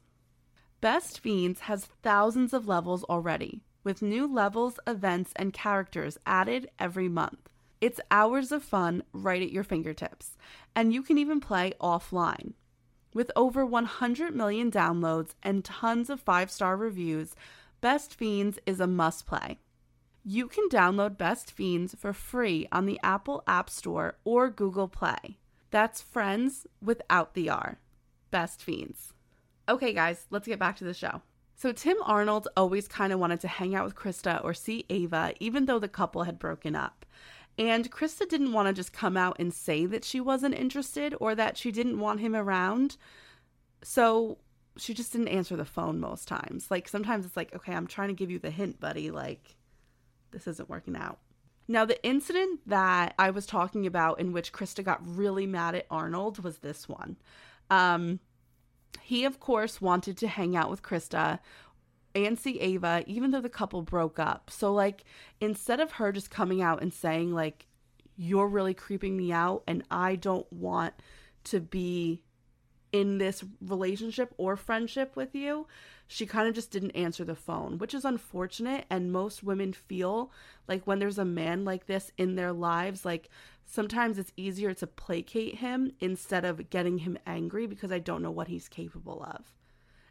Best 0.81 1.21
Fiends 1.21 1.61
has 1.61 1.85
thousands 2.03 2.53
of 2.53 2.67
levels 2.67 3.05
already, 3.05 3.61
with 3.85 4.01
new 4.01 4.27
levels, 4.27 4.79
events, 4.85 5.31
and 5.37 5.53
characters 5.53 6.17
added 6.25 6.69
every 6.77 7.07
month. 7.07 7.49
It's 7.79 8.01
hours 8.11 8.51
of 8.51 8.63
fun 8.63 9.03
right 9.13 9.41
at 9.41 9.51
your 9.51 9.63
fingertips, 9.63 10.37
and 10.75 10.93
you 10.93 11.01
can 11.01 11.17
even 11.17 11.39
play 11.39 11.73
offline. 11.79 12.53
With 13.13 13.31
over 13.37 13.65
100 13.65 14.35
million 14.35 14.69
downloads 14.69 15.35
and 15.41 15.63
tons 15.63 16.09
of 16.09 16.19
five 16.19 16.51
star 16.51 16.75
reviews, 16.75 17.33
Best 17.81 18.15
Fiends 18.15 18.59
is 18.65 18.79
a 18.79 18.87
must 18.87 19.25
play. 19.25 19.59
You 20.23 20.47
can 20.47 20.67
download 20.69 21.17
Best 21.17 21.51
Fiends 21.51 21.95
for 21.99 22.11
free 22.11 22.67
on 22.71 22.85
the 22.85 22.99
Apple 23.03 23.43
App 23.45 23.69
Store 23.69 24.17
or 24.23 24.49
Google 24.49 24.87
Play. 24.87 25.37
That's 25.69 26.01
friends 26.01 26.65
without 26.81 27.35
the 27.35 27.49
R. 27.49 27.79
Best 28.31 28.63
Fiends. 28.63 29.13
Okay, 29.69 29.93
guys, 29.93 30.25
let's 30.29 30.47
get 30.47 30.59
back 30.59 30.77
to 30.77 30.83
the 30.83 30.93
show. 30.93 31.21
So, 31.57 31.71
Tim 31.71 31.97
Arnold 32.03 32.47
always 32.57 32.87
kind 32.87 33.13
of 33.13 33.19
wanted 33.19 33.39
to 33.41 33.47
hang 33.47 33.75
out 33.75 33.85
with 33.85 33.95
Christa 33.95 34.43
or 34.43 34.53
see 34.53 34.85
Ava, 34.89 35.33
even 35.39 35.65
though 35.65 35.79
the 35.79 35.87
couple 35.87 36.23
had 36.23 36.37
broken 36.37 36.75
up. 36.75 37.05
And 37.57 37.89
Christa 37.89 38.27
didn't 38.27 38.51
want 38.51 38.67
to 38.67 38.73
just 38.73 38.91
come 38.91 39.15
out 39.15 39.37
and 39.39 39.53
say 39.53 39.85
that 39.85 40.03
she 40.03 40.19
wasn't 40.19 40.55
interested 40.55 41.15
or 41.21 41.35
that 41.35 41.55
she 41.57 41.71
didn't 41.71 41.99
want 41.99 42.19
him 42.19 42.35
around. 42.35 42.97
So, 43.83 44.39
she 44.77 44.93
just 44.93 45.11
didn't 45.11 45.29
answer 45.29 45.55
the 45.55 45.65
phone 45.65 45.99
most 45.99 46.27
times. 46.27 46.69
Like, 46.69 46.87
sometimes 46.87 47.25
it's 47.25 47.37
like, 47.37 47.53
okay, 47.55 47.73
I'm 47.73 47.87
trying 47.87 48.09
to 48.09 48.13
give 48.13 48.31
you 48.31 48.39
the 48.39 48.51
hint, 48.51 48.79
buddy. 48.79 49.11
Like, 49.11 49.55
this 50.31 50.47
isn't 50.47 50.69
working 50.69 50.95
out. 50.95 51.19
Now, 51.67 51.85
the 51.85 52.03
incident 52.05 52.61
that 52.67 53.15
I 53.17 53.31
was 53.31 53.45
talking 53.45 53.87
about 53.87 54.19
in 54.19 54.31
which 54.31 54.53
Christa 54.53 54.83
got 54.83 55.01
really 55.03 55.47
mad 55.47 55.75
at 55.75 55.87
Arnold 55.89 56.43
was 56.43 56.59
this 56.59 56.87
one. 56.87 57.17
Um, 57.69 58.19
he, 59.01 59.25
of 59.25 59.39
course, 59.39 59.81
wanted 59.81 60.17
to 60.17 60.27
hang 60.27 60.55
out 60.55 60.69
with 60.69 60.83
Christa 60.83 61.39
and 62.13 62.37
see 62.37 62.59
Ava, 62.59 63.03
even 63.07 63.31
though 63.31 63.41
the 63.41 63.49
couple 63.49 63.81
broke 63.81 64.19
up. 64.19 64.49
So, 64.49 64.73
like, 64.73 65.03
instead 65.41 65.79
of 65.79 65.93
her 65.93 66.11
just 66.11 66.29
coming 66.29 66.61
out 66.61 66.81
and 66.81 66.93
saying, 66.93 67.33
like, 67.33 67.65
you're 68.15 68.47
really 68.47 68.73
creeping 68.73 69.17
me 69.17 69.31
out 69.31 69.63
and 69.67 69.83
I 69.91 70.15
don't 70.15 70.51
want 70.51 70.93
to 71.45 71.59
be 71.59 72.21
in 72.95 73.17
this 73.17 73.43
relationship 73.59 74.33
or 74.37 74.55
friendship 74.55 75.17
with 75.17 75.35
you, 75.35 75.67
she 76.07 76.25
kind 76.25 76.47
of 76.47 76.55
just 76.55 76.71
didn't 76.71 76.91
answer 76.91 77.25
the 77.25 77.35
phone, 77.35 77.77
which 77.77 77.93
is 77.93 78.05
unfortunate. 78.05 78.85
And 78.89 79.11
most 79.11 79.43
women 79.43 79.73
feel 79.73 80.31
like 80.65 80.87
when 80.87 80.99
there's 80.99 81.17
a 81.17 81.25
man 81.25 81.65
like 81.65 81.87
this 81.87 82.09
in 82.17 82.35
their 82.35 82.53
lives, 82.53 83.03
like 83.03 83.27
sometimes 83.65 84.17
it's 84.17 84.31
easier 84.37 84.73
to 84.75 84.87
placate 84.87 85.55
him 85.55 85.91
instead 85.99 86.45
of 86.45 86.69
getting 86.69 86.99
him 86.99 87.17
angry 87.27 87.67
because 87.67 87.91
I 87.91 87.99
don't 87.99 88.21
know 88.21 88.31
what 88.31 88.47
he's 88.47 88.69
capable 88.69 89.21
of. 89.23 89.51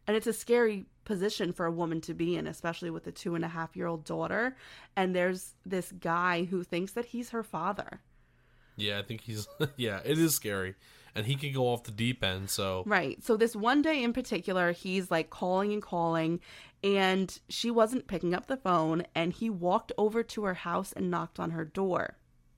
And 0.07 0.15
it's 0.15 0.27
a 0.27 0.35
scary 0.35 0.85
position 1.07 1.55
for 1.55 1.65
a 1.65 1.73
woman 1.73 2.03
to 2.03 2.13
be 2.13 2.37
in, 2.37 2.47
especially 2.47 2.91
with 2.91 3.07
a 3.07 3.13
two 3.13 3.35
and 3.35 3.47
a 3.47 3.49
half 3.49 3.75
year 3.75 3.87
old 3.87 4.05
daughter. 4.05 4.59
And 4.95 5.17
there's 5.17 5.55
this 5.65 5.91
guy 5.91 6.45
who 6.45 6.63
thinks 6.63 6.93
that 6.93 7.07
he's 7.07 7.31
her 7.31 7.43
father. 7.43 8.03
Yeah, 8.77 8.99
I 8.99 9.03
think 9.03 9.23
he's 9.23 9.49
yeah, 9.79 10.01
it 10.05 10.19
is 10.19 10.35
scary. 10.35 10.75
And 11.15 11.27
he 11.27 11.37
could 11.37 11.55
go 11.55 11.69
off 11.69 11.85
the 11.85 11.93
deep 11.93 12.25
end, 12.25 12.51
so 12.51 12.83
Right. 12.87 13.23
So 13.23 13.37
this 13.37 13.55
one 13.55 13.83
day 13.83 14.03
in 14.03 14.13
particular, 14.13 14.73
he's 14.73 15.11
like 15.11 15.31
calling 15.31 15.73
and 15.73 15.83
calling, 15.83 16.41
and 16.83 17.39
she 17.49 17.71
wasn't 17.71 18.09
picking 18.09 18.35
up 18.35 18.47
the 18.47 18.57
phone, 18.57 19.05
and 19.15 19.33
he 19.33 19.49
walked 19.49 19.93
over 19.97 20.23
to 20.23 20.45
her 20.45 20.55
house 20.55 20.93
and 20.93 21.11
knocked 21.11 21.39
on 21.39 21.53
her 21.53 21.65
door. 21.65 22.17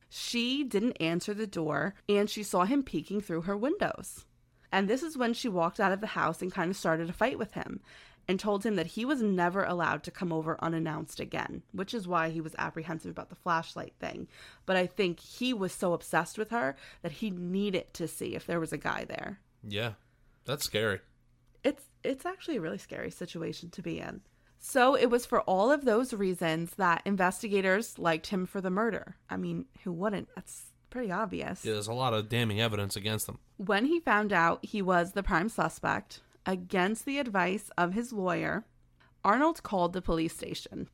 She 0.08 0.64
didn't 0.64 1.00
answer 1.00 1.34
the 1.34 1.46
door, 1.46 1.94
and 2.08 2.30
she 2.30 2.42
saw 2.42 2.64
him 2.64 2.82
peeking 2.82 3.20
through 3.20 3.42
her 3.42 3.56
windows. 3.56 4.24
And 4.72 4.88
this 4.88 5.02
is 5.02 5.16
when 5.16 5.34
she 5.34 5.48
walked 5.48 5.80
out 5.80 5.92
of 5.92 6.00
the 6.00 6.08
house 6.08 6.42
and 6.42 6.52
kind 6.52 6.70
of 6.70 6.76
started 6.76 7.10
a 7.10 7.12
fight 7.12 7.38
with 7.38 7.52
him 7.52 7.80
and 8.28 8.40
told 8.40 8.64
him 8.64 8.76
that 8.76 8.86
he 8.86 9.04
was 9.04 9.22
never 9.22 9.64
allowed 9.64 10.02
to 10.04 10.10
come 10.10 10.32
over 10.32 10.56
unannounced 10.62 11.20
again, 11.20 11.62
which 11.72 11.94
is 11.94 12.08
why 12.08 12.30
he 12.30 12.40
was 12.40 12.54
apprehensive 12.58 13.10
about 13.10 13.28
the 13.28 13.34
flashlight 13.36 13.94
thing. 14.00 14.26
But 14.64 14.76
I 14.76 14.86
think 14.86 15.20
he 15.20 15.54
was 15.54 15.72
so 15.72 15.92
obsessed 15.92 16.36
with 16.38 16.50
her 16.50 16.76
that 17.02 17.12
he 17.12 17.30
needed 17.30 17.92
to 17.94 18.08
see 18.08 18.34
if 18.34 18.46
there 18.46 18.60
was 18.60 18.72
a 18.72 18.78
guy 18.78 19.04
there. 19.04 19.40
yeah. 19.66 19.92
That's 20.44 20.64
scary. 20.64 21.00
It's 21.64 21.82
it's 22.04 22.24
actually 22.24 22.58
a 22.58 22.60
really 22.60 22.78
scary 22.78 23.10
situation 23.10 23.68
to 23.70 23.82
be 23.82 23.98
in. 23.98 24.20
So 24.60 24.94
it 24.94 25.10
was 25.10 25.26
for 25.26 25.40
all 25.40 25.72
of 25.72 25.84
those 25.84 26.12
reasons 26.14 26.70
that 26.76 27.02
investigators 27.04 27.98
liked 27.98 28.28
him 28.28 28.46
for 28.46 28.60
the 28.60 28.70
murder. 28.70 29.16
I 29.28 29.36
mean, 29.38 29.66
who 29.82 29.92
wouldn't? 29.92 30.28
That's 30.36 30.66
pretty 30.88 31.10
obvious. 31.10 31.64
Yeah, 31.64 31.72
there's 31.72 31.88
a 31.88 31.92
lot 31.92 32.14
of 32.14 32.28
damning 32.28 32.60
evidence 32.60 32.94
against 32.94 33.26
them. 33.26 33.40
When 33.56 33.86
he 33.86 33.98
found 33.98 34.32
out 34.32 34.64
he 34.64 34.82
was 34.82 35.12
the 35.12 35.22
prime 35.24 35.48
suspect, 35.48 36.20
against 36.46 37.04
the 37.04 37.18
advice 37.18 37.70
of 37.76 37.92
his 37.92 38.12
lawyer, 38.12 38.64
Arnold 39.24 39.62
called 39.62 39.92
the 39.92 40.00
police 40.00 40.34
station. 40.34 40.88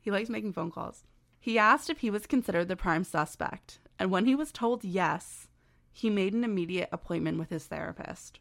He 0.00 0.10
likes 0.10 0.28
making 0.28 0.52
phone 0.52 0.70
calls. 0.70 1.04
He 1.38 1.58
asked 1.58 1.88
if 1.88 1.98
he 1.98 2.10
was 2.10 2.26
considered 2.26 2.68
the 2.68 2.76
prime 2.76 3.04
suspect, 3.04 3.78
and 3.98 4.10
when 4.10 4.26
he 4.26 4.34
was 4.34 4.50
told 4.50 4.84
yes, 4.84 5.48
he 5.92 6.10
made 6.10 6.34
an 6.34 6.44
immediate 6.44 6.88
appointment 6.90 7.38
with 7.38 7.50
his 7.50 7.66
therapist. 7.66 8.40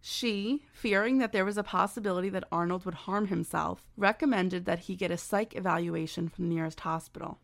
She, 0.00 0.64
fearing 0.72 1.18
that 1.18 1.32
there 1.32 1.44
was 1.44 1.58
a 1.58 1.62
possibility 1.62 2.30
that 2.30 2.48
Arnold 2.50 2.86
would 2.86 2.94
harm 2.94 3.26
himself, 3.26 3.86
recommended 3.96 4.64
that 4.64 4.80
he 4.80 4.96
get 4.96 5.10
a 5.10 5.18
psych 5.18 5.54
evaluation 5.54 6.28
from 6.28 6.48
the 6.48 6.54
nearest 6.54 6.80
hospital. 6.80 7.38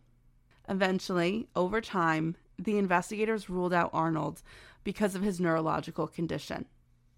Eventually, 0.68 1.48
over 1.54 1.80
time, 1.80 2.36
the 2.58 2.78
investigators 2.78 3.50
ruled 3.50 3.74
out 3.74 3.90
Arnold 3.92 4.42
because 4.84 5.14
of 5.14 5.22
his 5.22 5.38
neurological 5.38 6.06
condition. 6.06 6.64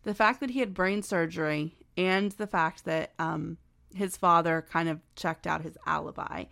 The 0.05 0.15
fact 0.15 0.41
that 0.41 0.51
he 0.51 0.61
had 0.61 0.75
brain 0.75 1.03
surgery 1.03 1.75
and 1.97 2.33
the 2.33 2.47
fact 2.47 2.85
that 2.85 3.13
um, 3.19 3.59
his 3.95 4.17
father 4.17 4.65
kind 4.71 4.89
of 4.89 5.01
checked 5.17 5.47
out 5.47 5.63
his 5.63 5.77
alibi. 5.87 6.45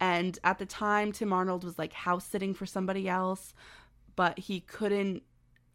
And 0.00 0.38
at 0.42 0.58
the 0.58 0.66
time, 0.66 1.12
Tim 1.12 1.32
Arnold 1.32 1.64
was 1.64 1.78
like 1.78 1.92
house 1.92 2.24
sitting 2.26 2.54
for 2.54 2.66
somebody 2.66 3.08
else, 3.08 3.54
but 4.16 4.38
he 4.38 4.60
couldn't 4.60 5.22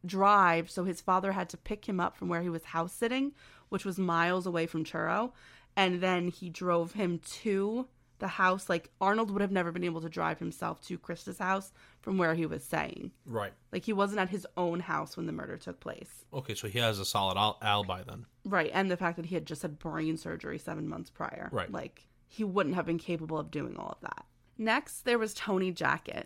drive, 0.05 0.69
so 0.69 0.83
his 0.83 1.01
father 1.01 1.31
had 1.31 1.49
to 1.49 1.57
pick 1.57 1.87
him 1.87 1.99
up 1.99 2.15
from 2.15 2.29
where 2.29 2.41
he 2.41 2.49
was 2.49 2.65
house 2.65 2.93
sitting, 2.93 3.33
which 3.69 3.85
was 3.85 3.97
miles 3.97 4.45
away 4.45 4.65
from 4.65 4.83
Truro, 4.83 5.33
and 5.75 6.01
then 6.01 6.29
he 6.29 6.49
drove 6.49 6.93
him 6.93 7.19
to 7.41 7.87
the 8.19 8.27
house. 8.27 8.69
Like 8.69 8.89
Arnold 8.99 9.31
would 9.31 9.41
have 9.41 9.51
never 9.51 9.71
been 9.71 9.83
able 9.83 10.01
to 10.01 10.09
drive 10.09 10.39
himself 10.39 10.81
to 10.87 10.97
Christa's 10.97 11.39
house 11.39 11.71
from 12.01 12.17
where 12.17 12.35
he 12.35 12.45
was 12.45 12.63
staying. 12.63 13.11
Right. 13.25 13.53
Like 13.71 13.85
he 13.85 13.93
wasn't 13.93 14.19
at 14.19 14.29
his 14.29 14.47
own 14.55 14.79
house 14.79 15.17
when 15.17 15.25
the 15.25 15.31
murder 15.31 15.57
took 15.57 15.79
place. 15.79 16.25
Okay, 16.33 16.55
so 16.55 16.67
he 16.67 16.79
has 16.79 16.99
a 16.99 17.05
solid 17.05 17.37
al- 17.37 17.59
alibi 17.61 18.03
then. 18.03 18.25
Right, 18.45 18.71
and 18.73 18.89
the 18.89 18.97
fact 18.97 19.17
that 19.17 19.25
he 19.25 19.35
had 19.35 19.45
just 19.45 19.61
had 19.61 19.79
brain 19.79 20.17
surgery 20.17 20.57
seven 20.57 20.87
months 20.87 21.09
prior. 21.09 21.49
Right. 21.51 21.71
Like 21.71 22.07
he 22.27 22.43
wouldn't 22.43 22.75
have 22.75 22.85
been 22.85 22.99
capable 22.99 23.37
of 23.37 23.51
doing 23.51 23.77
all 23.77 23.89
of 23.89 24.01
that. 24.01 24.25
Next, 24.57 25.01
there 25.01 25.19
was 25.19 25.33
Tony 25.33 25.71
Jackett, 25.71 26.25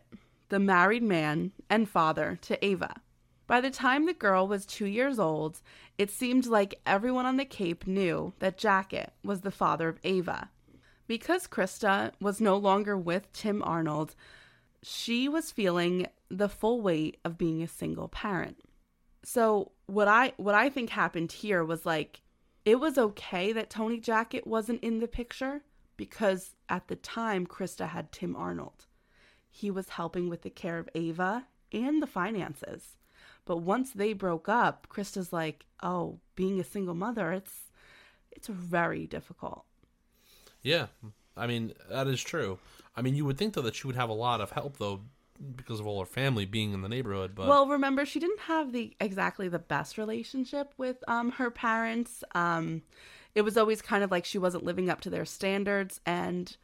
the 0.49 0.59
married 0.59 1.03
man 1.03 1.51
and 1.69 1.89
father 1.89 2.39
to 2.43 2.63
Ava. 2.65 3.01
By 3.45 3.59
the 3.59 3.69
time 3.69 4.05
the 4.05 4.13
girl 4.13 4.47
was 4.47 4.65
two 4.65 4.85
years 4.85 5.19
old, 5.19 5.61
it 5.97 6.09
seemed 6.09 6.45
like 6.45 6.79
everyone 6.85 7.25
on 7.25 7.35
the 7.35 7.43
Cape 7.43 7.85
knew 7.85 8.33
that 8.39 8.57
Jackett 8.57 9.09
was 9.25 9.41
the 9.41 9.51
father 9.51 9.89
of 9.89 9.99
Ava. 10.05 10.49
Because 11.11 11.45
Christa 11.45 12.13
was 12.21 12.39
no 12.39 12.55
longer 12.55 12.97
with 12.97 13.33
Tim 13.33 13.61
Arnold, 13.63 14.15
she 14.81 15.27
was 15.27 15.51
feeling 15.51 16.07
the 16.29 16.47
full 16.47 16.79
weight 16.79 17.17
of 17.25 17.37
being 17.37 17.61
a 17.61 17.67
single 17.67 18.07
parent. 18.07 18.61
So 19.21 19.73
what 19.87 20.07
I 20.07 20.31
what 20.37 20.55
I 20.55 20.69
think 20.69 20.89
happened 20.89 21.33
here 21.33 21.65
was 21.65 21.85
like 21.85 22.21
it 22.63 22.79
was 22.79 22.97
okay 22.97 23.51
that 23.51 23.69
Tony 23.69 23.99
Jackett 23.99 24.47
wasn't 24.47 24.81
in 24.85 24.99
the 24.99 25.07
picture 25.09 25.63
because 25.97 26.55
at 26.69 26.87
the 26.87 26.95
time 26.95 27.45
Christa 27.45 27.89
had 27.89 28.13
Tim 28.13 28.33
Arnold. 28.33 28.85
He 29.49 29.69
was 29.69 29.89
helping 29.89 30.29
with 30.29 30.43
the 30.43 30.49
care 30.49 30.79
of 30.79 30.87
Ava 30.95 31.45
and 31.73 32.01
the 32.01 32.07
finances. 32.07 32.95
But 33.43 33.57
once 33.57 33.91
they 33.91 34.13
broke 34.13 34.47
up, 34.47 34.87
Christa's 34.87 35.33
like, 35.33 35.65
"Oh, 35.83 36.21
being 36.35 36.57
a 36.57 36.63
single 36.63 36.95
mother, 36.95 37.33
it's 37.33 37.69
it's 38.31 38.47
very 38.47 39.07
difficult." 39.07 39.65
Yeah, 40.63 40.87
I 41.35 41.47
mean 41.47 41.73
that 41.89 42.07
is 42.07 42.21
true. 42.21 42.59
I 42.95 43.01
mean, 43.01 43.15
you 43.15 43.25
would 43.25 43.37
think 43.37 43.53
though 43.53 43.61
that 43.61 43.75
she 43.75 43.87
would 43.87 43.95
have 43.95 44.09
a 44.09 44.13
lot 44.13 44.41
of 44.41 44.51
help 44.51 44.77
though 44.77 45.01
because 45.55 45.79
of 45.79 45.87
all 45.87 45.99
her 45.99 46.05
family 46.05 46.45
being 46.45 46.73
in 46.73 46.81
the 46.81 46.89
neighborhood. 46.89 47.33
But 47.35 47.47
Well, 47.47 47.67
remember 47.67 48.05
she 48.05 48.19
didn't 48.19 48.41
have 48.41 48.71
the 48.71 48.93
exactly 48.99 49.47
the 49.47 49.59
best 49.59 49.97
relationship 49.97 50.73
with 50.77 51.03
um 51.07 51.31
her 51.31 51.49
parents. 51.49 52.23
Um 52.35 52.83
it 53.33 53.41
was 53.41 53.57
always 53.57 53.81
kind 53.81 54.03
of 54.03 54.11
like 54.11 54.25
she 54.25 54.37
wasn't 54.37 54.65
living 54.65 54.89
up 54.89 55.01
to 55.01 55.09
their 55.09 55.25
standards 55.25 56.01
and 56.05 56.55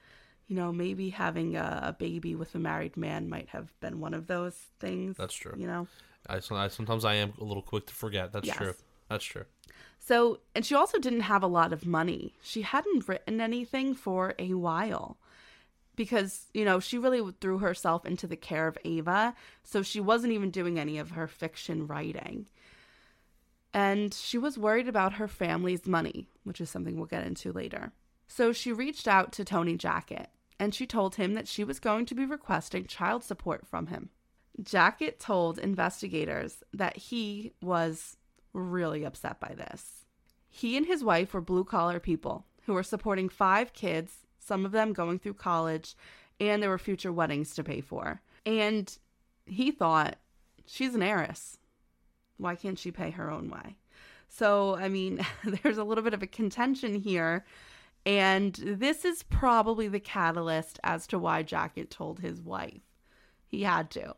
you 0.48 0.56
know, 0.56 0.72
maybe 0.72 1.10
having 1.10 1.58
a, 1.58 1.80
a 1.88 1.94
baby 1.94 2.34
with 2.34 2.56
a 2.56 2.60
married 2.60 2.96
man 2.96 3.28
might 3.28 3.50
have 3.50 3.78
been 3.82 4.00
one 4.00 4.14
of 4.14 4.28
those 4.28 4.56
things. 4.80 5.18
That's 5.18 5.34
true. 5.34 5.54
You 5.58 5.68
know. 5.68 5.88
I, 6.30 6.40
I 6.52 6.68
sometimes 6.70 7.04
I 7.06 7.16
am 7.16 7.34
a 7.40 7.44
little 7.44 7.62
quick 7.64 7.86
to 7.88 7.94
forget. 7.94 8.32
That's 8.32 8.48
Yes. 8.48 8.58
true. 8.58 8.74
That's 9.10 9.26
true. 9.26 9.46
So, 10.08 10.40
and 10.56 10.66
she 10.66 10.74
also 10.74 11.00
didn't 11.00 11.22
have 11.22 11.44
a 11.44 11.48
lot 11.48 11.74
of 11.74 11.86
money. 11.86 12.34
She 12.42 12.62
hadn't 12.62 13.10
written 13.10 13.42
anything 13.42 13.94
for 13.94 14.36
a 14.40 14.54
while 14.54 15.18
because, 15.98 16.46
you 16.54 16.64
know, 16.64 16.80
she 16.80 16.98
really 16.98 17.22
threw 17.42 17.58
herself 17.58 18.06
into 18.06 18.26
the 18.26 18.38
care 18.38 18.70
of 18.70 18.78
Ava. 18.86 19.36
So 19.64 19.82
she 19.82 20.00
wasn't 20.00 20.32
even 20.32 20.50
doing 20.50 20.80
any 20.80 20.98
of 20.98 21.12
her 21.12 21.28
fiction 21.28 21.88
writing. 21.88 22.46
And 23.74 24.14
she 24.14 24.38
was 24.38 24.58
worried 24.58 24.88
about 24.88 25.16
her 25.16 25.28
family's 25.28 25.86
money, 25.86 26.30
which 26.46 26.62
is 26.62 26.70
something 26.70 26.96
we'll 26.96 27.08
get 27.08 27.28
into 27.28 27.52
later. 27.52 27.92
So 28.30 28.54
she 28.54 28.72
reached 28.72 29.10
out 29.10 29.34
to 29.34 29.44
Tony 29.44 29.76
Jackett 29.76 30.28
and 30.58 30.74
she 30.74 30.88
told 30.88 31.16
him 31.16 31.34
that 31.34 31.50
she 31.50 31.66
was 31.66 31.82
going 31.82 32.06
to 32.06 32.16
be 32.16 32.24
requesting 32.24 32.86
child 32.86 33.26
support 33.26 33.68
from 33.68 33.88
him. 33.88 34.08
Jackett 34.64 35.20
told 35.20 35.60
investigators 35.60 36.64
that 36.74 36.96
he 36.96 37.52
was 37.62 38.16
really 38.58 39.04
upset 39.04 39.40
by 39.40 39.54
this. 39.56 40.06
He 40.50 40.78
and 40.78 40.86
his 40.86 41.04
wife 41.04 41.34
were 41.34 41.42
blue 41.42 41.64
collar 41.64 42.00
people 42.00 42.46
who 42.64 42.74
were 42.74 42.84
supporting 42.84 43.30
five 43.30 43.74
kids, 43.74 44.26
some 44.40 44.66
of 44.66 44.72
them 44.72 44.94
going 44.94 45.20
through 45.20 45.36
college, 45.36 45.96
and 46.40 46.62
there 46.62 46.70
were 46.70 46.78
future 46.78 47.12
weddings 47.12 47.54
to 47.56 47.64
pay 47.64 47.82
for. 47.82 48.22
And 48.46 48.96
he 49.46 49.72
thought, 49.72 50.18
she's 50.66 50.96
an 50.96 51.04
heiress. 51.04 51.58
Why 52.38 52.56
can't 52.56 52.80
she 52.80 52.92
pay 52.92 53.12
her 53.12 53.32
own 53.32 53.50
way? 53.50 53.78
So, 54.30 54.76
I 54.76 54.90
mean, 54.90 55.26
there's 55.44 55.78
a 55.78 55.84
little 55.84 56.04
bit 56.04 56.14
of 56.14 56.24
a 56.24 56.28
contention 56.28 56.96
here. 56.96 57.46
And 58.06 58.54
this 58.56 59.04
is 59.04 59.24
probably 59.24 59.88
the 59.88 60.00
catalyst 60.00 60.80
as 60.84 61.08
to 61.08 61.20
why 61.20 61.44
Jackett 61.44 61.90
told 61.90 62.20
his 62.20 62.42
wife. 62.42 62.82
He 63.46 63.64
had 63.64 63.92
to. 63.92 64.16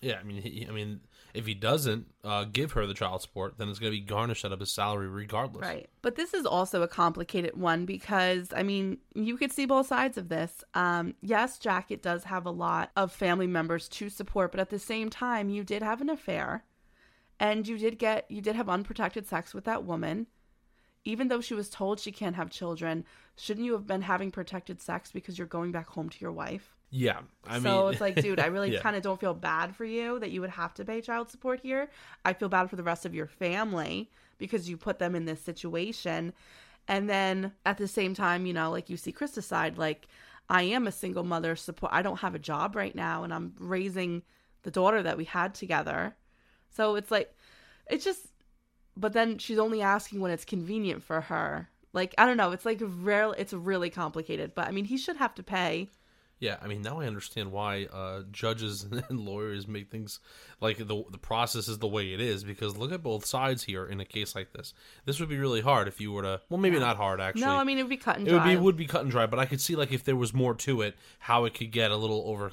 Yeah, 0.00 0.18
I 0.18 0.22
mean, 0.22 0.42
he, 0.42 0.66
I 0.68 0.72
mean, 0.72 1.00
if 1.34 1.46
he 1.46 1.54
doesn't 1.54 2.06
uh, 2.24 2.44
give 2.44 2.72
her 2.72 2.86
the 2.86 2.94
child 2.94 3.22
support, 3.22 3.56
then 3.56 3.68
it's 3.68 3.78
going 3.78 3.92
to 3.92 3.98
be 3.98 4.04
garnished 4.04 4.44
out 4.44 4.52
of 4.52 4.60
his 4.60 4.72
salary 4.72 5.08
regardless. 5.08 5.62
Right. 5.62 5.88
But 6.02 6.16
this 6.16 6.34
is 6.34 6.44
also 6.44 6.82
a 6.82 6.88
complicated 6.88 7.56
one 7.56 7.86
because, 7.86 8.52
I 8.54 8.62
mean, 8.62 8.98
you 9.14 9.36
could 9.36 9.52
see 9.52 9.66
both 9.66 9.86
sides 9.86 10.18
of 10.18 10.28
this. 10.28 10.62
Um, 10.74 11.14
yes, 11.22 11.58
Jackett 11.58 12.02
does 12.02 12.24
have 12.24 12.44
a 12.44 12.50
lot 12.50 12.90
of 12.96 13.12
family 13.12 13.46
members 13.46 13.88
to 13.90 14.08
support, 14.08 14.50
but 14.50 14.60
at 14.60 14.70
the 14.70 14.78
same 14.78 15.08
time, 15.08 15.48
you 15.48 15.64
did 15.64 15.82
have 15.82 16.00
an 16.00 16.10
affair 16.10 16.64
and 17.40 17.66
you 17.66 17.78
did 17.78 17.98
get, 17.98 18.30
you 18.30 18.40
did 18.40 18.56
have 18.56 18.68
unprotected 18.68 19.26
sex 19.26 19.54
with 19.54 19.64
that 19.64 19.84
woman. 19.84 20.26
Even 21.04 21.26
though 21.26 21.40
she 21.40 21.54
was 21.54 21.68
told 21.68 21.98
she 21.98 22.12
can't 22.12 22.36
have 22.36 22.48
children, 22.48 23.04
shouldn't 23.36 23.66
you 23.66 23.72
have 23.72 23.88
been 23.88 24.02
having 24.02 24.30
protected 24.30 24.80
sex 24.80 25.10
because 25.10 25.36
you're 25.36 25.48
going 25.48 25.72
back 25.72 25.88
home 25.88 26.08
to 26.08 26.20
your 26.20 26.30
wife? 26.30 26.76
Yeah, 26.92 27.20
I 27.46 27.58
so 27.58 27.88
mean, 27.88 27.88
it's 27.88 28.00
like, 28.00 28.20
dude, 28.20 28.38
I 28.40 28.46
really 28.46 28.70
Yeah. 28.72 28.82
kind 28.82 28.96
of 28.96 29.02
don't 29.02 29.20
feel 29.20 29.34
bad 29.34 29.74
for 29.74 29.84
you 29.86 30.18
that 30.20 30.30
you 30.30 30.40
would 30.42 30.50
have 30.50 30.74
to 30.74 30.84
pay 30.84 31.00
child 31.00 31.30
support 31.30 31.60
here. 31.60 31.90
I 32.24 32.34
feel 32.34 32.50
bad 32.50 32.70
for 32.70 32.76
the 32.76 32.84
rest 32.84 33.06
of 33.06 33.14
your 33.14 33.26
family 33.26 34.10
because 34.38 34.68
you 34.68 34.76
put 34.76 34.98
them 34.98 35.14
in 35.14 35.24
this 35.24 35.40
situation. 35.40 36.34
And 36.88 37.08
then 37.10 37.52
at 37.66 37.78
the 37.78 37.88
same 37.88 38.14
time, 38.14 38.46
you 38.46 38.54
know, 38.54 38.70
like 38.70 38.90
you 38.90 38.96
see 38.98 39.12
Christa's 39.12 39.46
side, 39.46 39.78
like 39.78 40.08
I 40.50 40.64
am 40.64 40.86
a 40.86 40.92
single 40.92 41.24
mother 41.24 41.56
support. 41.56 41.92
I 41.94 42.02
don't 42.02 42.20
have 42.20 42.34
a 42.34 42.38
job 42.40 42.76
right 42.76 42.94
now, 42.94 43.24
and 43.24 43.34
I'm 43.34 43.54
raising 43.58 44.22
the 44.64 44.70
daughter 44.70 45.02
that 45.02 45.16
we 45.18 45.24
had 45.24 45.54
together. 45.54 46.14
So 46.70 46.96
it's 46.96 47.10
like, 47.10 47.34
it's 47.90 48.04
just, 48.04 48.28
but 48.96 49.12
then 49.14 49.38
she's 49.38 49.58
only 49.58 49.82
asking 49.82 50.20
when 50.20 50.32
it's 50.32 50.44
convenient 50.44 51.02
for 51.02 51.22
her. 51.22 51.68
Like 51.92 52.14
I 52.18 52.26
don't 52.26 52.36
know. 52.38 52.52
It's 52.52 52.66
like 52.66 52.80
real. 52.82 53.32
It's 53.32 53.52
really 53.54 53.90
complicated. 53.90 54.54
But 54.54 54.68
I 54.68 54.72
mean, 54.72 54.86
he 54.86 54.98
should 54.98 55.16
have 55.16 55.34
to 55.36 55.42
pay. 55.42 55.90
Yeah, 56.42 56.56
I 56.60 56.66
mean 56.66 56.82
now 56.82 56.98
I 56.98 57.06
understand 57.06 57.52
why 57.52 57.86
uh, 57.92 58.22
judges 58.32 58.82
and 59.08 59.20
lawyers 59.20 59.68
make 59.68 59.90
things 59.90 60.18
like 60.60 60.76
the 60.76 61.04
the 61.08 61.18
process 61.18 61.68
is 61.68 61.78
the 61.78 61.86
way 61.86 62.12
it 62.12 62.20
is 62.20 62.42
because 62.42 62.76
look 62.76 62.90
at 62.90 63.00
both 63.00 63.24
sides 63.24 63.62
here 63.62 63.86
in 63.86 64.00
a 64.00 64.04
case 64.04 64.34
like 64.34 64.52
this. 64.52 64.74
This 65.04 65.20
would 65.20 65.28
be 65.28 65.38
really 65.38 65.60
hard 65.60 65.86
if 65.86 66.00
you 66.00 66.10
were 66.10 66.22
to 66.22 66.40
well 66.50 66.58
maybe 66.58 66.80
not 66.80 66.96
hard 66.96 67.20
actually. 67.20 67.42
No, 67.42 67.56
I 67.56 67.62
mean 67.62 67.78
it 67.78 67.82
would 67.82 67.90
be 67.90 67.96
cut 67.96 68.18
and 68.18 68.26
it 68.26 68.32
would 68.32 68.38
dry. 68.38 68.54
be 68.56 68.60
would 68.60 68.76
be 68.76 68.86
cut 68.86 69.02
and 69.02 69.10
dry, 69.12 69.26
but 69.26 69.38
I 69.38 69.46
could 69.46 69.60
see 69.60 69.76
like 69.76 69.92
if 69.92 70.02
there 70.02 70.16
was 70.16 70.34
more 70.34 70.54
to 70.56 70.82
it, 70.82 70.96
how 71.20 71.44
it 71.44 71.54
could 71.54 71.70
get 71.70 71.92
a 71.92 71.96
little 71.96 72.24
over 72.26 72.50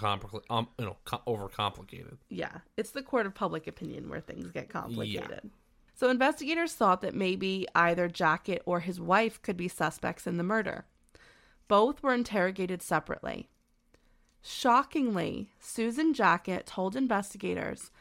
um, 0.51 0.67
you 0.77 0.85
know 0.85 0.97
co- 1.05 1.23
overcomplicated. 1.25 2.17
Yeah, 2.29 2.59
it's 2.77 2.91
the 2.91 3.01
court 3.01 3.25
of 3.25 3.33
public 3.33 3.65
opinion 3.65 4.07
where 4.07 4.21
things 4.21 4.51
get 4.51 4.69
complicated. 4.69 5.41
Yeah. 5.43 5.49
So 5.95 6.11
investigators 6.11 6.73
thought 6.73 7.01
that 7.01 7.15
maybe 7.15 7.67
either 7.73 8.07
Jackett 8.07 8.61
or 8.67 8.81
his 8.81 9.01
wife 9.01 9.41
could 9.41 9.57
be 9.57 9.67
suspects 9.67 10.27
in 10.27 10.37
the 10.37 10.43
murder. 10.43 10.85
Both 11.67 12.03
were 12.03 12.13
interrogated 12.13 12.83
separately. 12.83 13.49
Shockingly, 14.41 15.49
Susan 15.59 16.13
Jackett 16.13 16.65
told 16.65 16.95
investigators 16.95 17.91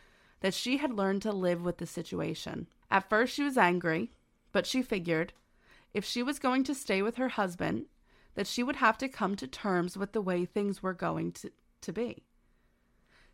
that 0.41 0.55
she 0.55 0.76
had 0.76 0.93
learned 0.93 1.22
to 1.22 1.32
live 1.32 1.62
with 1.62 1.78
the 1.78 1.86
situation. 1.86 2.68
At 2.91 3.09
first, 3.09 3.34
she 3.34 3.43
was 3.43 3.59
angry, 3.59 4.12
but 4.53 4.66
she 4.66 4.82
figured 4.82 5.32
if 5.93 6.05
she 6.05 6.22
was 6.22 6.39
going 6.39 6.64
to 6.64 6.74
stay 6.74 7.03
with 7.03 7.16
her 7.16 7.30
husband, 7.30 7.86
that 8.34 8.47
she 8.47 8.62
would 8.62 8.76
have 8.76 8.97
to 8.99 9.09
come 9.09 9.34
to 9.36 9.47
terms 9.47 9.97
with 9.97 10.12
the 10.12 10.20
way 10.20 10.45
things 10.45 10.82
were 10.82 10.95
going 10.95 11.32
to, 11.32 11.51
to 11.80 11.93
be. 11.93 12.22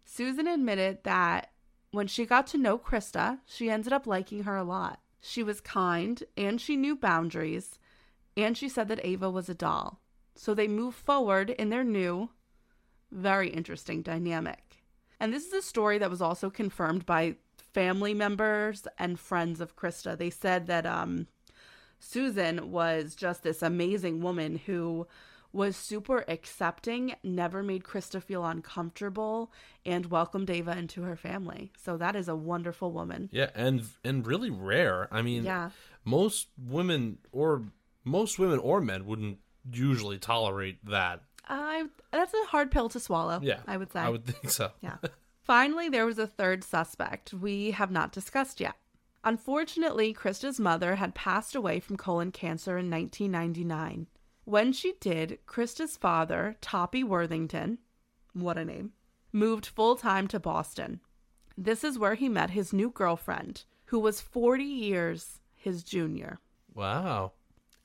Susan 0.05 0.47
admitted 0.47 0.99
that 1.05 1.51
when 1.91 2.07
she 2.07 2.27
got 2.27 2.47
to 2.49 2.59
know 2.59 2.79
Christa, 2.79 3.41
she 3.45 3.71
ended 3.71 3.93
up 3.93 4.07
liking 4.07 4.45
her 4.45 4.57
a 4.57 4.65
lot. 4.65 5.01
She 5.21 5.43
was 5.43 5.61
kind 5.61 6.23
and 6.37 6.61
she 6.61 6.77
knew 6.77 6.97
boundaries, 6.97 7.79
and 8.37 8.57
she 8.57 8.69
said 8.69 8.89
that 8.89 9.05
Ava 9.05 9.31
was 9.31 9.49
a 9.49 9.55
doll. 9.55 10.01
So 10.35 10.55
they 10.55 10.69
moved 10.69 10.97
forward 10.97 11.51
in 11.51 11.71
their 11.71 11.85
new, 11.85 12.31
very 13.15 13.49
interesting 13.49 14.03
dynamic. 14.03 14.83
And 15.21 15.33
this 15.33 15.47
is 15.47 15.53
a 15.53 15.63
story 15.63 15.99
that 15.99 16.11
was 16.11 16.21
also 16.21 16.51
confirmed 16.51 17.07
by 17.07 17.37
family 17.73 18.15
members 18.15 18.87
and 18.99 19.19
friends 19.19 19.61
of 19.61 19.77
Christa. 19.77 20.19
They 20.19 20.31
said 20.31 20.67
that 20.67 20.85
um, 20.87 21.29
Susan 21.99 22.71
was 22.71 23.15
just 23.15 23.43
this 23.43 23.63
amazing 23.63 24.21
woman 24.21 24.61
who 24.67 25.07
was 25.53 25.77
super 25.77 26.25
accepting, 26.27 27.15
never 27.23 27.63
made 27.63 27.85
Christa 27.85 28.21
feel 28.21 28.45
uncomfortable, 28.45 29.53
and 29.87 30.07
welcomed 30.07 30.51
Ava 30.51 30.77
into 30.77 31.03
her 31.03 31.15
family. 31.15 31.71
So 31.79 31.97
that 31.97 32.17
is 32.17 32.27
a 32.27 32.35
wonderful 32.35 32.91
woman. 32.91 33.29
Yeah, 33.33 33.51
and 33.55 33.85
and 34.05 34.27
really 34.27 34.51
rare. 34.51 35.09
I 35.13 35.23
mean, 35.23 35.45
Yeah. 35.45 35.71
most 36.05 36.49
women 36.59 37.19
or 37.31 37.63
most 38.03 38.39
women 38.39 38.59
or 38.59 38.81
men 38.81 39.07
wouldn't 39.07 39.39
usually 39.73 40.19
tolerate 40.19 40.85
that. 40.87 41.23
I 41.49 41.85
that's 42.11 42.35
a 42.35 42.47
hard 42.47 42.71
pill 42.71 42.89
to 42.91 43.01
swallow. 43.01 43.41
Yeah, 43.43 43.61
I 43.67 43.77
would 43.77 43.93
say. 43.93 44.01
I 44.01 44.09
would 44.09 44.25
think 44.25 44.51
so. 44.51 44.71
Yeah. 44.81 44.97
Finally, 45.43 45.91
there 45.91 46.07
was 46.07 46.19
a 46.19 46.27
third 46.27 46.65
suspect 46.65 47.35
we 47.35 47.73
have 47.73 47.91
not 47.91 48.13
discussed 48.13 48.61
yet. 48.61 48.77
Unfortunately, 49.25 50.13
Christa's 50.13 50.59
mother 50.59 50.97
had 50.97 51.15
passed 51.15 51.55
away 51.55 51.81
from 51.81 51.97
colon 51.97 52.31
cancer 52.31 52.79
in 52.79 52.91
1999. 52.91 54.07
When 54.45 54.73
she 54.73 54.95
did, 55.01 55.39
Christa's 55.47 55.97
father, 55.97 56.57
Toppy 56.61 57.03
Worthington, 57.03 57.79
what 58.35 58.59
a 58.59 58.65
name, 58.65 58.93
moved 59.33 59.67
full 59.67 59.97
time 59.97 60.29
to 60.29 60.41
Boston. 60.41 61.01
This 61.57 61.85
is 61.85 61.99
where 61.99 62.15
he 62.15 62.29
met 62.29 62.51
his 62.51 62.73
new 62.73 62.91
girlfriend, 62.91 63.65
who 63.87 63.99
was 63.99 64.21
40 64.21 64.65
years 64.65 65.41
his 65.55 65.83
junior. 65.83 66.41
Wow. 66.75 67.33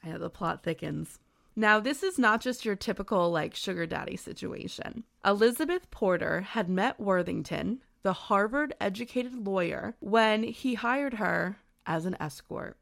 I 0.04 0.10
Yeah, 0.10 0.18
the 0.18 0.30
plot 0.30 0.64
thickens. 0.64 1.20
Now, 1.60 1.82
this 1.82 2.04
is 2.04 2.18
not 2.18 2.40
just 2.40 2.64
your 2.64 2.78
typical 2.78 3.30
like 3.32 3.54
sugar 3.54 3.86
daddy 3.86 4.16
situation. 4.16 5.04
Elizabeth 5.26 5.92
Porter 5.92 6.40
had 6.40 6.70
met 6.70 7.02
Worthington, 7.02 7.82
the 8.02 8.14
Harvard 8.14 8.74
educated 8.80 9.46
lawyer, 9.46 9.98
when 10.00 10.44
he 10.44 10.76
hired 10.76 11.16
her 11.16 11.58
as 11.86 12.06
an 12.06 12.16
escort. 12.18 12.78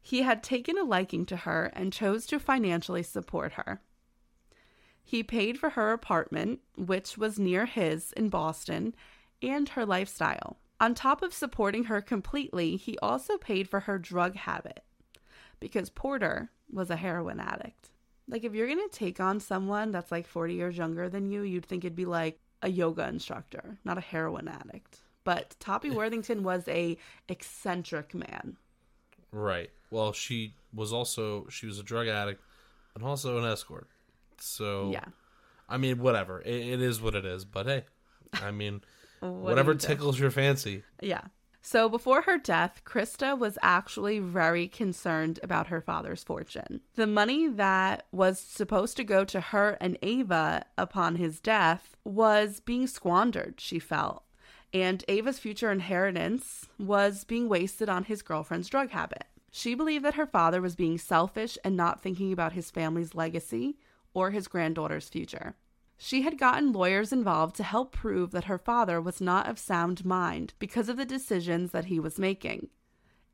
He 0.00 0.22
had 0.22 0.42
taken 0.42 0.78
a 0.78 0.84
liking 0.84 1.26
to 1.26 1.36
her 1.36 1.70
and 1.74 1.92
chose 1.92 2.24
to 2.28 2.40
financially 2.40 3.02
support 3.02 3.52
her. 3.52 3.82
He 5.04 5.22
paid 5.22 5.58
for 5.58 5.68
her 5.68 5.92
apartment, 5.92 6.60
which 6.78 7.18
was 7.18 7.38
near 7.38 7.66
his 7.66 8.12
in 8.12 8.30
Boston, 8.30 8.94
and 9.42 9.68
her 9.68 9.84
lifestyle. 9.84 10.56
On 10.80 10.94
top 10.94 11.22
of 11.22 11.34
supporting 11.34 11.84
her 11.84 12.00
completely, 12.00 12.76
he 12.76 12.98
also 13.00 13.36
paid 13.36 13.68
for 13.68 13.80
her 13.80 13.98
drug 13.98 14.34
habit 14.34 14.82
because 15.60 15.90
Porter 15.90 16.48
was 16.72 16.88
a 16.88 16.96
heroin 16.96 17.38
addict. 17.38 17.90
Like, 18.28 18.44
if 18.44 18.54
you're 18.54 18.66
going 18.66 18.86
to 18.88 18.96
take 18.96 19.20
on 19.20 19.40
someone 19.40 19.90
that's 19.90 20.12
like 20.12 20.26
40 20.26 20.54
years 20.54 20.76
younger 20.76 21.08
than 21.08 21.30
you, 21.30 21.42
you'd 21.42 21.64
think 21.64 21.84
it'd 21.84 21.96
be 21.96 22.04
like 22.04 22.38
a 22.62 22.68
yoga 22.68 23.08
instructor, 23.08 23.78
not 23.84 23.98
a 23.98 24.02
heroin 24.02 24.48
addict. 24.48 24.98
But 25.24 25.56
Toppy 25.60 25.90
Worthington 25.90 26.42
was 26.42 26.66
a 26.68 26.96
eccentric 27.28 28.14
man. 28.14 28.56
Right. 29.30 29.70
Well, 29.90 30.12
she 30.12 30.54
was 30.72 30.92
also 30.92 31.46
she 31.48 31.66
was 31.66 31.78
a 31.78 31.82
drug 31.82 32.08
addict 32.08 32.42
and 32.94 33.04
also 33.04 33.38
an 33.38 33.44
escort. 33.44 33.88
So 34.38 34.90
Yeah. 34.90 35.04
I 35.68 35.76
mean, 35.76 35.98
whatever. 35.98 36.40
It, 36.40 36.54
it 36.54 36.80
is 36.80 37.02
what 37.02 37.14
it 37.14 37.26
is. 37.26 37.44
But 37.44 37.66
hey, 37.66 37.84
I 38.32 38.50
mean, 38.50 38.80
What 39.20 39.32
whatever 39.32 39.74
tickles 39.74 40.18
your 40.18 40.30
fancy. 40.30 40.82
Yeah. 41.02 41.22
So 41.60 41.88
before 41.88 42.22
her 42.22 42.38
death, 42.38 42.82
Christa 42.84 43.38
was 43.38 43.58
actually 43.62 44.20
very 44.20 44.68
concerned 44.68 45.38
about 45.42 45.66
her 45.66 45.80
father's 45.80 46.24
fortune. 46.24 46.80
The 46.94 47.06
money 47.06 47.48
that 47.48 48.06
was 48.12 48.38
supposed 48.38 48.96
to 48.96 49.04
go 49.04 49.24
to 49.24 49.40
her 49.40 49.76
and 49.80 49.98
Ava 50.02 50.64
upon 50.76 51.16
his 51.16 51.40
death 51.40 51.96
was 52.04 52.60
being 52.60 52.86
squandered, 52.86 53.60
she 53.60 53.78
felt. 53.78 54.22
And 54.72 55.04
Ava's 55.08 55.38
future 55.38 55.72
inheritance 55.72 56.68
was 56.78 57.24
being 57.24 57.48
wasted 57.48 57.88
on 57.88 58.04
his 58.04 58.22
girlfriend's 58.22 58.68
drug 58.68 58.90
habit. 58.90 59.24
She 59.50 59.74
believed 59.74 60.04
that 60.04 60.14
her 60.14 60.26
father 60.26 60.60
was 60.60 60.76
being 60.76 60.98
selfish 60.98 61.56
and 61.64 61.76
not 61.76 62.02
thinking 62.02 62.32
about 62.32 62.52
his 62.52 62.70
family's 62.70 63.14
legacy 63.14 63.78
or 64.14 64.30
his 64.30 64.46
granddaughter's 64.46 65.08
future. 65.08 65.54
She 66.00 66.22
had 66.22 66.38
gotten 66.38 66.72
lawyers 66.72 67.12
involved 67.12 67.56
to 67.56 67.64
help 67.64 67.90
prove 67.90 68.30
that 68.30 68.44
her 68.44 68.56
father 68.56 69.00
was 69.00 69.20
not 69.20 69.48
of 69.48 69.58
sound 69.58 70.04
mind 70.04 70.54
because 70.60 70.88
of 70.88 70.96
the 70.96 71.04
decisions 71.04 71.72
that 71.72 71.86
he 71.86 71.98
was 71.98 72.20
making, 72.20 72.68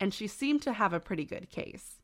and 0.01 0.15
she 0.15 0.27
seemed 0.27 0.62
to 0.62 0.73
have 0.73 0.95
a 0.95 0.99
pretty 0.99 1.27
good 1.27 1.51
case. 1.51 2.01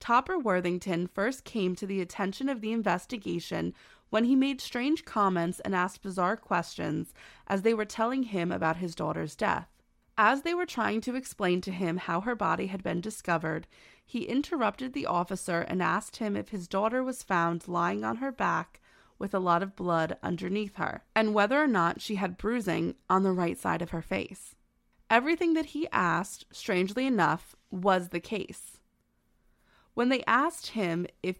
Topper 0.00 0.38
Worthington 0.38 1.08
first 1.08 1.44
came 1.44 1.76
to 1.76 1.86
the 1.86 2.00
attention 2.00 2.48
of 2.48 2.62
the 2.62 2.72
investigation 2.72 3.74
when 4.08 4.24
he 4.24 4.34
made 4.34 4.62
strange 4.62 5.04
comments 5.04 5.60
and 5.60 5.74
asked 5.74 6.02
bizarre 6.02 6.38
questions 6.38 7.12
as 7.46 7.60
they 7.60 7.74
were 7.74 7.84
telling 7.84 8.22
him 8.22 8.50
about 8.50 8.78
his 8.78 8.94
daughter's 8.94 9.36
death. 9.36 9.68
As 10.16 10.40
they 10.40 10.54
were 10.54 10.66
trying 10.66 11.02
to 11.02 11.16
explain 11.16 11.60
to 11.60 11.70
him 11.70 11.98
how 11.98 12.22
her 12.22 12.34
body 12.34 12.68
had 12.68 12.82
been 12.82 13.02
discovered, 13.02 13.66
he 14.06 14.22
interrupted 14.24 14.94
the 14.94 15.06
officer 15.06 15.60
and 15.60 15.82
asked 15.82 16.16
him 16.16 16.34
if 16.34 16.48
his 16.48 16.66
daughter 16.66 17.04
was 17.04 17.22
found 17.22 17.68
lying 17.68 18.04
on 18.04 18.16
her 18.16 18.32
back 18.32 18.80
with 19.18 19.34
a 19.34 19.38
lot 19.38 19.62
of 19.62 19.76
blood 19.76 20.16
underneath 20.22 20.76
her, 20.76 21.02
and 21.14 21.34
whether 21.34 21.60
or 21.62 21.66
not 21.66 22.00
she 22.00 22.16
had 22.16 22.38
bruising 22.38 22.94
on 23.10 23.22
the 23.22 23.32
right 23.32 23.58
side 23.58 23.82
of 23.82 23.90
her 23.90 24.02
face. 24.02 24.54
Everything 25.10 25.54
that 25.54 25.66
he 25.66 25.88
asked, 25.90 26.44
strangely 26.52 27.06
enough, 27.06 27.56
was 27.70 28.08
the 28.08 28.20
case. 28.20 28.78
When 29.94 30.10
they 30.10 30.22
asked 30.26 30.68
him 30.68 31.06
if 31.22 31.36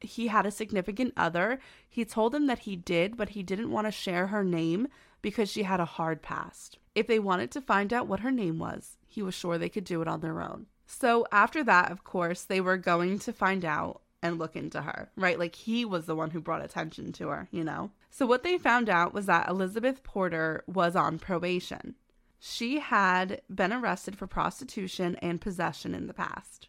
he 0.00 0.26
had 0.28 0.46
a 0.46 0.50
significant 0.50 1.12
other, 1.16 1.60
he 1.88 2.04
told 2.04 2.32
them 2.32 2.46
that 2.46 2.60
he 2.60 2.74
did, 2.74 3.16
but 3.16 3.30
he 3.30 3.42
didn't 3.42 3.70
want 3.70 3.86
to 3.86 3.92
share 3.92 4.28
her 4.28 4.42
name 4.42 4.88
because 5.20 5.50
she 5.50 5.62
had 5.62 5.80
a 5.80 5.84
hard 5.84 6.22
past. 6.22 6.78
If 6.94 7.06
they 7.06 7.18
wanted 7.18 7.50
to 7.52 7.60
find 7.60 7.92
out 7.92 8.08
what 8.08 8.20
her 8.20 8.32
name 8.32 8.58
was, 8.58 8.96
he 9.06 9.22
was 9.22 9.34
sure 9.34 9.56
they 9.56 9.68
could 9.68 9.84
do 9.84 10.02
it 10.02 10.08
on 10.08 10.20
their 10.20 10.42
own. 10.42 10.66
So 10.86 11.26
after 11.32 11.62
that, 11.64 11.90
of 11.90 12.04
course, 12.04 12.42
they 12.42 12.60
were 12.60 12.76
going 12.76 13.18
to 13.20 13.32
find 13.32 13.64
out 13.64 14.01
and 14.22 14.38
look 14.38 14.56
into 14.56 14.82
her, 14.82 15.10
right? 15.16 15.38
Like 15.38 15.54
he 15.54 15.84
was 15.84 16.06
the 16.06 16.16
one 16.16 16.30
who 16.30 16.40
brought 16.40 16.64
attention 16.64 17.12
to 17.12 17.28
her, 17.28 17.48
you 17.50 17.64
know? 17.64 17.90
So 18.10 18.24
what 18.26 18.42
they 18.42 18.56
found 18.58 18.88
out 18.88 19.12
was 19.12 19.26
that 19.26 19.48
Elizabeth 19.48 20.02
Porter 20.02 20.62
was 20.66 20.94
on 20.94 21.18
probation. 21.18 21.96
She 22.38 22.78
had 22.78 23.42
been 23.52 23.72
arrested 23.72 24.16
for 24.16 24.26
prostitution 24.26 25.16
and 25.22 25.40
possession 25.40 25.94
in 25.94 26.06
the 26.06 26.14
past. 26.14 26.68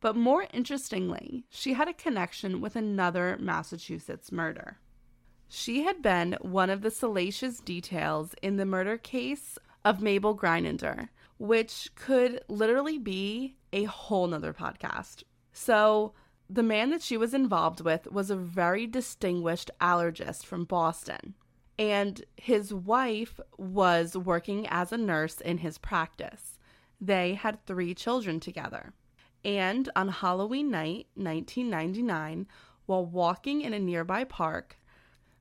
But 0.00 0.16
more 0.16 0.46
interestingly, 0.52 1.44
she 1.50 1.72
had 1.72 1.88
a 1.88 1.92
connection 1.92 2.60
with 2.60 2.76
another 2.76 3.36
Massachusetts 3.40 4.30
murder. 4.30 4.78
She 5.48 5.82
had 5.82 6.02
been 6.02 6.36
one 6.40 6.70
of 6.70 6.82
the 6.82 6.90
salacious 6.90 7.58
details 7.58 8.34
in 8.42 8.56
the 8.56 8.66
murder 8.66 8.96
case 8.96 9.58
of 9.84 10.02
Mabel 10.02 10.36
Greineder, 10.36 11.08
which 11.38 11.90
could 11.94 12.42
literally 12.48 12.98
be 12.98 13.56
a 13.72 13.84
whole 13.84 14.26
nother 14.26 14.52
podcast. 14.52 15.22
So, 15.52 16.12
the 16.50 16.62
man 16.62 16.90
that 16.90 17.02
she 17.02 17.16
was 17.16 17.34
involved 17.34 17.80
with 17.82 18.10
was 18.10 18.30
a 18.30 18.36
very 18.36 18.86
distinguished 18.86 19.70
allergist 19.80 20.46
from 20.46 20.64
Boston, 20.64 21.34
and 21.78 22.24
his 22.36 22.72
wife 22.72 23.38
was 23.58 24.16
working 24.16 24.66
as 24.68 24.92
a 24.92 24.96
nurse 24.96 25.40
in 25.40 25.58
his 25.58 25.78
practice. 25.78 26.58
They 27.00 27.34
had 27.34 27.64
three 27.64 27.94
children 27.94 28.40
together. 28.40 28.92
And 29.44 29.88
on 29.94 30.08
Halloween 30.08 30.70
night, 30.70 31.06
1999, 31.14 32.46
while 32.86 33.04
walking 33.04 33.60
in 33.60 33.72
a 33.72 33.78
nearby 33.78 34.24
park, 34.24 34.76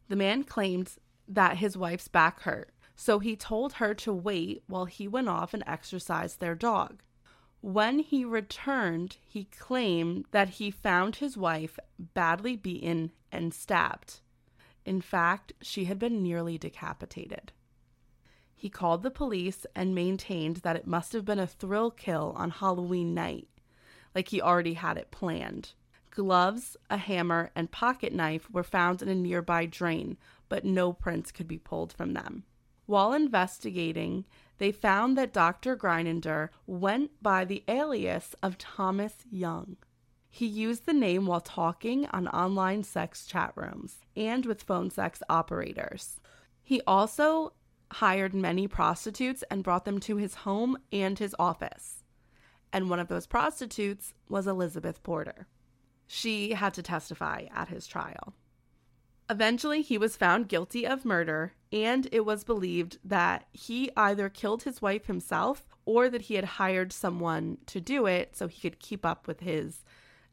the 0.09 0.15
man 0.15 0.43
claimed 0.43 0.93
that 1.27 1.57
his 1.57 1.77
wife's 1.77 2.07
back 2.07 2.41
hurt, 2.41 2.71
so 2.95 3.19
he 3.19 3.35
told 3.35 3.73
her 3.73 3.93
to 3.93 4.13
wait 4.13 4.63
while 4.67 4.85
he 4.85 5.07
went 5.07 5.29
off 5.29 5.53
and 5.53 5.63
exercised 5.65 6.39
their 6.39 6.55
dog. 6.55 7.01
When 7.61 7.99
he 7.99 8.23
returned, 8.23 9.17
he 9.21 9.45
claimed 9.45 10.25
that 10.31 10.49
he 10.49 10.71
found 10.71 11.17
his 11.17 11.35
wife 11.35 11.79
badly 11.97 12.55
beaten 12.55 13.11
and 13.31 13.53
stabbed. 13.53 14.19
In 14.85 15.01
fact, 15.01 15.53
she 15.61 15.85
had 15.85 15.99
been 15.99 16.23
nearly 16.23 16.57
decapitated. 16.57 17.51
He 18.55 18.69
called 18.69 19.03
the 19.03 19.11
police 19.11 19.65
and 19.75 19.93
maintained 19.93 20.57
that 20.57 20.75
it 20.75 20.87
must 20.87 21.13
have 21.13 21.25
been 21.25 21.39
a 21.39 21.45
thrill 21.47 21.91
kill 21.91 22.33
on 22.37 22.51
Halloween 22.51 23.13
night, 23.13 23.47
like 24.15 24.29
he 24.29 24.41
already 24.41 24.73
had 24.75 24.97
it 24.97 25.11
planned. 25.11 25.73
Gloves, 26.09 26.77
a 26.89 26.97
hammer, 26.97 27.51
and 27.55 27.69
pocket 27.69 28.13
knife 28.13 28.49
were 28.49 28.63
found 28.63 29.01
in 29.01 29.09
a 29.09 29.15
nearby 29.15 29.65
drain, 29.65 30.17
but 30.49 30.65
no 30.65 30.91
prints 30.93 31.31
could 31.31 31.47
be 31.47 31.59
pulled 31.59 31.93
from 31.93 32.13
them. 32.13 32.43
While 32.87 33.13
investigating, 33.13 34.25
they 34.57 34.71
found 34.71 35.17
that 35.17 35.33
Dr. 35.33 35.75
Greineder 35.75 36.49
went 36.65 37.11
by 37.21 37.45
the 37.45 37.63
alias 37.67 38.35
of 38.41 38.57
Thomas 38.57 39.15
Young. 39.29 39.77
He 40.29 40.45
used 40.45 40.85
the 40.85 40.93
name 40.93 41.25
while 41.25 41.41
talking 41.41 42.05
on 42.07 42.27
online 42.27 42.83
sex 42.83 43.25
chat 43.25 43.53
rooms 43.55 43.99
and 44.15 44.45
with 44.45 44.63
phone 44.63 44.89
sex 44.89 45.23
operators. 45.29 46.19
He 46.61 46.81
also 46.85 47.53
hired 47.93 48.33
many 48.33 48.67
prostitutes 48.67 49.43
and 49.49 49.63
brought 49.63 49.85
them 49.85 49.99
to 50.01 50.17
his 50.17 50.35
home 50.35 50.77
and 50.91 51.17
his 51.17 51.35
office. 51.39 52.03
And 52.73 52.89
one 52.89 52.99
of 52.99 53.07
those 53.07 53.25
prostitutes 53.25 54.13
was 54.29 54.45
Elizabeth 54.45 55.01
Porter. 55.01 55.47
She 56.05 56.51
had 56.51 56.73
to 56.75 56.83
testify 56.83 57.45
at 57.53 57.69
his 57.69 57.87
trial. 57.87 58.33
Eventually, 59.29 59.81
he 59.81 59.97
was 59.97 60.15
found 60.15 60.47
guilty 60.47 60.87
of 60.87 61.03
murder, 61.03 61.53
and 61.71 62.07
it 62.11 62.25
was 62.25 62.43
believed 62.45 62.97
that 63.03 63.45
he 63.51 63.91
either 63.97 64.29
killed 64.29 64.63
his 64.63 64.81
wife 64.81 65.07
himself 65.07 65.65
or 65.85 66.09
that 66.09 66.23
he 66.23 66.35
had 66.35 66.45
hired 66.45 66.93
someone 66.93 67.57
to 67.65 67.81
do 67.81 68.05
it 68.05 68.35
so 68.35 68.47
he 68.47 68.61
could 68.61 68.79
keep 68.79 69.05
up 69.05 69.27
with 69.27 69.41
his 69.41 69.83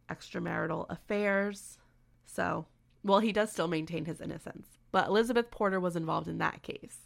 extramarital 0.08 0.86
affairs. 0.88 1.78
So, 2.26 2.66
well, 3.02 3.18
he 3.20 3.32
does 3.32 3.50
still 3.50 3.68
maintain 3.68 4.04
his 4.04 4.20
innocence, 4.20 4.68
but 4.92 5.08
Elizabeth 5.08 5.50
Porter 5.50 5.80
was 5.80 5.96
involved 5.96 6.28
in 6.28 6.38
that 6.38 6.62
case. 6.62 6.98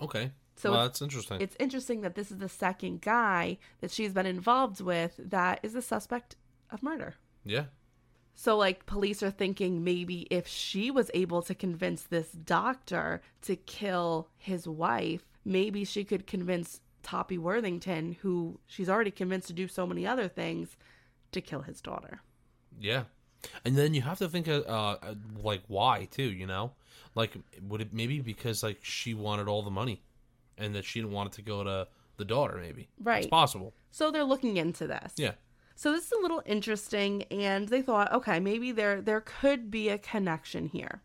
Okay. 0.00 0.32
So 0.56 0.72
well, 0.72 0.82
that's 0.82 1.02
interesting. 1.02 1.40
It's 1.40 1.56
interesting 1.60 2.00
that 2.00 2.14
this 2.14 2.30
is 2.30 2.38
the 2.38 2.48
second 2.48 3.02
guy 3.02 3.58
that 3.80 3.90
she's 3.90 4.12
been 4.12 4.26
involved 4.26 4.80
with 4.80 5.14
that 5.18 5.60
is 5.62 5.74
a 5.74 5.82
suspect 5.82 6.36
of 6.70 6.82
murder. 6.82 7.14
yeah. 7.44 7.64
So, 8.38 8.56
like, 8.56 8.84
police 8.84 9.22
are 9.22 9.30
thinking 9.30 9.82
maybe 9.82 10.26
if 10.30 10.46
she 10.46 10.90
was 10.90 11.10
able 11.14 11.40
to 11.42 11.54
convince 11.54 12.02
this 12.02 12.30
doctor 12.30 13.22
to 13.42 13.56
kill 13.56 14.28
his 14.36 14.68
wife, 14.68 15.22
maybe 15.42 15.84
she 15.84 16.04
could 16.04 16.26
convince 16.26 16.82
Toppy 17.02 17.38
Worthington, 17.38 18.18
who 18.20 18.60
she's 18.66 18.90
already 18.90 19.10
convinced 19.10 19.48
to 19.48 19.54
do 19.54 19.66
so 19.66 19.86
many 19.86 20.06
other 20.06 20.28
things, 20.28 20.76
to 21.32 21.40
kill 21.40 21.62
his 21.62 21.80
daughter. 21.80 22.20
Yeah. 22.78 23.04
And 23.64 23.74
then 23.76 23.94
you 23.94 24.02
have 24.02 24.18
to 24.18 24.28
think, 24.28 24.48
uh, 24.48 24.60
uh, 24.60 25.14
like, 25.42 25.62
why 25.68 26.06
too? 26.10 26.30
You 26.30 26.46
know, 26.46 26.72
like, 27.14 27.32
would 27.66 27.80
it 27.80 27.94
maybe 27.94 28.20
because 28.20 28.62
like 28.62 28.78
she 28.82 29.14
wanted 29.14 29.48
all 29.48 29.62
the 29.62 29.70
money, 29.70 30.02
and 30.58 30.74
that 30.74 30.84
she 30.84 31.00
didn't 31.00 31.12
want 31.12 31.32
it 31.32 31.36
to 31.36 31.42
go 31.42 31.64
to 31.64 31.88
the 32.18 32.24
daughter? 32.24 32.58
Maybe 32.60 32.88
Right. 33.00 33.18
it's 33.18 33.28
possible. 33.28 33.72
So 33.90 34.10
they're 34.10 34.24
looking 34.24 34.58
into 34.58 34.86
this. 34.86 35.14
Yeah. 35.16 35.32
So 35.78 35.92
this 35.92 36.06
is 36.06 36.12
a 36.12 36.22
little 36.22 36.42
interesting, 36.46 37.24
and 37.24 37.68
they 37.68 37.82
thought, 37.82 38.10
okay, 38.10 38.40
maybe 38.40 38.72
there 38.72 39.02
there 39.02 39.20
could 39.20 39.70
be 39.70 39.90
a 39.90 39.98
connection 39.98 40.66
here, 40.66 41.02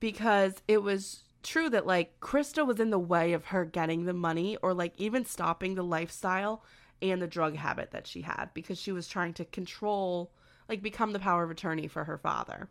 because 0.00 0.54
it 0.66 0.82
was 0.82 1.22
true 1.44 1.70
that 1.70 1.86
like 1.86 2.18
Krista 2.18 2.66
was 2.66 2.80
in 2.80 2.90
the 2.90 2.98
way 2.98 3.32
of 3.32 3.46
her 3.46 3.64
getting 3.64 4.04
the 4.04 4.12
money, 4.12 4.56
or 4.60 4.74
like 4.74 4.92
even 4.96 5.24
stopping 5.24 5.76
the 5.76 5.84
lifestyle 5.84 6.64
and 7.00 7.22
the 7.22 7.28
drug 7.28 7.54
habit 7.54 7.92
that 7.92 8.08
she 8.08 8.22
had, 8.22 8.50
because 8.54 8.76
she 8.76 8.90
was 8.90 9.06
trying 9.06 9.34
to 9.34 9.44
control, 9.44 10.32
like 10.68 10.82
become 10.82 11.12
the 11.12 11.20
power 11.20 11.44
of 11.44 11.50
attorney 11.52 11.86
for 11.86 12.02
her 12.02 12.18
father. 12.18 12.68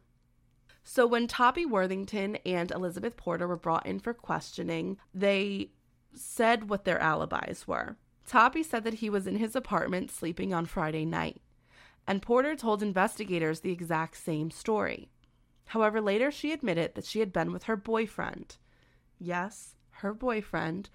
So 0.83 1.07
when 1.07 1.27
Toppy 1.27 1.65
Worthington 1.65 2.37
and 2.45 2.71
Elizabeth 2.71 3.15
Porter 3.15 3.47
were 3.47 3.55
brought 3.55 3.85
in 3.85 3.99
for 3.99 4.13
questioning, 4.13 4.97
they 5.13 5.71
said 6.13 6.69
what 6.69 6.83
their 6.83 6.99
alibis 6.99 7.65
were. 7.67 7.95
Toppy 8.31 8.63
said 8.63 8.85
that 8.85 8.93
he 8.93 9.09
was 9.09 9.27
in 9.27 9.35
his 9.35 9.57
apartment 9.57 10.09
sleeping 10.09 10.53
on 10.53 10.65
Friday 10.65 11.03
night, 11.03 11.41
and 12.07 12.21
Porter 12.21 12.55
told 12.55 12.81
investigators 12.81 13.59
the 13.59 13.73
exact 13.73 14.15
same 14.15 14.49
story. 14.49 15.09
However, 15.65 15.99
later 15.99 16.31
she 16.31 16.53
admitted 16.53 16.95
that 16.95 17.03
she 17.03 17.19
had 17.19 17.33
been 17.33 17.51
with 17.51 17.63
her 17.63 17.75
boyfriend. 17.75 18.55
Yes, 19.19 19.75
her 19.95 20.13
boyfriend, 20.13 20.89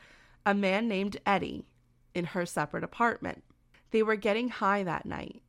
a 0.47 0.55
man 0.55 0.89
named 0.89 1.19
Eddie, 1.27 1.67
in 2.15 2.25
her 2.25 2.47
separate 2.47 2.83
apartment. 2.83 3.45
They 3.91 4.03
were 4.03 4.17
getting 4.17 4.49
high 4.49 4.83
that 4.85 5.05
night, 5.05 5.43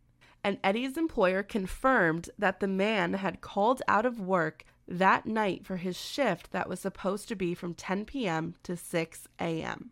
and 0.44 0.60
Eddie's 0.66 0.98
employer 0.98 1.42
confirmed 1.42 2.30
that 2.38 2.60
the 2.60 2.68
man 2.68 3.14
had 3.14 3.40
called 3.40 3.82
out 3.88 4.06
of 4.06 4.20
work 4.20 4.66
that 4.90 5.26
night 5.26 5.66
for 5.66 5.78
his 5.78 5.96
shift 5.96 6.52
that 6.52 6.68
was 6.68 6.82
supposed 6.82 7.30
to 7.30 7.36
be 7.38 7.54
from 7.54 7.74
10 7.74 8.04
p.m. 8.04 8.56
to 8.64 8.76
6 8.76 9.30
a.m. 9.40 9.92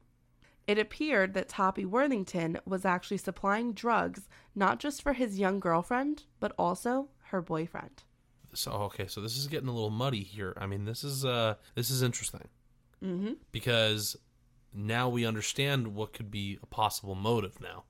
It 0.67 0.79
appeared 0.79 1.33
that 1.35 1.49
Toppy 1.49 1.85
Worthington 1.85 2.59
was 2.65 2.85
actually 2.85 3.17
supplying 3.17 3.73
drugs 3.73 4.27
not 4.55 4.79
just 4.79 5.01
for 5.01 5.13
his 5.13 5.37
young 5.39 5.59
girlfriend, 5.59 6.23
but 6.39 6.53
also 6.57 7.09
her 7.25 7.41
boyfriend. 7.41 8.03
So 8.53 8.71
okay, 8.71 9.05
so 9.07 9.21
this 9.21 9.37
is 9.37 9.47
getting 9.47 9.67
a 9.69 9.73
little 9.73 9.89
muddy 9.89 10.23
here. 10.23 10.53
I 10.57 10.65
mean, 10.65 10.85
this 10.85 11.03
is 11.03 11.25
uh, 11.25 11.55
this 11.75 11.89
is 11.89 12.01
interesting 12.01 12.47
Mm-hmm. 13.03 13.33
because 13.51 14.15
now 14.73 15.09
we 15.09 15.25
understand 15.25 15.93
what 15.95 16.13
could 16.13 16.31
be 16.31 16.57
a 16.63 16.65
possible 16.65 17.13
motive. 17.15 17.59
Now, 17.61 17.83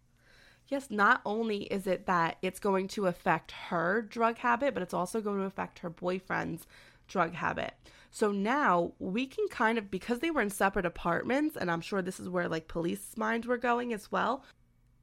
Yes, 0.67 0.87
not 0.89 1.21
only 1.25 1.63
is 1.65 1.85
it 1.85 2.07
that 2.07 2.37
it's 2.41 2.59
going 2.59 2.87
to 2.89 3.05
affect 3.05 3.51
her 3.69 4.01
drug 4.01 4.39
habit, 4.39 4.73
but 4.73 4.81
it's 4.81 4.95
also 4.95 5.21
going 5.21 5.37
to 5.37 5.45
affect 5.45 5.79
her 5.79 5.91
boyfriend's 5.91 6.65
drug 7.07 7.33
habit. 7.35 7.75
So 8.15 8.31
now 8.31 8.93
we 8.97 9.25
can 9.27 9.45
kind 9.49 9.77
of, 9.77 9.91
because 9.91 10.19
they 10.19 10.31
were 10.31 10.39
in 10.39 10.49
separate 10.49 10.85
apartments, 10.85 11.57
and 11.57 11.69
I'm 11.69 11.81
sure 11.81 12.01
this 12.01 12.17
is 12.17 12.29
where 12.29 12.47
like 12.47 12.69
police 12.69 13.17
minds 13.17 13.45
were 13.45 13.57
going 13.57 13.91
as 13.91 14.09
well, 14.09 14.45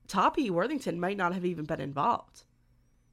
Toppy 0.09 0.49
Worthington 0.49 0.99
might 0.99 1.19
not 1.19 1.35
have 1.35 1.45
even 1.45 1.67
been 1.67 1.79
involved. 1.79 2.45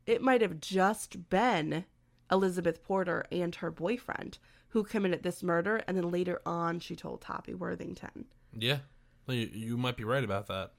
It 0.06 0.22
might 0.22 0.40
have 0.40 0.62
just 0.62 1.30
been 1.30 1.84
Elizabeth 2.32 2.82
Porter 2.82 3.26
and 3.30 3.54
her 3.56 3.72
boyfriend 3.72 4.38
who 4.70 4.86
committed 4.86 5.22
this 5.22 5.44
murder, 5.44 5.84
and 5.86 5.98
then 5.98 6.10
later 6.10 6.40
on 6.46 6.80
she 6.80 6.96
told 6.96 7.20
Toppy 7.20 7.54
Worthington. 7.54 8.24
yeah, 8.58 8.78
you, 9.28 9.50
you 9.52 9.78
might 9.78 9.98
be 9.98 10.06
right 10.06 10.24
about 10.24 10.48
that. 10.48 10.72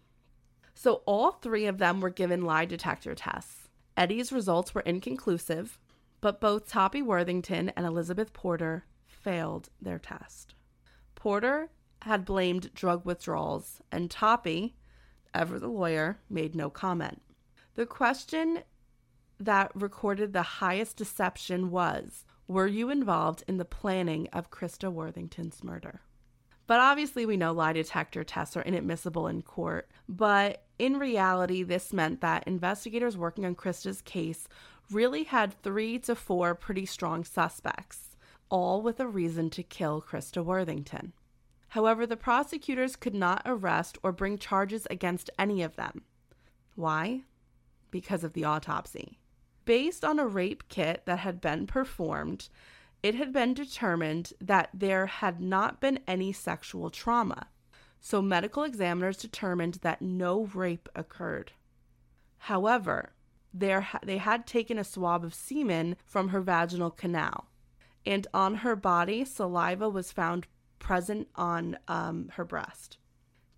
So 0.72 1.02
all 1.04 1.32
three 1.32 1.66
of 1.66 1.76
them 1.76 2.00
were 2.00 2.08
given 2.08 2.46
lie 2.46 2.64
detector 2.64 3.14
tests. 3.14 3.68
Eddie's 3.98 4.32
results 4.32 4.74
were 4.74 4.80
inconclusive, 4.80 5.78
but 6.22 6.40
both 6.40 6.70
Toppy 6.70 7.02
Worthington 7.02 7.68
and 7.76 7.84
Elizabeth 7.84 8.32
Porter 8.32 8.86
failed 9.22 9.68
their 9.80 9.98
test. 9.98 10.54
Porter 11.14 11.70
had 12.02 12.24
blamed 12.24 12.72
drug 12.74 13.04
withdrawals, 13.04 13.82
and 13.92 14.10
Toppy, 14.10 14.76
ever 15.34 15.58
the 15.58 15.68
lawyer, 15.68 16.18
made 16.28 16.54
no 16.54 16.70
comment. 16.70 17.20
The 17.74 17.86
question 17.86 18.62
that 19.38 19.70
recorded 19.74 20.32
the 20.32 20.42
highest 20.42 20.96
deception 20.96 21.70
was 21.70 22.24
Were 22.46 22.66
you 22.66 22.90
involved 22.90 23.44
in 23.46 23.58
the 23.58 23.64
planning 23.64 24.28
of 24.32 24.50
Christa 24.50 24.92
Worthington's 24.92 25.62
murder? 25.62 26.00
But 26.66 26.78
obviously, 26.78 27.26
we 27.26 27.36
know 27.36 27.52
lie 27.52 27.72
detector 27.72 28.22
tests 28.22 28.56
are 28.56 28.62
inadmissible 28.62 29.26
in 29.26 29.42
court. 29.42 29.90
But 30.08 30.62
in 30.78 30.98
reality, 30.98 31.64
this 31.64 31.92
meant 31.92 32.20
that 32.20 32.46
investigators 32.46 33.16
working 33.16 33.44
on 33.44 33.56
Christa's 33.56 34.00
case 34.02 34.46
really 34.90 35.24
had 35.24 35.60
three 35.62 35.98
to 36.00 36.14
four 36.14 36.54
pretty 36.54 36.86
strong 36.86 37.24
suspects, 37.24 38.09
all 38.50 38.82
with 38.82 39.00
a 39.00 39.08
reason 39.08 39.48
to 39.50 39.62
kill 39.62 40.02
Christa 40.02 40.44
Worthington. 40.44 41.12
However, 41.68 42.06
the 42.06 42.16
prosecutors 42.16 42.96
could 42.96 43.14
not 43.14 43.42
arrest 43.46 43.96
or 44.02 44.12
bring 44.12 44.38
charges 44.38 44.86
against 44.90 45.30
any 45.38 45.62
of 45.62 45.76
them. 45.76 46.02
Why? 46.74 47.22
Because 47.90 48.24
of 48.24 48.32
the 48.32 48.44
autopsy. 48.44 49.18
Based 49.64 50.04
on 50.04 50.18
a 50.18 50.26
rape 50.26 50.68
kit 50.68 51.02
that 51.06 51.20
had 51.20 51.40
been 51.40 51.66
performed, 51.66 52.48
it 53.02 53.14
had 53.14 53.32
been 53.32 53.54
determined 53.54 54.32
that 54.40 54.70
there 54.74 55.06
had 55.06 55.40
not 55.40 55.80
been 55.80 56.00
any 56.06 56.32
sexual 56.32 56.90
trauma. 56.90 57.46
So 58.00 58.20
medical 58.20 58.64
examiners 58.64 59.16
determined 59.16 59.74
that 59.82 60.02
no 60.02 60.46
rape 60.46 60.88
occurred. 60.94 61.52
However, 62.38 63.12
there 63.52 63.82
ha- 63.82 64.00
they 64.02 64.18
had 64.18 64.46
taken 64.46 64.78
a 64.78 64.84
swab 64.84 65.24
of 65.24 65.34
semen 65.34 65.96
from 66.04 66.28
her 66.28 66.40
vaginal 66.40 66.90
canal, 66.90 67.48
and 68.06 68.26
on 68.32 68.56
her 68.56 68.76
body, 68.76 69.24
saliva 69.24 69.88
was 69.88 70.12
found 70.12 70.46
present 70.78 71.28
on 71.34 71.78
um, 71.88 72.30
her 72.34 72.44
breast. 72.44 72.96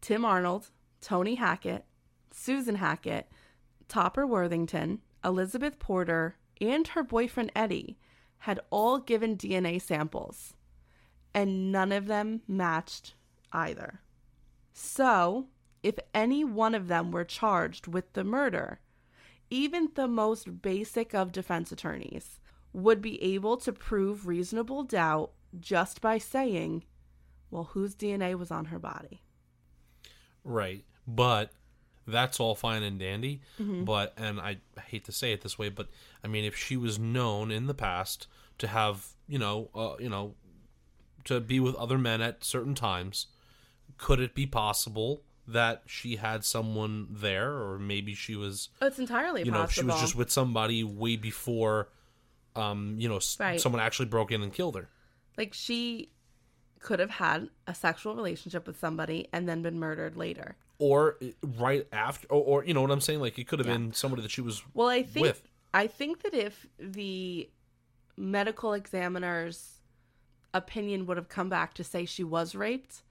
Tim 0.01 0.25
Arnold, 0.25 0.71
Tony 1.01 1.37
Jackett, 1.37 1.85
Susan 2.33 2.77
Jackett, 2.77 3.25
Topper 3.89 4.27
Worthington, 4.27 5.01
Elizabeth 5.25 5.79
Porter, 5.79 6.37
and 6.61 6.89
her 6.89 7.03
boyfriend 7.03 7.53
Eddie 7.55 7.99
had 8.39 8.61
all 8.71 8.99
given 8.99 9.37
DNA 9.37 9.81
samples, 9.81 10.55
and 11.33 11.71
none 11.71 11.93
of 11.93 12.07
them 12.07 12.43
matched 12.49 13.15
either. 13.53 14.01
So, 14.73 15.47
if 15.83 15.99
any 16.15 16.45
one 16.45 16.75
of 16.75 16.89
them 16.89 17.13
were 17.13 17.25
charged 17.25 17.87
with 17.87 18.13
the 18.15 18.25
murder, 18.25 18.81
even 19.51 19.91
the 19.95 20.09
most 20.09 20.63
basic 20.63 21.15
of 21.15 21.31
defense 21.31 21.71
attorneys 21.71 22.41
would 22.73 23.03
be 23.03 23.23
able 23.23 23.57
to 23.59 23.73
prove 23.73 24.27
reasonable 24.27 24.83
doubt 24.83 25.33
just 25.61 26.01
by 26.01 26.19
saying, 26.19 26.85
well, 27.51 27.65
whose 27.73 27.95
DNA 27.95 28.35
was 28.39 28.51
on 28.51 28.67
her 28.67 28.79
body? 28.79 29.23
Right. 30.45 30.85
But 31.07 31.53
that's 32.07 32.41
all 32.41 32.55
fine 32.55 32.83
and 32.83 32.99
dandy. 32.99 33.43
Mm-hmm. 33.61 33.85
But, 33.85 34.15
and 34.17 34.41
I 34.41 34.59
hate 34.87 35.05
to 35.05 35.13
say 35.13 35.33
it 35.33 35.43
this 35.43 35.59
way, 35.59 35.69
but 35.69 35.89
I 36.25 36.29
mean, 36.29 36.45
if 36.45 36.57
she 36.57 36.77
was 36.77 36.99
known 36.99 37.51
in 37.51 37.67
the 37.67 37.75
past 37.75 38.27
to 38.59 38.67
have, 38.67 39.07
you 39.29 39.39
know, 39.39 39.69
uh, 39.75 39.95
you 39.99 40.09
know, 40.09 40.35
to 41.25 41.41
be 41.41 41.61
with 41.61 41.75
other 41.77 41.99
men 41.99 42.21
at 42.21 42.43
certain 42.45 42.75
times, 42.75 43.27
could 43.99 44.19
it 44.19 44.35
be 44.35 44.47
possible 44.47 45.23
that 45.47 45.83
she 45.87 46.17
had 46.17 46.45
someone 46.45 47.09
there, 47.11 47.53
or 47.53 47.79
maybe 47.79 48.15
she 48.15 48.35
was, 48.37 48.69
Oh, 48.81 48.87
it's 48.87 48.99
entirely 48.99 49.43
you 49.43 49.51
know, 49.51 49.59
possible. 49.59 49.89
she 49.89 49.93
was 49.93 50.01
just 50.01 50.17
with 50.17 50.31
somebody 50.31 50.83
way 50.85 51.17
before, 51.17 51.89
um, 52.57 52.97
you 52.99 53.09
know, 53.09 53.21
Right. 53.41 53.61
someone 53.61 53.81
actually 53.81 54.07
broke 54.07 54.31
in 54.33 54.43
and 54.43 54.53
killed 54.53 54.77
her. 54.77 54.89
like 55.39 55.55
she 55.55 56.11
could 56.79 56.99
have 56.99 57.11
had 57.11 57.49
a 57.67 57.75
sexual 57.75 58.15
relationship 58.17 58.67
with 58.67 58.79
somebody 58.79 59.29
and 59.33 59.49
then 59.49 59.63
been 59.63 59.79
murdered 59.79 60.17
later. 60.17 60.57
or 60.79 61.17
right 61.59 61.87
after, 61.93 62.27
or, 62.29 62.43
or 62.43 62.65
you 62.65 62.75
know 62.75 62.83
what 62.83 62.91
I'm 62.91 63.01
saying? 63.01 63.21
Like 63.21 63.39
it 63.39 63.47
could 63.47 63.61
have 63.61 63.69
been 63.69 63.93
somebody 63.93 64.21
that 64.23 64.31
she 64.33 64.41
was 64.41 64.63
Well, 64.75 64.89
I 64.89 65.03
think 65.05 65.27
with. 65.27 65.43
I 65.73 65.87
think 65.87 66.23
that 66.23 66.35
if 66.35 66.67
the 66.79 67.49
medical 68.17 68.73
examiner's 68.75 69.81
opinion 70.53 71.07
would 71.07 71.17
have 71.17 71.29
come 71.29 71.49
back 71.49 71.73
to 71.75 71.85
say 71.85 72.05
she 72.05 72.25
was 72.25 72.55
raped, 72.55 73.03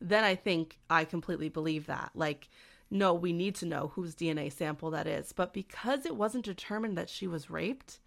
then 0.00 0.24
I 0.24 0.34
think 0.34 0.78
I 0.88 1.04
completely 1.04 1.48
believe 1.48 1.86
that. 1.86 2.12
Like, 2.14 2.48
no, 2.90 3.12
we 3.12 3.32
need 3.32 3.54
to 3.56 3.66
know 3.66 3.88
whose 3.94 4.14
DNA 4.14 4.50
sample 4.52 4.90
that 4.92 5.06
is. 5.06 5.32
But 5.32 5.52
because 5.52 6.06
it 6.06 6.16
wasn't 6.16 6.44
determined 6.44 6.96
that 6.96 7.10
she 7.10 7.26
was 7.26 7.50
raped, 7.50 7.98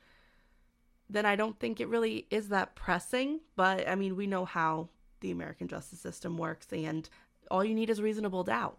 then 1.10 1.26
I 1.26 1.36
don't 1.36 1.60
think 1.60 1.80
it 1.80 1.88
really 1.88 2.27
is 2.30 2.49
that 2.49 2.76
pressing. 2.76 3.40
But 3.56 3.88
I 3.88 3.95
mean, 3.95 4.15
we 4.15 4.27
know 4.27 4.45
how 4.45 4.90
the 5.22 5.31
American 5.31 5.68
justice 5.68 5.99
system 5.99 6.38
works, 6.38 6.68
and 6.72 7.10
all 7.52 7.64
you 7.64 7.76
need 7.76 7.90
is 7.90 8.02
reasonable 8.02 8.44
doubt. 8.44 8.77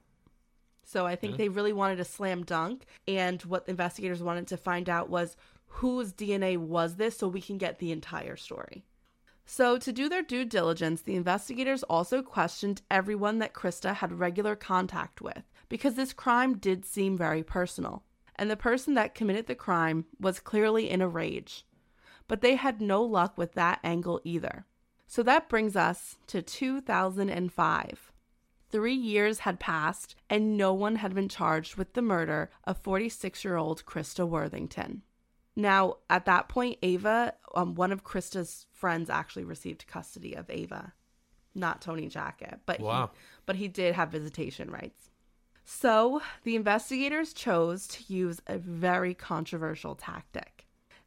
So 0.85 1.07
I 1.07 1.15
think 1.15 1.37
they 1.37 1.49
really 1.49 1.73
wanted 1.73 2.01
a 2.01 2.05
slam 2.05 2.43
dunk. 2.43 2.87
And 3.07 3.41
what 3.43 3.67
the 3.67 3.71
investigators 3.71 4.23
wanted 4.23 4.49
to 4.49 4.57
find 4.57 4.89
out 4.89 5.09
was 5.09 5.37
whose 5.67 6.13
DNA 6.13 6.57
was 6.57 6.97
this 6.97 7.17
so 7.17 7.29
we 7.29 7.41
can 7.41 7.59
get 7.59 7.79
the 7.79 7.93
entire 7.93 8.37
story. 8.37 8.85
So, 9.47 9.79
to 9.79 9.93
do 9.93 10.09
their 10.09 10.23
due 10.23 10.45
diligence, 10.45 11.03
the 11.03 11.17
investigators 11.17 11.83
also 11.85 12.23
questioned 12.23 12.83
everyone 12.91 13.39
that 13.39 13.53
Christa 13.53 13.95
had 13.95 14.13
regular 14.13 14.55
contact 14.55 15.21
with 15.21 15.43
because 15.69 15.95
this 15.95 16.13
crime 16.13 16.57
did 16.57 16.85
seem 16.85 17.17
very 17.17 17.43
personal. 17.43 18.05
And 18.37 18.51
the 18.51 18.57
person 18.57 18.95
that 18.95 19.15
committed 19.15 19.47
the 19.47 19.55
crime 19.55 20.05
was 20.21 20.39
clearly 20.39 20.89
in 20.89 21.01
a 21.01 21.09
rage. 21.09 21.65
But 22.31 22.43
they 22.43 22.55
had 22.55 22.81
no 22.81 23.03
luck 23.03 23.37
with 23.37 23.55
that 23.55 23.81
angle 23.83 24.21
either. 24.23 24.65
So 25.09 25.25
that 25.25 25.49
brings 25.49 25.75
us 25.75 26.17
to 26.29 26.41
2005. 26.43 28.13
Three 28.71 28.95
years 28.95 29.41
had 29.41 29.59
passed, 29.59 30.15
and 30.31 30.57
no 30.57 30.73
one 30.73 30.95
had 30.95 31.13
been 31.13 31.29
charged 31.29 31.75
with 31.75 31.95
the 31.95 32.03
murder 32.03 32.49
of 32.63 32.79
46 32.79 33.45
year 33.45 33.57
old 33.57 33.85
Christa 33.85 34.29
Worthington. 34.29 35.03
Now, 35.57 35.97
at 36.09 36.25
that 36.27 36.49
point, 36.49 36.79
Ava, 36.85 37.35
um, 37.57 37.75
one 37.75 37.91
of 37.91 38.05
Christa's 38.05 38.67
friends, 38.71 39.11
actually 39.11 39.43
received 39.45 39.89
custody 39.89 40.35
of 40.35 40.49
Ava, 40.49 40.93
not 41.53 41.83
Tony 41.83 42.09
Jackett, 42.09 42.61
but 42.65 42.79
Wow. 42.79 43.11
he, 43.13 43.19
but 43.45 43.57
he 43.57 43.67
did 43.67 43.97
have 43.97 44.11
visitation 44.13 44.71
rights. 44.71 45.11
So 45.65 46.23
the 46.45 46.55
investigators 46.55 47.33
chose 47.33 47.89
to 47.89 48.13
use 48.13 48.41
a 48.47 48.57
very 48.57 49.15
controversial 49.15 49.97
tactic. 49.97 50.60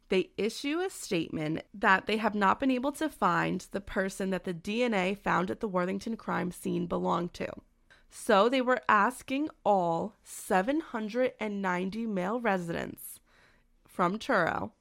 They 0.08 0.30
issue 0.36 0.80
a 0.80 0.90
statement 0.90 1.62
that 1.72 2.06
they 2.06 2.18
have 2.18 2.34
not 2.34 2.60
been 2.60 2.70
able 2.70 2.92
to 2.92 3.08
find 3.08 3.66
the 3.70 3.80
person 3.80 4.30
that 4.30 4.44
the 4.44 4.54
DNA 4.54 5.16
found 5.16 5.50
at 5.50 5.60
the 5.60 5.68
Worthington 5.68 6.16
crime 6.16 6.52
scene 6.52 6.86
belonged 6.86 7.34
to. 7.34 7.48
So 8.10 8.48
they 8.48 8.60
were 8.60 8.80
asking 8.88 9.48
all 9.64 10.14
790 10.22 12.06
male 12.06 12.40
residents 12.40 13.18
from 13.86 14.18
Truro 14.18 14.72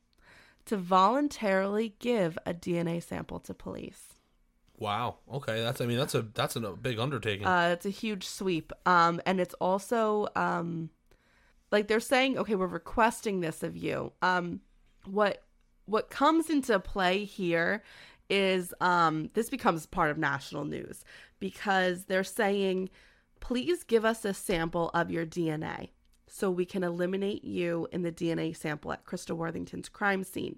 to 0.66 0.78
voluntarily 0.78 1.96
give 2.00 2.38
a 2.46 2.54
DNA 2.54 3.02
sample 3.02 3.40
to 3.40 3.54
police. 3.54 4.14
Wow. 4.78 5.18
Okay, 5.32 5.62
that's 5.62 5.82
I 5.82 5.86
mean 5.86 5.98
that's 5.98 6.16
a 6.16 6.24
that's 6.34 6.56
a 6.56 6.60
big 6.60 7.00
undertaking. 7.00 7.46
Uh, 7.46 7.70
it's 7.74 7.86
a 7.86 7.90
huge 7.90 8.28
sweep. 8.28 8.74
Um, 8.86 9.22
and 9.26 9.40
it's 9.40 9.54
also 9.56 10.28
um, 10.36 10.90
like 11.72 11.88
they're 11.88 12.00
saying, 12.00 12.38
okay, 12.38 12.56
we're 12.56 12.68
requesting 12.68 13.40
this 13.40 13.64
of 13.64 13.76
you. 13.78 14.14
Um, 14.22 14.62
what 15.06 15.44
what 15.86 16.10
comes 16.10 16.50
into 16.50 16.80
play 16.80 17.26
here 17.26 17.84
is 18.30 18.74
um, 18.80 19.30
this 19.34 19.50
becomes 19.50 19.86
part 19.86 20.12
of 20.12 20.18
national 20.18 20.66
news 20.66 21.04
because 21.40 22.06
they're 22.06 22.24
saying, 22.24 22.90
please 23.42 23.84
give 23.84 24.06
us 24.06 24.24
a 24.24 24.34
sample 24.34 24.90
of 24.94 25.12
your 25.12 25.26
DNA 25.26 25.90
so 26.28 26.50
we 26.50 26.66
can 26.66 26.84
eliminate 26.84 27.44
you 27.44 27.88
in 27.92 28.02
the 28.02 28.12
DNA 28.12 28.56
sample 28.56 28.94
at 28.94 29.06
Christa 29.06 29.36
Worthington's 29.36 29.90
crime 29.90 30.24
scene. 30.24 30.58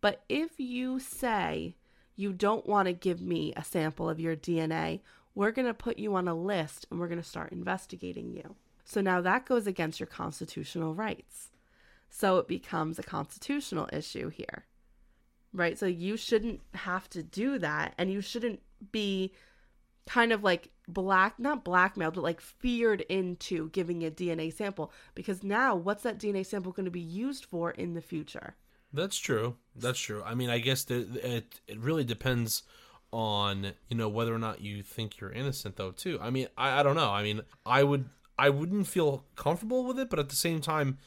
But 0.00 0.22
if 0.28 0.58
you 0.58 0.98
say 0.98 1.76
you 2.16 2.32
don't 2.32 2.66
want 2.66 2.86
to 2.86 2.92
give 2.92 3.20
me 3.20 3.52
a 3.56 3.64
sample 3.64 4.08
of 4.08 4.20
your 4.20 4.36
DNA, 4.36 5.00
we're 5.34 5.50
going 5.50 5.66
to 5.66 5.74
put 5.74 5.98
you 5.98 6.14
on 6.14 6.28
a 6.28 6.34
list 6.34 6.86
and 6.90 7.00
we're 7.00 7.08
going 7.08 7.20
to 7.20 7.28
start 7.28 7.52
investigating 7.52 8.32
you. 8.32 8.54
So 8.84 9.00
now 9.00 9.20
that 9.20 9.46
goes 9.46 9.66
against 9.66 10.00
your 10.00 10.06
constitutional 10.06 10.94
rights. 10.94 11.49
So 12.10 12.38
it 12.38 12.48
becomes 12.48 12.98
a 12.98 13.02
constitutional 13.02 13.88
issue 13.92 14.28
here. 14.28 14.66
Right? 15.52 15.78
So 15.78 15.86
you 15.86 16.16
shouldn't 16.16 16.60
have 16.74 17.08
to 17.10 17.22
do 17.22 17.58
that 17.58 17.94
and 17.98 18.10
you 18.10 18.20
shouldn't 18.20 18.60
be 18.92 19.32
kind 20.06 20.32
of 20.32 20.42
like 20.42 20.70
black 20.88 21.38
not 21.38 21.62
blackmailed 21.62 22.14
but 22.14 22.24
like 22.24 22.40
feared 22.40 23.02
into 23.02 23.68
giving 23.70 24.04
a 24.04 24.10
DNA 24.10 24.52
sample 24.52 24.92
because 25.14 25.44
now 25.44 25.76
what's 25.76 26.02
that 26.02 26.18
DNA 26.18 26.44
sample 26.44 26.72
going 26.72 26.84
to 26.84 26.90
be 26.90 27.00
used 27.00 27.44
for 27.44 27.70
in 27.72 27.94
the 27.94 28.00
future? 28.00 28.54
That's 28.92 29.18
true. 29.18 29.56
That's 29.76 29.98
true. 29.98 30.22
I 30.24 30.34
mean, 30.34 30.50
I 30.50 30.58
guess 30.58 30.84
that 30.84 31.16
it 31.16 31.60
it 31.66 31.78
really 31.78 32.04
depends 32.04 32.62
on 33.12 33.72
you 33.88 33.96
know 33.96 34.08
whether 34.08 34.34
or 34.34 34.38
not 34.38 34.60
you 34.60 34.82
think 34.82 35.20
you're 35.20 35.32
innocent 35.32 35.76
though 35.76 35.92
too. 35.92 36.18
I 36.20 36.30
mean, 36.30 36.48
I, 36.56 36.80
I 36.80 36.82
don't 36.82 36.96
know. 36.96 37.10
I 37.10 37.22
mean, 37.22 37.42
I 37.64 37.82
would 37.82 38.08
I 38.38 38.50
wouldn't 38.50 38.86
feel 38.86 39.24
comfortable 39.36 39.84
with 39.84 39.98
it, 39.98 40.10
but 40.10 40.18
at 40.18 40.28
the 40.28 40.36
same 40.36 40.60
time, 40.60 40.98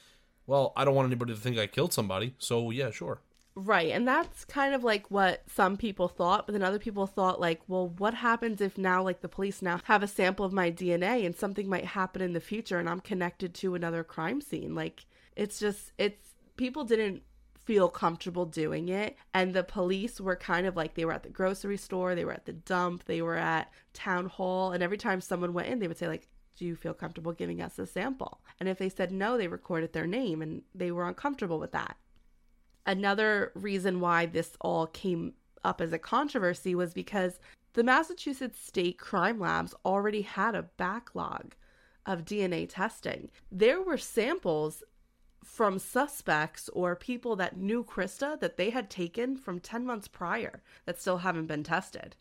well, 0.48 0.74
I 0.76 0.86
don't 0.86 0.96
want 0.96 1.08
anybody 1.08 1.34
to 1.34 1.40
think 1.40 1.58
I 1.58 1.68
killed 1.68 1.94
somebody. 1.94 2.36
So 2.38 2.72
yeah, 2.72 2.92
sure. 2.92 3.20
Right. 3.56 3.92
And 3.92 4.08
that's 4.08 4.46
kind 4.46 4.74
of 4.74 4.84
like 4.84 5.12
what 5.12 5.44
some 5.48 5.78
people 5.78 6.08
thought, 6.08 6.48
but 6.48 6.54
then 6.54 6.64
other 6.64 6.80
people 6.80 7.06
thought 7.06 7.40
like, 7.40 7.62
well, 7.68 7.90
what 7.90 8.16
happens 8.16 8.62
if 8.62 8.80
now 8.80 9.04
like 9.04 9.22
the 9.22 9.30
police 9.30 9.62
now 9.62 9.80
have 9.84 10.02
a 10.02 10.08
sample 10.08 10.44
of 10.44 10.54
my 10.54 10.72
DNA 10.72 11.24
and 11.24 11.36
something 11.36 11.70
might 11.70 11.86
happen 11.86 12.22
in 12.22 12.34
the 12.34 12.40
future 12.40 12.80
and 12.80 12.90
I'm 12.90 13.00
connected 13.00 13.54
to 13.56 13.76
another 13.76 14.04
crime 14.04 14.42
scene? 14.42 14.74
Like 14.74 15.06
it's 15.36 15.60
just 15.60 15.92
it's 16.00 16.30
people 16.58 16.84
didn't 16.84 17.22
feel 17.64 17.90
comfortable 17.90 18.46
doing 18.46 18.90
it 18.90 19.16
and 19.34 19.54
the 19.54 19.64
police 19.64 20.20
were 20.20 20.36
kind 20.36 20.68
of 20.68 20.76
like 20.76 20.96
they 20.96 21.06
were 21.06 21.14
at 21.14 21.24
the 21.24 21.30
grocery 21.30 21.78
store, 21.78 22.16
they 22.16 22.26
were 22.26 22.34
at 22.34 22.46
the 22.46 22.54
dump, 22.54 23.06
they 23.06 23.22
were 23.22 23.38
at 23.38 23.72
town 23.94 24.26
hall 24.26 24.72
and 24.72 24.82
every 24.82 24.98
time 24.98 25.22
someone 25.22 25.54
went 25.54 25.68
in 25.68 25.78
they 25.78 25.88
would 25.88 25.98
say 25.98 26.08
like 26.08 26.28
do 26.58 26.66
you 26.66 26.76
feel 26.76 26.94
comfortable 26.94 27.32
giving 27.32 27.62
us 27.62 27.80
a 27.80 27.86
sample? 27.86 28.42
And 28.60 28.70
if 28.70 28.78
they 28.78 28.90
said 28.90 29.12
no, 29.12 29.38
they 29.38 29.48
recorded 29.48 29.94
their 29.94 30.08
name 30.08 30.42
and 30.42 30.62
they 30.74 30.92
were 30.92 31.08
uncomfortable 31.08 31.60
with 31.60 31.72
that. 31.72 31.98
Another 32.86 33.52
reason 33.56 34.00
why 34.00 34.26
this 34.26 34.58
all 34.62 34.88
came 34.88 35.34
up 35.64 35.80
as 35.82 35.94
a 35.94 36.00
controversy 36.00 36.76
was 36.76 36.94
because 36.94 37.40
the 37.74 37.84
Massachusetts 37.84 38.60
State 38.60 39.00
Crime 39.00 39.40
Labs 39.40 39.74
already 39.86 40.22
had 40.22 40.54
a 40.54 40.64
backlog 40.64 41.56
of 42.06 42.26
DNA 42.26 42.68
testing. 42.70 43.30
There 43.52 43.82
were 43.82 43.98
samples 43.98 44.84
from 45.44 45.80
suspects 45.80 46.70
or 46.70 46.96
people 46.96 47.36
that 47.38 47.58
knew 47.58 47.84
Christa 47.84 48.40
that 48.40 48.58
they 48.58 48.70
had 48.70 48.90
taken 48.90 49.38
from 49.38 49.60
10 49.60 49.86
months 49.86 50.08
prior 50.08 50.62
that 50.86 51.00
still 51.00 51.20
haven't 51.20 51.48
been 51.48 51.64
tested. 51.64 52.16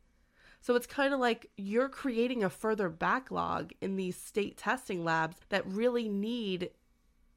So 0.63 0.77
it's 0.77 0.87
kind 0.87 1.13
of 1.13 1.21
like 1.21 1.51
you're 1.57 1.89
creating 1.89 2.45
a 2.45 2.49
further 2.49 2.89
backlog 2.89 3.73
in 3.81 3.97
these 3.97 4.17
state 4.17 4.57
testing 4.57 5.05
labs 5.05 5.37
that 5.49 5.67
really 5.67 6.09
need 6.09 6.71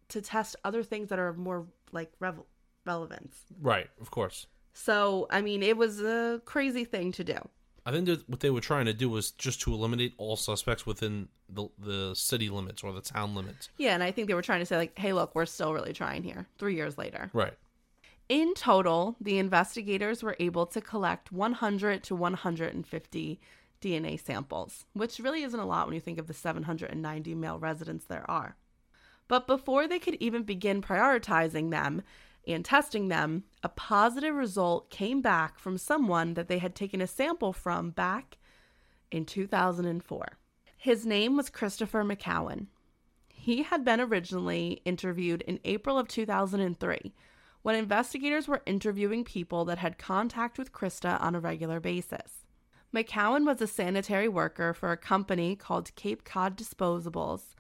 to 0.10 0.22
test 0.22 0.56
other 0.64 0.84
things 0.84 1.10
that 1.10 1.18
are 1.18 1.28
of 1.28 1.38
more 1.38 1.66
like 1.92 2.12
revel- 2.20 2.46
relevance. 2.86 3.36
Right. 3.60 3.90
Of 4.00 4.12
course. 4.12 4.46
So, 4.74 5.26
I 5.32 5.42
mean, 5.42 5.64
it 5.64 5.76
was 5.76 6.02
a 6.02 6.40
crazy 6.46 6.86
thing 6.86 7.12
to 7.14 7.24
do. 7.24 7.38
I 7.86 7.92
think 7.92 8.06
that 8.08 8.28
what 8.30 8.40
they 8.40 8.50
were 8.50 8.62
trying 8.62 8.86
to 8.86 8.94
do 8.94 9.10
was 9.10 9.32
just 9.32 9.62
to 9.62 9.74
eliminate 9.74 10.14
all 10.18 10.36
suspects 10.36 10.86
within 10.86 11.28
the 11.48 11.68
the 11.78 12.16
city 12.16 12.50
limits 12.50 12.84
or 12.84 12.92
the 12.92 13.02
town 13.02 13.36
limits. 13.36 13.70
Yeah, 13.78 13.94
and 13.94 14.02
I 14.02 14.12
think 14.12 14.28
they 14.28 14.34
were 14.34 14.42
trying 14.42 14.62
to 14.62 14.66
say, 14.66 14.76
like, 14.76 14.98
hey, 14.98 15.14
look, 15.14 15.36
we're 15.36 15.46
still 15.46 15.72
really 15.72 15.94
trying 15.94 16.24
here, 16.24 16.48
three 16.58 16.76
years 16.76 16.98
later. 16.98 17.30
Right. 17.32 17.54
In 18.28 18.56
total, 18.56 19.16
the 19.22 19.38
investigators 19.38 20.24
were 20.24 20.36
able 20.40 20.66
to 20.68 20.82
collect 20.82 21.32
100 21.32 22.04
to 22.04 22.16
150 22.16 23.40
DNA 23.82 24.20
samples, 24.20 24.86
which 24.94 25.20
really 25.20 25.44
isn't 25.44 25.60
a 25.60 25.66
lot 25.66 25.86
when 25.86 25.94
you 25.94 26.02
think 26.02 26.18
of 26.18 26.26
the 26.26 26.34
790 26.34 27.36
male 27.36 27.60
residents 27.60 28.06
there 28.06 28.30
are. 28.30 28.56
But 29.28 29.46
before 29.46 29.88
they 29.88 30.00
could 30.00 30.16
even 30.16 30.44
begin 30.44 30.82
prioritizing 30.82 31.70
them 31.70 32.02
and 32.48 32.66
testing 32.66 33.10
them, 33.10 33.44
a 33.64 33.70
positive 33.70 34.34
result 34.34 34.90
came 34.90 35.22
back 35.22 35.60
from 35.60 35.78
someone 35.78 36.34
that 36.34 36.48
they 36.48 36.60
had 36.60 36.76
taken 36.76 37.02
a 37.02 37.08
sample 37.08 37.54
from 37.54 37.92
back 37.92 38.38
in 39.12 39.26
2004. 39.26 40.38
His 40.78 41.06
name 41.06 41.36
was 41.38 41.50
Christopher 41.50 42.04
McCowen. 42.04 42.68
He 43.30 43.64
had 43.64 43.86
been 43.86 44.02
originally 44.02 44.82
interviewed 44.84 45.44
in 45.44 45.60
April 45.64 46.00
of 46.00 46.08
2003 46.08 47.14
when 47.66 47.74
investigators 47.74 48.48
were 48.48 48.62
interviewing 48.68 49.24
people 49.24 49.66
that 49.66 49.80
had 49.80 49.98
contact 49.98 50.60
with 50.60 50.72
Christa 50.72 51.20
on 51.20 51.34
a 51.34 51.40
regular 51.40 51.80
basis. 51.80 52.46
McCowen 52.94 53.44
was 53.44 53.60
a 53.60 53.66
sanitary 53.66 54.28
worker 54.28 54.72
for 54.72 54.92
a 54.92 54.98
company 54.98 55.56
called 55.56 55.96
Cape 55.96 56.24
Cod 56.24 56.56
Disposables, 56.56 57.56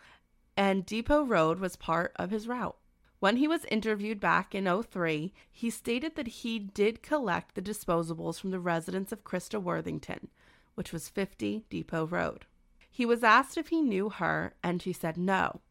and 0.55 0.85
Depot 0.85 1.23
Road 1.23 1.59
was 1.59 1.75
part 1.75 2.11
of 2.17 2.29
his 2.29 2.47
route. 2.47 2.77
When 3.17 3.37
he 3.37 3.47
was 3.47 3.65
interviewed 3.65 4.19
back 4.19 4.53
in 4.53 4.69
03, 4.83 5.33
he 5.51 5.71
stated 5.71 6.15
that 6.17 6.27
he 6.27 6.59
did 6.59 7.01
collect 7.01 7.55
the 7.55 7.61
disposables 7.63 8.39
from 8.39 8.51
the 8.51 8.59
residents 8.59 9.11
of 9.11 9.23
Christa 9.23 9.59
Worthington, 9.59 10.27
which 10.75 10.93
was 10.93 11.09
50 11.09 11.65
Depot 11.67 12.05
Road. 12.05 12.45
He 12.91 13.07
was 13.07 13.23
asked 13.23 13.57
if 13.57 13.69
he 13.69 13.81
knew 13.81 14.09
her, 14.09 14.53
and 14.61 14.83
he 14.83 14.93
said 14.93 15.17
no. 15.17 15.61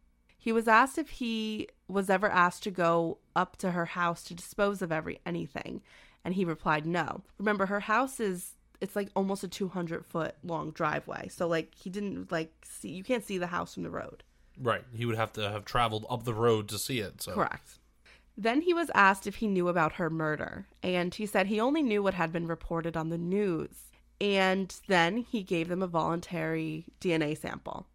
He 0.44 0.52
was 0.52 0.68
asked 0.68 0.98
if 0.98 1.08
he 1.08 1.68
was 1.88 2.10
ever 2.10 2.28
asked 2.28 2.64
to 2.64 2.70
go 2.70 3.16
up 3.34 3.56
to 3.56 3.70
her 3.70 3.86
house 3.86 4.22
to 4.24 4.34
dispose 4.34 4.82
of 4.82 4.92
every 4.92 5.18
anything, 5.24 5.80
and 6.22 6.34
he 6.34 6.44
replied 6.44 6.84
no. 6.84 7.22
Remember, 7.38 7.64
her 7.64 7.80
house 7.80 8.20
is 8.20 8.52
it's 8.78 8.94
like 8.94 9.08
almost 9.16 9.42
a 9.42 9.48
200 9.48 10.04
foot 10.04 10.34
long 10.44 10.70
driveway, 10.72 11.28
so 11.28 11.48
like 11.48 11.74
he 11.74 11.88
didn't 11.88 12.30
like 12.30 12.52
see 12.62 12.90
you 12.90 13.02
can't 13.02 13.24
see 13.24 13.38
the 13.38 13.46
house 13.46 13.72
from 13.72 13.84
the 13.84 13.90
road. 13.90 14.22
Right. 14.60 14.84
He 14.94 15.06
would 15.06 15.16
have 15.16 15.32
to 15.32 15.50
have 15.50 15.64
traveled 15.64 16.04
up 16.10 16.24
the 16.24 16.34
road 16.34 16.68
to 16.68 16.78
see 16.78 16.98
it. 16.98 17.22
So 17.22 17.32
Correct. 17.32 17.78
Then 18.36 18.60
he 18.60 18.74
was 18.74 18.90
asked 18.94 19.26
if 19.26 19.36
he 19.36 19.46
knew 19.46 19.68
about 19.68 19.94
her 19.94 20.10
murder, 20.10 20.66
and 20.82 21.14
he 21.14 21.24
said 21.24 21.46
he 21.46 21.58
only 21.58 21.82
knew 21.82 22.02
what 22.02 22.12
had 22.12 22.34
been 22.34 22.46
reported 22.46 22.98
on 22.98 23.08
the 23.08 23.16
news. 23.16 23.84
And 24.20 24.76
then 24.88 25.16
he 25.16 25.42
gave 25.42 25.68
them 25.68 25.82
a 25.82 25.86
voluntary 25.86 26.84
DNA 27.00 27.34
sample. 27.34 27.86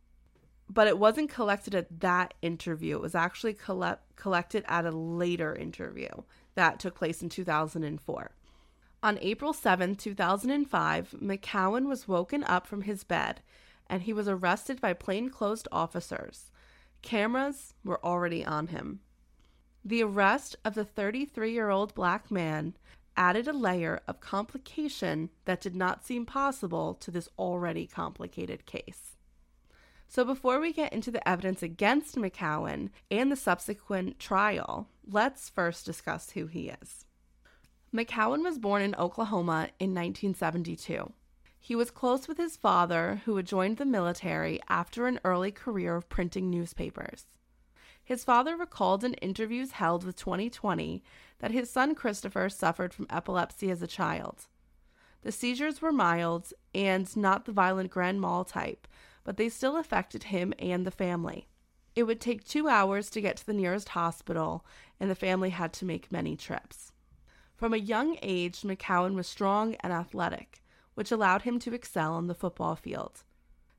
But 0.69 0.87
it 0.87 0.99
wasn't 0.99 1.31
collected 1.31 1.73
at 1.73 1.99
that 2.01 2.33
interview. 2.41 2.97
It 2.97 3.01
was 3.01 3.15
actually 3.15 3.53
collect- 3.53 4.15
collected 4.15 4.63
at 4.67 4.85
a 4.85 4.91
later 4.91 5.55
interview 5.55 6.09
that 6.55 6.79
took 6.79 6.95
place 6.95 7.21
in 7.21 7.29
2004. 7.29 8.31
On 9.01 9.17
April 9.21 9.53
7, 9.53 9.95
2005, 9.95 11.15
McCowen 11.21 11.87
was 11.87 12.07
woken 12.07 12.43
up 12.43 12.67
from 12.67 12.81
his 12.81 13.03
bed 13.03 13.41
and 13.89 14.03
he 14.03 14.13
was 14.13 14.27
arrested 14.27 14.79
by 14.79 14.93
plainclothes 14.93 15.63
officers. 15.71 16.51
Cameras 17.01 17.73
were 17.83 18.03
already 18.05 18.45
on 18.45 18.67
him. 18.67 18.99
The 19.83 20.03
arrest 20.03 20.57
of 20.65 20.75
the 20.75 20.83
33 20.83 21.53
year 21.53 21.69
old 21.69 21.95
black 21.95 22.29
man 22.29 22.75
added 23.15 23.47
a 23.47 23.53
layer 23.53 24.01
of 24.07 24.19
complication 24.19 25.29
that 25.45 25.61
did 25.61 25.75
not 25.75 26.05
seem 26.05 26.25
possible 26.25 26.93
to 26.95 27.09
this 27.09 27.29
already 27.37 27.87
complicated 27.87 28.65
case. 28.65 29.09
So, 30.11 30.26
before 30.26 30.60
we 30.60 30.73
get 30.73 30.91
into 30.91 31.11
the 31.11 31.26
evidence 31.30 31.61
against 31.61 32.15
McCowen 32.15 32.90
and 33.11 33.31
the 33.31 33.36
subsequent 33.36 34.18
trial, 34.18 34.88
let's 35.07 35.49
first 35.49 35.86
discuss 35.86 36.31
who 36.31 36.48
he 36.48 36.73
is. 36.81 37.06
McCowen 37.94 38.44
was 38.44 38.57
born 38.57 38.81
in 38.81 38.95
Oklahoma 38.95 39.69
in 39.80 39.94
1972. 39.94 41.14
He 41.60 41.76
was 41.76 41.91
close 41.91 42.27
with 42.27 42.40
his 42.40 42.57
father, 42.57 43.22
who 43.26 43.36
had 43.36 43.45
joined 43.45 43.77
the 43.77 43.86
military 43.86 44.60
after 44.68 45.06
an 45.06 45.19
early 45.23 45.52
career 45.52 45.95
of 45.95 46.10
printing 46.10 46.49
newspapers. 46.49 47.26
His 48.03 48.23
father 48.23 48.57
recalled 48.57 49.03
in 49.03 49.14
interviews 49.15 49.73
held 49.73 50.03
with 50.03 50.15
2020 50.15 51.03
that 51.38 51.52
his 51.52 51.69
son 51.69 51.94
Christopher 51.94 52.49
suffered 52.49 52.95
from 52.95 53.06
epilepsy 53.11 53.69
as 53.69 53.84
a 53.84 53.88
child. 53.88 54.48
The 55.22 55.31
seizures 55.31 55.84
were 55.84 55.91
mild 55.91 56.52
and 56.73 57.15
not 57.15 57.45
the 57.45 57.52
violent 57.52 57.91
grand 57.91 58.19
mal 58.19 58.44
type, 58.44 58.88
but 59.23 59.37
they 59.37 59.49
still 59.49 59.77
affected 59.77 60.23
him 60.23 60.53
and 60.59 60.85
the 60.85 60.91
family. 60.91 61.47
It 61.95 62.03
would 62.03 62.21
take 62.21 62.43
two 62.43 62.67
hours 62.67 63.09
to 63.09 63.21
get 63.21 63.37
to 63.37 63.45
the 63.45 63.53
nearest 63.53 63.89
hospital, 63.89 64.65
and 64.99 65.09
the 65.09 65.15
family 65.15 65.49
had 65.49 65.73
to 65.73 65.85
make 65.85 66.11
many 66.11 66.35
trips. 66.35 66.91
From 67.55 67.73
a 67.73 67.77
young 67.77 68.17
age, 68.21 68.61
McCowen 68.61 69.15
was 69.15 69.27
strong 69.27 69.75
and 69.81 69.91
athletic, 69.91 70.61
which 70.93 71.11
allowed 71.11 71.41
him 71.41 71.59
to 71.59 71.73
excel 71.73 72.13
on 72.13 72.27
the 72.27 72.35
football 72.35 72.75
field. 72.75 73.23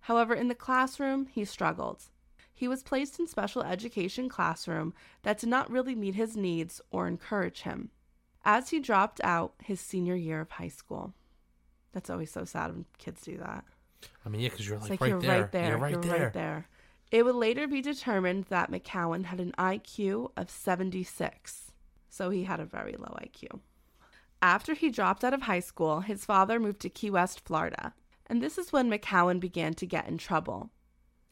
However, 0.00 0.34
in 0.34 0.48
the 0.48 0.54
classroom, 0.54 1.26
he 1.26 1.44
struggled. 1.44 2.04
He 2.52 2.68
was 2.68 2.82
placed 2.82 3.18
in 3.18 3.26
special 3.26 3.62
education 3.62 4.28
classroom 4.28 4.92
that 5.22 5.38
did 5.38 5.48
not 5.48 5.70
really 5.70 5.94
meet 5.94 6.14
his 6.14 6.36
needs 6.36 6.80
or 6.90 7.06
encourage 7.06 7.62
him. 7.62 7.90
As 8.44 8.68
he 8.68 8.80
dropped 8.80 9.20
out 9.24 9.54
his 9.64 9.80
senior 9.80 10.14
year 10.14 10.42
of 10.42 10.50
high 10.50 10.68
school. 10.68 11.14
That's 11.92 12.10
always 12.10 12.30
so 12.30 12.44
sad 12.44 12.72
when 12.72 12.84
kids 12.98 13.22
do 13.22 13.38
that. 13.38 13.64
I 14.24 14.28
mean, 14.28 14.40
yeah, 14.40 14.48
because 14.48 14.68
you're 14.68 14.78
like, 14.78 14.90
like 14.90 15.00
right, 15.00 15.08
you're 15.10 15.20
there. 15.20 15.40
right 15.40 15.52
there. 15.52 15.68
You're 15.68 15.78
right 15.78 15.92
you're 15.92 16.02
there. 16.02 16.22
right 16.24 16.32
there. 16.32 16.68
It 17.10 17.24
would 17.24 17.34
later 17.34 17.66
be 17.66 17.82
determined 17.82 18.44
that 18.44 18.70
McCowen 18.70 19.24
had 19.24 19.40
an 19.40 19.52
IQ 19.58 20.30
of 20.36 20.48
76, 20.48 21.72
so 22.08 22.30
he 22.30 22.44
had 22.44 22.60
a 22.60 22.64
very 22.64 22.94
low 22.96 23.16
IQ. 23.20 23.60
After 24.40 24.74
he 24.74 24.90
dropped 24.90 25.24
out 25.24 25.34
of 25.34 25.42
high 25.42 25.60
school, 25.60 26.00
his 26.00 26.24
father 26.24 26.60
moved 26.60 26.80
to 26.80 26.88
Key 26.88 27.10
West, 27.10 27.40
Florida, 27.44 27.94
and 28.26 28.40
this 28.40 28.58
is 28.58 28.72
when 28.72 28.90
McCowen 28.90 29.40
began 29.40 29.74
to 29.74 29.86
get 29.86 30.06
in 30.06 30.18
trouble. 30.18 30.70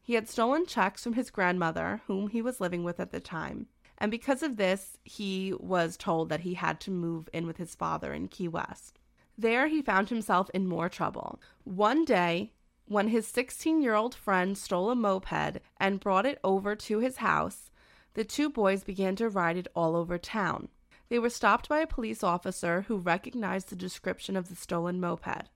He 0.02 0.14
had 0.14 0.28
stolen 0.28 0.66
checks 0.66 1.04
from 1.04 1.12
his 1.12 1.30
grandmother, 1.30 2.02
whom 2.06 2.28
he 2.28 2.42
was 2.42 2.60
living 2.60 2.82
with 2.82 2.98
at 2.98 3.12
the 3.12 3.20
time, 3.20 3.68
and 3.98 4.10
because 4.10 4.42
of 4.42 4.56
this, 4.56 4.96
he 5.04 5.52
was 5.58 5.96
told 5.96 6.28
that 6.28 6.40
he 6.40 6.54
had 6.54 6.80
to 6.80 6.90
move 6.90 7.28
in 7.32 7.46
with 7.46 7.56
his 7.56 7.74
father 7.74 8.12
in 8.12 8.28
Key 8.28 8.48
West. 8.48 8.98
There, 9.36 9.66
he 9.68 9.82
found 9.82 10.08
himself 10.08 10.50
in 10.54 10.66
more 10.66 10.88
trouble. 10.88 11.40
One 11.64 12.04
day, 12.04 12.52
when 12.88 13.08
his 13.08 13.26
16 13.26 13.82
year 13.82 13.94
old 13.94 14.14
friend 14.14 14.56
stole 14.56 14.90
a 14.90 14.94
moped 14.94 15.60
and 15.78 16.00
brought 16.00 16.26
it 16.26 16.38
over 16.42 16.74
to 16.74 16.98
his 16.98 17.18
house, 17.18 17.70
the 18.14 18.24
two 18.24 18.48
boys 18.48 18.82
began 18.82 19.14
to 19.16 19.28
ride 19.28 19.56
it 19.56 19.68
all 19.74 19.94
over 19.94 20.18
town. 20.18 20.68
They 21.08 21.18
were 21.18 21.30
stopped 21.30 21.68
by 21.68 21.80
a 21.80 21.86
police 21.86 22.22
officer 22.22 22.82
who 22.82 22.96
recognized 22.96 23.68
the 23.68 23.76
description 23.76 24.36
of 24.36 24.48
the 24.48 24.56
stolen 24.56 25.00
moped. 25.00 25.48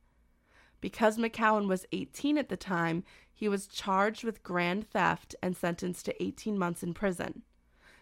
Because 0.81 1.17
McCowen 1.19 1.69
was 1.69 1.87
18 1.93 2.39
at 2.39 2.49
the 2.49 2.57
time, 2.57 3.05
he 3.33 3.49
was 3.49 3.67
charged 3.67 4.25
with 4.25 4.43
grand 4.43 4.91
theft 4.91 5.35
and 5.43 5.57
sentenced 5.57 6.05
to 6.07 6.23
18 6.23 6.59
months 6.59 6.83
in 6.83 6.95
prison. 6.95 7.43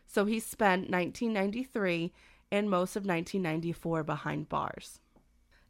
So 0.06 0.24
he 0.24 0.40
spent 0.40 0.90
1993 0.90 2.12
and 2.50 2.68
most 2.68 2.96
of 2.96 3.06
1994 3.06 4.02
behind 4.02 4.48
bars. 4.48 5.00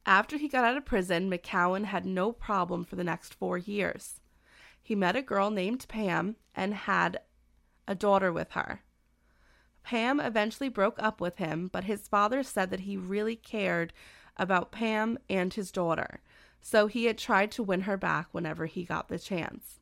After 0.06 0.38
he 0.38 0.48
got 0.48 0.64
out 0.64 0.76
of 0.76 0.84
prison, 0.84 1.30
McCowen 1.30 1.84
had 1.84 2.06
no 2.06 2.32
problem 2.32 2.84
for 2.84 2.96
the 2.96 3.04
next 3.04 3.34
four 3.34 3.58
years. 3.58 4.20
He 4.82 4.94
met 4.94 5.16
a 5.16 5.22
girl 5.22 5.50
named 5.50 5.86
Pam 5.88 6.36
and 6.54 6.74
had 6.74 7.20
a 7.86 7.94
daughter 7.94 8.32
with 8.32 8.52
her. 8.52 8.82
Pam 9.82 10.20
eventually 10.20 10.68
broke 10.68 11.00
up 11.02 11.20
with 11.20 11.36
him, 11.36 11.68
but 11.72 11.84
his 11.84 12.08
father 12.08 12.42
said 12.42 12.70
that 12.70 12.80
he 12.80 12.96
really 12.96 13.36
cared 13.36 13.92
about 14.36 14.72
Pam 14.72 15.18
and 15.28 15.52
his 15.52 15.70
daughter, 15.70 16.20
so 16.60 16.86
he 16.86 17.04
had 17.04 17.18
tried 17.18 17.50
to 17.52 17.62
win 17.62 17.82
her 17.82 17.96
back 17.96 18.28
whenever 18.32 18.66
he 18.66 18.84
got 18.84 19.08
the 19.08 19.18
chance. 19.18 19.80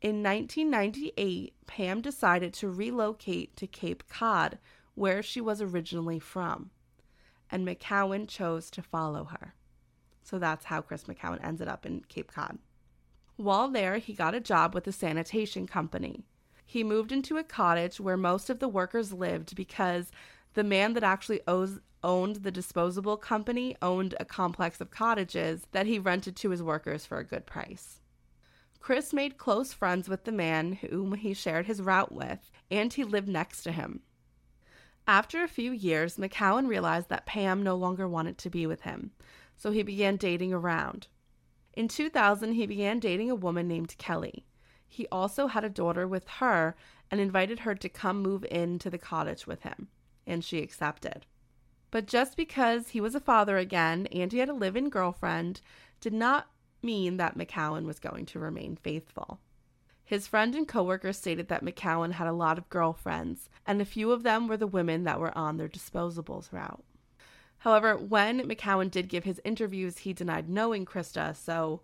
In 0.00 0.22
1998, 0.22 1.54
Pam 1.66 2.00
decided 2.00 2.52
to 2.54 2.68
relocate 2.68 3.56
to 3.56 3.66
Cape 3.66 4.08
Cod, 4.08 4.58
where 4.94 5.22
she 5.22 5.40
was 5.40 5.60
originally 5.60 6.18
from, 6.18 6.70
and 7.50 7.66
McCowen 7.66 8.28
chose 8.28 8.70
to 8.70 8.82
follow 8.82 9.24
her. 9.24 9.54
So 10.22 10.38
that's 10.38 10.66
how 10.66 10.82
Chris 10.82 11.04
McCowen 11.04 11.42
ended 11.42 11.68
up 11.68 11.86
in 11.86 12.04
Cape 12.08 12.32
Cod. 12.32 12.58
While 13.36 13.68
there, 13.68 13.98
he 13.98 14.12
got 14.12 14.34
a 14.34 14.40
job 14.40 14.74
with 14.74 14.86
a 14.86 14.92
sanitation 14.92 15.66
company. 15.66 16.24
He 16.66 16.84
moved 16.84 17.12
into 17.12 17.38
a 17.38 17.44
cottage 17.44 17.98
where 17.98 18.16
most 18.16 18.50
of 18.50 18.58
the 18.58 18.68
workers 18.68 19.12
lived 19.12 19.56
because 19.56 20.10
the 20.54 20.64
man 20.64 20.92
that 20.94 21.04
actually 21.04 21.40
owes, 21.46 21.80
owned 22.02 22.36
the 22.36 22.50
disposable 22.50 23.16
company 23.16 23.76
owned 23.80 24.14
a 24.20 24.24
complex 24.24 24.80
of 24.80 24.90
cottages 24.90 25.62
that 25.72 25.86
he 25.86 25.98
rented 25.98 26.36
to 26.36 26.50
his 26.50 26.62
workers 26.62 27.06
for 27.06 27.18
a 27.18 27.24
good 27.24 27.46
price. 27.46 28.00
Chris 28.80 29.12
made 29.12 29.38
close 29.38 29.72
friends 29.72 30.08
with 30.08 30.24
the 30.24 30.32
man 30.32 30.72
whom 30.72 31.14
he 31.14 31.34
shared 31.34 31.66
his 31.66 31.82
route 31.82 32.12
with, 32.12 32.50
and 32.70 32.92
he 32.92 33.04
lived 33.04 33.28
next 33.28 33.62
to 33.62 33.72
him. 33.72 34.00
After 35.08 35.42
a 35.42 35.48
few 35.48 35.72
years, 35.72 36.18
McCowen 36.18 36.68
realized 36.68 37.08
that 37.08 37.24
Pam 37.24 37.62
no 37.62 37.74
longer 37.76 38.06
wanted 38.06 38.36
to 38.36 38.50
be 38.50 38.66
with 38.66 38.82
him, 38.82 39.12
so 39.56 39.70
he 39.70 39.82
began 39.82 40.16
dating 40.16 40.52
around. 40.52 41.08
In 41.72 41.88
2000, 41.88 42.52
he 42.52 42.66
began 42.66 42.98
dating 42.98 43.30
a 43.30 43.34
woman 43.34 43.66
named 43.66 43.96
Kelly. 43.96 44.44
He 44.86 45.06
also 45.10 45.46
had 45.46 45.64
a 45.64 45.70
daughter 45.70 46.06
with 46.06 46.28
her 46.28 46.76
and 47.10 47.22
invited 47.22 47.60
her 47.60 47.74
to 47.74 47.88
come 47.88 48.20
move 48.20 48.44
into 48.50 48.90
the 48.90 48.98
cottage 48.98 49.46
with 49.46 49.62
him, 49.62 49.88
and 50.26 50.44
she 50.44 50.58
accepted. 50.58 51.24
But 51.90 52.06
just 52.06 52.36
because 52.36 52.90
he 52.90 53.00
was 53.00 53.14
a 53.14 53.20
father 53.20 53.56
again 53.56 54.08
and 54.12 54.30
he 54.30 54.40
had 54.40 54.50
a 54.50 54.54
live 54.54 54.76
in 54.76 54.90
girlfriend 54.90 55.62
did 56.02 56.12
not 56.12 56.50
mean 56.82 57.16
that 57.16 57.36
McCowen 57.38 57.86
was 57.86 57.98
going 57.98 58.26
to 58.26 58.38
remain 58.38 58.76
faithful. 58.76 59.40
His 60.08 60.26
friend 60.26 60.54
and 60.54 60.66
coworker 60.66 61.12
stated 61.12 61.48
that 61.48 61.62
McCowen 61.62 62.12
had 62.12 62.26
a 62.26 62.32
lot 62.32 62.56
of 62.56 62.70
girlfriends, 62.70 63.50
and 63.66 63.78
a 63.78 63.84
few 63.84 64.10
of 64.10 64.22
them 64.22 64.48
were 64.48 64.56
the 64.56 64.66
women 64.66 65.04
that 65.04 65.20
were 65.20 65.36
on 65.36 65.58
their 65.58 65.68
disposables 65.68 66.50
route. 66.50 66.82
However, 67.58 67.94
when 67.94 68.40
McCowen 68.48 68.90
did 68.90 69.10
give 69.10 69.24
his 69.24 69.38
interviews, 69.44 69.98
he 69.98 70.14
denied 70.14 70.48
knowing 70.48 70.86
Christa, 70.86 71.36
so 71.36 71.82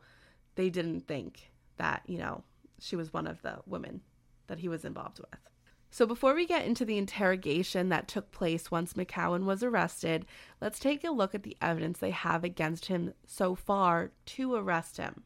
they 0.55 0.71
didn't 0.71 1.03
think 1.07 1.53
that, 1.77 2.01
you 2.07 2.17
know, 2.17 2.45
she 2.81 2.97
was 2.97 3.13
one 3.13 3.27
of 3.27 3.43
the 3.43 3.59
women 3.67 4.01
that 4.47 4.61
he 4.61 4.71
was 4.71 4.87
involved 4.87 5.19
with. 5.19 5.41
So, 5.91 6.07
before 6.07 6.35
we 6.35 6.47
get 6.47 6.65
into 6.65 6.87
the 6.87 6.97
interrogation 6.97 7.91
that 7.91 8.09
took 8.09 8.33
place 8.33 8.71
once 8.71 8.95
McCowen 8.95 9.45
was 9.45 9.63
arrested, 9.63 10.25
let's 10.63 10.79
take 10.79 11.05
a 11.05 11.11
look 11.11 11.35
at 11.35 11.43
the 11.43 11.59
evidence 11.61 11.99
they 11.99 12.13
have 12.13 12.43
against 12.43 12.87
him 12.87 13.13
so 13.27 13.55
far 13.55 14.13
to 14.25 14.55
arrest 14.55 14.97
him. 14.97 15.25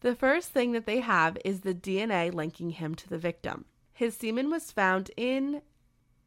The 0.00 0.14
first 0.14 0.50
thing 0.50 0.72
that 0.72 0.86
they 0.86 1.00
have 1.00 1.38
is 1.44 1.60
the 1.60 1.74
DNA 1.74 2.32
linking 2.32 2.70
him 2.70 2.94
to 2.96 3.08
the 3.08 3.18
victim. 3.18 3.64
His 3.92 4.14
semen 4.14 4.50
was 4.50 4.72
found 4.72 5.10
in 5.16 5.62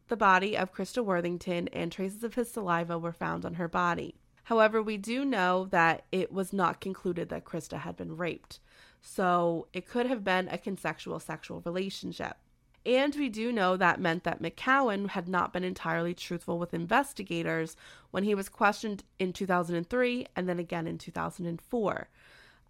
the 0.08 0.18
body 0.18 0.58
of 0.58 0.74
Christa 0.74 1.06
Worthington, 1.06 1.68
and 1.70 1.92
traces 1.92 2.24
of 2.24 2.34
his 2.34 2.52
saliva 2.52 2.98
were 2.98 3.14
found 3.14 3.46
on 3.46 3.54
her 3.54 3.68
body. 3.68 4.16
However, 4.46 4.82
we 4.82 4.98
do 4.98 5.24
know 5.24 5.66
that 5.66 6.06
it 6.12 6.32
was 6.32 6.52
not 6.52 6.82
concluded 6.82 7.30
that 7.30 7.46
Christa 7.46 7.78
had 7.78 7.96
been 7.96 8.18
raped. 8.18 8.60
So 9.02 9.68
it 9.72 9.88
could 9.88 10.08
have 10.08 10.24
been 10.24 10.48
a 10.48 10.58
consensual 10.58 11.20
sexual 11.20 11.62
relationship. 11.62 12.38
And 12.86 13.14
we 13.16 13.30
do 13.30 13.52
know 13.52 13.78
that 13.78 14.00
meant 14.00 14.24
that 14.24 14.42
McCowen 14.42 15.10
had 15.10 15.28
not 15.28 15.54
been 15.54 15.64
entirely 15.64 16.16
truthful 16.16 16.58
with 16.58 16.74
investigators 16.74 17.76
when 18.10 18.24
he 18.24 18.34
was 18.34 18.50
questioned 18.50 19.04
in 19.20 19.34
2003 19.34 20.26
and 20.36 20.50
then 20.50 20.58
again 20.58 20.88
in 20.88 20.98
2004. 20.98 22.10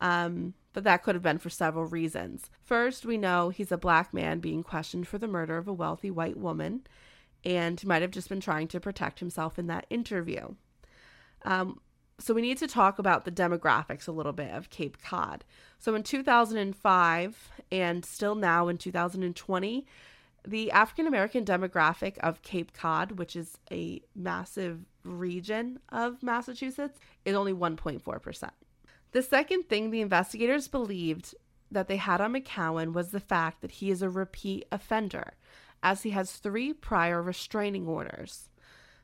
Um, 0.01 0.53
but 0.73 0.83
that 0.83 1.03
could 1.03 1.15
have 1.15 1.23
been 1.23 1.37
for 1.37 1.49
several 1.49 1.85
reasons. 1.85 2.49
First, 2.61 3.05
we 3.05 3.17
know 3.17 3.49
he's 3.49 3.71
a 3.71 3.77
black 3.77 4.13
man 4.13 4.39
being 4.39 4.63
questioned 4.63 5.07
for 5.07 5.17
the 5.17 5.27
murder 5.27 5.57
of 5.57 5.67
a 5.67 5.73
wealthy 5.73 6.11
white 6.11 6.37
woman, 6.37 6.85
and 7.43 7.79
he 7.79 7.87
might 7.87 8.01
have 8.01 8.11
just 8.11 8.29
been 8.29 8.41
trying 8.41 8.67
to 8.67 8.79
protect 8.79 9.19
himself 9.19 9.57
in 9.57 9.67
that 9.67 9.85
interview. 9.89 10.55
Um, 11.43 11.79
so 12.19 12.33
we 12.33 12.41
need 12.41 12.57
to 12.57 12.67
talk 12.67 12.99
about 12.99 13.23
the 13.23 13.31
demographics 13.31 14.07
a 14.07 14.11
little 14.11 14.33
bit 14.33 14.51
of 14.51 14.69
Cape 14.69 15.01
Cod. 15.01 15.45
So 15.79 15.95
in 15.95 16.03
2005 16.03 17.49
and 17.71 18.05
still 18.05 18.35
now 18.35 18.67
in 18.67 18.77
2020, 18.77 19.87
the 20.45 20.71
African 20.71 21.07
American 21.07 21.45
demographic 21.45 22.17
of 22.19 22.41
Cape 22.41 22.73
Cod, 22.73 23.13
which 23.13 23.35
is 23.35 23.57
a 23.71 24.01
massive 24.15 24.81
region 25.03 25.79
of 25.89 26.21
Massachusetts, 26.21 26.99
is 27.25 27.35
only 27.35 27.53
1.4%. 27.53 28.49
The 29.11 29.23
second 29.23 29.63
thing 29.69 29.89
the 29.89 30.01
investigators 30.01 30.67
believed 30.67 31.33
that 31.71 31.87
they 31.87 31.97
had 31.97 32.21
on 32.21 32.33
McCowen 32.33 32.93
was 32.93 33.09
the 33.11 33.19
fact 33.19 33.61
that 33.61 33.71
he 33.71 33.89
is 33.89 34.01
a 34.01 34.09
repeat 34.09 34.65
offender, 34.71 35.33
as 35.81 36.03
he 36.03 36.11
has 36.11 36.33
three 36.33 36.73
prior 36.73 37.21
restraining 37.21 37.87
orders. 37.87 38.49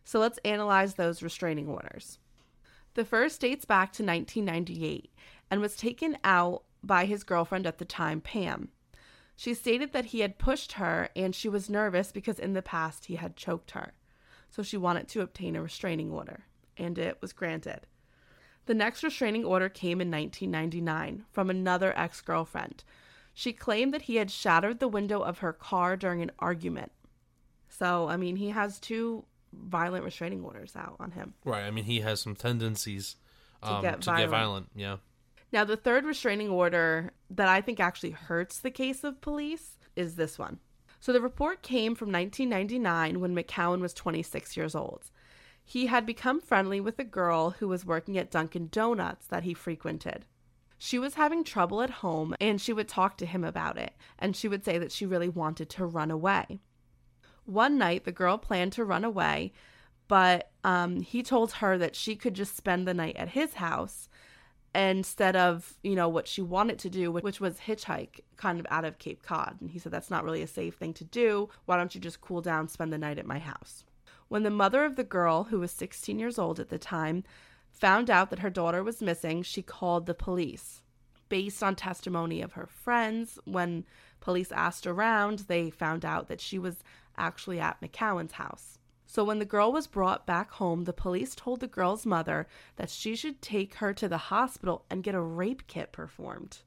So 0.03 0.19
let's 0.19 0.39
analyze 0.45 0.93
those 0.93 1.23
restraining 1.23 1.67
orders. 1.67 2.19
The 2.93 3.05
first 3.05 3.41
dates 3.41 3.65
back 3.65 3.91
to 3.93 4.03
1998 4.03 5.11
and 5.49 5.59
was 5.59 5.75
taken 5.75 6.17
out 6.23 6.63
by 6.83 7.05
his 7.05 7.23
girlfriend 7.23 7.65
at 7.65 7.79
the 7.79 7.85
time, 7.85 8.21
Pam. 8.21 8.69
She 9.35 9.53
stated 9.53 9.91
that 9.93 10.05
he 10.05 10.21
had 10.21 10.37
pushed 10.37 10.73
her 10.73 11.09
and 11.15 11.35
she 11.35 11.49
was 11.49 11.69
nervous 11.69 12.11
because 12.11 12.39
in 12.39 12.53
the 12.53 12.61
past 12.61 13.05
he 13.05 13.15
had 13.15 13.35
choked 13.35 13.71
her. 13.71 13.93
So 14.49 14.63
she 14.63 14.77
wanted 14.77 15.07
to 15.09 15.21
obtain 15.21 15.55
a 15.55 15.61
restraining 15.61 16.11
order, 16.11 16.45
and 16.77 16.97
it 16.97 17.17
was 17.21 17.33
granted. 17.33 17.87
The 18.65 18.73
next 18.73 19.03
restraining 19.03 19.45
order 19.45 19.69
came 19.69 20.01
in 20.01 20.09
1999 20.09 21.25
from 21.31 21.49
another 21.49 21.97
ex 21.97 22.21
girlfriend. 22.21 22.83
She 23.33 23.53
claimed 23.53 23.93
that 23.93 24.03
he 24.03 24.15
had 24.15 24.31
shattered 24.31 24.79
the 24.79 24.87
window 24.87 25.21
of 25.21 25.39
her 25.39 25.53
car 25.53 25.97
during 25.97 26.21
an 26.21 26.31
argument. 26.39 26.91
So, 27.67 28.07
I 28.07 28.17
mean, 28.17 28.37
he 28.37 28.49
has 28.49 28.79
two 28.79 29.25
violent 29.53 30.05
restraining 30.05 30.43
orders 30.43 30.75
out 30.75 30.95
on 30.99 31.11
him. 31.11 31.33
Right. 31.43 31.63
I 31.63 31.71
mean, 31.71 31.83
he 31.83 31.99
has 31.99 32.21
some 32.21 32.35
tendencies 32.35 33.17
um, 33.61 33.77
to, 33.77 33.81
get, 33.81 33.99
get, 33.99 34.05
violent. 34.05 34.31
violent. 34.31 34.69
Yeah. 34.75 34.97
Now, 35.51 35.63
the 35.63 35.77
third 35.77 36.05
restraining 36.05 36.49
order 36.49 37.11
that 37.29 37.47
I 37.47 37.61
think 37.61 37.79
actually 37.79 38.11
hurts 38.11 38.59
the 38.59 38.71
case 38.71 39.03
of 39.03 39.21
police 39.21 39.77
is 39.95 40.15
this 40.15 40.39
one. 40.39 40.59
So, 40.99 41.13
the 41.13 41.21
report 41.21 41.61
came 41.61 41.93
from 41.93 42.11
1999 42.11 43.19
when 43.19 43.35
McCowen 43.35 43.79
was 43.79 43.93
26 43.93 44.57
years 44.57 44.75
old. 44.75 45.11
He 45.67 45.87
had 45.87 46.05
become 46.05 46.39
friendly 46.39 46.79
with 46.79 46.99
a 46.99 47.03
girl 47.03 47.49
who 47.49 47.67
was 47.67 47.85
working 47.85 48.17
at 48.17 48.29
Dunkin' 48.29 48.69
Donuts 48.71 49.25
that 49.27 49.43
he 49.43 49.55
frequented. 49.55 50.25
She 50.77 50.99
was 50.99 51.15
having 51.15 51.43
trouble 51.43 51.81
at 51.81 51.89
home 51.89 52.35
and 52.39 52.61
she 52.61 52.71
would 52.71 52.87
talk 52.87 53.17
to 53.17 53.25
him 53.25 53.43
about 53.43 53.77
it, 53.77 53.93
and 54.19 54.35
she 54.35 54.47
would 54.47 54.63
say 54.63 54.77
that 54.77 54.91
she 54.91 55.05
really 55.05 55.29
wanted 55.29 55.69
to 55.71 55.85
run 55.85 56.11
away. 56.11 56.59
One 57.45 57.77
night, 57.77 58.05
the 58.05 58.11
girl 58.11 58.37
planned 58.37 58.73
to 58.73 58.85
run 58.85 59.03
away, 59.03 59.53
but 60.07 60.51
um, 60.63 61.01
he 61.01 61.23
told 61.23 61.53
her 61.53 61.77
that 61.79 61.95
she 61.95 62.15
could 62.15 62.35
just 62.35 62.55
spend 62.55 62.87
the 62.87 62.93
night 62.93 63.15
at 63.15 63.29
his 63.29 63.55
house 63.55 64.07
instead 64.75 65.35
of, 65.35 65.77
you 65.83 65.95
know, 65.95 66.09
what 66.09 66.27
she 66.27 66.41
wanted 66.41 66.77
to 66.79 66.89
do, 66.89 67.11
which 67.11 67.39
was 67.39 67.59
hitchhike 67.59 68.19
kind 68.35 68.59
of 68.59 68.67
out 68.69 68.85
of 68.85 68.99
Cape 68.99 69.23
Cod. 69.23 69.57
And 69.61 69.71
he 69.71 69.79
said, 69.79 69.91
That's 69.91 70.11
not 70.11 70.23
really 70.23 70.41
a 70.41 70.47
safe 70.47 70.75
thing 70.75 70.93
to 70.95 71.03
do. 71.03 71.49
Why 71.65 71.77
don't 71.77 71.95
you 71.95 72.01
just 72.01 72.21
cool 72.21 72.41
down, 72.41 72.67
spend 72.67 72.93
the 72.93 72.97
night 72.97 73.17
at 73.17 73.25
my 73.25 73.39
house? 73.39 73.85
When 74.27 74.43
the 74.43 74.49
mother 74.49 74.85
of 74.85 74.95
the 74.95 75.03
girl, 75.03 75.45
who 75.45 75.59
was 75.59 75.71
16 75.71 76.17
years 76.17 76.39
old 76.39 76.59
at 76.59 76.69
the 76.69 76.79
time, 76.79 77.23
found 77.69 78.09
out 78.09 78.29
that 78.29 78.39
her 78.39 78.49
daughter 78.49 78.83
was 78.83 79.01
missing, 79.01 79.43
she 79.43 79.61
called 79.61 80.05
the 80.05 80.13
police. 80.13 80.81
Based 81.29 81.61
on 81.61 81.75
testimony 81.75 82.41
of 82.41 82.53
her 82.53 82.65
friends, 82.65 83.37
when 83.45 83.85
police 84.19 84.51
asked 84.51 84.87
around, 84.87 85.39
they 85.47 85.69
found 85.69 86.05
out 86.05 86.27
that 86.27 86.41
she 86.41 86.57
was 86.57 86.83
actually 87.17 87.59
at 87.59 87.81
McCowen's 87.81 88.33
house. 88.33 88.79
So 89.05 89.23
when 89.23 89.39
the 89.39 89.45
girl 89.45 89.71
was 89.71 89.87
brought 89.87 90.25
back 90.25 90.51
home, 90.51 90.83
the 90.83 90.93
police 90.93 91.35
told 91.35 91.59
the 91.59 91.67
girl's 91.67 92.05
mother 92.05 92.47
that 92.75 92.89
she 92.89 93.15
should 93.15 93.41
take 93.41 93.75
her 93.75 93.93
to 93.93 94.07
the 94.07 94.17
hospital 94.17 94.85
and 94.89 95.03
get 95.03 95.15
a 95.15 95.21
rape 95.21 95.67
kit 95.67 95.91
performed. 95.91 96.59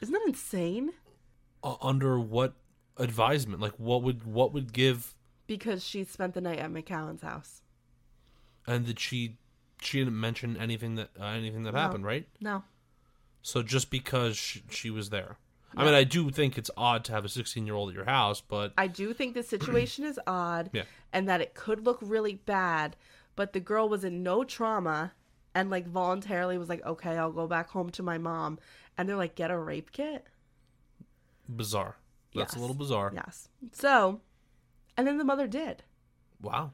Isn't 0.00 0.12
that 0.12 0.26
insane? 0.26 0.92
Uh, 1.62 1.74
under 1.82 2.18
what 2.18 2.54
advisement? 2.96 3.60
Like, 3.60 3.74
what 3.78 4.02
would 4.02 4.24
what 4.24 4.52
would 4.52 4.72
give? 4.72 5.15
Because 5.46 5.84
she 5.84 6.04
spent 6.04 6.34
the 6.34 6.40
night 6.40 6.58
at 6.58 6.72
McCowen's 6.72 7.22
house. 7.22 7.62
And 8.66 8.84
did 8.86 8.98
she? 8.98 9.36
She 9.80 9.98
didn't 9.98 10.18
mention 10.18 10.56
anything 10.56 10.96
that 10.96 11.10
uh, 11.20 11.24
anything 11.26 11.62
that 11.64 11.74
No. 11.74 11.80
happened, 11.80 12.04
right? 12.04 12.26
No. 12.40 12.64
So 13.42 13.62
just 13.62 13.90
because 13.90 14.36
she, 14.36 14.62
she 14.70 14.90
was 14.90 15.10
there, 15.10 15.36
I 15.76 15.84
mean, 15.84 15.94
I 15.94 16.02
do 16.04 16.30
think 16.30 16.58
it's 16.58 16.70
odd 16.76 17.04
to 17.04 17.12
have 17.12 17.24
a 17.24 17.28
16 17.28 17.64
year 17.66 17.76
old 17.76 17.90
at 17.90 17.94
your 17.94 18.06
house, 18.06 18.40
but 18.40 18.72
I 18.76 18.88
do 18.88 19.12
think 19.12 19.34
the 19.34 19.42
situation 19.44 20.04
is 20.04 20.18
odd 20.26 20.70
Yeah. 20.72 20.82
and 21.12 21.28
that 21.28 21.40
it 21.40 21.54
could 21.54 21.84
look 21.84 21.98
really 22.02 22.34
bad, 22.34 22.96
but 23.36 23.52
the 23.52 23.60
girl 23.60 23.88
was 23.88 24.02
in 24.02 24.22
no 24.24 24.42
trauma 24.42 25.12
and 25.54 25.70
like 25.70 25.86
voluntarily 25.86 26.58
was 26.58 26.68
like, 26.68 26.84
okay, 26.84 27.16
I'll 27.16 27.30
go 27.30 27.46
back 27.46 27.68
home 27.70 27.90
to 27.90 28.02
my 28.02 28.18
mom. 28.18 28.58
And 28.98 29.08
they're 29.08 29.16
like, 29.16 29.36
get 29.36 29.50
a 29.52 29.58
rape 29.58 29.92
kit? 29.92 30.26
bizarre. 31.48 31.96
That's 32.34 32.56
a 32.56 32.58
little 32.58 32.74
bizarre. 32.74 33.12
Yes. 33.14 33.48
So, 33.72 34.20
and 34.96 35.06
then 35.06 35.18
the 35.18 35.24
mother 35.24 35.46
did. 35.46 35.82
Wow. 36.40 36.72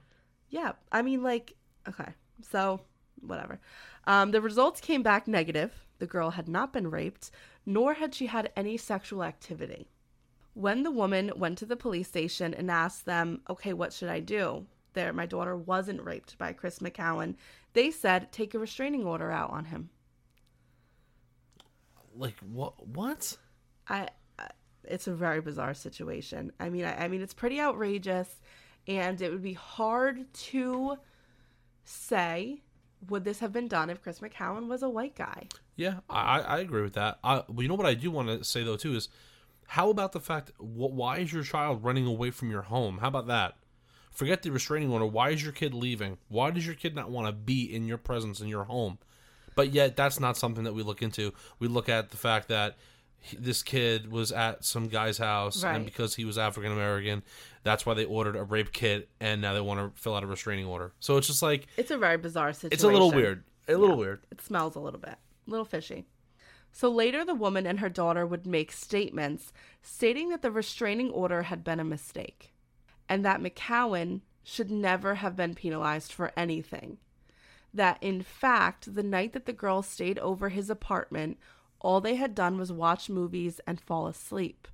Yeah. 0.50 0.72
I 0.90 1.02
mean, 1.02 1.22
like, 1.22 1.54
okay. 1.88 2.12
So, 2.50 2.80
whatever. 3.20 3.60
Um, 4.06 4.30
the 4.30 4.40
results 4.40 4.80
came 4.80 5.02
back 5.02 5.28
negative. 5.28 5.72
The 5.98 6.06
girl 6.06 6.30
had 6.30 6.48
not 6.48 6.72
been 6.72 6.90
raped, 6.90 7.30
nor 7.64 7.94
had 7.94 8.14
she 8.14 8.26
had 8.26 8.50
any 8.56 8.76
sexual 8.76 9.22
activity. 9.22 9.88
When 10.54 10.82
the 10.82 10.90
woman 10.90 11.32
went 11.36 11.58
to 11.58 11.66
the 11.66 11.76
police 11.76 12.08
station 12.08 12.52
and 12.52 12.70
asked 12.70 13.06
them, 13.06 13.40
okay, 13.48 13.72
what 13.72 13.92
should 13.92 14.08
I 14.08 14.20
do? 14.20 14.66
There, 14.94 15.12
my 15.12 15.26
daughter 15.26 15.56
wasn't 15.56 16.02
raped 16.02 16.36
by 16.36 16.52
Chris 16.52 16.80
McCowen. 16.80 17.36
They 17.72 17.90
said, 17.90 18.32
take 18.32 18.54
a 18.54 18.58
restraining 18.58 19.04
order 19.04 19.30
out 19.30 19.50
on 19.50 19.66
him. 19.66 19.88
Like 22.14 22.36
what? 22.52 22.86
What? 22.86 23.38
I, 23.88 24.02
I 24.02 24.08
it's 24.84 25.06
a 25.06 25.14
very 25.14 25.40
bizarre 25.40 25.74
situation. 25.74 26.52
I 26.60 26.68
mean, 26.68 26.84
I, 26.84 27.04
I 27.04 27.08
mean, 27.08 27.22
it's 27.22 27.34
pretty 27.34 27.60
outrageous, 27.60 28.28
and 28.86 29.20
it 29.20 29.30
would 29.30 29.42
be 29.42 29.54
hard 29.54 30.32
to 30.32 30.96
say 31.84 32.62
would 33.08 33.24
this 33.24 33.40
have 33.40 33.52
been 33.52 33.68
done 33.68 33.90
if 33.90 34.00
Chris 34.02 34.20
McCowen 34.20 34.68
was 34.68 34.82
a 34.82 34.88
white 34.88 35.16
guy. 35.16 35.48
Yeah, 35.76 36.00
I, 36.08 36.40
I 36.40 36.58
agree 36.60 36.82
with 36.82 36.94
that. 36.94 37.18
I, 37.24 37.42
you 37.58 37.68
know 37.68 37.74
what 37.74 37.86
I 37.86 37.94
do 37.94 38.10
want 38.10 38.28
to 38.28 38.44
say 38.44 38.62
though 38.62 38.76
too 38.76 38.94
is, 38.94 39.08
how 39.66 39.90
about 39.90 40.12
the 40.12 40.20
fact? 40.20 40.52
Wh- 40.58 40.92
why 40.92 41.18
is 41.18 41.32
your 41.32 41.42
child 41.42 41.82
running 41.82 42.06
away 42.06 42.30
from 42.30 42.50
your 42.50 42.62
home? 42.62 42.98
How 42.98 43.08
about 43.08 43.26
that? 43.28 43.56
Forget 44.10 44.42
the 44.42 44.52
restraining 44.52 44.90
order. 44.90 45.06
Why 45.06 45.30
is 45.30 45.42
your 45.42 45.52
kid 45.52 45.72
leaving? 45.72 46.18
Why 46.28 46.50
does 46.50 46.66
your 46.66 46.74
kid 46.74 46.94
not 46.94 47.10
want 47.10 47.26
to 47.28 47.32
be 47.32 47.74
in 47.74 47.86
your 47.86 47.98
presence 47.98 48.40
in 48.40 48.48
your 48.48 48.64
home? 48.64 48.98
But 49.54 49.72
yet, 49.72 49.96
that's 49.96 50.20
not 50.20 50.36
something 50.36 50.64
that 50.64 50.74
we 50.74 50.82
look 50.82 51.02
into. 51.02 51.32
We 51.58 51.68
look 51.68 51.88
at 51.88 52.10
the 52.10 52.16
fact 52.16 52.48
that 52.48 52.76
he- 53.22 53.36
this 53.36 53.62
kid 53.62 54.10
was 54.12 54.30
at 54.32 54.64
some 54.64 54.88
guy's 54.88 55.18
house, 55.18 55.62
and 55.64 55.84
because 55.84 56.14
he 56.14 56.24
was 56.24 56.36
African 56.38 56.72
American, 56.72 57.22
that's 57.62 57.86
why 57.86 57.94
they 57.94 58.04
ordered 58.04 58.36
a 58.36 58.42
rape 58.44 58.72
kit, 58.72 59.08
and 59.20 59.40
now 59.40 59.54
they 59.54 59.60
want 59.60 59.94
to 59.94 60.00
fill 60.00 60.14
out 60.14 60.22
a 60.22 60.26
restraining 60.26 60.66
order. 60.66 60.92
So 61.00 61.16
it's 61.16 61.26
just 61.28 61.42
like 61.42 61.66
It's 61.76 61.90
a 61.90 61.98
very 61.98 62.16
bizarre 62.18 62.52
situation. 62.52 62.72
it's 62.74 62.82
a 62.84 62.88
little 62.88 63.10
weird, 63.12 63.44
a 63.68 63.76
little 63.76 63.96
weird. 63.96 64.24
It 64.30 64.40
smells 64.40 64.74
a 64.76 64.80
little 64.80 65.00
bit, 65.00 65.16
a 65.46 65.50
little 65.50 65.64
fishy. 65.64 66.06
So 66.72 66.90
later, 66.90 67.24
the 67.24 67.34
woman 67.34 67.66
and 67.66 67.80
her 67.80 67.88
daughter 67.90 68.26
would 68.26 68.46
make 68.46 68.72
statements 68.72 69.52
stating 69.82 70.30
that 70.30 70.40
the 70.42 70.50
restraining 70.50 71.10
order 71.10 71.42
had 71.42 71.62
been 71.62 71.78
a 71.80 71.84
mistake 71.84 72.54
and 73.08 73.24
that 73.24 73.40
McCowen 73.40 74.22
should 74.42 74.70
never 74.70 75.16
have 75.16 75.36
been 75.36 75.54
penalized 75.54 76.12
for 76.12 76.32
anything. 76.36 76.96
That 77.74 77.98
in 78.00 78.22
fact, 78.22 78.94
the 78.94 79.02
night 79.02 79.32
that 79.34 79.44
the 79.46 79.52
girl 79.52 79.82
stayed 79.82 80.18
over 80.18 80.48
his 80.48 80.68
apartment, 80.70 81.38
all 81.82 82.00
they 82.00 82.14
had 82.14 82.34
done 82.34 82.56
was 82.56 82.72
watch 82.72 83.10
movies 83.10 83.60
and 83.66 83.80
fall 83.80 84.06
asleep. 84.06 84.68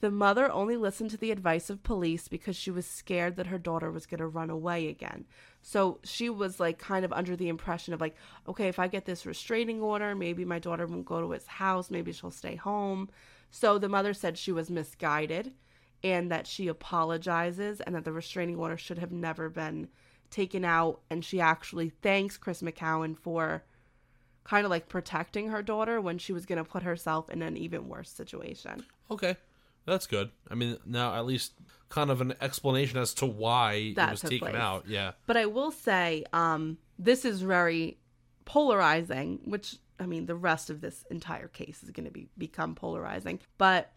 The 0.00 0.10
mother 0.10 0.50
only 0.50 0.76
listened 0.76 1.10
to 1.10 1.16
the 1.16 1.30
advice 1.30 1.70
of 1.70 1.82
police 1.82 2.28
because 2.28 2.56
she 2.56 2.70
was 2.70 2.84
scared 2.84 3.36
that 3.36 3.46
her 3.46 3.58
daughter 3.58 3.90
was 3.90 4.06
going 4.06 4.18
to 4.18 4.26
run 4.26 4.50
away 4.50 4.88
again. 4.88 5.24
So 5.62 6.00
she 6.02 6.28
was 6.28 6.60
like 6.60 6.78
kind 6.78 7.04
of 7.04 7.12
under 7.12 7.36
the 7.36 7.48
impression 7.48 7.94
of 7.94 8.00
like, 8.00 8.16
okay, 8.46 8.68
if 8.68 8.78
I 8.78 8.88
get 8.88 9.06
this 9.06 9.24
restraining 9.24 9.80
order, 9.80 10.14
maybe 10.14 10.44
my 10.44 10.58
daughter 10.58 10.86
won't 10.86 11.06
go 11.06 11.20
to 11.20 11.30
his 11.30 11.46
house, 11.46 11.90
maybe 11.90 12.12
she'll 12.12 12.30
stay 12.30 12.56
home. 12.56 13.08
So 13.50 13.78
the 13.78 13.88
mother 13.88 14.12
said 14.12 14.36
she 14.36 14.52
was 14.52 14.70
misguided 14.70 15.52
and 16.02 16.30
that 16.30 16.46
she 16.46 16.68
apologizes 16.68 17.80
and 17.80 17.94
that 17.94 18.04
the 18.04 18.12
restraining 18.12 18.56
order 18.56 18.76
should 18.76 18.98
have 18.98 19.12
never 19.12 19.48
been 19.48 19.88
taken 20.28 20.64
out 20.64 21.00
and 21.08 21.24
she 21.24 21.40
actually 21.40 21.88
thanks 21.88 22.36
Chris 22.36 22.60
McCowen 22.60 23.16
for 23.16 23.64
kind 24.44 24.64
of 24.64 24.70
like 24.70 24.88
protecting 24.88 25.48
her 25.48 25.62
daughter 25.62 26.00
when 26.00 26.18
she 26.18 26.32
was 26.32 26.46
going 26.46 26.58
to 26.62 26.64
put 26.64 26.82
herself 26.82 27.28
in 27.30 27.42
an 27.42 27.56
even 27.56 27.88
worse 27.88 28.10
situation. 28.10 28.84
Okay, 29.10 29.36
that's 29.86 30.06
good. 30.06 30.30
I 30.50 30.54
mean, 30.54 30.76
now 30.86 31.14
at 31.14 31.24
least 31.26 31.52
kind 31.88 32.10
of 32.10 32.20
an 32.20 32.34
explanation 32.40 32.98
as 32.98 33.14
to 33.14 33.26
why 33.26 33.92
That 33.96 34.08
it 34.08 34.10
was 34.12 34.20
taken 34.22 34.38
place. 34.48 34.54
out. 34.54 34.84
Yeah. 34.88 35.12
But 35.26 35.36
I 35.36 35.46
will 35.46 35.70
say, 35.70 36.24
um, 36.32 36.78
this 36.98 37.24
is 37.24 37.40
very 37.42 37.98
polarizing, 38.44 39.40
which 39.44 39.76
I 40.00 40.06
mean, 40.06 40.26
the 40.26 40.34
rest 40.34 40.70
of 40.70 40.80
this 40.80 41.04
entire 41.10 41.48
case 41.48 41.82
is 41.82 41.90
going 41.90 42.04
to 42.06 42.10
be 42.10 42.28
become 42.36 42.74
polarizing. 42.74 43.40
But 43.58 43.92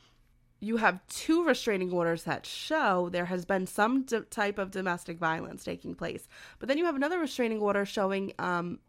you 0.59 0.77
have 0.77 1.05
two 1.07 1.43
restraining 1.45 1.91
orders 1.91 2.23
that 2.23 2.45
show 2.45 3.09
there 3.11 3.25
has 3.25 3.45
been 3.45 3.67
some 3.67 4.03
d- 4.03 4.21
type 4.29 4.57
of 4.57 4.71
domestic 4.71 5.17
violence 5.19 5.63
taking 5.63 5.93
place, 5.95 6.27
but 6.59 6.67
then 6.67 6.77
you 6.77 6.85
have 6.85 6.95
another 6.95 7.19
restraining 7.19 7.59
order 7.61 7.85
showing 7.85 8.33
um, 8.39 8.79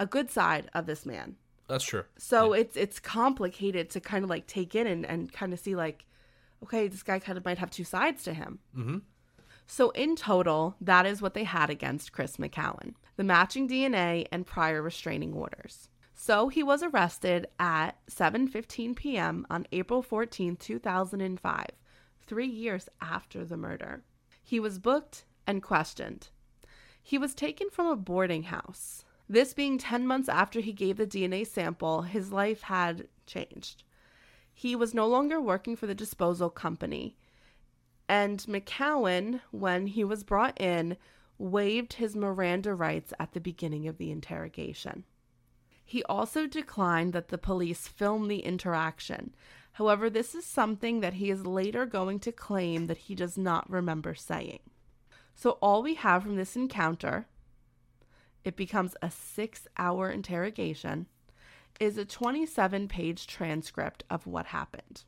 a 0.00 0.06
good 0.06 0.30
side 0.30 0.68
of 0.74 0.86
this 0.86 1.06
man. 1.06 1.36
That's 1.68 1.84
true. 1.84 2.02
So 2.18 2.52
it's 2.52 2.76
it's 2.76 2.98
complicated 2.98 3.90
to 3.90 4.00
kind 4.00 4.24
of 4.24 4.30
like 4.30 4.48
take 4.48 4.74
in 4.74 4.88
and, 4.88 5.06
and 5.06 5.32
kind 5.32 5.52
of 5.52 5.60
see 5.60 5.76
like, 5.76 6.04
okay, 6.64 6.88
this 6.88 7.04
guy 7.04 7.20
kind 7.20 7.38
of 7.38 7.44
might 7.44 7.58
have 7.58 7.70
two 7.70 7.84
sides 7.84 8.24
to 8.24 8.34
him. 8.34 8.58
Mm-hmm. 8.76 8.98
So 9.66 9.90
in 9.90 10.16
total, 10.16 10.74
that 10.80 11.06
is 11.06 11.22
what 11.22 11.34
they 11.34 11.44
had 11.44 11.70
against 11.70 12.10
Chris 12.10 12.38
McCowen: 12.38 12.94
the 13.16 13.22
matching 13.22 13.68
DNA 13.68 14.26
and 14.32 14.44
prior 14.44 14.82
restraining 14.82 15.32
orders. 15.32 15.88
So 16.14 16.48
he 16.48 16.64
was 16.64 16.82
arrested 16.82 17.46
at 17.60 17.92
7:15 18.08 18.96
p.m. 18.96 19.46
on 19.48 19.66
April 19.70 20.02
14, 20.02 20.56
2005, 20.56 21.66
3 22.26 22.46
years 22.46 22.88
after 23.00 23.44
the 23.44 23.56
murder. 23.56 24.02
He 24.42 24.58
was 24.58 24.80
booked 24.80 25.24
and 25.46 25.62
questioned. 25.62 26.30
He 27.02 27.16
was 27.16 27.34
taken 27.34 27.70
from 27.70 27.86
a 27.86 27.96
boarding 27.96 28.44
house. 28.44 29.04
This 29.30 29.54
being 29.54 29.78
10 29.78 30.08
months 30.08 30.28
after 30.28 30.58
he 30.58 30.72
gave 30.72 30.96
the 30.96 31.06
DNA 31.06 31.46
sample, 31.46 32.02
his 32.02 32.32
life 32.32 32.62
had 32.62 33.06
changed. 33.26 33.84
He 34.52 34.74
was 34.74 34.92
no 34.92 35.06
longer 35.06 35.40
working 35.40 35.76
for 35.76 35.86
the 35.86 35.94
disposal 35.94 36.50
company. 36.50 37.16
And 38.08 38.40
McCowen, 38.40 39.40
when 39.52 39.86
he 39.86 40.02
was 40.02 40.24
brought 40.24 40.60
in, 40.60 40.96
waived 41.38 41.92
his 41.92 42.16
Miranda 42.16 42.74
rights 42.74 43.12
at 43.20 43.32
the 43.32 43.38
beginning 43.38 43.86
of 43.86 43.98
the 43.98 44.10
interrogation. 44.10 45.04
He 45.84 46.02
also 46.02 46.48
declined 46.48 47.12
that 47.12 47.28
the 47.28 47.38
police 47.38 47.86
film 47.86 48.26
the 48.26 48.40
interaction. 48.40 49.32
However, 49.74 50.10
this 50.10 50.34
is 50.34 50.44
something 50.44 50.98
that 51.02 51.14
he 51.14 51.30
is 51.30 51.46
later 51.46 51.86
going 51.86 52.18
to 52.20 52.32
claim 52.32 52.88
that 52.88 52.98
he 52.98 53.14
does 53.14 53.38
not 53.38 53.70
remember 53.70 54.16
saying. 54.16 54.58
So, 55.36 55.50
all 55.62 55.84
we 55.84 55.94
have 55.94 56.24
from 56.24 56.34
this 56.34 56.56
encounter, 56.56 57.28
it 58.44 58.56
becomes 58.56 58.96
a 59.02 59.10
six 59.10 59.66
hour 59.76 60.10
interrogation, 60.10 61.06
is 61.78 61.96
a 61.96 62.04
27 62.04 62.88
page 62.88 63.26
transcript 63.26 64.04
of 64.10 64.26
what 64.26 64.46
happened, 64.46 65.04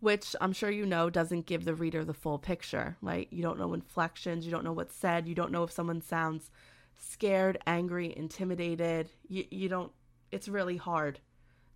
which 0.00 0.34
I'm 0.40 0.52
sure 0.52 0.70
you 0.70 0.86
know 0.86 1.10
doesn't 1.10 1.46
give 1.46 1.64
the 1.64 1.74
reader 1.74 2.04
the 2.04 2.14
full 2.14 2.38
picture, 2.38 2.96
right? 3.02 3.28
You 3.30 3.42
don't 3.42 3.58
know 3.58 3.74
inflections, 3.74 4.44
you 4.46 4.50
don't 4.50 4.64
know 4.64 4.72
what's 4.72 4.94
said, 4.94 5.28
you 5.28 5.34
don't 5.34 5.52
know 5.52 5.64
if 5.64 5.72
someone 5.72 6.00
sounds 6.00 6.50
scared, 6.96 7.58
angry, 7.66 8.14
intimidated. 8.16 9.10
You, 9.28 9.44
you 9.50 9.68
don't, 9.68 9.92
it's 10.32 10.48
really 10.48 10.76
hard 10.76 11.20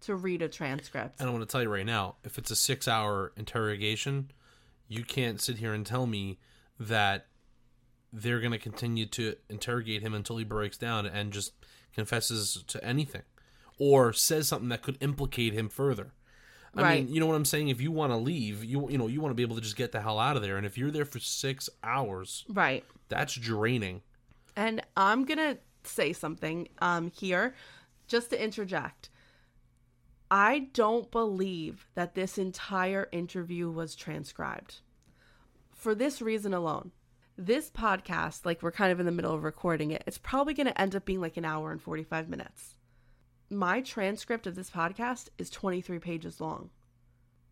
to 0.03 0.15
read 0.15 0.43
a 0.43 0.49
transcript. 0.49 1.21
And 1.21 1.29
I 1.29 1.33
want 1.33 1.43
to 1.43 1.51
tell 1.51 1.63
you 1.63 1.71
right 1.71 1.87
now, 1.87 2.17
if 2.25 2.39
it's 2.39 2.51
a 2.51 2.57
six 2.57 2.87
hour 2.87 3.33
interrogation, 3.37 4.31
you 4.89 5.03
can't 5.05 5.41
sit 5.41 5.59
here 5.59 5.73
and 5.73 5.85
tell 5.85 6.07
me 6.07 6.39
that 6.79 7.27
they're 8.15 8.39
going 8.41 8.53
to 8.53 8.59
continue 8.59 9.07
to 9.07 9.35
interrogate 9.49 10.01
him 10.03 10.15
until 10.15 10.37
he 10.37 10.45
breaks 10.45 10.79
down 10.79 11.05
and 11.05 11.33
just 11.33 11.53
confesses 11.93 12.63
to 12.69 12.83
anything 12.85 13.23
or 13.79 14.13
says 14.13 14.47
something 14.49 14.69
that 14.69 14.83
could 14.83 14.97
implicate 15.01 15.53
him 15.53 15.69
further. 15.69 16.13
I 16.77 16.83
Right. 16.83 17.05
mean, 17.05 17.13
you 17.15 17.21
know 17.21 17.27
what 17.27 17.35
I'm 17.37 17.45
saying? 17.45 17.69
If 17.69 17.81
you 17.81 17.91
want 17.93 18.13
to 18.13 18.17
leave, 18.17 18.65
you 18.65 18.89
you 18.89 18.99
know, 18.99 19.07
you 19.09 19.21
want 19.21 19.31
to 19.31 19.35
be 19.37 19.43
able 19.43 19.57
to 19.57 19.63
just 19.63 19.77
get 19.77 19.93
the 19.93 20.01
hell 20.01 20.19
out 20.19 20.37
of 20.37 20.43
there. 20.43 20.57
And 20.57 20.65
if 20.67 20.79
you're 20.79 20.91
there 20.91 21.05
for 21.05 21.19
6 21.19 21.69
hours, 21.83 22.45
Right. 22.49 22.85
that's 23.09 23.35
draining. 23.35 24.03
And 24.57 24.81
I'm 24.97 25.25
going 25.25 25.39
to 25.39 25.59
say 25.85 26.13
something 26.13 26.69
um, 26.81 27.11
here 27.11 27.55
just 28.07 28.31
to 28.31 28.43
interject. 28.43 29.11
I 30.31 30.69
don't 30.73 31.11
believe 31.11 31.87
that 31.95 32.15
this 32.15 32.39
entire 32.39 33.09
interview 33.13 33.71
was 33.71 33.95
transcribed. 33.95 34.81
For 35.73 35.95
this 35.95 36.23
reason 36.23 36.55
alone. 36.55 36.93
This 37.37 37.71
podcast, 37.71 38.45
like 38.47 38.63
we're 38.63 38.71
kind 38.71 38.93
of 38.93 39.01
in 39.01 39.07
the 39.07 39.13
middle 39.13 39.35
of 39.35 39.43
recording 39.43 39.91
it, 39.91 40.05
it's 40.07 40.19
probably 40.19 40.55
going 40.55 40.69
to 40.69 40.81
end 40.81 40.95
up 40.95 41.05
being 41.05 41.21
like 41.21 41.37
an 41.37 41.45
hour 41.45 41.73
and 41.73 41.83
45 41.83 42.29
minutes. 42.29 42.77
My 43.51 43.81
transcript 43.81 44.47
of 44.47 44.55
this 44.55 44.71
podcast 44.71 45.29
is 45.37 45.51
23 45.51 45.99
pages 45.99 46.41
long. 46.41 46.71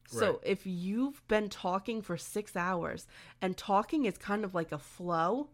So 0.07 0.31
Right. 0.33 0.39
if 0.45 0.67
you've 0.67 1.27
been 1.27 1.49
talking 1.49 2.01
for 2.03 2.17
six 2.17 2.55
hours 2.55 3.07
and 3.41 3.57
talking 3.57 4.05
is 4.05 4.19
kind 4.19 4.45
of 4.45 4.55
like 4.55 4.71
a 4.73 4.79
flow, 4.79 5.49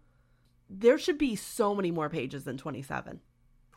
there 0.69 0.99
should 0.99 1.19
be 1.19 1.35
so 1.35 1.75
many 1.75 1.91
more 1.91 2.11
pages 2.11 2.45
than 2.45 2.59
27. 2.59 3.21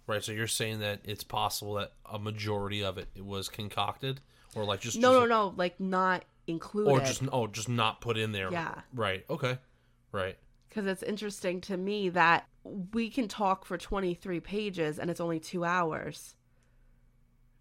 Right, 0.08 0.24
so 0.24 0.32
you're 0.34 0.48
saying 0.48 0.80
that 0.80 1.00
it's 1.06 1.24
possible 1.24 1.76
that 1.76 1.94
a 2.06 2.20
majority 2.20 2.84
of 2.84 2.98
it, 2.98 3.08
it 3.16 3.24
was 3.26 3.48
concocted 3.48 4.20
or 4.56 4.66
like 4.66 4.82
just 4.82 4.98
No, 4.98 5.14
just 5.14 5.30
no, 5.30 5.48
no, 5.50 5.54
like 5.56 5.80
not 5.80 6.26
included. 6.48 6.92
or 6.92 7.00
just 7.00 7.22
oh 7.32 7.48
just 7.48 7.70
not 7.70 8.02
put 8.02 8.18
in 8.18 8.34
there 8.34 8.52
Yeah. 8.52 8.82
right 8.94 9.24
okay 9.30 9.58
right 10.12 10.38
because 10.70 10.86
it's 10.86 11.04
interesting 11.04 11.60
to 11.62 11.76
me 11.78 12.10
that 12.10 12.48
we 12.94 13.10
can 13.10 13.28
talk 13.28 13.66
for 13.66 13.78
23 13.78 14.40
pages 14.40 15.00
and 15.00 15.10
it's 15.10 15.20
only 15.20 15.40
two 15.40 15.64
hours. 15.66 16.36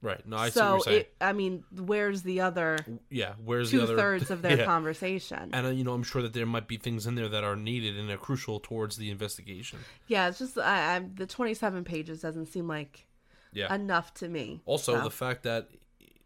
right 0.02 0.26
no 0.26 0.36
i 0.36 0.48
see 0.48 0.52
so 0.58 0.64
what 0.64 0.72
you're 0.72 0.80
saying 0.82 1.00
it, 1.00 1.12
I 1.20 1.32
mean, 1.32 1.64
where's 1.74 2.22
the 2.22 2.40
other 2.40 2.78
yeah 3.10 3.34
where's 3.44 3.70
two 3.70 3.78
the 3.78 3.84
other 3.84 3.96
thirds 3.96 4.30
of 4.30 4.42
their 4.46 4.58
Yeah. 4.58 4.64
conversation? 4.64 5.50
and 5.52 5.66
uh, 5.66 5.70
you 5.70 5.84
know 5.84 5.92
i'm 5.92 6.02
sure 6.02 6.22
that 6.22 6.32
there 6.32 6.46
might 6.46 6.68
be 6.68 6.76
things 6.76 7.06
in 7.06 7.14
there 7.16 7.28
that 7.28 7.44
are 7.44 7.56
needed 7.56 7.98
and 7.98 8.10
are 8.10 8.16
crucial 8.16 8.60
towards 8.60 8.96
the 8.96 9.10
investigation 9.10 9.78
yeah, 10.06 10.28
it's 10.28 10.38
just 10.38 10.56
I, 10.58 10.96
I, 10.96 10.98
the 11.14 11.26
27 11.26 11.84
pages 11.84 12.20
doesn't 12.20 12.46
seem 12.46 12.66
like 12.68 13.06
yeah 13.52 13.72
enough 13.74 14.14
to 14.14 14.28
me. 14.28 14.60
also 14.64 14.96
So, 14.98 15.02
the 15.04 15.10
fact 15.10 15.42
that 15.44 15.68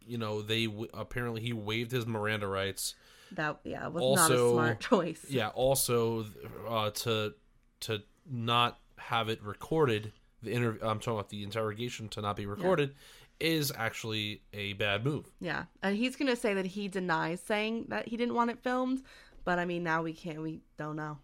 you 0.07 0.19
know 0.19 0.43
they 0.43 0.67
w- 0.67 0.89
apparently 0.93 1.41
he 1.43 1.53
waived 1.53 1.91
his 1.93 2.07
miranda 2.07 2.47
rights 2.47 2.95
that 3.37 3.59
yeah 3.65 3.87
was 3.89 4.17
not 4.17 4.31
a 4.31 4.39
smart 4.51 4.81
choice. 4.91 5.25
yeah 5.29 5.49
also 5.49 6.25
uh 6.69 6.91
to 6.91 7.35
to 7.81 8.03
not 8.31 8.79
have 8.99 9.29
it 9.29 9.43
recorded 9.43 10.13
the 10.43 10.53
inter 10.53 10.79
i'm 10.83 10.99
talking 10.99 11.15
about 11.15 11.29
the 11.31 11.43
interrogation 11.43 12.09
to 12.09 12.21
not 12.21 12.37
be 12.37 12.47
recorded 12.47 12.95
is 13.41 13.73
actually 13.77 14.43
a 14.53 14.73
bad 14.75 15.05
move 15.05 15.27
Yeah, 15.41 15.65
and 15.83 15.97
he's 15.97 16.15
gonna 16.17 16.37
say 16.37 16.55
that 16.55 16.67
he 16.67 16.87
denies 16.89 17.41
saying 17.41 17.87
that 17.89 18.07
he 18.09 18.17
didn't 18.17 18.35
want 18.35 18.51
it 18.51 18.61
filmed, 18.63 19.03
but 19.45 19.59
I 19.59 19.65
mean 19.65 19.83
now 19.83 20.03
we 20.05 20.13
can't, 20.13 20.41
we 20.41 20.61
don't 20.79 20.95
know. 20.97 21.19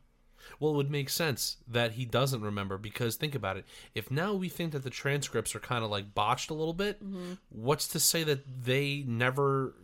Well, 0.59 0.73
it 0.73 0.77
would 0.77 0.91
make 0.91 1.09
sense 1.09 1.59
that 1.69 1.93
he 1.93 2.05
doesn't 2.05 2.41
remember 2.41 2.79
because 2.79 3.15
think 3.17 3.35
about 3.37 3.59
it. 3.59 3.65
If 3.95 4.11
now 4.11 4.35
we 4.35 4.49
think 4.49 4.73
that 4.73 4.83
the 4.83 4.91
transcripts 4.91 5.55
are 5.55 5.61
kind 5.61 5.85
of 5.85 5.91
like 5.91 6.13
botched 6.15 6.51
a 6.51 6.55
little 6.55 6.73
bit, 6.75 7.01
Mm-hmm. 7.03 7.35
what's 7.51 7.87
to 7.89 8.01
say 8.01 8.25
that 8.25 8.41
they 8.65 9.05
never, 9.07 9.75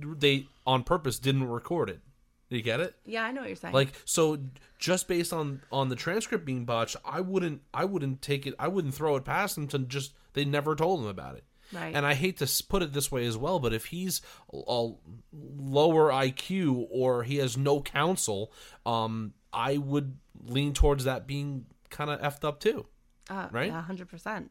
they 0.00 0.46
on 0.66 0.82
purpose 0.82 1.18
didn't 1.18 1.48
record 1.48 1.90
it? 1.90 2.00
You 2.48 2.62
get 2.62 2.80
it? 2.80 2.94
Yeah, 3.04 3.24
I 3.24 3.32
know 3.32 3.40
what 3.40 3.48
you're 3.48 3.56
saying. 3.56 3.74
Like 3.74 3.92
so, 4.04 4.38
just 4.78 5.08
based 5.08 5.32
on 5.32 5.62
on 5.72 5.88
the 5.88 5.96
transcript 5.96 6.44
being 6.44 6.64
botched, 6.64 6.96
I 7.04 7.20
wouldn't 7.20 7.62
I 7.74 7.84
wouldn't 7.84 8.22
take 8.22 8.46
it. 8.46 8.54
I 8.58 8.68
wouldn't 8.68 8.94
throw 8.94 9.16
it 9.16 9.24
past 9.24 9.56
them 9.56 9.66
to 9.68 9.80
just 9.80 10.14
they 10.34 10.44
never 10.44 10.76
told 10.76 11.00
him 11.00 11.06
about 11.06 11.36
it. 11.36 11.44
Right. 11.72 11.94
And 11.94 12.06
I 12.06 12.14
hate 12.14 12.38
to 12.38 12.64
put 12.68 12.82
it 12.82 12.92
this 12.92 13.10
way 13.10 13.26
as 13.26 13.36
well, 13.36 13.58
but 13.58 13.72
if 13.72 13.86
he's 13.86 14.22
a 14.52 14.90
lower 15.32 16.10
IQ 16.10 16.86
or 16.90 17.24
he 17.24 17.38
has 17.38 17.56
no 17.56 17.80
counsel, 17.80 18.52
um, 18.84 19.34
I 19.52 19.78
would 19.78 20.16
lean 20.44 20.74
towards 20.74 21.04
that 21.04 21.26
being 21.26 21.66
kind 21.90 22.10
of 22.10 22.20
effed 22.20 22.46
up 22.46 22.60
too. 22.60 22.86
Uh, 23.28 23.48
right? 23.50 23.68
Yeah, 23.68 23.84
100%. 23.88 24.48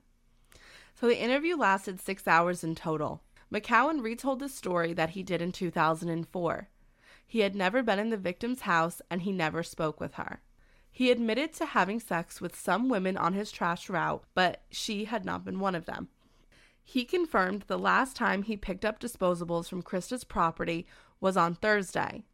So 0.99 1.07
the 1.07 1.17
interview 1.17 1.55
lasted 1.55 2.01
six 2.01 2.27
hours 2.27 2.63
in 2.63 2.75
total. 2.75 3.21
McCowen 3.55 4.03
retold 4.03 4.39
the 4.39 4.49
story 4.49 4.91
that 4.91 5.11
he 5.11 5.23
did 5.23 5.41
in 5.41 5.53
2004. 5.53 6.67
He 7.25 7.39
had 7.39 7.55
never 7.55 7.81
been 7.81 7.99
in 7.99 8.09
the 8.09 8.17
victim's 8.17 8.61
house 8.61 9.01
and 9.09 9.21
he 9.21 9.31
never 9.31 9.63
spoke 9.63 10.01
with 10.01 10.15
her. 10.15 10.41
He 10.91 11.09
admitted 11.09 11.53
to 11.53 11.67
having 11.67 12.01
sex 12.01 12.41
with 12.41 12.59
some 12.59 12.89
women 12.89 13.15
on 13.15 13.31
his 13.31 13.53
trash 13.53 13.89
route, 13.89 14.25
but 14.33 14.63
she 14.71 15.05
had 15.05 15.23
not 15.23 15.45
been 15.45 15.61
one 15.61 15.73
of 15.73 15.85
them. 15.85 16.09
He 16.83 17.05
confirmed 17.05 17.63
the 17.67 17.79
last 17.79 18.17
time 18.17 18.43
he 18.43 18.57
picked 18.57 18.83
up 18.83 18.99
disposables 18.99 19.69
from 19.69 19.83
Christa's 19.83 20.25
property 20.25 20.85
was 21.21 21.37
on 21.37 21.55
Thursday, 21.55 22.25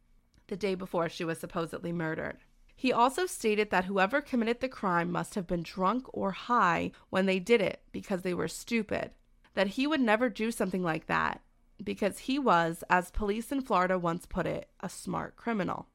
the 0.48 0.56
day 0.56 0.74
before 0.74 1.08
she 1.08 1.24
was 1.24 1.38
supposedly 1.38 1.92
murdered. 1.92 2.38
He 2.74 2.92
also 2.92 3.26
stated 3.26 3.70
that 3.70 3.84
whoever 3.84 4.20
committed 4.20 4.60
the 4.60 4.68
crime 4.68 5.12
must 5.12 5.36
have 5.36 5.46
been 5.46 5.62
drunk 5.62 6.06
or 6.12 6.32
high 6.32 6.90
when 7.10 7.26
they 7.26 7.38
did 7.38 7.60
it 7.60 7.82
because 7.92 8.22
they 8.22 8.34
were 8.34 8.48
stupid. 8.48 9.12
That 9.54 9.68
he 9.68 9.86
would 9.86 10.00
never 10.00 10.28
do 10.28 10.50
something 10.50 10.82
like 10.82 11.06
that 11.06 11.42
because 11.82 12.20
he 12.20 12.38
was, 12.38 12.84
as 12.88 13.10
police 13.10 13.50
in 13.52 13.60
Florida 13.60 13.98
once 13.98 14.26
put 14.26 14.46
it, 14.46 14.70
a 14.80 14.88
smart 14.88 15.36
criminal. 15.36 15.88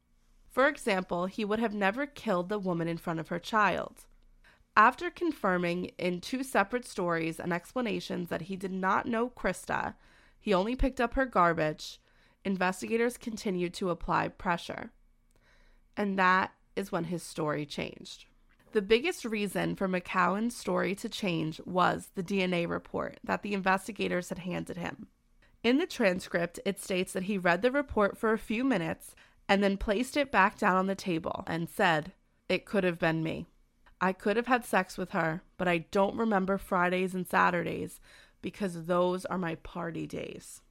For 0.50 0.68
example, 0.68 1.28
he 1.28 1.46
would 1.46 1.60
have 1.60 1.74
never 1.74 2.06
killed 2.06 2.50
the 2.50 2.60
woman 2.60 2.88
in 2.88 2.98
front 2.98 3.20
of 3.20 3.28
her 3.30 3.40
child. 3.40 4.06
After 4.76 5.10
confirming 5.10 5.86
in 5.98 6.22
two 6.22 6.44
separate 6.44 6.86
stories 6.86 7.40
and 7.40 7.52
explanations 7.52 8.30
that 8.30 8.44
he 8.44 8.56
did 8.56 8.72
not 8.72 9.08
know 9.08 9.30
Christa, 9.30 9.96
he 10.40 10.54
only 10.54 10.76
picked 10.76 11.02
up 11.02 11.16
her 11.16 11.26
garbage, 11.26 12.00
investigators 12.46 13.18
continued 13.18 13.74
to 13.76 13.90
apply 13.90 14.28
pressure. 14.28 14.92
And 15.96 16.18
that 16.20 16.52
is 16.76 16.92
when 16.92 17.06
his 17.06 17.24
story 17.24 17.66
changed. 17.66 18.26
The 18.78 18.84
biggest 18.84 19.26
reason 19.26 19.76
for 19.76 19.88
McCowen's 19.88 20.56
story 20.56 20.94
to 20.98 21.10
change 21.10 21.60
was 21.66 22.10
the 22.14 22.22
DNA 22.22 22.70
report 22.70 23.20
that 23.24 23.42
the 23.42 23.56
investigators 23.56 24.30
had 24.30 24.38
handed 24.38 24.78
him. 24.78 25.08
In 25.64 25.80
the 25.80 25.88
transcript, 25.88 26.60
it 26.64 26.80
states 26.80 27.12
that 27.14 27.24
he 27.24 27.40
read 27.40 27.64
the 27.64 27.72
report 27.72 28.20
for 28.20 28.34
a 28.34 28.38
few 28.38 28.64
minutes 28.64 29.16
and 29.50 29.64
then 29.64 29.78
placed 29.78 30.16
it 30.16 30.32
back 30.32 30.60
down 30.60 30.76
on 30.76 30.86
the 30.86 30.94
table 30.94 31.44
and 31.48 31.68
said, 31.68 32.12
It 32.50 32.68
could 32.68 32.84
have 32.84 33.00
been 33.00 33.24
me. 33.24 33.48
I 34.00 34.14
could 34.14 34.38
have 34.38 34.46
had 34.46 34.64
sex 34.64 34.96
with 34.96 35.10
her, 35.10 35.42
but 35.58 35.68
I 35.68 35.80
don't 35.90 36.16
remember 36.16 36.60
Fridays 36.60 37.16
and 37.16 37.28
Saturdays 37.28 38.00
because 38.44 38.86
those 38.86 39.26
are 39.26 39.40
my 39.40 39.56
party 39.56 40.06
days. 40.06 40.62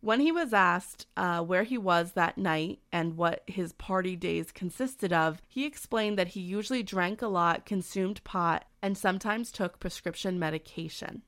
When 0.00 0.20
he 0.20 0.30
was 0.30 0.52
asked 0.52 1.06
uh, 1.16 1.42
where 1.42 1.64
he 1.64 1.76
was 1.76 2.12
that 2.12 2.38
night 2.38 2.78
and 2.92 3.16
what 3.16 3.42
his 3.46 3.72
party 3.72 4.14
days 4.14 4.52
consisted 4.52 5.12
of, 5.12 5.42
he 5.48 5.66
explained 5.66 6.16
that 6.18 6.28
he 6.28 6.40
usually 6.40 6.84
drank 6.84 7.20
a 7.20 7.26
lot, 7.26 7.66
consumed 7.66 8.22
pot, 8.22 8.64
and 8.80 8.96
sometimes 8.96 9.50
took 9.50 9.80
prescription 9.80 10.38
medication. 10.38 11.22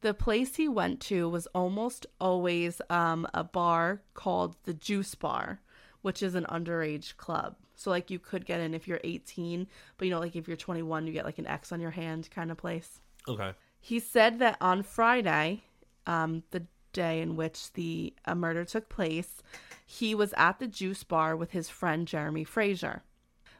The 0.00 0.14
place 0.14 0.54
he 0.54 0.68
went 0.68 1.00
to 1.02 1.28
was 1.28 1.48
almost 1.48 2.06
always 2.20 2.80
um, 2.88 3.26
a 3.34 3.42
bar 3.42 4.02
called 4.14 4.54
the 4.62 4.74
Juice 4.74 5.16
Bar, 5.16 5.60
which 6.02 6.22
is 6.22 6.36
an 6.36 6.46
underage 6.48 7.16
club. 7.16 7.56
So, 7.74 7.90
like, 7.90 8.10
you 8.10 8.20
could 8.20 8.46
get 8.46 8.60
in 8.60 8.74
if 8.74 8.86
you're 8.86 9.00
18, 9.02 9.66
but 9.96 10.04
you 10.04 10.12
know, 10.12 10.20
like, 10.20 10.36
if 10.36 10.46
you're 10.46 10.56
21, 10.56 11.08
you 11.08 11.12
get 11.12 11.24
like 11.24 11.38
an 11.38 11.48
X 11.48 11.72
on 11.72 11.80
your 11.80 11.90
hand 11.90 12.28
kind 12.30 12.52
of 12.52 12.56
place. 12.56 13.00
Okay. 13.26 13.52
He 13.80 13.98
said 13.98 14.38
that 14.38 14.56
on 14.60 14.84
Friday, 14.84 15.62
um, 16.06 16.44
the 16.52 16.64
day 16.92 17.20
in 17.20 17.36
which 17.36 17.72
the 17.72 18.14
uh, 18.24 18.34
murder 18.34 18.64
took 18.64 18.88
place, 18.88 19.42
he 19.84 20.14
was 20.14 20.34
at 20.36 20.58
the 20.58 20.66
juice 20.66 21.04
bar 21.04 21.36
with 21.36 21.52
his 21.52 21.68
friend 21.68 22.06
Jeremy 22.06 22.44
Frazier. 22.44 23.02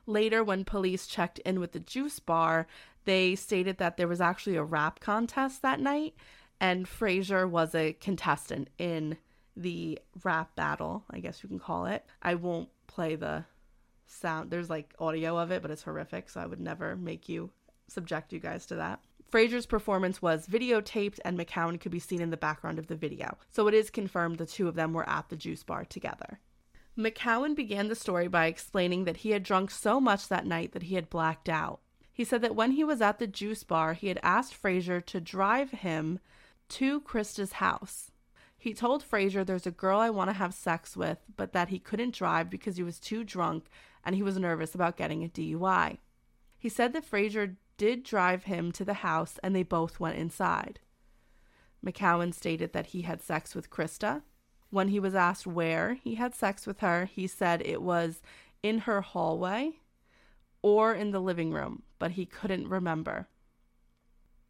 Later, 0.06 0.42
when 0.42 0.64
police 0.64 1.06
checked 1.06 1.38
in 1.40 1.60
with 1.60 1.72
the 1.72 1.80
juice 1.80 2.18
bar, 2.18 2.66
they 3.04 3.34
stated 3.34 3.78
that 3.78 3.96
there 3.96 4.08
was 4.08 4.20
actually 4.20 4.56
a 4.56 4.64
rap 4.64 5.00
contest 5.00 5.62
that 5.62 5.80
night, 5.80 6.14
and 6.60 6.88
Frazier 6.88 7.46
was 7.46 7.74
a 7.74 7.94
contestant 7.94 8.68
in 8.78 9.16
the 9.56 9.98
rap 10.22 10.54
battle, 10.56 11.04
I 11.10 11.20
guess 11.20 11.42
you 11.42 11.48
can 11.48 11.58
call 11.58 11.86
it. 11.86 12.04
I 12.22 12.34
won't 12.34 12.68
play 12.86 13.16
the 13.16 13.44
sound, 14.06 14.50
there's 14.50 14.70
like 14.70 14.94
audio 14.98 15.38
of 15.38 15.50
it, 15.50 15.62
but 15.62 15.70
it's 15.70 15.82
horrific, 15.82 16.30
so 16.30 16.40
I 16.40 16.46
would 16.46 16.60
never 16.60 16.96
make 16.96 17.28
you 17.28 17.50
subject 17.88 18.32
you 18.32 18.38
guys 18.38 18.66
to 18.66 18.76
that. 18.76 19.00
Frazier's 19.28 19.66
performance 19.66 20.22
was 20.22 20.46
videotaped 20.46 21.18
and 21.24 21.38
McCowen 21.38 21.78
could 21.78 21.92
be 21.92 21.98
seen 21.98 22.22
in 22.22 22.30
the 22.30 22.36
background 22.36 22.78
of 22.78 22.86
the 22.86 22.96
video, 22.96 23.36
so 23.50 23.68
it 23.68 23.74
is 23.74 23.90
confirmed 23.90 24.38
the 24.38 24.46
two 24.46 24.68
of 24.68 24.74
them 24.74 24.92
were 24.92 25.08
at 25.08 25.28
the 25.28 25.36
juice 25.36 25.62
bar 25.62 25.84
together. 25.84 26.40
McCowen 26.96 27.54
began 27.54 27.88
the 27.88 27.94
story 27.94 28.26
by 28.26 28.46
explaining 28.46 29.04
that 29.04 29.18
he 29.18 29.30
had 29.30 29.42
drunk 29.42 29.70
so 29.70 30.00
much 30.00 30.28
that 30.28 30.46
night 30.46 30.72
that 30.72 30.84
he 30.84 30.94
had 30.94 31.10
blacked 31.10 31.48
out. 31.48 31.80
He 32.12 32.24
said 32.24 32.42
that 32.42 32.56
when 32.56 32.72
he 32.72 32.82
was 32.82 33.00
at 33.00 33.18
the 33.18 33.26
juice 33.26 33.62
bar, 33.62 33.92
he 33.92 34.08
had 34.08 34.18
asked 34.22 34.54
Frazier 34.54 35.00
to 35.02 35.20
drive 35.20 35.70
him 35.70 36.18
to 36.70 37.00
Christa's 37.02 37.52
house. 37.52 38.10
He 38.56 38.74
told 38.74 39.04
Frazier 39.04 39.44
there's 39.44 39.68
a 39.68 39.70
girl 39.70 40.00
I 40.00 40.10
want 40.10 40.30
to 40.30 40.34
have 40.34 40.52
sex 40.52 40.96
with, 40.96 41.18
but 41.36 41.52
that 41.52 41.68
he 41.68 41.78
couldn't 41.78 42.14
drive 42.14 42.50
because 42.50 42.76
he 42.76 42.82
was 42.82 42.98
too 42.98 43.22
drunk 43.22 43.66
and 44.04 44.16
he 44.16 44.22
was 44.22 44.36
nervous 44.36 44.74
about 44.74 44.96
getting 44.96 45.22
a 45.22 45.28
DUI. 45.28 45.98
He 46.58 46.68
said 46.68 46.92
that 46.94 47.04
Frazier 47.04 47.56
did 47.78 48.02
drive 48.02 48.44
him 48.44 48.70
to 48.72 48.84
the 48.84 48.94
house 48.94 49.38
and 49.42 49.56
they 49.56 49.62
both 49.62 49.98
went 49.98 50.18
inside. 50.18 50.80
McCowen 51.84 52.34
stated 52.34 52.72
that 52.72 52.88
he 52.88 53.02
had 53.02 53.22
sex 53.22 53.54
with 53.54 53.70
Christa. 53.70 54.22
When 54.70 54.88
he 54.88 55.00
was 55.00 55.14
asked 55.14 55.46
where 55.46 55.94
he 55.94 56.16
had 56.16 56.34
sex 56.34 56.66
with 56.66 56.80
her, 56.80 57.06
he 57.06 57.26
said 57.26 57.62
it 57.62 57.80
was 57.80 58.20
in 58.62 58.80
her 58.80 59.00
hallway 59.00 59.76
or 60.60 60.92
in 60.92 61.12
the 61.12 61.20
living 61.20 61.52
room, 61.52 61.84
but 61.98 62.12
he 62.12 62.26
couldn't 62.26 62.68
remember. 62.68 63.28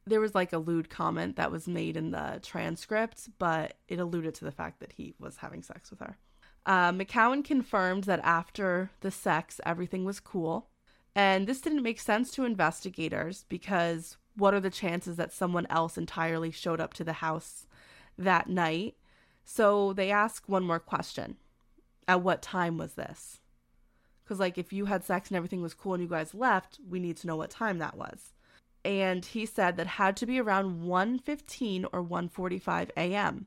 There 0.07 0.21
was 0.21 0.35
like 0.35 0.55
a 0.55 0.59
lewd 0.59 0.89
comment 0.89 1.37
that 1.37 1.53
was 1.53 1.69
made 1.69 1.97
in 1.97 2.11
the 2.11 2.41
transcript, 2.43 3.29
but 3.39 3.77
it 3.89 4.01
alluded 4.01 4.35
to 4.37 4.45
the 4.45 4.51
fact 4.51 4.81
that 4.81 4.93
he 4.93 5.15
was 5.21 5.37
having 5.37 5.63
sex 5.63 5.91
with 5.91 6.01
her. 6.01 6.17
Uh, 6.65 6.93
McCowen 6.93 7.45
confirmed 7.45 8.05
that 8.05 8.21
after 8.25 8.91
the 9.01 9.11
sex, 9.11 9.61
everything 9.67 10.05
was 10.05 10.19
cool. 10.19 10.69
And 11.15 11.47
this 11.47 11.61
didn't 11.61 11.83
make 11.83 12.01
sense 12.01 12.31
to 12.33 12.45
investigators 12.45 13.45
because 13.49 14.17
what 14.37 14.55
are 14.55 14.61
the 14.61 14.71
chances 14.71 15.17
that 15.17 15.33
someone 15.33 15.67
else 15.69 15.99
entirely 15.99 16.51
showed 16.51 16.81
up 16.81 16.95
to 16.95 17.05
the 17.05 17.15
house 17.15 17.67
that 18.17 18.49
night? 18.49 18.97
So 19.45 19.93
they 19.93 20.11
ask 20.11 20.45
one 20.47 20.65
more 20.65 20.79
question 20.79 21.37
At 22.07 22.23
what 22.23 22.43
time 22.43 22.79
was 22.79 22.95
this? 22.95 23.41
Because, 24.23 24.39
like, 24.39 24.59
if 24.59 24.73
you 24.73 24.85
had 24.85 25.05
sex 25.05 25.31
and 25.31 25.37
everything 25.37 25.63
was 25.63 25.75
cool 25.75 25.95
and 25.95 26.03
you 26.03 26.09
guys 26.09 26.35
left, 26.35 26.79
we 26.87 27.01
need 27.01 27.17
to 27.19 27.27
know 27.27 27.37
what 27.37 27.51
time 27.51 27.79
that 27.79 27.97
was. 27.97 28.35
And 28.85 29.25
he 29.25 29.47
said 29.47 29.77
that 29.77 29.87
had 29.87 30.17
to 30.19 30.27
be 30.27 30.39
around 30.39 30.83
1:15 30.83 31.87
or 31.93 32.05
1:45 32.05 32.91
a.m. 32.97 33.47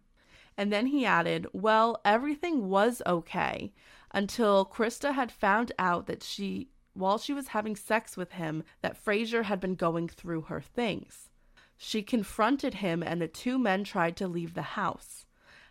And 0.58 0.74
then 0.74 0.88
he 0.88 1.06
added, 1.06 1.48
"Well, 1.54 2.02
everything 2.04 2.68
was 2.68 3.02
okay 3.06 3.72
until 4.12 4.66
Christa 4.66 5.14
had 5.14 5.32
found 5.32 5.72
out 5.80 6.08
that 6.08 6.24
she 6.24 6.70
while 6.94 7.18
she 7.18 7.34
was 7.34 7.50
having 7.50 7.76
sex 7.76 8.18
with 8.18 8.34
him 8.34 8.64
that 8.82 8.98
Frazier 8.98 9.44
had 9.44 9.60
been 9.60 9.76
going 9.76 10.08
through 10.08 10.42
her 10.44 10.62
things. 10.62 11.30
She 11.78 12.04
confronted 12.04 12.76
him 12.76 13.02
and 13.02 13.22
the 13.22 13.28
two 13.28 13.58
men 13.58 13.84
tried 13.84 14.16
to 14.18 14.28
leave 14.28 14.54
the 14.54 14.62
house. 14.62 15.26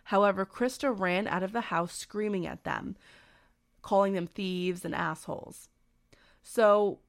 However, 0.05 0.45
Christa 0.45 0.91
ran 0.91 1.27
out 1.27 1.43
of 1.43 1.51
the 1.51 1.61
house 1.61 1.93
screaming 1.93 2.45
at 2.45 2.63
them, 2.63 2.97
calling 3.81 4.13
them 4.13 4.27
thieves 4.27 4.83
and 4.83 4.95
assholes. 4.95 5.69
So, 6.43 6.99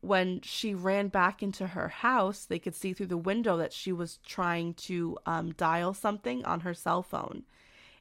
when 0.00 0.40
she 0.42 0.74
ran 0.74 1.08
back 1.08 1.42
into 1.42 1.68
her 1.68 1.88
house, 1.88 2.44
they 2.44 2.58
could 2.58 2.74
see 2.74 2.92
through 2.92 3.06
the 3.06 3.16
window 3.16 3.56
that 3.56 3.72
she 3.72 3.92
was 3.92 4.18
trying 4.18 4.74
to 4.74 5.16
um, 5.26 5.52
dial 5.52 5.94
something 5.94 6.44
on 6.44 6.60
her 6.60 6.74
cell 6.74 7.02
phone. 7.02 7.44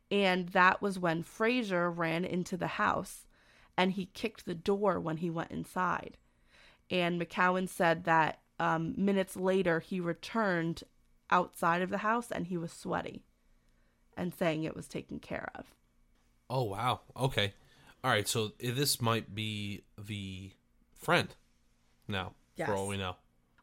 And 0.10 0.50
that 0.50 0.82
was 0.82 1.00
when 1.00 1.24
Frazier 1.24 1.90
ran 1.90 2.26
into 2.26 2.58
the 2.58 2.68
house 2.68 3.28
and 3.82 3.94
he 3.94 4.06
kicked 4.06 4.46
the 4.46 4.54
door 4.54 5.00
when 5.00 5.18
he 5.18 5.30
went 5.32 5.50
inside. 5.50 6.16
And 6.92 7.20
McCowen 7.20 7.68
said 7.68 8.04
that 8.04 8.40
um, 8.60 8.94
minutes 8.96 9.36
later 9.36 9.80
he 9.80 10.00
returned 10.00 10.84
outside 11.32 11.82
of 11.82 11.90
the 11.90 11.98
house 12.00 12.30
and 12.30 12.46
he 12.46 12.58
was 12.58 12.72
sweaty 12.72 13.24
and 14.16 14.36
saying 14.36 14.64
it 14.64 14.76
was 14.76 14.88
taken 14.88 15.18
care 15.18 15.50
of. 15.56 15.66
Oh 16.48 16.64
wow. 16.64 17.00
Okay. 17.18 17.54
All 18.04 18.12
right. 18.12 18.28
So 18.28 18.52
this 18.60 19.02
might 19.02 19.34
be 19.34 19.82
the 19.98 20.52
friend 20.94 21.34
now, 22.08 22.34
Yes. 22.56 22.68
for 22.68 22.76
all 22.76 22.88
we 22.88 22.98
know. 22.98 23.16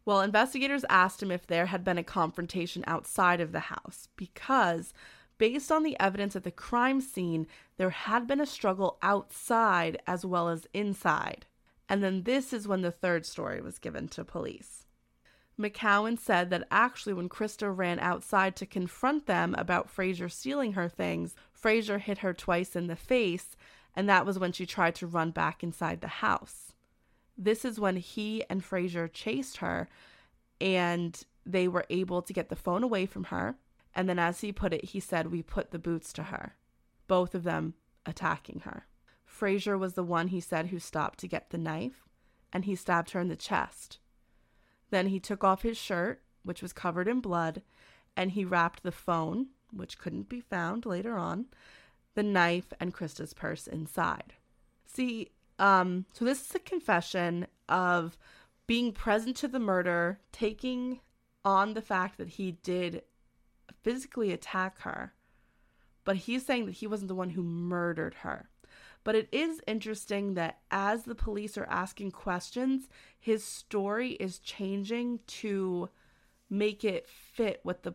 Well, 0.05 0.23
investigators 0.23 0.85
asked 0.91 1.23
him 1.23 1.31
if 1.31 1.47
there 1.47 1.67
had 1.67 1.85
been 1.85 1.99
a 1.99 2.03
confrontation 2.03 2.83
outside 2.89 3.41
of 3.41 3.53
the 3.53 3.61
house 3.61 4.09
because, 4.17 4.93
based 5.39 5.73
on 5.73 5.83
the 5.83 5.99
evidence 5.99 6.37
at 6.37 6.45
the 6.45 6.51
crime 6.51 7.01
scene, 7.01 7.47
there 7.77 7.91
had 7.91 8.27
been 8.27 8.41
a 8.41 8.47
struggle 8.47 8.99
outside 9.03 10.01
as 10.07 10.25
well 10.25 10.49
as 10.49 10.67
inside. 10.75 11.47
And 11.89 12.03
then 12.03 12.25
this 12.25 12.53
is 12.53 12.69
when 12.69 12.83
the 12.83 12.91
third 12.91 13.25
story 13.25 13.61
was 13.61 13.79
given 13.79 14.09
to 14.09 14.25
police. 14.25 14.85
McCowen 15.59 16.19
said 16.19 16.51
that 16.51 16.69
actually, 16.71 17.15
when 17.15 17.29
Christa 17.29 17.77
ran 17.77 17.99
outside 17.99 18.55
to 18.57 18.67
confront 18.67 19.27
them 19.27 19.55
about 19.59 19.91
Frazier 19.91 20.29
stealing 20.29 20.75
her 20.75 20.89
things, 20.89 21.35
Frazier 21.53 21.99
hit 21.99 22.19
her 22.19 22.33
twice 22.33 22.77
in 22.77 22.87
the 22.87 22.95
face, 22.95 23.57
and 23.97 24.09
that 24.09 24.25
was 24.25 24.39
when 24.39 24.53
she 24.53 24.67
tried 24.67 24.95
to 24.97 25.07
run 25.07 25.33
back 25.33 25.65
inside 25.65 26.01
the 26.01 26.07
house. 26.07 26.75
This 27.37 27.65
is 27.65 27.81
when 27.81 27.97
he 27.97 28.45
and 28.49 28.65
Frazier 28.65 29.09
chased 29.09 29.57
her, 29.57 29.89
and 30.61 31.21
they 31.45 31.67
were 31.67 31.87
able 31.91 32.23
to 32.23 32.33
get 32.33 32.51
the 32.51 32.57
phone 32.57 32.85
away 32.85 33.07
from 33.07 33.25
her. 33.25 33.57
And 33.95 34.09
then, 34.09 34.19
as 34.19 34.41
he 34.41 34.53
put 34.53 34.73
it, 34.73 34.87
he 34.87 35.01
said, 35.01 35.31
We 35.31 35.43
put 35.43 35.71
the 35.71 35.79
boots 35.79 36.13
to 36.15 36.25
her, 36.25 36.57
both 37.07 37.35
of 37.35 37.45
them 37.45 37.75
attacking 38.07 38.61
her. 38.61 38.87
Frazier 39.25 39.77
was 39.77 39.95
the 39.95 40.03
one 40.03 40.29
he 40.29 40.41
said 40.41 40.67
who 40.67 40.79
stopped 40.79 41.19
to 41.21 41.29
get 41.29 41.51
the 41.51 41.59
knife, 41.59 42.05
and 42.53 42.65
he 42.65 42.75
stabbed 42.75 43.11
her 43.11 43.21
in 43.21 43.29
the 43.29 43.37
chest. 43.37 43.99
Then 44.91 45.09
he 45.09 45.21
took 45.21 45.45
off 45.45 45.63
his 45.63 45.77
shirt, 45.77 46.23
which 46.43 46.63
was 46.63 46.73
covered 46.73 47.09
in 47.09 47.21
blood, 47.21 47.63
and 48.17 48.33
he 48.33 48.45
wrapped 48.45 48.83
the 48.83 48.93
phone, 48.93 49.49
which 49.73 49.99
couldn't 49.99 50.29
be 50.29 50.41
found 50.41 50.87
later 50.87 51.17
on, 51.17 51.47
the 52.15 52.23
knife, 52.23 52.73
and 52.81 52.95
Christa's 52.95 53.35
purse 53.35 53.67
inside. 53.67 54.35
See, 54.87 55.31
um, 55.59 56.07
so 56.13 56.25
this 56.25 56.49
is 56.49 56.55
a 56.55 56.61
confession 56.61 57.47
of 57.69 58.17
being 58.67 58.93
present 58.93 59.37
to 59.37 59.49
the 59.49 59.59
murder, 59.59 60.21
taking 60.33 61.01
on 61.45 61.75
the 61.75 61.83
fact 61.83 62.19
that 62.19 62.29
he 62.31 62.53
did 62.53 63.03
physically 63.83 64.33
attack 64.33 64.81
her, 64.81 65.15
but 66.05 66.17
he's 66.17 66.45
saying 66.45 66.67
that 66.67 66.73
he 66.73 66.87
wasn't 66.87 67.09
the 67.09 67.15
one 67.15 67.31
who 67.31 67.43
murdered 67.43 68.15
her. 68.23 68.49
But 69.05 69.15
it 69.15 69.29
is 69.33 69.61
interesting 69.67 70.35
that 70.35 70.59
as 70.71 71.05
the 71.05 71.15
police 71.15 71.57
are 71.57 71.69
asking 71.71 72.11
questions, 72.11 72.89
his 73.19 73.45
story 73.45 74.13
is 74.13 74.39
changing 74.39 75.21
to 75.27 75.89
make 76.51 76.85
it 76.85 77.07
fit 77.09 77.61
what 77.63 77.83
the 77.83 77.95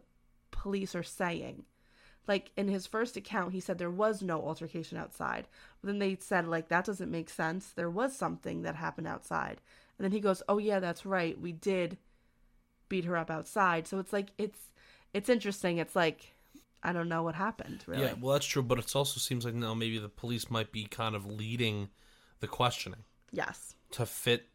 police 0.52 0.96
are 0.96 1.04
saying. 1.04 1.66
Like 2.28 2.52
in 2.56 2.68
his 2.68 2.88
first 2.88 3.18
account, 3.18 3.54
he 3.54 3.60
said 3.60 3.78
there 3.78 3.92
was 3.92 4.24
no 4.24 4.42
altercation 4.42 4.98
outside. 4.98 5.48
But 5.82 5.88
then 5.88 6.00
they 6.00 6.18
said, 6.20 6.48
like, 6.48 6.70
that 6.70 6.86
doesn't 6.86 7.12
make 7.12 7.30
sense. 7.30 7.68
There 7.68 7.90
was 7.90 8.16
something 8.16 8.62
that 8.62 8.76
happened 8.76 9.08
outside. 9.08 9.60
And 9.98 10.06
then 10.06 10.12
he 10.14 10.20
goes, 10.20 10.42
oh, 10.48 10.58
yeah, 10.58 10.80
that's 10.80 11.06
right. 11.06 11.40
We 11.40 11.52
did 11.52 11.98
beat 12.88 13.06
her 13.06 13.18
up 13.18 13.30
outside. 13.30 13.88
So 13.88 14.00
it's 14.00 14.14
like, 14.14 14.30
it's, 14.38 14.72
it's 15.14 15.30
interesting. 15.30 15.78
It's 15.78 15.96
like, 15.96 16.36
I 16.82 16.92
don't 16.92 17.08
know 17.08 17.24
what 17.24 17.36
happened, 17.36 17.84
really. 17.88 18.04
Yeah, 18.04 18.14
well, 18.20 18.34
that's 18.34 18.46
true, 18.46 18.64
but 18.64 18.80
it 18.80 18.96
also 18.96 19.20
seems 19.20 19.46
like 19.46 19.54
now 19.54 19.74
maybe 19.74 20.00
the 20.00 20.10
police 20.10 20.50
might 20.50 20.72
be 20.72 20.86
kind 20.86 21.16
of 21.16 21.26
leading 21.26 21.90
the 22.40 22.48
questioning 22.48 23.04
yes. 23.32 23.76
to 23.92 24.06
fit 24.06 24.50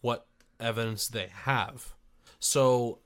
what 0.00 0.26
evidence 0.58 1.08
they 1.08 1.28
have. 1.32 1.94
So 2.38 3.00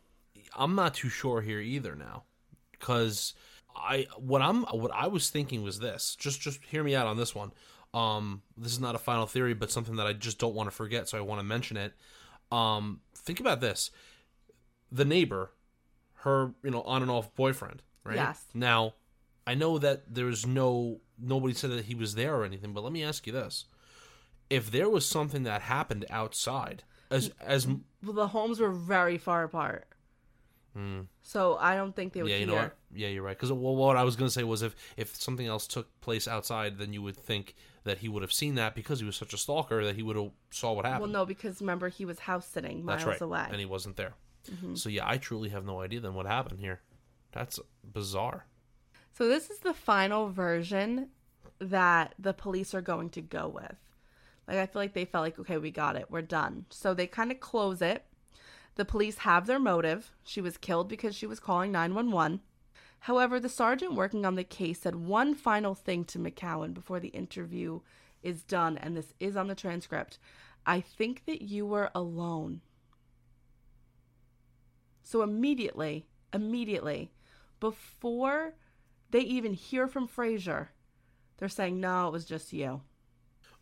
I'm 0.56 0.74
not 0.74 0.94
too 0.94 1.08
sure 1.08 1.40
here 1.40 1.60
either 1.60 1.94
now, 1.96 2.24
because 2.70 3.34
I 3.74 4.06
what 4.16 4.42
I'm 4.42 4.62
what 4.64 4.92
I 4.92 5.06
was 5.08 5.30
thinking 5.30 5.62
was 5.62 5.78
this. 5.78 6.16
Just 6.16 6.40
just 6.40 6.62
hear 6.64 6.82
me 6.82 6.94
out 6.94 7.06
on 7.06 7.16
this 7.16 7.34
one. 7.34 7.52
Um, 7.94 8.42
this 8.56 8.72
is 8.72 8.80
not 8.80 8.94
a 8.94 8.98
final 8.98 9.26
theory, 9.26 9.54
but 9.54 9.70
something 9.70 9.96
that 9.96 10.06
I 10.06 10.12
just 10.12 10.38
don't 10.38 10.54
want 10.54 10.68
to 10.68 10.74
forget, 10.74 11.08
so 11.08 11.18
I 11.18 11.22
want 11.22 11.40
to 11.40 11.44
mention 11.44 11.76
it. 11.76 11.94
Um, 12.52 13.00
think 13.14 13.40
about 13.40 13.60
this: 13.60 13.90
the 14.90 15.04
neighbor, 15.04 15.52
her 16.22 16.52
you 16.62 16.70
know 16.70 16.82
on 16.82 17.02
and 17.02 17.10
off 17.10 17.34
boyfriend, 17.34 17.82
right? 18.04 18.16
Yes. 18.16 18.44
Now, 18.54 18.94
I 19.46 19.54
know 19.54 19.78
that 19.78 20.14
there's 20.14 20.46
no 20.46 21.00
nobody 21.18 21.54
said 21.54 21.70
that 21.70 21.86
he 21.86 21.94
was 21.94 22.14
there 22.14 22.36
or 22.36 22.44
anything, 22.44 22.72
but 22.72 22.84
let 22.84 22.92
me 22.92 23.02
ask 23.02 23.26
you 23.26 23.32
this: 23.32 23.64
if 24.50 24.70
there 24.70 24.88
was 24.88 25.06
something 25.06 25.44
that 25.44 25.62
happened 25.62 26.04
outside, 26.10 26.84
as 27.10 27.30
as 27.40 27.66
Well, 27.66 28.14
the 28.14 28.28
homes 28.28 28.60
were 28.60 28.72
very 28.72 29.18
far 29.18 29.44
apart. 29.44 29.86
Hmm. 30.74 31.02
So 31.22 31.56
I 31.56 31.76
don't 31.76 31.94
think 31.94 32.12
they 32.12 32.22
would 32.22 32.30
yeah, 32.30 32.36
you 32.36 32.46
hear. 32.46 32.54
know 32.54 32.62
what? 32.62 32.76
Yeah, 32.94 33.08
you're 33.08 33.22
right. 33.22 33.36
Because 33.36 33.50
well, 33.52 33.74
what 33.74 33.96
I 33.96 34.04
was 34.04 34.16
going 34.16 34.28
to 34.28 34.32
say 34.32 34.44
was 34.44 34.62
if 34.62 34.76
if 34.96 35.16
something 35.16 35.46
else 35.46 35.66
took 35.66 36.00
place 36.00 36.28
outside, 36.28 36.78
then 36.78 36.92
you 36.92 37.02
would 37.02 37.16
think 37.16 37.54
that 37.84 37.98
he 37.98 38.08
would 38.08 38.22
have 38.22 38.32
seen 38.32 38.54
that 38.56 38.74
because 38.74 39.00
he 39.00 39.06
was 39.06 39.16
such 39.16 39.32
a 39.32 39.38
stalker 39.38 39.84
that 39.84 39.96
he 39.96 40.02
would 40.02 40.16
have 40.16 40.30
saw 40.50 40.72
what 40.72 40.84
happened. 40.84 41.12
Well, 41.12 41.22
no, 41.22 41.26
because 41.26 41.60
remember 41.60 41.88
he 41.88 42.04
was 42.04 42.20
house 42.20 42.46
sitting 42.46 42.84
miles 42.84 43.04
That's 43.04 43.20
right, 43.20 43.20
away. 43.20 43.46
And 43.50 43.58
he 43.58 43.66
wasn't 43.66 43.96
there. 43.96 44.14
Mm-hmm. 44.50 44.74
So 44.74 44.88
yeah, 44.88 45.08
I 45.08 45.18
truly 45.18 45.50
have 45.50 45.64
no 45.64 45.80
idea 45.80 46.00
then 46.00 46.14
what 46.14 46.26
happened 46.26 46.60
here. 46.60 46.80
That's 47.32 47.58
bizarre. 47.84 48.46
So 49.12 49.28
this 49.28 49.50
is 49.50 49.58
the 49.60 49.74
final 49.74 50.28
version 50.28 51.08
that 51.58 52.14
the 52.18 52.32
police 52.32 52.74
are 52.74 52.80
going 52.80 53.10
to 53.10 53.20
go 53.20 53.48
with. 53.48 53.76
Like 54.46 54.58
I 54.58 54.66
feel 54.66 54.80
like 54.80 54.94
they 54.94 55.04
felt 55.04 55.24
like 55.24 55.38
okay, 55.38 55.58
we 55.58 55.70
got 55.70 55.96
it. 55.96 56.06
We're 56.10 56.22
done. 56.22 56.66
So 56.70 56.94
they 56.94 57.06
kind 57.06 57.30
of 57.30 57.40
close 57.40 57.82
it. 57.82 58.04
The 58.76 58.84
police 58.84 59.18
have 59.18 59.46
their 59.46 59.58
motive. 59.58 60.12
She 60.22 60.40
was 60.40 60.56
killed 60.56 60.88
because 60.88 61.14
she 61.14 61.26
was 61.26 61.40
calling 61.40 61.72
911. 61.72 62.40
However, 63.00 63.38
the 63.40 63.48
sergeant 63.48 63.94
working 63.94 64.24
on 64.24 64.34
the 64.34 64.44
case 64.44 64.80
said 64.80 64.96
one 64.96 65.34
final 65.34 65.74
thing 65.74 66.04
to 66.06 66.18
McCowen 66.18 66.74
before 66.74 67.00
the 67.00 67.08
interview 67.08 67.80
is 68.22 68.42
done 68.42 68.78
and 68.78 68.96
this 68.96 69.14
is 69.20 69.36
on 69.36 69.48
the 69.48 69.54
transcript. 69.54 70.18
I 70.66 70.80
think 70.80 71.24
that 71.26 71.42
you 71.42 71.66
were 71.66 71.90
alone. 71.94 72.60
So 75.10 75.22
immediately, 75.22 76.04
immediately, 76.34 77.10
before 77.60 78.52
they 79.10 79.20
even 79.20 79.54
hear 79.54 79.86
from 79.88 80.06
Frazier, 80.06 80.68
they're 81.38 81.48
saying, 81.48 81.80
no, 81.80 82.08
it 82.08 82.12
was 82.12 82.26
just 82.26 82.52
you. 82.52 82.82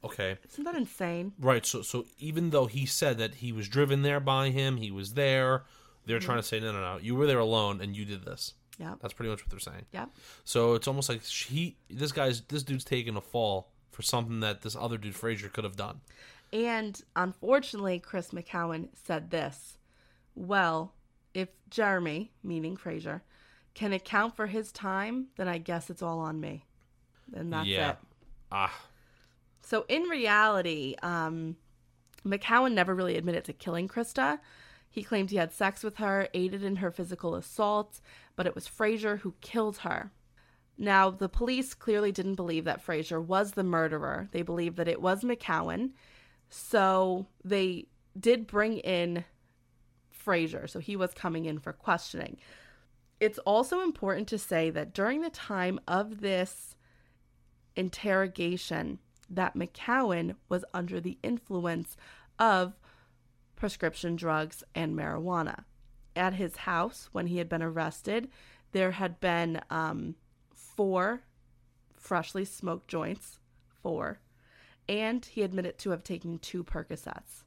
Okay, 0.02 0.38
Isn't 0.50 0.64
that 0.64 0.74
insane? 0.74 1.34
right. 1.38 1.64
So 1.64 1.82
so 1.82 2.04
even 2.18 2.50
though 2.50 2.66
he 2.66 2.84
said 2.84 3.18
that 3.18 3.36
he 3.36 3.52
was 3.52 3.68
driven 3.68 4.02
there 4.02 4.18
by 4.18 4.50
him, 4.50 4.76
he 4.76 4.90
was 4.90 5.14
there. 5.14 5.62
They're 6.04 6.18
trying 6.18 6.38
to 6.38 6.42
say 6.42 6.58
no, 6.58 6.72
no, 6.72 6.80
no. 6.80 6.98
You 6.98 7.14
were 7.14 7.26
there 7.28 7.38
alone, 7.38 7.80
and 7.80 7.94
you 7.94 8.04
did 8.04 8.24
this. 8.24 8.54
Yeah. 8.78 8.94
That's 9.00 9.14
pretty 9.14 9.30
much 9.30 9.42
what 9.44 9.50
they're 9.50 9.60
saying. 9.60 9.86
Yeah. 9.92 10.06
So 10.42 10.74
it's 10.74 10.88
almost 10.88 11.08
like 11.08 11.22
he, 11.22 11.76
this 11.88 12.10
guy's, 12.12 12.40
this 12.42 12.62
dude's 12.64 12.84
taking 12.84 13.16
a 13.16 13.20
fall 13.20 13.70
for 13.92 14.02
something 14.02 14.40
that 14.40 14.62
this 14.62 14.74
other 14.76 14.98
dude 14.98 15.14
Frazier 15.14 15.48
could 15.48 15.64
have 15.64 15.76
done. 15.76 16.00
And 16.52 17.00
unfortunately, 17.14 18.00
Chris 18.00 18.30
McCowen 18.30 18.88
said 18.94 19.30
this 19.30 19.78
Well, 20.34 20.92
if 21.36 21.48
Jeremy, 21.70 22.32
meaning 22.42 22.76
Frazier, 22.76 23.22
can 23.74 23.92
account 23.92 24.34
for 24.34 24.46
his 24.46 24.72
time, 24.72 25.26
then 25.36 25.48
I 25.48 25.58
guess 25.58 25.90
it's 25.90 26.02
all 26.02 26.18
on 26.18 26.40
me. 26.40 26.64
And 27.34 27.52
that's 27.52 27.68
yeah. 27.68 27.90
it. 27.90 27.96
Ah, 28.50 28.80
So 29.60 29.84
in 29.88 30.04
reality, 30.04 30.94
um, 31.02 31.56
McCowen 32.24 32.72
never 32.72 32.94
really 32.94 33.16
admitted 33.16 33.44
to 33.44 33.52
killing 33.52 33.86
Christa. 33.86 34.38
He 34.88 35.02
claimed 35.02 35.30
he 35.30 35.36
had 35.36 35.52
sex 35.52 35.84
with 35.84 35.96
her, 35.96 36.28
aided 36.32 36.64
in 36.64 36.76
her 36.76 36.90
physical 36.90 37.34
assault, 37.34 38.00
but 38.34 38.46
it 38.46 38.54
was 38.54 38.66
Frazier 38.66 39.18
who 39.18 39.34
killed 39.42 39.78
her. 39.78 40.10
Now, 40.78 41.10
the 41.10 41.28
police 41.28 41.74
clearly 41.74 42.12
didn't 42.12 42.34
believe 42.36 42.64
that 42.64 42.80
Frazier 42.80 43.20
was 43.20 43.52
the 43.52 43.62
murderer. 43.62 44.28
They 44.32 44.42
believed 44.42 44.76
that 44.76 44.88
it 44.88 45.02
was 45.02 45.22
McCowen. 45.22 45.92
So 46.48 47.26
they 47.44 47.86
did 48.18 48.46
bring 48.46 48.78
in 48.78 49.24
Frazier. 50.26 50.66
So 50.66 50.80
he 50.80 50.96
was 50.96 51.14
coming 51.14 51.44
in 51.44 51.60
for 51.60 51.72
questioning. 51.72 52.36
It's 53.20 53.38
also 53.38 53.80
important 53.80 54.26
to 54.28 54.38
say 54.38 54.70
that 54.70 54.92
during 54.92 55.20
the 55.20 55.30
time 55.30 55.78
of 55.86 56.20
this 56.20 56.74
interrogation 57.76 58.98
that 59.30 59.54
McCowen 59.54 60.34
was 60.48 60.64
under 60.74 61.00
the 61.00 61.16
influence 61.22 61.96
of 62.40 62.74
prescription 63.54 64.16
drugs 64.16 64.64
and 64.74 64.96
marijuana. 64.96 65.62
At 66.16 66.34
his 66.34 66.56
house, 66.56 67.08
when 67.12 67.28
he 67.28 67.38
had 67.38 67.48
been 67.48 67.62
arrested, 67.62 68.28
there 68.72 68.90
had 68.90 69.20
been 69.20 69.60
um, 69.70 70.16
four 70.52 71.22
freshly 71.96 72.44
smoked 72.44 72.88
joints, 72.88 73.38
four, 73.80 74.18
and 74.88 75.24
he 75.24 75.42
admitted 75.42 75.78
to 75.78 75.90
have 75.90 76.02
taken 76.02 76.40
two 76.40 76.64
Percocets. 76.64 77.44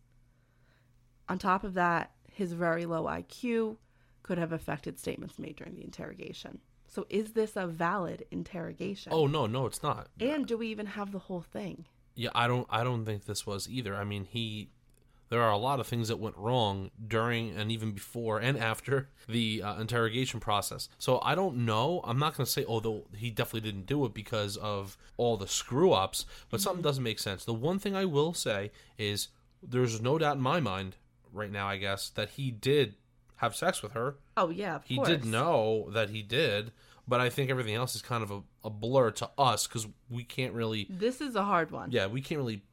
On 1.28 1.38
top 1.38 1.66
of 1.66 1.74
that, 1.74 2.12
his 2.40 2.54
very 2.54 2.86
low 2.86 3.04
IQ 3.04 3.76
could 4.24 4.38
have 4.38 4.54
affected 4.54 4.98
statements 4.98 5.38
made 5.38 5.58
during 5.58 5.76
the 5.76 5.84
interrogation. 5.84 6.60
So, 6.88 7.06
is 7.10 7.34
this 7.34 7.56
a 7.56 7.68
valid 7.68 8.26
interrogation? 8.32 9.14
oh 9.14 9.28
no, 9.28 9.46
no, 9.46 9.68
it's 9.68 9.84
not. 9.84 10.08
And 10.20 10.48
do 10.48 10.58
we 10.58 10.68
even 10.70 10.88
have 10.88 11.12
the 11.12 11.20
whole 11.20 11.42
thing? 11.42 11.86
Yeah, 12.16 12.30
I 12.34 12.48
don't, 12.48 12.66
I 12.70 12.84
don't 12.84 13.06
think 13.06 13.26
this 13.26 13.46
was 13.46 13.70
either. 13.70 13.96
I 13.96 14.04
mean, 14.04 14.26
he, 14.26 14.70
there 15.30 15.42
are 15.42 15.52
a 15.52 15.58
lot 15.58 15.80
of 15.80 15.88
things 15.88 16.08
that 16.08 16.18
went 16.18 16.36
wrong 16.38 16.90
during 17.08 17.56
and 17.56 17.72
even 17.72 17.92
before 17.92 18.40
and 18.40 18.58
after 18.58 19.10
the 19.28 19.62
uh, 19.62 19.80
interrogation 19.80 20.40
process. 20.40 20.90
So 20.98 21.20
I 21.22 21.36
don't 21.36 21.58
know. 21.66 22.02
I'm 22.04 22.18
not 22.18 22.36
going 22.36 22.46
to 22.46 22.52
say, 22.52 22.66
although 22.66 23.06
he 23.16 23.30
definitely 23.30 23.70
didn't 23.70 23.86
do 23.86 24.06
it 24.06 24.14
because 24.14 24.58
of 24.58 24.98
all 25.18 25.38
the 25.38 25.48
screw 25.48 25.92
ups, 25.92 26.26
but 26.50 26.62
something 26.62 26.82
doesn't 26.82 27.04
make 27.04 27.20
sense. 27.20 27.46
The 27.46 27.54
one 27.54 27.78
thing 27.80 27.96
I 27.96 28.06
will 28.06 28.34
say 28.34 28.72
is 28.98 29.28
there's 29.62 30.02
no 30.02 30.18
doubt 30.18 30.38
in 30.38 30.42
my 30.42 30.60
mind 30.60 30.96
right 31.34 31.52
now, 31.52 31.68
I 31.68 31.78
guess, 31.78 32.10
that 32.12 32.30
he 32.32 32.52
did 32.52 32.96
have 33.38 33.56
sex 33.56 33.82
with 33.82 33.94
her. 33.94 34.16
Oh 34.38 34.50
yeah, 34.50 34.76
of 34.76 34.84
He 34.86 34.96
course. 34.96 35.08
did 35.08 35.26
know 35.26 35.90
that 35.92 36.10
he 36.10 36.22
did, 36.22 36.72
but 37.08 37.20
I 37.22 37.30
think 37.30 37.50
everything 37.50 37.76
else 37.76 37.96
is 37.96 38.02
kind 38.02 38.24
of 38.24 38.32
a, 38.32 38.42
a 38.66 38.70
blur 38.70 39.12
to 39.12 39.30
us 39.38 39.66
because 39.68 39.88
we 40.10 40.24
can't 40.24 40.54
really, 40.54 40.88
This 40.90 41.22
is 41.22 41.36
a 41.36 41.44
hard 41.44 41.72
one. 41.72 41.92
yeah, 41.92 42.08
we 42.08 42.22
can't 42.22 42.40
really. 42.40 42.64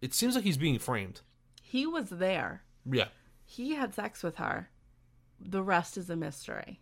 It 0.00 0.14
seems 0.14 0.34
like 0.34 0.44
he's 0.44 0.56
being 0.56 0.78
framed. 0.78 1.20
He 1.62 1.86
was 1.86 2.08
there. 2.10 2.62
Yeah, 2.90 3.08
He 3.44 3.74
had 3.74 3.94
sex 3.94 4.22
with 4.22 4.36
her. 4.36 4.68
The 5.38 5.62
rest 5.62 5.96
is 5.96 6.08
a 6.10 6.16
mystery. 6.16 6.80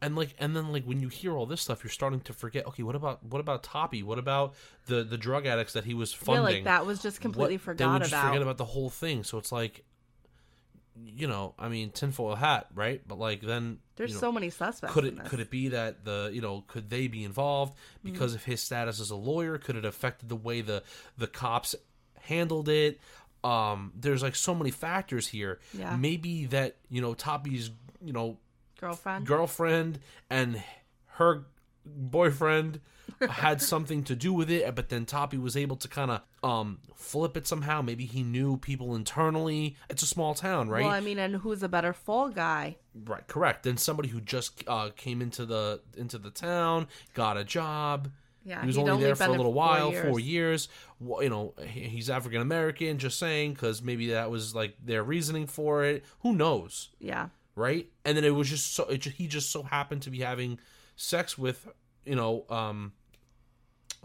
and 0.00 0.14
like, 0.14 0.34
and 0.38 0.54
then 0.54 0.72
like 0.72 0.84
when 0.84 1.00
you 1.00 1.08
hear 1.08 1.36
all 1.36 1.44
this 1.46 1.60
stuff, 1.60 1.82
you're 1.82 1.90
starting 1.90 2.20
to 2.20 2.32
forget. 2.32 2.66
Okay, 2.68 2.82
what 2.84 2.94
about 2.94 3.24
what 3.24 3.40
about 3.40 3.62
Toppy? 3.64 4.02
What 4.02 4.18
about 4.18 4.54
the 4.86 5.02
the 5.04 5.18
drug 5.18 5.44
addicts 5.46 5.72
that 5.72 5.84
he 5.84 5.92
was 5.94 6.12
funding? 6.12 6.36
Yeah, 6.36 6.54
like 6.58 6.64
that 6.64 6.86
was 6.86 7.02
just 7.02 7.20
completely 7.20 7.56
What- 7.56 7.62
forgot 7.62 7.84
They 7.86 7.92
would 7.92 7.98
just 8.02 8.12
about. 8.12 8.26
forget 8.28 8.42
about 8.42 8.56
the 8.58 8.64
whole 8.64 8.90
thing. 8.90 9.24
So 9.24 9.38
it's 9.38 9.50
like, 9.52 9.84
you 11.04 11.26
know, 11.26 11.54
I 11.58 11.68
mean, 11.68 11.90
tinfoil 11.90 12.34
hat, 12.36 12.66
right? 12.74 13.00
But 13.06 13.18
like 13.18 13.40
then 13.40 13.78
There's 13.96 14.10
you 14.10 14.16
know, 14.16 14.20
so 14.20 14.32
many 14.32 14.50
suspects. 14.50 14.92
could 14.94 15.04
it 15.04 15.24
could 15.26 15.40
it 15.40 15.50
be 15.50 15.68
that 15.68 16.04
the 16.04 16.30
you 16.32 16.40
know 16.40 16.64
could 16.66 16.90
they 16.90 17.08
be 17.08 17.24
involved 17.24 17.74
Mm-hmm. 17.74 18.12
because 18.12 18.34
of 18.34 18.44
his 18.44 18.60
status 18.62 19.00
as 19.00 19.10
a 19.10 19.16
lawyer 19.16 19.58
could 19.58 19.76
it 19.76 19.84
affected 19.84 20.28
the 20.28 20.36
way 20.36 20.60
the 20.60 20.82
the 21.16 21.26
cops 21.26 21.74
handled 22.22 22.68
it 22.68 23.00
um 23.44 23.92
there's 23.98 24.22
like 24.22 24.34
so 24.36 24.54
many 24.54 24.70
factors 24.70 25.28
here 25.28 25.58
Yeah. 25.72 25.96
maybe 25.96 26.46
that 26.46 26.76
you 26.90 27.00
know 27.00 27.14
toppy's 27.14 27.70
you 28.04 28.12
know 28.12 28.38
girlfriend? 28.80 29.26
girlfriend 29.26 29.98
and 30.30 30.62
her 31.18 31.44
boyfriend 31.86 32.80
had 33.30 33.60
something 33.60 34.04
to 34.04 34.14
do 34.14 34.32
with 34.32 34.50
it 34.50 34.74
but 34.74 34.88
then 34.90 35.04
toppy 35.04 35.36
was 35.38 35.56
able 35.56 35.76
to 35.76 35.88
kind 35.88 36.10
of 36.10 36.20
um 36.42 36.78
flip 36.94 37.36
it 37.36 37.46
somehow 37.46 37.82
maybe 37.82 38.04
he 38.04 38.22
knew 38.22 38.56
people 38.56 38.94
internally 38.94 39.76
it's 39.90 40.02
a 40.02 40.06
small 40.06 40.34
town 40.34 40.68
right 40.68 40.84
Well, 40.84 40.92
I 40.92 41.00
mean, 41.00 41.18
and 41.18 41.36
who's 41.36 41.62
a 41.62 41.68
better 41.68 41.92
fall 41.92 42.28
guy? 42.28 42.76
Right, 42.94 43.26
correct. 43.26 43.62
Then 43.64 43.76
somebody 43.76 44.08
who 44.08 44.20
just 44.20 44.62
uh, 44.66 44.90
came 44.96 45.22
into 45.22 45.46
the 45.46 45.80
into 45.96 46.18
the 46.18 46.30
town, 46.30 46.88
got 47.14 47.36
a 47.36 47.44
job. 47.44 48.10
Yeah, 48.44 48.60
he 48.62 48.66
was 48.66 48.78
only 48.78 48.90
only 48.92 49.04
there 49.04 49.14
for 49.14 49.24
a 49.24 49.28
little 49.28 49.44
four 49.46 49.52
while, 49.52 49.92
four 49.92 50.18
years. 50.20 50.68
years. 51.00 51.20
You 51.22 51.28
know, 51.28 51.54
he's 51.64 52.08
African 52.10 52.40
American. 52.40 52.98
Just 52.98 53.18
saying, 53.18 53.52
because 53.54 53.82
maybe 53.82 54.08
that 54.10 54.30
was 54.30 54.54
like 54.54 54.74
their 54.84 55.02
reasoning 55.04 55.46
for 55.46 55.84
it. 55.84 56.04
Who 56.20 56.34
knows, 56.34 56.90
Yeah. 56.98 57.28
right? 57.54 57.88
And 58.04 58.16
then 58.16 58.24
it 58.24 58.34
was 58.34 58.48
just 58.48 58.74
so 58.74 58.84
it, 58.84 59.04
he 59.04 59.26
just 59.28 59.50
so 59.50 59.62
happened 59.62 60.02
to 60.02 60.10
be 60.10 60.20
having 60.20 60.58
sex 60.96 61.36
with 61.38 61.68
you 62.04 62.16
know 62.16 62.44
um. 62.50 62.92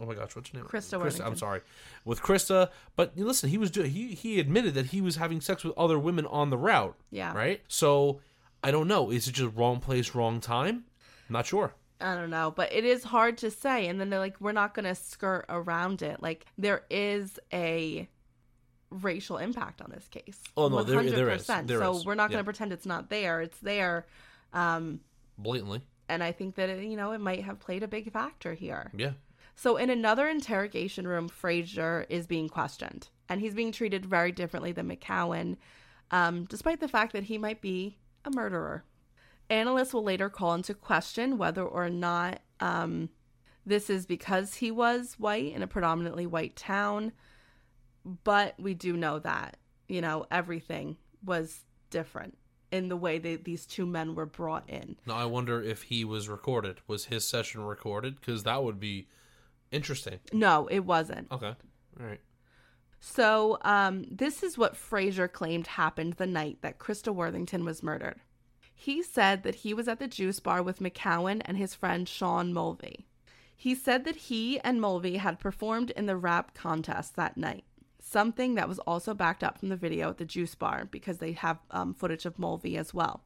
Oh 0.00 0.06
my 0.06 0.14
gosh, 0.14 0.34
what's 0.34 0.50
her 0.50 0.58
name? 0.58 0.66
Christa 0.66 1.24
I'm 1.24 1.36
sorry, 1.36 1.60
with 2.04 2.20
Christa. 2.20 2.70
But 2.96 3.16
listen, 3.16 3.48
he 3.50 3.58
was 3.58 3.70
do- 3.70 3.82
he 3.82 4.08
he 4.14 4.40
admitted 4.40 4.74
that 4.74 4.86
he 4.86 5.00
was 5.00 5.16
having 5.16 5.40
sex 5.40 5.62
with 5.64 5.76
other 5.78 5.98
women 5.98 6.26
on 6.26 6.50
the 6.50 6.58
route. 6.58 6.96
Yeah. 7.10 7.32
Right. 7.34 7.62
So 7.68 8.20
I 8.62 8.70
don't 8.70 8.88
know. 8.88 9.10
Is 9.10 9.28
it 9.28 9.32
just 9.32 9.54
wrong 9.56 9.78
place, 9.80 10.14
wrong 10.14 10.40
time? 10.40 10.84
I'm 11.28 11.32
not 11.32 11.46
sure. 11.46 11.74
I 12.00 12.16
don't 12.16 12.30
know, 12.30 12.50
but 12.54 12.72
it 12.72 12.84
is 12.84 13.04
hard 13.04 13.38
to 13.38 13.50
say. 13.50 13.86
And 13.86 14.00
then 14.00 14.10
they're 14.10 14.18
like, 14.18 14.40
we're 14.40 14.52
not 14.52 14.74
going 14.74 14.84
to 14.84 14.94
skirt 14.96 15.46
around 15.48 16.02
it. 16.02 16.20
Like, 16.20 16.44
there 16.58 16.82
is 16.90 17.38
a 17.52 18.08
racial 18.90 19.38
impact 19.38 19.80
on 19.80 19.90
this 19.90 20.06
case. 20.08 20.38
Oh, 20.56 20.68
no, 20.68 20.82
there- 20.82 21.02
there 21.02 21.30
is. 21.30 21.46
100%. 21.46 21.66
There 21.66 21.78
so 21.80 21.96
is. 21.96 22.04
we're 22.04 22.14
not 22.16 22.30
going 22.30 22.38
to 22.38 22.42
Yeah. 22.42 22.44
pretend 22.44 22.72
it's 22.72 22.84
not 22.84 23.10
there. 23.10 23.40
It's 23.40 23.58
there. 23.60 24.06
Um, 24.52 25.00
Blatantly. 25.38 25.82
and 26.08 26.22
I 26.22 26.32
think 26.32 26.56
that, 26.56 26.68
it, 26.68 26.84
you 26.84 26.96
know, 26.96 27.12
it 27.12 27.20
might 27.20 27.44
have 27.44 27.58
played 27.60 27.82
a 27.82 27.88
big 27.88 28.12
factor 28.12 28.54
here. 28.54 28.90
Yeah. 28.94 29.12
So, 29.56 29.76
in 29.76 29.90
another 29.90 30.28
interrogation 30.28 31.06
room, 31.06 31.28
Frazier 31.28 32.06
is 32.08 32.26
being 32.26 32.48
questioned, 32.48 33.08
and 33.28 33.40
he's 33.40 33.54
being 33.54 33.72
treated 33.72 34.04
very 34.04 34.32
differently 34.32 34.72
than 34.72 34.88
McCowen, 34.88 35.56
um, 36.10 36.44
despite 36.44 36.80
the 36.80 36.88
fact 36.88 37.12
that 37.12 37.24
he 37.24 37.38
might 37.38 37.60
be 37.60 37.98
a 38.24 38.30
murderer. 38.30 38.84
Analysts 39.50 39.92
will 39.92 40.02
later 40.02 40.28
call 40.28 40.54
into 40.54 40.74
question 40.74 41.38
whether 41.38 41.62
or 41.62 41.88
not 41.90 42.40
um, 42.60 43.10
this 43.66 43.88
is 43.90 44.06
because 44.06 44.54
he 44.54 44.70
was 44.70 45.14
white 45.18 45.52
in 45.52 45.62
a 45.62 45.66
predominantly 45.66 46.26
white 46.26 46.56
town, 46.56 47.12
but 48.24 48.54
we 48.58 48.74
do 48.74 48.96
know 48.96 49.18
that, 49.20 49.56
you 49.88 50.00
know, 50.00 50.26
everything 50.30 50.96
was 51.24 51.64
different 51.90 52.36
in 52.70 52.88
the 52.88 52.96
way 52.96 53.18
that 53.18 53.44
these 53.44 53.66
two 53.66 53.86
men 53.86 54.14
were 54.14 54.26
brought 54.26 54.68
in. 54.68 54.96
Now 55.06 55.14
I 55.14 55.24
wonder 55.26 55.62
if 55.62 55.84
he 55.84 56.04
was 56.04 56.28
recorded. 56.28 56.80
Was 56.86 57.06
his 57.06 57.26
session 57.26 57.62
recorded? 57.64 58.16
Because 58.16 58.42
that 58.42 58.64
would 58.64 58.80
be 58.80 59.06
interesting. 59.74 60.20
No, 60.32 60.66
it 60.70 60.80
wasn't. 60.80 61.30
Okay. 61.30 61.54
All 62.00 62.06
right. 62.06 62.20
So, 63.00 63.58
um, 63.62 64.06
this 64.10 64.42
is 64.42 64.56
what 64.56 64.76
Frazier 64.76 65.28
claimed 65.28 65.66
happened 65.66 66.14
the 66.14 66.26
night 66.26 66.58
that 66.62 66.78
Christa 66.78 67.14
Worthington 67.14 67.64
was 67.64 67.82
murdered. 67.82 68.20
He 68.74 69.02
said 69.02 69.42
that 69.42 69.56
he 69.56 69.74
was 69.74 69.88
at 69.88 69.98
the 69.98 70.08
juice 70.08 70.40
bar 70.40 70.62
with 70.62 70.80
McCowen 70.80 71.42
and 71.44 71.56
his 71.56 71.74
friend 71.74 72.08
Sean 72.08 72.52
Mulvey. 72.52 73.06
He 73.56 73.74
said 73.74 74.04
that 74.04 74.16
he 74.16 74.58
and 74.60 74.80
Mulvey 74.80 75.18
had 75.18 75.38
performed 75.38 75.90
in 75.90 76.06
the 76.06 76.16
rap 76.16 76.54
contest 76.54 77.14
that 77.16 77.36
night, 77.36 77.64
something 78.00 78.54
that 78.54 78.68
was 78.68 78.78
also 78.80 79.14
backed 79.14 79.44
up 79.44 79.58
from 79.58 79.68
the 79.68 79.76
video 79.76 80.10
at 80.10 80.18
the 80.18 80.24
juice 80.24 80.54
bar 80.54 80.86
because 80.90 81.18
they 81.18 81.32
have 81.32 81.58
um, 81.70 81.94
footage 81.94 82.26
of 82.26 82.38
Mulvey 82.38 82.76
as 82.76 82.92
well. 82.92 83.22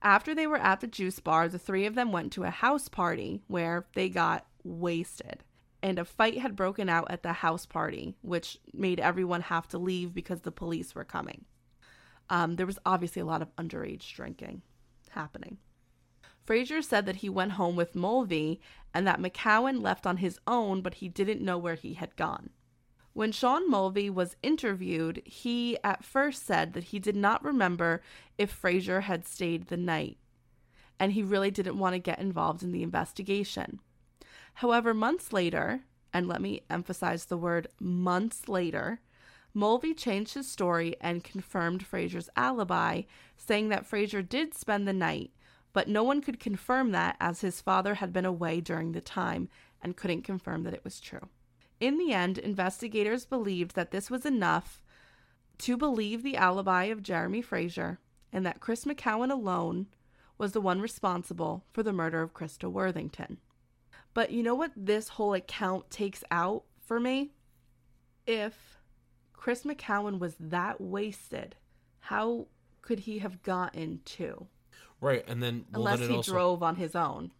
After 0.00 0.34
they 0.34 0.46
were 0.46 0.58
at 0.58 0.80
the 0.80 0.86
juice 0.86 1.18
bar, 1.18 1.48
the 1.48 1.58
three 1.58 1.86
of 1.86 1.94
them 1.94 2.12
went 2.12 2.32
to 2.34 2.44
a 2.44 2.50
house 2.50 2.88
party 2.88 3.42
where 3.48 3.86
they 3.94 4.08
got 4.08 4.46
wasted. 4.62 5.42
And 5.82 5.98
a 5.98 6.04
fight 6.04 6.38
had 6.38 6.56
broken 6.56 6.88
out 6.88 7.10
at 7.10 7.22
the 7.22 7.34
house 7.34 7.64
party, 7.64 8.16
which 8.22 8.58
made 8.72 8.98
everyone 8.98 9.42
have 9.42 9.68
to 9.68 9.78
leave 9.78 10.12
because 10.12 10.40
the 10.40 10.50
police 10.50 10.94
were 10.94 11.04
coming. 11.04 11.44
Um, 12.30 12.56
there 12.56 12.66
was 12.66 12.78
obviously 12.84 13.22
a 13.22 13.26
lot 13.26 13.42
of 13.42 13.54
underage 13.56 14.12
drinking 14.14 14.62
happening. 15.10 15.58
Frazier 16.44 16.82
said 16.82 17.06
that 17.06 17.16
he 17.16 17.28
went 17.28 17.52
home 17.52 17.76
with 17.76 17.94
Mulvey 17.94 18.60
and 18.94 19.06
that 19.06 19.20
McCowen 19.20 19.82
left 19.82 20.06
on 20.06 20.16
his 20.18 20.38
own, 20.46 20.80
but 20.80 20.94
he 20.94 21.08
didn't 21.08 21.44
know 21.44 21.58
where 21.58 21.74
he 21.74 21.94
had 21.94 22.16
gone. 22.16 22.50
When 23.12 23.32
Sean 23.32 23.68
Mulvey 23.68 24.08
was 24.10 24.36
interviewed, 24.42 25.22
he 25.24 25.76
at 25.82 26.04
first 26.04 26.46
said 26.46 26.72
that 26.72 26.84
he 26.84 26.98
did 26.98 27.16
not 27.16 27.44
remember 27.44 28.00
if 28.38 28.50
Frazier 28.50 29.02
had 29.02 29.26
stayed 29.26 29.66
the 29.66 29.76
night, 29.76 30.18
and 30.98 31.12
he 31.12 31.22
really 31.22 31.50
didn't 31.50 31.78
want 31.78 31.94
to 31.94 31.98
get 31.98 32.20
involved 32.20 32.62
in 32.62 32.72
the 32.72 32.82
investigation. 32.82 33.80
However, 34.58 34.92
months 34.92 35.32
later, 35.32 35.84
and 36.12 36.26
let 36.26 36.42
me 36.42 36.62
emphasize 36.68 37.26
the 37.26 37.36
word 37.36 37.68
months 37.78 38.48
later, 38.48 39.00
Mulvey 39.54 39.94
changed 39.94 40.34
his 40.34 40.50
story 40.50 40.96
and 41.00 41.22
confirmed 41.22 41.86
Frazier's 41.86 42.28
alibi, 42.34 43.02
saying 43.36 43.68
that 43.68 43.86
Frazier 43.86 44.20
did 44.20 44.54
spend 44.54 44.88
the 44.88 44.92
night, 44.92 45.30
but 45.72 45.86
no 45.86 46.02
one 46.02 46.20
could 46.20 46.40
confirm 46.40 46.90
that 46.90 47.16
as 47.20 47.40
his 47.40 47.60
father 47.60 47.94
had 47.94 48.12
been 48.12 48.24
away 48.24 48.60
during 48.60 48.90
the 48.90 49.00
time 49.00 49.48
and 49.80 49.96
couldn't 49.96 50.22
confirm 50.22 50.64
that 50.64 50.74
it 50.74 50.82
was 50.82 50.98
true. 50.98 51.28
In 51.78 51.96
the 51.96 52.12
end, 52.12 52.36
investigators 52.36 53.26
believed 53.26 53.76
that 53.76 53.92
this 53.92 54.10
was 54.10 54.26
enough 54.26 54.82
to 55.58 55.76
believe 55.76 56.24
the 56.24 56.36
alibi 56.36 56.86
of 56.86 57.04
Jeremy 57.04 57.42
Frazier 57.42 58.00
and 58.32 58.44
that 58.44 58.58
Chris 58.58 58.84
McCowen 58.84 59.30
alone 59.30 59.86
was 60.36 60.50
the 60.50 60.60
one 60.60 60.80
responsible 60.80 61.64
for 61.70 61.84
the 61.84 61.92
murder 61.92 62.22
of 62.22 62.34
Christa 62.34 62.68
Worthington. 62.68 63.38
But 64.14 64.30
you 64.30 64.42
know 64.42 64.54
what 64.54 64.72
this 64.76 65.08
whole 65.08 65.34
account 65.34 65.90
takes 65.90 66.24
out 66.30 66.64
for 66.84 66.98
me? 66.98 67.32
If 68.26 68.78
Chris 69.32 69.62
McCowen 69.62 70.18
was 70.18 70.34
that 70.40 70.80
wasted, 70.80 71.56
how 72.00 72.46
could 72.82 73.00
he 73.00 73.18
have 73.20 73.42
gotten 73.42 74.00
to? 74.04 74.46
Right, 75.00 75.24
and 75.28 75.42
then 75.42 75.64
well, 75.72 75.82
Unless 75.82 76.00
then 76.00 76.10
he 76.10 76.16
also, 76.16 76.32
drove 76.32 76.62
on 76.62 76.76
his 76.76 76.96
own. 76.96 77.30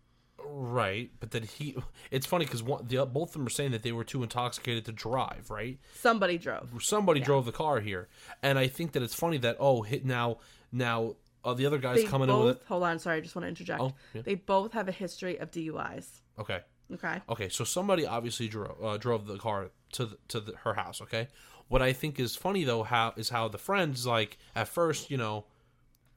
Right, 0.44 1.10
but 1.18 1.32
then 1.32 1.42
he. 1.42 1.76
It's 2.10 2.26
funny 2.26 2.44
because 2.44 2.62
the 2.62 3.04
both 3.04 3.30
of 3.30 3.32
them 3.32 3.46
are 3.46 3.50
saying 3.50 3.72
that 3.72 3.82
they 3.82 3.92
were 3.92 4.04
too 4.04 4.22
intoxicated 4.22 4.84
to 4.86 4.92
drive. 4.92 5.50
Right, 5.50 5.78
Somebody 5.96 6.38
drove. 6.38 6.70
somebody 6.80 7.20
drove 7.20 7.44
the 7.44 7.52
car 7.52 7.80
here, 7.80 8.08
and 8.42 8.58
I 8.58 8.68
think 8.68 8.92
that 8.92 9.02
it's 9.02 9.14
funny 9.14 9.38
that 9.38 9.56
oh, 9.58 9.82
hit 9.82 10.04
now 10.06 10.38
now 10.70 11.16
uh, 11.44 11.54
the 11.54 11.66
other 11.66 11.78
guy's 11.78 12.02
They 12.02 12.04
coming 12.04 12.28
both, 12.28 12.40
in 12.40 12.46
with 12.46 12.56
it. 12.58 12.62
hold 12.68 12.82
on, 12.84 12.98
sorry, 12.98 13.18
I 13.18 13.20
just 13.20 13.34
want 13.34 13.44
to 13.44 13.48
interject. 13.48 13.80
Oh, 13.80 13.94
yeah. 14.14 14.22
They 14.22 14.34
both 14.36 14.72
have 14.72 14.88
a 14.88 14.92
history 14.92 15.38
of 15.38 15.50
DUIs. 15.50 16.20
Okay, 16.38 16.60
Okay. 16.92 17.20
okay, 17.28 17.48
so 17.48 17.64
somebody 17.64 18.06
obviously 18.06 18.48
drove 18.48 18.82
uh, 18.82 18.96
drove 18.96 19.26
the 19.26 19.38
car 19.38 19.70
to 19.92 20.06
the, 20.06 20.18
to 20.28 20.40
the, 20.40 20.52
her 20.64 20.74
house. 20.74 21.00
Okay, 21.02 21.28
what 21.68 21.82
I 21.82 21.92
think 21.92 22.18
is 22.20 22.36
funny 22.36 22.64
though 22.64 22.82
how 22.82 23.12
is 23.16 23.28
how 23.30 23.48
the 23.48 23.58
friends 23.58 24.06
like 24.06 24.38
at 24.54 24.68
first 24.68 25.10
you 25.10 25.16
know 25.16 25.44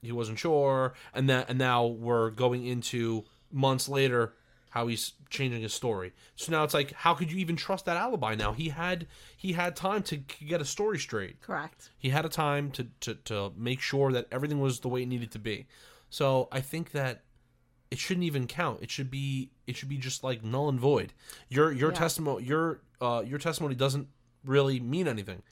he 0.01 0.11
wasn't 0.11 0.39
sure, 0.39 0.93
and 1.13 1.29
that 1.29 1.49
and 1.49 1.59
now 1.59 1.85
we're 1.85 2.29
going 2.31 2.65
into 2.65 3.25
months 3.51 3.87
later 3.89 4.33
how 4.71 4.87
he's 4.87 5.13
changing 5.29 5.61
his 5.61 5.73
story. 5.73 6.13
So 6.37 6.49
now 6.49 6.63
it's 6.63 6.73
like, 6.73 6.93
how 6.93 7.13
could 7.13 7.29
you 7.29 7.37
even 7.39 7.57
trust 7.57 7.83
that 7.85 7.97
alibi? 7.97 8.35
Now 8.35 8.53
he 8.53 8.69
had 8.69 9.05
he 9.35 9.51
had 9.53 9.75
time 9.75 10.01
to 10.03 10.15
get 10.17 10.61
a 10.61 10.65
story 10.65 10.97
straight. 10.97 11.41
Correct. 11.41 11.89
He 11.97 12.09
had 12.09 12.25
a 12.25 12.29
time 12.29 12.71
to 12.71 12.87
to 13.01 13.15
to 13.15 13.51
make 13.57 13.81
sure 13.81 14.11
that 14.13 14.27
everything 14.31 14.61
was 14.61 14.79
the 14.79 14.87
way 14.87 15.03
it 15.03 15.07
needed 15.07 15.31
to 15.31 15.39
be. 15.39 15.67
So 16.09 16.47
I 16.51 16.61
think 16.61 16.91
that 16.91 17.23
it 17.91 17.99
shouldn't 17.99 18.23
even 18.23 18.47
count. 18.47 18.79
It 18.81 18.89
should 18.89 19.11
be 19.11 19.51
it 19.67 19.75
should 19.75 19.89
be 19.89 19.97
just 19.97 20.23
like 20.23 20.43
null 20.43 20.69
and 20.69 20.79
void. 20.79 21.13
Your 21.49 21.71
your 21.71 21.91
Yeah. 21.91 21.97
testimony 21.99 22.45
your 22.45 22.81
uh 23.01 23.21
your 23.25 23.37
testimony 23.37 23.75
doesn't 23.75 24.07
really 24.45 24.79
mean 24.79 25.07
anything. 25.07 25.43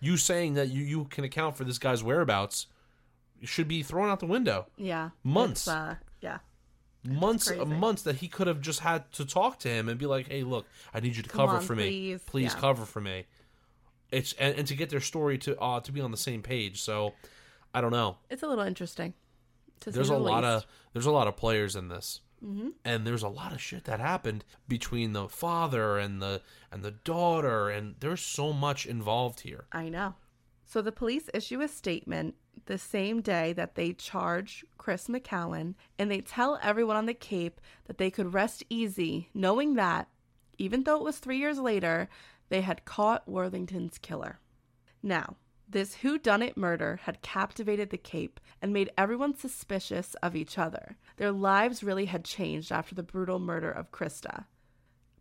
You 0.00 0.16
saying 0.16 0.54
that 0.54 0.68
you 0.68 0.84
you 0.84 1.04
can 1.06 1.24
account 1.24 1.56
for 1.56 1.64
this 1.64 1.78
guy's 1.78 2.02
whereabouts 2.04 2.66
should 3.42 3.66
be 3.68 3.82
thrown 3.82 4.08
out 4.10 4.20
the 4.20 4.26
window. 4.26 4.66
Yeah. 4.76 5.10
Months. 5.24 5.66
Uh, 5.66 5.96
yeah. 6.20 6.38
months 7.04 7.50
months 7.66 8.02
that 8.02 8.16
he 8.16 8.28
could 8.28 8.46
have 8.46 8.60
just 8.60 8.80
had 8.80 9.10
to 9.12 9.24
talk 9.24 9.58
to 9.60 9.68
him 9.68 9.88
and 9.88 9.98
be 9.98 10.06
like, 10.06 10.28
"Hey, 10.28 10.42
look, 10.42 10.66
I 10.92 11.00
need 11.00 11.16
you 11.16 11.22
to 11.22 11.28
Come 11.28 11.46
cover 11.46 11.58
on, 11.58 11.62
for 11.62 11.74
me. 11.76 11.84
please." 11.88 12.22
Please 12.26 12.52
Yeah. 12.54 12.60
cover 12.60 12.84
for 12.84 13.00
me." 13.00 13.24
It's 14.10 14.32
and, 14.34 14.56
and 14.58 14.66
to 14.68 14.74
get 14.76 14.90
their 14.90 15.00
story 15.00 15.38
to 15.38 15.58
uh 15.60 15.80
to 15.80 15.92
be 15.92 16.00
on 16.00 16.10
the 16.10 16.16
same 16.16 16.42
page. 16.42 16.80
So, 16.82 17.14
I 17.74 17.80
don't 17.80 17.92
know. 17.92 18.18
It's 18.30 18.42
a 18.42 18.46
little 18.48 18.64
interesting. 18.64 19.14
There's 19.80 20.08
say 20.08 20.14
a 20.14 20.18
the 20.18 20.24
lot 20.24 20.44
of 20.44 20.66
there's 20.92 21.06
a 21.06 21.10
lot 21.10 21.28
of 21.28 21.36
players 21.36 21.76
in 21.76 21.88
this. 21.88 22.20
Mm-hmm. 22.44 22.68
And 22.84 23.06
there's 23.06 23.22
a 23.22 23.28
lot 23.28 23.52
of 23.52 23.62
shit 23.62 23.84
that 23.84 23.98
happened 23.98 24.44
between 24.68 25.14
the 25.14 25.28
father 25.28 25.98
and 25.98 26.20
the 26.20 26.42
and 26.70 26.84
the 26.84 26.90
daughter 26.90 27.70
and 27.70 27.94
there's 28.00 28.20
so 28.20 28.52
much 28.52 28.84
involved 28.84 29.40
here. 29.40 29.64
I 29.72 29.88
know. 29.88 30.14
So 30.64 30.82
the 30.82 30.92
police 30.92 31.30
issue 31.32 31.60
a 31.62 31.68
statement 31.68 32.34
the 32.66 32.78
same 32.78 33.20
day 33.20 33.52
that 33.52 33.74
they 33.74 33.92
charge 33.92 34.64
Chris 34.78 35.06
McCowen 35.08 35.74
and 35.98 36.10
they 36.10 36.20
tell 36.20 36.58
everyone 36.62 36.96
on 36.96 37.06
the 37.06 37.14
Cape 37.14 37.60
that 37.86 37.98
they 37.98 38.10
could 38.10 38.34
rest 38.34 38.64
easy 38.68 39.30
knowing 39.32 39.74
that, 39.74 40.08
even 40.58 40.82
though 40.82 40.96
it 40.96 41.04
was 41.04 41.18
three 41.18 41.38
years 41.38 41.58
later, 41.58 42.08
they 42.48 42.60
had 42.60 42.84
caught 42.84 43.28
Worthington's 43.28 43.98
killer. 43.98 44.40
Now, 45.02 45.36
this 45.68 45.96
whodunit 45.96 46.56
murder 46.56 47.00
had 47.02 47.22
captivated 47.22 47.90
the 47.90 47.98
Cape 47.98 48.40
and 48.62 48.72
made 48.72 48.90
everyone 48.96 49.36
suspicious 49.36 50.14
of 50.22 50.36
each 50.36 50.58
other. 50.58 50.96
Their 51.16 51.32
lives 51.32 51.82
really 51.82 52.06
had 52.06 52.24
changed 52.24 52.70
after 52.70 52.94
the 52.94 53.02
brutal 53.02 53.38
murder 53.38 53.70
of 53.70 53.90
Christa. 53.90 54.44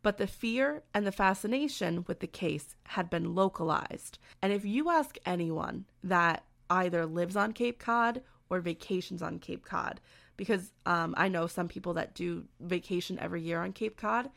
But 0.04 0.18
the 0.18 0.28
fear 0.28 0.84
and 0.94 1.08
the 1.08 1.12
fascination 1.12 2.06
with 2.08 2.20
the 2.20 2.28
case 2.28 2.76
had 2.84 3.10
been 3.10 3.34
localized. 3.34 4.20
And 4.42 4.54
if 4.54 4.64
you 4.64 4.92
ask 4.92 5.18
anyone 5.26 5.86
that 6.04 6.46
either 6.70 7.08
lives 7.08 7.36
on 7.36 7.54
Cape 7.54 7.80
Cod 7.80 8.22
or 8.50 8.60
vacations 8.60 9.24
on 9.24 9.40
Cape 9.40 9.66
Cod, 9.66 10.00
because 10.38 10.74
um, 10.86 11.16
I 11.18 11.28
know 11.28 11.48
some 11.48 11.68
people 11.68 11.94
that 11.96 12.14
do 12.14 12.46
vacation 12.60 13.18
every 13.20 13.42
year 13.42 13.62
on 13.62 13.74
Cape 13.74 13.98
Cod, 13.98 14.30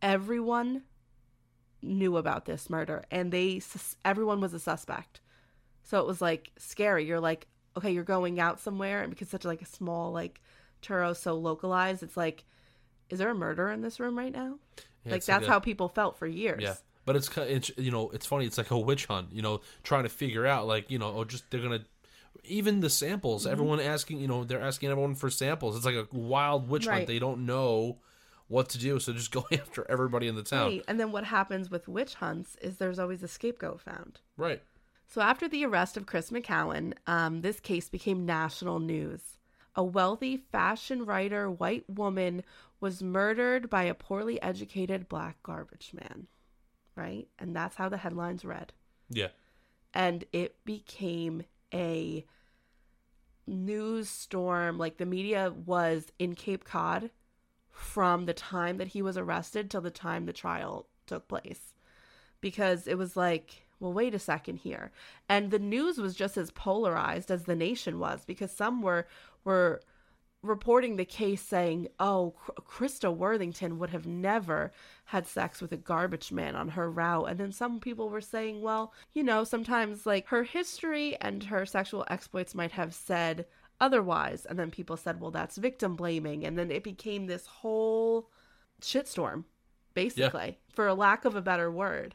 everyone 0.00 0.84
knew 1.82 2.16
about 2.16 2.44
this 2.44 2.70
murder 2.70 3.04
and 3.10 3.32
they 3.32 3.58
sus- 3.58 3.96
everyone 4.04 4.40
was 4.40 4.54
a 4.54 4.58
suspect. 4.60 5.20
So 5.84 5.98
it 6.00 6.06
was 6.06 6.20
like 6.20 6.52
scary. 6.58 7.04
You're 7.06 7.20
like, 7.20 7.46
okay, 7.76 7.90
you're 7.90 8.04
going 8.04 8.38
out 8.40 8.60
somewhere 8.60 9.02
and 9.02 9.10
because 9.10 9.28
such 9.28 9.44
like 9.44 9.62
a 9.62 9.66
small 9.66 10.12
like 10.12 10.40
Truro 10.80 11.12
so 11.12 11.34
localized, 11.34 12.02
it's 12.02 12.16
like 12.16 12.44
is 13.10 13.18
there 13.18 13.30
a 13.30 13.34
murder 13.34 13.68
in 13.70 13.82
this 13.82 14.00
room 14.00 14.16
right 14.16 14.32
now? 14.32 14.58
Yeah, 15.04 15.12
like 15.12 15.24
that's 15.24 15.46
a- 15.46 15.48
how 15.50 15.58
people 15.58 15.88
felt 15.88 16.16
for 16.18 16.26
years. 16.26 16.62
Yeah, 16.62 16.74
but 17.04 17.16
it's 17.16 17.28
it's 17.36 17.70
you 17.76 17.90
know 17.90 18.10
it's 18.10 18.26
funny. 18.26 18.46
It's 18.46 18.58
like 18.58 18.70
a 18.70 18.78
witch 18.78 19.06
hunt. 19.06 19.32
You 19.32 19.42
know, 19.42 19.60
trying 19.82 20.04
to 20.04 20.08
figure 20.08 20.46
out 20.46 20.66
like 20.66 20.90
you 20.90 20.98
know, 20.98 21.12
oh, 21.16 21.24
just 21.24 21.50
they're 21.50 21.60
gonna 21.60 21.84
even 22.44 22.80
the 22.80 22.90
samples. 22.90 23.42
Mm-hmm. 23.42 23.52
Everyone 23.52 23.80
asking, 23.80 24.20
you 24.20 24.28
know, 24.28 24.44
they're 24.44 24.62
asking 24.62 24.90
everyone 24.90 25.14
for 25.14 25.30
samples. 25.30 25.76
It's 25.76 25.84
like 25.84 25.94
a 25.94 26.06
wild 26.12 26.68
witch 26.68 26.86
Right. 26.86 26.94
hunt. 26.98 27.06
They 27.06 27.18
don't 27.18 27.44
know 27.46 27.98
what 28.52 28.68
to 28.68 28.78
do, 28.78 29.00
so 29.00 29.12
just 29.12 29.32
go 29.32 29.46
after 29.52 29.84
everybody 29.90 30.28
in 30.28 30.36
the 30.36 30.42
town. 30.42 30.68
Right. 30.70 30.84
And 30.86 31.00
then 31.00 31.10
what 31.10 31.24
happens 31.24 31.70
with 31.70 31.88
witch 31.88 32.14
hunts 32.14 32.56
is 32.60 32.76
there's 32.76 32.98
always 32.98 33.22
a 33.22 33.28
scapegoat 33.28 33.80
found. 33.80 34.20
Right. 34.36 34.62
So 35.08 35.20
after 35.20 35.48
the 35.48 35.64
arrest 35.64 35.96
of 35.96 36.06
Chris 36.06 36.30
McCowen, 36.30 36.92
um, 37.06 37.40
this 37.40 37.60
case 37.60 37.88
became 37.88 38.24
national 38.24 38.78
news. 38.78 39.38
A 39.74 39.82
wealthy 39.82 40.36
fashion 40.36 41.04
writer 41.04 41.50
white 41.50 41.88
woman 41.88 42.42
was 42.78 43.02
murdered 43.02 43.70
by 43.70 43.84
a 43.84 43.94
poorly 43.94 44.40
educated 44.42 45.08
black 45.08 45.42
garbage 45.42 45.92
man. 45.94 46.26
Right? 46.94 47.28
And 47.38 47.56
that's 47.56 47.76
how 47.76 47.88
the 47.88 47.96
headlines 47.96 48.44
read. 48.44 48.74
Yeah. 49.08 49.28
And 49.94 50.24
it 50.32 50.62
became 50.64 51.44
a 51.72 52.26
news 53.46 54.10
storm. 54.10 54.76
Like 54.76 54.98
the 54.98 55.06
media 55.06 55.52
was 55.64 56.12
in 56.18 56.34
Cape 56.34 56.64
Cod 56.64 57.10
from 57.72 58.26
the 58.26 58.34
time 58.34 58.76
that 58.76 58.88
he 58.88 59.02
was 59.02 59.16
arrested 59.16 59.70
till 59.70 59.80
the 59.80 59.90
time 59.90 60.26
the 60.26 60.32
trial 60.32 60.86
took 61.06 61.26
place. 61.26 61.74
Because 62.40 62.86
it 62.86 62.98
was 62.98 63.16
like, 63.16 63.66
well, 63.80 63.92
wait 63.92 64.14
a 64.14 64.18
second 64.18 64.58
here. 64.58 64.92
And 65.28 65.50
the 65.50 65.58
news 65.58 65.98
was 65.98 66.14
just 66.14 66.36
as 66.36 66.50
polarized 66.52 67.30
as 67.30 67.44
the 67.44 67.56
nation 67.56 67.98
was 67.98 68.24
because 68.24 68.52
some 68.52 68.80
were 68.82 69.06
were 69.44 69.80
reporting 70.42 70.96
the 70.96 71.04
case 71.04 71.40
saying, 71.40 71.88
"Oh, 72.00 72.34
Christa 72.68 73.14
Worthington 73.14 73.78
would 73.78 73.90
have 73.90 74.06
never 74.06 74.72
had 75.06 75.26
sex 75.26 75.60
with 75.60 75.72
a 75.72 75.76
garbage 75.76 76.32
man 76.32 76.54
on 76.56 76.68
her 76.70 76.90
route." 76.90 77.28
And 77.28 77.40
then 77.40 77.52
some 77.52 77.80
people 77.80 78.08
were 78.08 78.20
saying, 78.20 78.60
"Well, 78.62 78.92
you 79.14 79.22
know, 79.22 79.44
sometimes 79.44 80.06
like 80.06 80.28
her 80.28 80.42
history 80.44 81.16
and 81.20 81.44
her 81.44 81.66
sexual 81.66 82.04
exploits 82.08 82.54
might 82.54 82.72
have 82.72 82.94
said 82.94 83.46
otherwise." 83.80 84.44
And 84.46 84.58
then 84.58 84.70
people 84.70 84.96
said, 84.96 85.20
"Well, 85.20 85.30
that's 85.30 85.56
victim 85.56 85.96
blaming." 85.96 86.44
And 86.44 86.58
then 86.58 86.70
it 86.70 86.82
became 86.84 87.26
this 87.26 87.46
whole 87.46 88.30
shitstorm, 88.80 89.44
basically, 89.94 90.58
for 90.74 90.86
a 90.86 90.94
lack 90.94 91.24
of 91.24 91.36
a 91.36 91.42
better 91.42 91.70
word. 91.70 92.14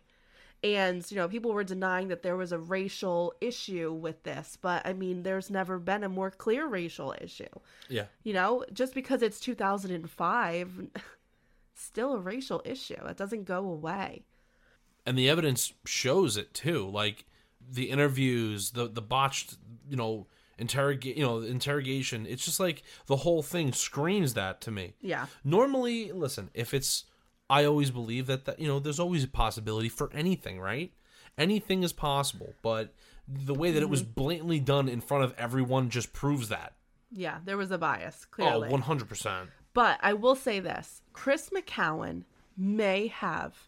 And, 0.63 1.09
you 1.11 1.17
know, 1.17 1.27
people 1.29 1.53
were 1.53 1.63
denying 1.63 2.07
that 2.07 2.23
there 2.23 2.35
was 2.35 2.51
a 2.51 2.57
racial 2.57 3.33
issue 3.39 3.93
with 3.93 4.23
this, 4.23 4.57
but 4.59 4.85
I 4.87 4.93
mean, 4.93 5.21
there's 5.21 5.51
never 5.51 5.77
been 5.77 6.03
a 6.03 6.09
more 6.09 6.31
clear 6.31 6.65
racial 6.67 7.13
issue. 7.21 7.45
Yeah. 7.89 8.05
You 8.23 8.33
know, 8.33 8.65
just 8.73 8.95
because 8.95 9.21
it's 9.21 9.39
2005, 9.39 10.87
still 11.75 12.13
a 12.15 12.19
racial 12.19 12.61
issue. 12.65 12.95
It 13.05 13.17
doesn't 13.17 13.45
go 13.45 13.59
away. 13.69 14.25
and 15.05 15.17
the 15.17 15.29
evidence 15.29 15.73
shows 15.85 16.37
it 16.37 16.53
too 16.53 16.89
like 16.89 17.25
the 17.69 17.89
interviews 17.89 18.71
the 18.71 18.87
the 18.87 19.01
botched 19.01 19.57
you 19.89 19.95
know 19.95 20.27
interrogate 20.59 21.15
you 21.17 21.23
know 21.23 21.39
interrogation 21.39 22.25
it's 22.25 22.43
just 22.45 22.59
like 22.59 22.83
the 23.05 23.17
whole 23.17 23.43
thing 23.43 23.71
screams 23.71 24.33
that 24.33 24.59
to 24.61 24.71
me 24.71 24.93
Yeah. 25.01 25.27
normally 25.43 26.11
listen 26.11 26.49
if 26.53 26.73
it's 26.73 27.05
i 27.49 27.63
always 27.63 27.91
believe 27.91 28.25
that 28.27 28.45
that 28.45 28.59
you 28.59 28.67
know 28.67 28.79
there's 28.79 28.99
always 28.99 29.23
a 29.23 29.27
possibility 29.27 29.89
for 29.89 30.09
anything 30.13 30.59
right 30.59 30.91
anything 31.37 31.83
is 31.83 31.93
possible 31.93 32.53
but 32.61 32.93
the 33.27 33.53
way 33.53 33.71
that 33.71 33.83
it 33.83 33.89
was 33.89 34.01
mm-hmm. 34.03 34.11
blatantly 34.21 34.59
done 34.59 34.87
in 34.89 35.01
front 35.01 35.23
of 35.23 35.33
everyone 35.37 35.89
just 35.89 36.13
proves 36.13 36.49
that 36.49 36.73
Yeah, 37.11 37.39
there 37.45 37.57
was 37.57 37.71
a 37.71 37.77
bias, 37.77 38.25
oh 38.25 38.27
clearly. 38.31 38.69
100% 38.69 39.47
But 39.73 39.99
I 40.01 40.13
will 40.13 40.35
say 40.35 40.59
this 40.59 41.01
Chris 41.13 41.49
McCowen 41.49 42.23
may 42.57 43.07
have 43.07 43.67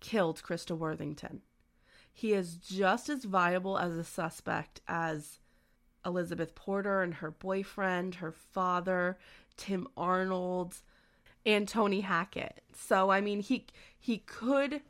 killed 0.00 0.42
Christa 0.42 0.76
Worthington. 0.76 1.42
He 2.12 2.32
is 2.32 2.56
just 2.56 3.08
as 3.08 3.24
viable 3.24 3.78
as 3.78 3.96
a 3.96 4.04
suspect 4.04 4.80
as 4.88 5.38
Elizabeth 6.04 6.54
Porter 6.54 7.02
and 7.02 7.14
her 7.14 7.30
boyfriend, 7.30 8.16
her 8.16 8.32
father, 8.32 9.18
Tim 9.56 9.86
Arnold, 9.96 10.80
and 11.46 11.68
Tony 11.68 12.02
Jackett. 12.02 12.60
So 12.74 13.10
I 13.10 13.20
mean 13.20 13.40
he 13.40 13.66
he 13.98 14.18
could 14.18 14.82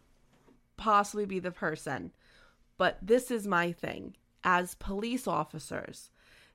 possibly 0.76 1.26
be 1.26 1.38
the 1.38 1.50
person. 1.50 2.12
But 2.76 2.98
this 3.00 3.30
is 3.30 3.46
my 3.46 3.72
thing. 3.72 4.16
As 4.42 4.74
police 4.74 5.26
officers, 5.26 6.10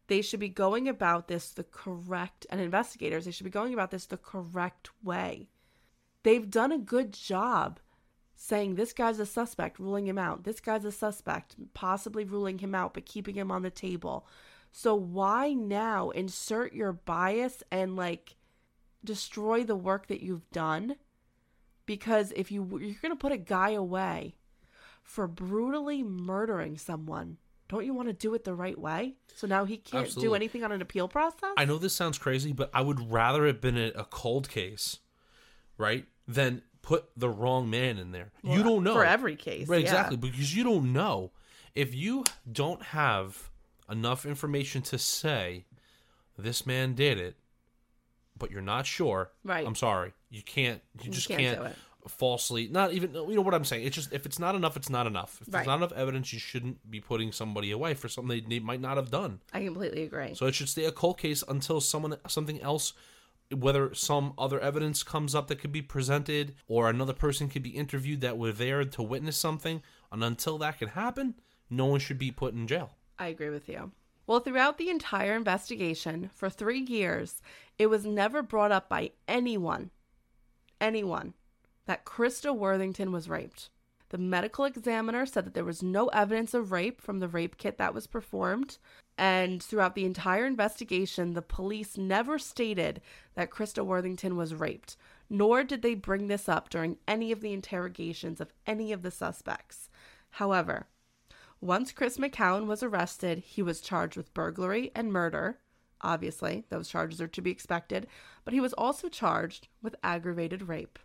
they 0.07 0.21
should 0.21 0.39
be 0.39 0.49
going 0.49 0.87
about 0.87 1.27
this 1.27 1.51
the 1.51 1.63
correct 1.63 2.45
and 2.49 2.59
investigators, 2.59 3.25
they 3.25 3.31
should 3.31 3.45
be 3.45 3.49
going 3.49 3.73
about 3.73 3.91
this 3.91 4.05
the 4.05 4.17
correct 4.17 4.89
way. 5.03 5.49
They've 6.23 6.49
done 6.49 6.71
a 6.71 6.77
good 6.77 7.13
job 7.13 7.79
saying 8.41 8.75
this 8.75 8.93
guy's 8.93 9.19
a 9.19 9.25
suspect, 9.25 9.79
ruling 9.79 10.07
him 10.07 10.17
out. 10.17 10.45
This 10.45 10.61
guy's 10.61 10.85
a 10.85 10.93
suspect, 10.93 11.57
possibly 11.73 12.23
ruling 12.23 12.57
him 12.57 12.73
out, 12.73 12.93
but 12.93 13.05
keeping 13.05 13.35
him 13.35 13.51
on 13.51 13.63
the 13.63 13.69
table. 13.69 14.25
So 14.71 14.95
why 14.95 15.51
now 15.51 16.11
insert 16.11 16.71
your 16.71 16.93
bias 16.93 17.63
and 17.69 17.97
like 17.97 18.37
destroy 19.03 19.65
the 19.65 19.75
work 19.75 20.07
that 20.07 20.21
you've 20.21 20.49
done? 20.51 20.95
Because 21.85 22.31
if 22.33 22.49
you 22.49 22.63
you're 22.81 23.01
going 23.01 23.11
to 23.11 23.17
put 23.17 23.33
a 23.33 23.37
guy 23.37 23.71
away 23.71 24.35
for 25.03 25.27
brutally 25.27 26.01
murdering 26.01 26.77
someone, 26.77 27.37
don't 27.67 27.85
you 27.85 27.93
want 27.93 28.07
to 28.07 28.13
do 28.13 28.33
it 28.35 28.45
the 28.45 28.53
right 28.53 28.79
way? 28.79 29.15
So 29.35 29.47
now 29.47 29.65
he 29.65 29.75
can't 29.75 30.15
do 30.15 30.33
anything 30.33 30.63
on 30.63 30.71
an 30.71 30.81
appeal 30.81 31.09
process? 31.09 31.51
I 31.57 31.65
know 31.65 31.77
this 31.77 31.93
sounds 31.93 32.17
crazy, 32.17 32.53
but 32.53 32.69
I 32.73 32.79
would 32.79 33.11
rather 33.11 33.45
it 33.45 33.59
been 33.59 33.77
a, 33.77 33.91
a 33.95 34.05
cold 34.05 34.47
case, 34.49 34.99
right, 35.77 36.05
than 36.25 36.61
put 36.81 37.05
the 37.17 37.29
wrong 37.29 37.69
man 37.69 37.97
in 37.97 38.11
there. 38.11 38.31
you 38.43 38.63
don't 38.63 38.83
know 38.83 38.93
for 38.93 39.05
every 39.05 39.35
case, 39.35 39.67
right? 39.67 39.77
yeah. 39.81 39.85
Exactly, 39.85 40.17
because 40.17 40.55
you 40.55 40.63
don't 40.63 40.91
know 40.93 41.31
if 41.75 41.93
you 41.93 42.23
don't 42.51 42.81
have 42.81 43.49
enough 43.89 44.25
information 44.25 44.81
to 44.83 44.97
say 44.97 45.65
this 46.37 46.65
man 46.65 46.93
did 46.93 47.17
it, 47.19 47.35
but 48.37 48.51
you're 48.51 48.61
not 48.61 48.85
sure. 48.85 49.31
Right. 49.43 49.65
I'm 49.65 49.75
sorry, 49.75 50.13
you 50.29 50.41
can't. 50.41 50.81
You 51.03 51.11
just 51.11 51.27
can't 51.27 51.59
can't, 51.61 51.75
falsely. 52.07 52.67
Not 52.69 52.93
even. 52.93 53.13
You 53.13 53.35
know 53.35 53.41
what 53.41 53.53
I'm 53.53 53.65
saying? 53.65 53.85
It's 53.85 53.95
just 53.95 54.13
if 54.13 54.25
it's 54.25 54.39
not 54.39 54.55
enough, 54.55 54.77
it's 54.77 54.89
not 54.89 55.05
enough. 55.05 55.39
If 55.41 55.47
Right. 55.47 55.51
there's 55.59 55.67
not 55.67 55.77
enough 55.77 55.91
evidence, 55.93 56.31
you 56.33 56.39
shouldn't 56.39 56.89
be 56.89 57.01
putting 57.01 57.31
somebody 57.31 57.71
away 57.71 57.93
for 57.93 58.07
something 58.07 58.29
they, 58.29 58.55
they 58.55 58.59
might 58.59 58.81
not 58.81 58.97
have 58.97 59.11
done. 59.11 59.41
I 59.53 59.63
completely 59.63 60.03
agree. 60.03 60.33
So 60.33 60.45
it 60.45 60.55
should 60.55 60.69
stay 60.69 60.85
a 60.85 60.91
cold 60.91 61.17
case 61.17 61.43
until 61.47 61.81
someone 61.81 62.15
something 62.27 62.61
else 62.61 62.93
whether 63.55 63.93
some 63.93 64.33
other 64.37 64.59
evidence 64.59 65.03
comes 65.03 65.33
up 65.33 65.47
that 65.47 65.59
could 65.59 65.71
be 65.71 65.81
presented 65.81 66.53
or 66.67 66.89
another 66.89 67.13
person 67.13 67.49
could 67.49 67.63
be 67.63 67.71
interviewed 67.71 68.21
that 68.21 68.37
were 68.37 68.51
there 68.51 68.85
to 68.85 69.01
witness 69.01 69.37
something 69.37 69.81
and 70.11 70.23
until 70.23 70.57
that 70.57 70.77
can 70.77 70.89
happen 70.89 71.33
no 71.69 71.85
one 71.85 71.99
should 71.99 72.19
be 72.19 72.31
put 72.31 72.53
in 72.53 72.67
jail 72.67 72.91
I 73.19 73.27
agree 73.27 73.49
with 73.49 73.67
you. 73.67 73.91
Well, 74.25 74.39
throughout 74.39 74.77
the 74.77 74.89
entire 74.89 75.35
investigation, 75.35 76.29
for 76.33 76.49
three 76.49 76.79
years, 76.79 77.41
it 77.77 77.87
was 77.87 78.05
never 78.05 78.41
brought 78.41 78.71
up 78.71 78.87
by 78.87 79.11
anyone, 79.27 79.91
anyone, 80.79 81.33
that 81.85 82.05
Christa 82.05 82.55
Worthington 82.55 83.11
was 83.11 83.27
raped. 83.27 83.69
The 84.09 84.17
medical 84.17 84.65
examiner 84.65 85.25
said 85.25 85.45
that 85.45 85.53
there 85.53 85.65
was 85.65 85.83
no 85.83 86.07
evidence 86.07 86.53
of 86.53 86.71
rape 86.71 87.01
from 87.01 87.19
the 87.19 87.27
rape 87.27 87.57
kit 87.57 87.77
that 87.77 87.93
was 87.93 88.07
performed. 88.07 88.77
And 89.19 89.61
throughout 89.61 89.95
the 89.95 90.05
entire 90.05 90.45
investigation, 90.45 91.33
the 91.33 91.41
police 91.41 91.97
never 91.97 92.39
stated 92.39 93.01
that 93.35 93.49
Christa 93.49 93.85
Worthington 93.85 94.37
was 94.37 94.55
raped, 94.55 94.95
nor 95.29 95.65
did 95.65 95.81
they 95.81 95.93
bring 95.93 96.27
this 96.27 96.47
up 96.47 96.69
during 96.69 96.95
any 97.05 97.33
of 97.33 97.41
the 97.41 97.51
interrogations 97.51 98.39
of 98.39 98.53
any 98.65 98.93
of 98.93 99.01
the 99.01 99.11
suspects. 99.11 99.89
However, 100.29 100.87
once 101.59 101.91
Chris 101.91 102.17
McCowen 102.17 102.65
was 102.65 102.81
arrested, 102.81 103.39
he 103.39 103.61
was 103.61 103.81
charged 103.81 104.15
with 104.15 104.33
burglary 104.33 104.89
and 104.95 105.11
murder. 105.11 105.57
Obviously, 105.99 106.63
those 106.69 106.87
charges 106.87 107.19
are 107.19 107.27
to 107.27 107.41
be 107.41 107.51
expected, 107.51 108.07
but 108.45 108.53
he 108.53 108.61
was 108.61 108.71
also 108.71 109.09
charged 109.09 109.67
with 109.81 109.97
aggravated 110.01 110.69
rape. 110.69 110.97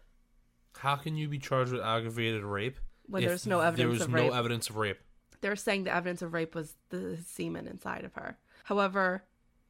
how 0.79 0.95
can 0.95 1.17
you 1.17 1.27
be 1.27 1.41
charged 1.41 1.73
with 1.73 1.83
aggravated 1.83 2.45
rape 2.45 2.79
When 3.07 3.25
there's 3.25 3.45
no 3.45 3.59
evidence 3.59 3.79
there 3.79 3.89
was 3.89 4.03
of 4.03 4.11
no 4.11 4.31
evidence 4.31 4.71
of 4.71 4.77
rape 4.77 5.01
They're 5.45 5.57
saying 5.57 5.85
the 5.85 5.95
evidence 5.95 6.23
of 6.23 6.33
rape 6.33 6.55
was 6.55 6.75
the 6.89 7.19
semen 7.19 7.67
inside 7.67 8.07
of 8.07 8.15
her. 8.15 8.39
However, 8.65 9.25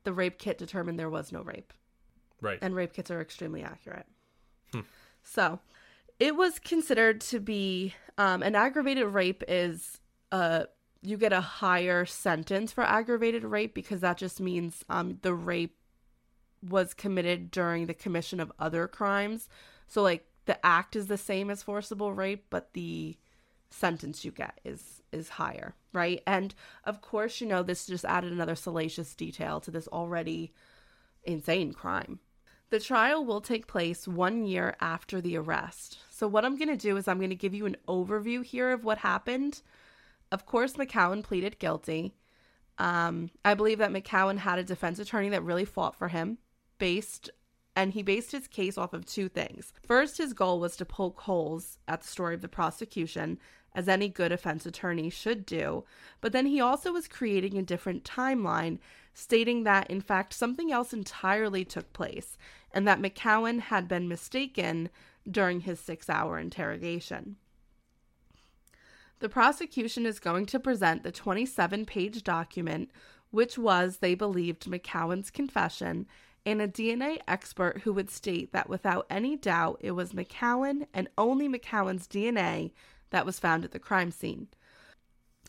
the 0.04 0.12
rape 0.12 0.38
kit 0.38 0.56
determined 0.56 1.00
there 1.00 1.10
was 1.10 1.32
no 1.32 1.42
rape, 1.42 1.72
right 2.40 2.60
and 2.62 2.76
rape 2.76 2.92
kits 2.92 3.10
are 3.10 3.20
extremely 3.20 3.64
accurate. 3.64 4.06
So, 5.24 5.58
it 6.20 6.36
was 6.36 6.60
considered 6.60 7.20
to 7.22 7.40
be 7.40 7.92
um, 8.18 8.44
an 8.44 8.54
aggravated 8.54 9.06
rape 9.06 9.42
is 9.48 9.98
uh, 10.30 10.66
you 11.02 11.16
get 11.16 11.32
a 11.32 11.40
higher 11.40 12.04
sentence 12.04 12.70
for 12.70 12.84
aggravated 12.84 13.42
rape 13.42 13.74
because 13.74 13.98
that 14.00 14.16
just 14.16 14.40
means 14.40 14.84
um, 14.88 15.18
the 15.22 15.34
rape 15.34 15.76
was 16.62 16.94
committed 16.94 17.50
during 17.50 17.86
the 17.86 17.94
commission 17.94 18.38
of 18.38 18.52
other 18.60 18.86
crimes. 18.86 19.48
So, 19.88 20.02
like 20.02 20.24
the 20.44 20.64
act 20.64 20.94
is 20.94 21.08
the 21.08 21.18
same 21.18 21.50
as 21.50 21.64
forcible 21.64 22.12
rape, 22.12 22.44
but 22.48 22.74
the 22.74 23.16
sentence 23.74 24.24
you 24.24 24.30
get 24.30 24.60
is 24.64 25.02
is 25.12 25.28
higher, 25.30 25.74
right? 25.92 26.22
And 26.26 26.54
of 26.84 27.00
course, 27.00 27.40
you 27.40 27.46
know, 27.46 27.62
this 27.62 27.86
just 27.86 28.04
added 28.04 28.32
another 28.32 28.54
salacious 28.54 29.14
detail 29.14 29.60
to 29.60 29.70
this 29.70 29.88
already 29.88 30.52
insane 31.24 31.72
crime. 31.72 32.20
The 32.70 32.80
trial 32.80 33.24
will 33.24 33.40
take 33.40 33.66
place 33.66 34.08
one 34.08 34.44
year 34.44 34.74
after 34.80 35.20
the 35.20 35.36
arrest. 35.36 35.98
So, 36.10 36.26
what 36.26 36.44
I'm 36.44 36.56
going 36.56 36.68
to 36.68 36.76
do 36.76 36.96
is 36.96 37.06
I'm 37.06 37.18
going 37.18 37.30
to 37.30 37.36
give 37.36 37.54
you 37.54 37.66
an 37.66 37.76
overview 37.86 38.44
here 38.44 38.72
of 38.72 38.84
what 38.84 38.98
happened. 38.98 39.62
Of 40.32 40.46
course, 40.46 40.74
McCowen 40.74 41.22
pleaded 41.22 41.58
guilty. 41.58 42.14
Um, 42.78 43.30
I 43.44 43.54
believe 43.54 43.78
that 43.78 43.92
McCowen 43.92 44.38
had 44.38 44.58
a 44.58 44.64
defense 44.64 44.98
attorney 44.98 45.28
that 45.28 45.44
really 45.44 45.64
fought 45.64 45.94
for 45.94 46.08
him, 46.08 46.38
based, 46.78 47.30
and 47.76 47.92
he 47.92 48.02
based 48.02 48.32
his 48.32 48.48
case 48.48 48.76
off 48.76 48.92
of 48.92 49.06
two 49.06 49.28
things. 49.28 49.72
First, 49.86 50.18
his 50.18 50.32
goal 50.32 50.58
was 50.58 50.76
to 50.78 50.84
poke 50.84 51.20
holes 51.20 51.78
at 51.86 52.00
the 52.00 52.08
story 52.08 52.34
of 52.34 52.40
the 52.40 52.48
prosecution, 52.48 53.38
as 53.74 53.88
any 53.88 54.08
good 54.08 54.28
defense 54.28 54.64
attorney 54.66 55.10
should 55.10 55.44
do. 55.44 55.84
But 56.20 56.32
then 56.32 56.46
he 56.46 56.60
also 56.60 56.92
was 56.92 57.08
creating 57.08 57.58
a 57.58 57.62
different 57.62 58.04
timeline, 58.04 58.78
stating 59.12 59.64
that, 59.64 59.90
in 59.90 60.00
fact, 60.00 60.32
something 60.32 60.72
else 60.72 60.92
entirely 60.92 61.64
took 61.64 61.92
place, 61.92 62.36
and 62.72 62.86
that 62.86 63.00
McCowen 63.00 63.60
had 63.60 63.88
been 63.88 64.08
mistaken 64.08 64.90
during 65.28 65.60
his 65.60 65.80
six 65.80 66.08
hour 66.08 66.38
interrogation. 66.38 67.36
The 69.20 69.28
prosecution 69.28 70.06
is 70.06 70.18
going 70.18 70.46
to 70.46 70.60
present 70.60 71.02
the 71.02 71.12
27 71.12 71.86
page 71.86 72.22
document, 72.22 72.90
which 73.30 73.56
was, 73.56 73.98
they 73.98 74.14
believed, 74.14 74.66
McCowen's 74.66 75.30
confession, 75.30 76.06
and 76.46 76.60
a 76.60 76.68
DNA 76.68 77.18
expert 77.26 77.82
who 77.82 77.92
would 77.94 78.10
state 78.10 78.52
that 78.52 78.68
without 78.68 79.06
any 79.08 79.36
doubt 79.36 79.78
it 79.80 79.92
was 79.92 80.12
McCowen 80.12 80.86
and 80.92 81.08
only 81.16 81.48
McCowen's 81.48 82.06
DNA 82.06 82.72
that 83.14 83.24
was 83.24 83.38
found 83.38 83.64
at 83.64 83.70
the 83.70 83.78
crime 83.78 84.10
scene. 84.10 84.48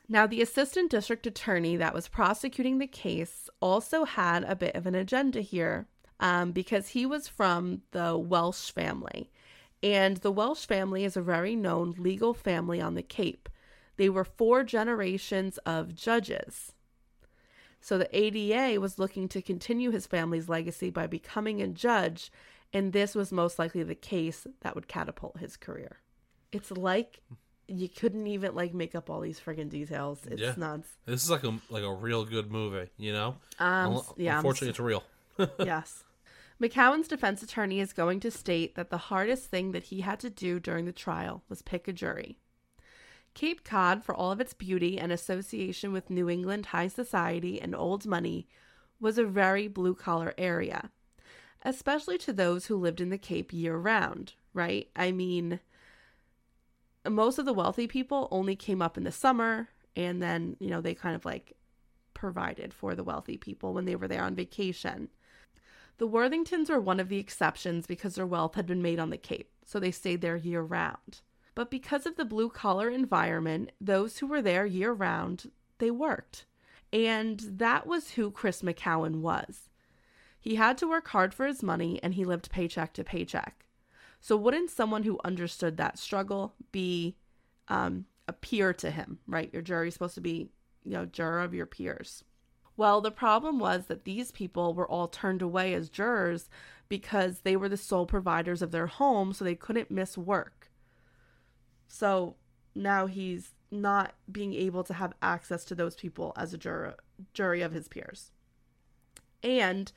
Now, 0.08 0.28
the 0.28 0.44
assistant 0.44 0.92
district 0.92 1.26
attorney 1.26 1.76
that 1.78 1.96
was 1.96 2.08
prosecuting 2.08 2.78
the 2.78 2.86
case 2.86 3.50
also 3.60 4.06
had 4.06 4.44
a 4.44 4.56
bit 4.56 4.76
of 4.76 4.86
an 4.86 4.94
agenda 4.94 5.42
here 5.42 5.88
um, 6.20 6.52
because 6.52 6.90
he 6.90 7.08
was 7.08 7.28
from 7.28 7.82
the 7.90 8.16
Welsh 8.16 8.70
family. 8.70 9.32
And 9.82 10.18
the 10.18 10.32
Welsh 10.32 10.68
family 10.68 11.06
is 11.06 11.18
a 11.18 11.24
very 11.24 11.56
known 11.56 11.96
legal 11.98 12.36
family 12.36 12.80
on 12.80 12.94
the 12.94 13.02
Cape. 13.02 13.50
They 13.98 14.10
were 14.10 14.24
four 14.24 14.64
generations 14.64 15.58
of 15.66 15.96
judges. 15.96 16.74
So 17.82 17.98
the 17.98 18.16
ADA 18.16 18.80
was 18.80 19.00
looking 19.00 19.28
to 19.30 19.42
continue 19.42 19.90
his 19.90 20.06
family's 20.06 20.48
legacy 20.48 20.92
by 20.92 21.08
becoming 21.08 21.64
a 21.64 21.68
judge, 21.68 22.32
and 22.72 22.94
this 22.94 23.16
was 23.16 23.32
most 23.32 23.58
likely 23.58 23.82
the 23.82 23.96
case 23.96 24.46
that 24.62 24.76
would 24.76 24.88
catapult 24.88 25.40
his 25.40 25.58
career. 25.58 25.98
It's 26.52 26.70
like 26.70 27.22
you 27.68 27.90
couldn't 27.90 28.28
even 28.28 28.54
like 28.56 28.74
make 28.74 28.96
up 28.96 29.10
all 29.10 29.22
these 29.22 29.40
friggin' 29.40 29.70
details. 29.70 30.20
It's 30.28 30.42
Yeah. 30.42 30.54
nuts. 30.58 30.88
This 31.06 31.24
is 31.24 31.30
like 31.30 31.44
a 31.44 31.58
like 31.70 31.84
a 31.84 31.94
real 31.94 32.26
good 32.26 32.52
movie, 32.52 32.90
you 32.98 33.14
know. 33.14 33.36
Um, 33.60 34.02
yeah, 34.18 34.34
I'm 34.34 34.38
Unfortunately, 34.38 34.70
it's 34.70 34.80
real. 34.80 35.04
yes. 35.60 36.04
McCowen's 36.62 37.08
defense 37.10 37.44
attorney 37.44 37.82
is 37.82 37.92
going 37.92 38.22
to 38.22 38.32
state 38.32 38.76
that 38.76 38.90
the 38.90 38.98
hardest 38.98 39.46
thing 39.50 39.74
that 39.74 39.84
he 39.86 40.02
had 40.02 40.20
to 40.22 40.30
do 40.30 40.60
during 40.60 40.86
the 40.86 40.94
trial 40.94 41.44
was 41.50 41.62
pick 41.62 41.88
a 41.88 41.94
jury. 41.94 42.40
Cape 43.34 43.66
Cod, 43.66 44.06
for 44.06 44.16
all 44.16 44.32
of 44.32 44.40
its 44.40 44.54
beauty 44.54 44.98
and 44.98 45.12
association 45.12 45.92
with 45.92 46.10
New 46.10 46.30
England 46.30 46.68
high 46.68 46.88
society 46.88 47.62
and 47.62 47.76
old 47.76 48.06
money, 48.06 48.48
was 49.02 49.18
a 49.18 49.26
very 49.26 49.68
blue 49.68 49.94
collar 49.94 50.34
area, 50.38 50.90
especially 51.64 52.18
to 52.20 52.32
those 52.32 52.68
who 52.68 52.78
lived 52.78 53.02
in 53.02 53.10
the 53.10 53.18
Cape 53.18 53.52
year 53.52 53.76
round, 53.76 54.34
right? 54.54 54.88
I 54.96 55.12
mean, 55.12 55.60
most 57.10 57.38
of 57.40 57.46
the 57.46 57.54
wealthy 57.54 57.88
people 57.88 58.28
only 58.32 58.56
came 58.56 58.82
up 58.82 58.98
in 58.98 59.04
the 59.04 59.12
summer 59.12 59.70
and 59.96 60.22
then, 60.22 60.58
you 60.60 60.70
know, 60.70 60.82
they 60.82 60.94
kind 60.94 61.16
of 61.16 61.26
like 61.26 61.54
provided 62.14 62.74
for 62.74 62.96
the 62.96 63.04
wealthy 63.04 63.38
people 63.38 63.74
when 63.74 63.86
they 63.86 63.96
were 63.96 64.08
there 64.08 64.24
on 64.24 64.36
vacation. 64.36 65.10
The 65.98 66.08
Worthingtons 66.08 66.70
were 66.70 66.80
one 66.80 67.00
of 67.00 67.08
the 67.08 67.20
exceptions 67.20 67.88
because 67.88 68.16
their 68.16 68.26
wealth 68.26 68.56
had 68.56 68.66
been 68.66 68.82
made 68.82 69.00
on 69.00 69.12
the 69.12 69.18
Cape, 69.18 69.52
so 69.64 69.80
they 69.80 69.92
stayed 69.92 70.22
there 70.22 70.36
year 70.36 70.62
round. 70.62 71.22
But 71.54 71.72
because 71.72 72.06
of 72.06 72.18
the 72.18 72.26
blue 72.26 72.50
collar 72.50 72.90
environment, 72.90 73.72
those 73.80 74.18
who 74.18 74.28
were 74.28 74.42
there 74.42 74.66
year 74.66 74.92
round, 74.92 75.52
they 75.78 75.90
worked. 75.90 76.46
And 76.92 77.40
that 77.40 77.88
was 77.88 78.12
who 78.12 78.30
Chris 78.30 78.62
McCowen 78.62 79.22
was. 79.22 79.70
He 80.40 80.56
had 80.56 80.78
to 80.80 80.88
work 80.88 81.08
hard 81.08 81.34
for 81.34 81.46
his 81.46 81.64
money 81.64 82.00
and 82.04 82.14
he 82.14 82.26
lived 82.26 82.52
paycheck 82.52 82.94
to 82.94 83.04
paycheck. 83.04 83.65
So, 84.26 84.36
wouldn't 84.36 84.72
someone 84.72 85.04
who 85.04 85.20
understood 85.24 85.78
that 85.78 86.00
struggle 86.00 86.56
be 86.72 87.16
um, 87.68 88.06
a 88.28 88.34
peer 88.34 88.74
to 88.74 88.90
him, 88.90 89.20
right? 89.28 89.54
Your 89.54 89.62
jury's 89.62 89.94
supposed 89.94 90.16
to 90.16 90.20
be, 90.20 90.50
you 90.84 90.94
know, 90.94 91.06
juror 91.06 91.42
of 91.42 91.54
your 91.54 91.68
peers. 91.68 92.24
Well, 92.76 93.02
the 93.02 93.12
problem 93.12 93.60
was 93.60 93.86
that 93.86 94.04
these 94.04 94.32
people 94.32 94.74
were 94.74 94.90
all 94.90 95.08
turned 95.08 95.44
away 95.44 95.76
as 95.76 95.92
jurors 95.92 96.50
because 96.90 97.42
they 97.42 97.56
were 97.56 97.70
the 97.70 97.78
sole 97.78 98.08
providers 98.08 98.64
of 98.64 98.72
their 98.72 98.88
home, 98.88 99.32
so 99.32 99.46
they 99.46 99.54
couldn't 99.54 99.92
miss 99.92 100.18
work. 100.18 100.72
So 101.88 102.36
now 102.74 103.06
he's 103.06 103.52
not 103.70 104.16
being 104.32 104.56
able 104.56 104.84
to 104.86 104.96
have 104.96 105.14
access 105.22 105.64
to 105.66 105.76
those 105.76 105.94
people 105.94 106.34
as 106.36 106.52
a 106.52 106.58
juror, 106.58 106.96
jury 107.36 107.62
of 107.62 107.74
his 107.74 107.88
peers. 107.88 108.32
And 109.44 109.92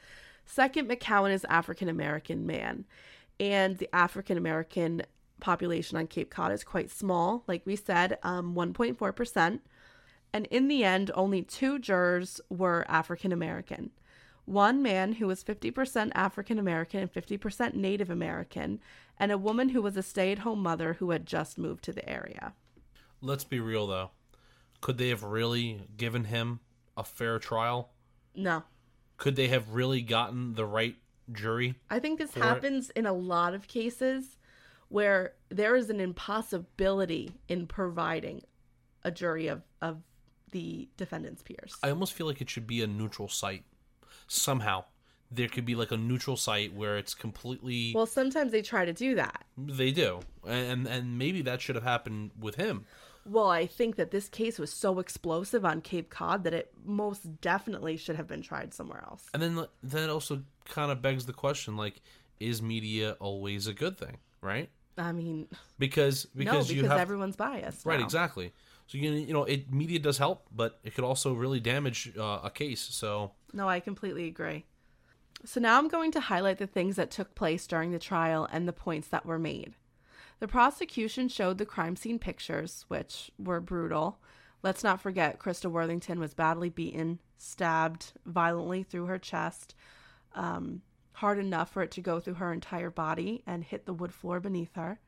second, 0.44 0.86
McCowen 0.86 1.32
is 1.32 1.46
African 1.46 1.88
American 1.88 2.44
man, 2.44 2.84
and 3.40 3.78
the 3.78 3.94
African 3.94 4.36
American 4.36 5.02
population 5.40 5.96
on 5.96 6.06
Cape 6.06 6.30
Cod 6.30 6.52
is 6.52 6.64
quite 6.64 6.90
small. 6.90 7.44
Like 7.46 7.62
we 7.64 7.76
said, 7.76 8.18
um, 8.22 8.54
1.4 8.54 9.14
percent. 9.14 9.62
And 10.32 10.46
in 10.46 10.68
the 10.68 10.84
end, 10.84 11.10
only 11.14 11.42
two 11.42 11.78
jurors 11.78 12.40
were 12.50 12.84
African 12.88 13.32
American. 13.32 13.90
One 14.44 14.82
man 14.82 15.14
who 15.14 15.26
was 15.26 15.44
50% 15.44 16.10
African 16.14 16.58
American 16.58 17.00
and 17.00 17.12
50% 17.12 17.74
Native 17.74 18.08
American, 18.08 18.80
and 19.18 19.30
a 19.30 19.38
woman 19.38 19.70
who 19.70 19.82
was 19.82 19.96
a 19.96 20.02
stay 20.02 20.32
at 20.32 20.38
home 20.38 20.62
mother 20.62 20.94
who 20.94 21.10
had 21.10 21.26
just 21.26 21.58
moved 21.58 21.84
to 21.84 21.92
the 21.92 22.08
area. 22.08 22.54
Let's 23.20 23.44
be 23.44 23.60
real 23.60 23.86
though. 23.86 24.10
Could 24.80 24.96
they 24.96 25.08
have 25.08 25.22
really 25.22 25.82
given 25.96 26.24
him 26.24 26.60
a 26.96 27.04
fair 27.04 27.38
trial? 27.38 27.90
No. 28.34 28.62
Could 29.16 29.36
they 29.36 29.48
have 29.48 29.74
really 29.74 30.00
gotten 30.00 30.54
the 30.54 30.64
right 30.64 30.96
jury? 31.32 31.74
I 31.90 31.98
think 31.98 32.18
this 32.18 32.32
For 32.32 32.40
it? 32.40 32.42
happens 32.44 32.90
in 32.90 33.06
a 33.06 33.12
lot 33.12 33.54
of 33.54 33.68
cases 33.68 34.36
where 34.88 35.34
there 35.50 35.76
is 35.76 35.90
an 35.90 36.00
impossibility 36.00 37.32
in 37.48 37.66
providing 37.66 38.42
a 39.04 39.10
jury 39.10 39.48
of, 39.48 39.62
of 39.82 39.98
the 40.52 40.88
defendant's 40.96 41.42
peers. 41.42 41.76
I 41.82 41.90
almost 41.90 42.14
feel 42.14 42.26
like 42.26 42.40
it 42.40 42.48
should 42.48 42.66
be 42.66 42.82
a 42.82 42.86
neutral 42.86 43.28
site. 43.28 43.64
Somehow. 44.26 44.84
There 45.30 45.48
could 45.48 45.66
be 45.66 45.74
like 45.74 45.92
a 45.92 45.96
neutral 45.98 46.38
site 46.38 46.72
where 46.74 46.96
it's 46.96 47.12
completely 47.12 47.92
well, 47.94 48.06
sometimes 48.06 48.50
they 48.50 48.62
try 48.62 48.86
to 48.86 48.94
do 48.94 49.14
that. 49.16 49.44
they 49.58 49.92
do. 49.92 50.20
And 50.46 50.86
and 50.86 51.18
maybe 51.18 51.42
that 51.42 51.60
should 51.60 51.74
have 51.74 51.84
happened 51.84 52.30
with 52.40 52.54
him. 52.54 52.86
Well, 53.28 53.50
I 53.50 53.66
think 53.66 53.96
that 53.96 54.10
this 54.10 54.28
case 54.28 54.58
was 54.58 54.72
so 54.72 54.98
explosive 54.98 55.64
on 55.64 55.80
Cape 55.80 56.08
Cod 56.08 56.44
that 56.44 56.54
it 56.54 56.72
most 56.84 57.40
definitely 57.40 57.96
should 57.96 58.16
have 58.16 58.26
been 58.26 58.42
tried 58.42 58.72
somewhere 58.72 59.02
else. 59.04 59.24
And 59.34 59.42
then 59.42 59.66
that 59.82 60.08
also 60.10 60.42
kind 60.64 60.90
of 60.90 61.02
begs 61.02 61.26
the 61.26 61.32
question 61.32 61.76
like 61.76 62.00
is 62.40 62.62
media 62.62 63.16
always 63.20 63.66
a 63.66 63.74
good 63.74 63.98
thing, 63.98 64.18
right? 64.40 64.70
I 64.96 65.12
mean, 65.12 65.46
Because 65.78 66.26
no, 66.34 66.38
because 66.38 66.68
because 66.68 66.72
you 66.72 66.84
have 66.86 66.98
everyone's 66.98 67.36
biased. 67.36 67.86
Right, 67.86 68.00
now. 68.00 68.04
exactly. 68.04 68.52
So 68.86 68.98
you 68.98 69.12
you 69.12 69.32
know, 69.32 69.44
it 69.44 69.72
media 69.72 69.98
does 69.98 70.18
help, 70.18 70.46
but 70.54 70.80
it 70.82 70.94
could 70.94 71.04
also 71.04 71.34
really 71.34 71.60
damage 71.60 72.12
uh, 72.18 72.40
a 72.42 72.50
case. 72.50 72.80
So 72.80 73.32
No, 73.52 73.68
I 73.68 73.80
completely 73.80 74.26
agree. 74.26 74.64
So 75.44 75.60
now 75.60 75.78
I'm 75.78 75.88
going 75.88 76.10
to 76.12 76.20
highlight 76.20 76.58
the 76.58 76.66
things 76.66 76.96
that 76.96 77.10
took 77.10 77.34
place 77.34 77.66
during 77.66 77.92
the 77.92 77.98
trial 77.98 78.48
and 78.50 78.66
the 78.66 78.72
points 78.72 79.08
that 79.08 79.24
were 79.24 79.38
made. 79.38 79.74
The 80.40 80.48
prosecution 80.48 81.28
showed 81.28 81.58
the 81.58 81.66
crime 81.66 81.96
scene 81.96 82.18
pictures, 82.18 82.84
which 82.88 83.30
were 83.38 83.60
brutal. 83.60 84.20
Let's 84.62 84.84
not 84.84 85.00
forget 85.00 85.38
Christa 85.38 85.70
Worthington 85.70 86.20
was 86.20 86.34
badly 86.34 86.68
beaten, 86.68 87.18
stabbed 87.36 88.12
violently 88.24 88.82
through 88.82 89.06
her 89.06 89.18
chest, 89.18 89.74
um, 90.34 90.82
hard 91.12 91.38
enough 91.38 91.72
for 91.72 91.82
it 91.82 91.90
to 91.92 92.00
go 92.00 92.20
through 92.20 92.34
her 92.34 92.52
entire 92.52 92.90
body 92.90 93.42
and 93.46 93.64
hit 93.64 93.86
the 93.86 93.92
wood 93.92 94.14
floor 94.14 94.38
beneath 94.38 94.74
her. 94.74 95.00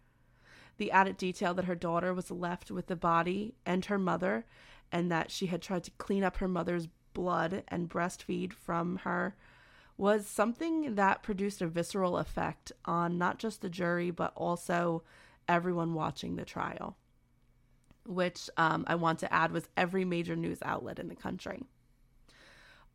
The 0.79 0.91
added 0.91 1.17
detail 1.17 1.55
that 1.55 1.67
her 1.67 1.75
daughter 1.75 2.13
was 2.15 2.31
left 2.31 2.71
with 2.71 2.87
the 2.87 2.97
body 2.97 3.55
and 3.65 3.85
her 3.85 3.99
mother, 3.99 4.47
and 4.91 5.11
that 5.13 5.31
she 5.31 5.47
had 5.47 5.63
tried 5.63 5.85
to 5.85 5.91
clean 5.93 6.25
up 6.25 6.39
her 6.39 6.49
mother's 6.49 6.89
blood 7.13 7.63
and 7.69 7.89
breastfeed 7.89 8.53
from 8.53 8.97
her 8.99 9.37
was 10.01 10.27
something 10.27 10.95
that 10.95 11.23
produced 11.23 11.61
a 11.61 11.67
visceral 11.67 12.17
effect 12.17 12.73
on 12.87 13.19
not 13.19 13.39
just 13.39 13.61
the 13.61 13.69
jury, 13.69 14.11
but 14.11 14.33
also 14.35 15.03
everyone 15.47 15.93
watching 15.93 16.37
the 16.37 16.45
trial, 16.45 16.97
which 18.07 18.49
um, 18.57 18.85
I 18.87 18.95
want 18.95 19.19
to 19.19 19.31
add 19.33 19.53
was 19.53 19.69
every 19.77 20.07
major 20.07 20.35
news 20.35 20.59
outlet 20.63 20.99
in 20.99 21.09
the 21.09 21.15
country. 21.15 21.65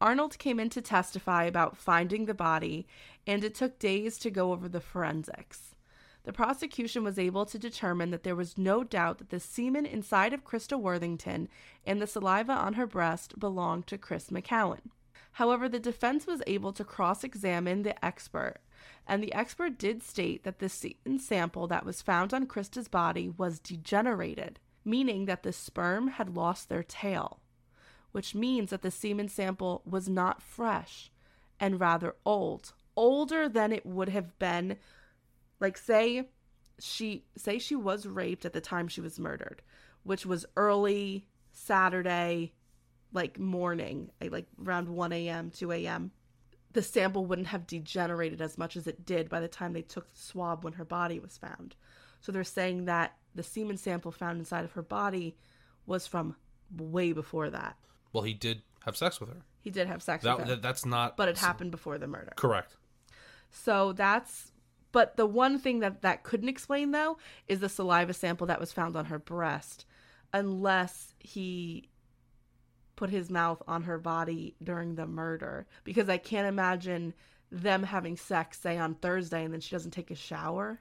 Arnold 0.02 0.40
came 0.40 0.60
in 0.60 0.72
to 0.72 0.82
testify 0.82 1.44
about 1.44 1.78
finding 1.78 2.26
the 2.26 2.34
body, 2.34 2.88
and 3.28 3.44
it 3.44 3.54
took 3.54 3.78
days 3.78 4.18
to 4.18 4.32
go 4.32 4.52
over 4.52 4.68
the 4.68 4.82
forensics. 4.82 5.76
the 6.24 6.34
prosecution 6.34 7.04
was 7.04 7.20
able 7.20 7.46
to 7.46 7.60
determine 7.60 8.10
that 8.10 8.24
there 8.24 8.36
was 8.36 8.58
no 8.58 8.84
doubt 8.84 9.20
that 9.20 9.30
the 9.30 9.40
semen 9.40 9.86
inside 9.86 10.34
of 10.34 10.44
Christa 10.44 10.76
Worthington 10.80 11.50
and 11.86 12.02
the 12.02 12.08
saliva 12.08 12.54
on 12.54 12.74
her 12.74 12.88
breast 12.88 13.38
belonged 13.40 13.86
to 13.88 13.98
Chris 14.00 14.32
McCowen. 14.32 14.90
However, 15.36 15.68
the 15.68 15.82
defense 15.82 16.26
was 16.26 16.42
able 16.48 16.72
to 16.72 16.86
cross 16.86 17.22
examine 17.22 17.84
the 17.84 18.06
expert, 18.06 18.60
and 19.06 19.22
the 19.22 19.34
expert 19.34 19.78
did 19.78 20.02
state 20.02 20.46
that 20.46 20.60
the 20.60 20.70
semen 20.70 21.20
sample 21.20 21.68
that 21.68 21.86
was 21.86 22.02
found 22.02 22.34
on 22.34 22.46
Christa's 22.46 22.88
body 22.88 23.28
was 23.28 23.60
degenerated, 23.60 24.62
meaning 24.86 25.26
that 25.26 25.44
the 25.44 25.52
sperm 25.52 26.08
had 26.08 26.38
lost 26.38 26.70
their 26.70 26.84
tail, 26.84 27.42
which 28.14 28.34
means 28.34 28.70
that 28.70 28.82
the 28.82 28.90
semen 28.90 29.28
sample 29.28 29.82
was 29.86 30.08
not 30.08 30.42
fresh 30.42 31.12
and 31.60 31.82
rather 31.82 32.16
old, 32.26 32.72
older 32.96 33.50
than 33.50 33.74
it 33.74 33.86
would 33.86 34.08
have 34.08 34.40
been 34.40 34.78
like 35.60 35.78
say 35.78 36.30
she 36.80 37.26
say 37.36 37.60
she 37.60 37.76
was 37.76 38.08
raped 38.08 38.46
at 38.46 38.54
the 38.54 38.62
time 38.62 38.88
she 38.88 39.02
was 39.02 39.20
murdered, 39.20 39.62
which 40.04 40.26
was 40.26 40.46
early 40.56 41.28
Saturday, 41.52 42.54
like 43.16 43.40
morning, 43.40 44.12
eh, 44.22 44.30
like 44.32 44.46
around 44.64 44.90
1 44.90 45.12
a.m., 45.14 45.50
2 45.50 45.72
a.m. 45.72 46.12
The 46.74 46.82
sample 46.82 47.26
wouldn't 47.26 47.48
have 47.48 47.66
degenerated 47.66 48.42
as 48.42 48.58
much 48.58 48.76
as 48.76 48.86
it 48.86 49.06
did 49.06 49.30
by 49.30 49.40
the 49.40 49.48
time 49.48 49.74
they 49.74 49.82
took 49.82 50.14
the 50.14 50.20
swab 50.20 50.64
when 50.64 50.74
her 50.74 50.86
body 50.86 51.20
was 51.20 51.38
found. 51.38 51.76
So 52.20 52.32
they're 52.32 52.44
saying 52.44 52.86
that 52.86 53.16
the 53.34 53.44
semen 53.44 53.78
sample 53.78 54.12
found 54.12 54.40
inside 54.40 54.66
of 54.66 54.74
her 54.74 54.82
body 54.82 55.38
was 55.86 56.06
from 56.06 56.36
way 56.76 57.14
before 57.14 57.50
that. 57.50 57.78
Well, 58.12 58.24
he 58.24 58.34
did 58.34 58.62
have 58.84 58.98
sex 58.98 59.20
with 59.20 59.30
her. 59.30 59.42
He 59.62 59.70
did 59.70 59.88
have 59.88 60.04
sex 60.04 60.24
That, 60.24 60.38
with 60.38 60.48
her, 60.48 60.56
that's 60.58 60.86
not. 60.86 61.18
but 61.18 61.28
it 61.30 61.38
happened 61.38 61.72
before 61.72 61.98
the 61.98 62.08
murder. 62.08 62.34
Correct. 62.36 62.76
So 63.50 63.94
that's 63.94 64.52
but 64.92 65.18
the 65.18 65.26
one 65.26 65.60
thing 65.60 65.80
that 65.80 66.02
that 66.02 66.24
couldn't 66.24 66.50
explain 66.50 66.92
though 66.92 67.18
is 67.48 67.60
the 67.60 67.70
saliva 67.70 68.14
sample 68.14 68.48
that 68.48 68.60
was 68.60 68.72
found 68.72 68.96
on 68.96 69.06
her 69.06 69.20
breast 69.20 69.86
unless 70.34 71.14
he 71.20 71.90
put 72.96 73.10
his 73.10 73.30
mouth 73.30 73.62
on 73.68 73.84
her 73.84 73.98
body 73.98 74.56
during 74.64 74.96
the 74.96 75.06
murder 75.06 75.66
because 75.84 76.10
I 76.10 76.18
can't 76.18 76.48
imagine 76.48 77.14
them 77.52 77.84
having 77.84 78.18
sex 78.18 78.60
say 78.60 78.78
on 78.78 78.96
Thursday 78.96 79.44
and 79.44 79.54
then 79.54 79.62
she 79.62 79.72
doesn't 79.76 79.92
take 79.92 80.12
a 80.12 80.16
shower. 80.16 80.80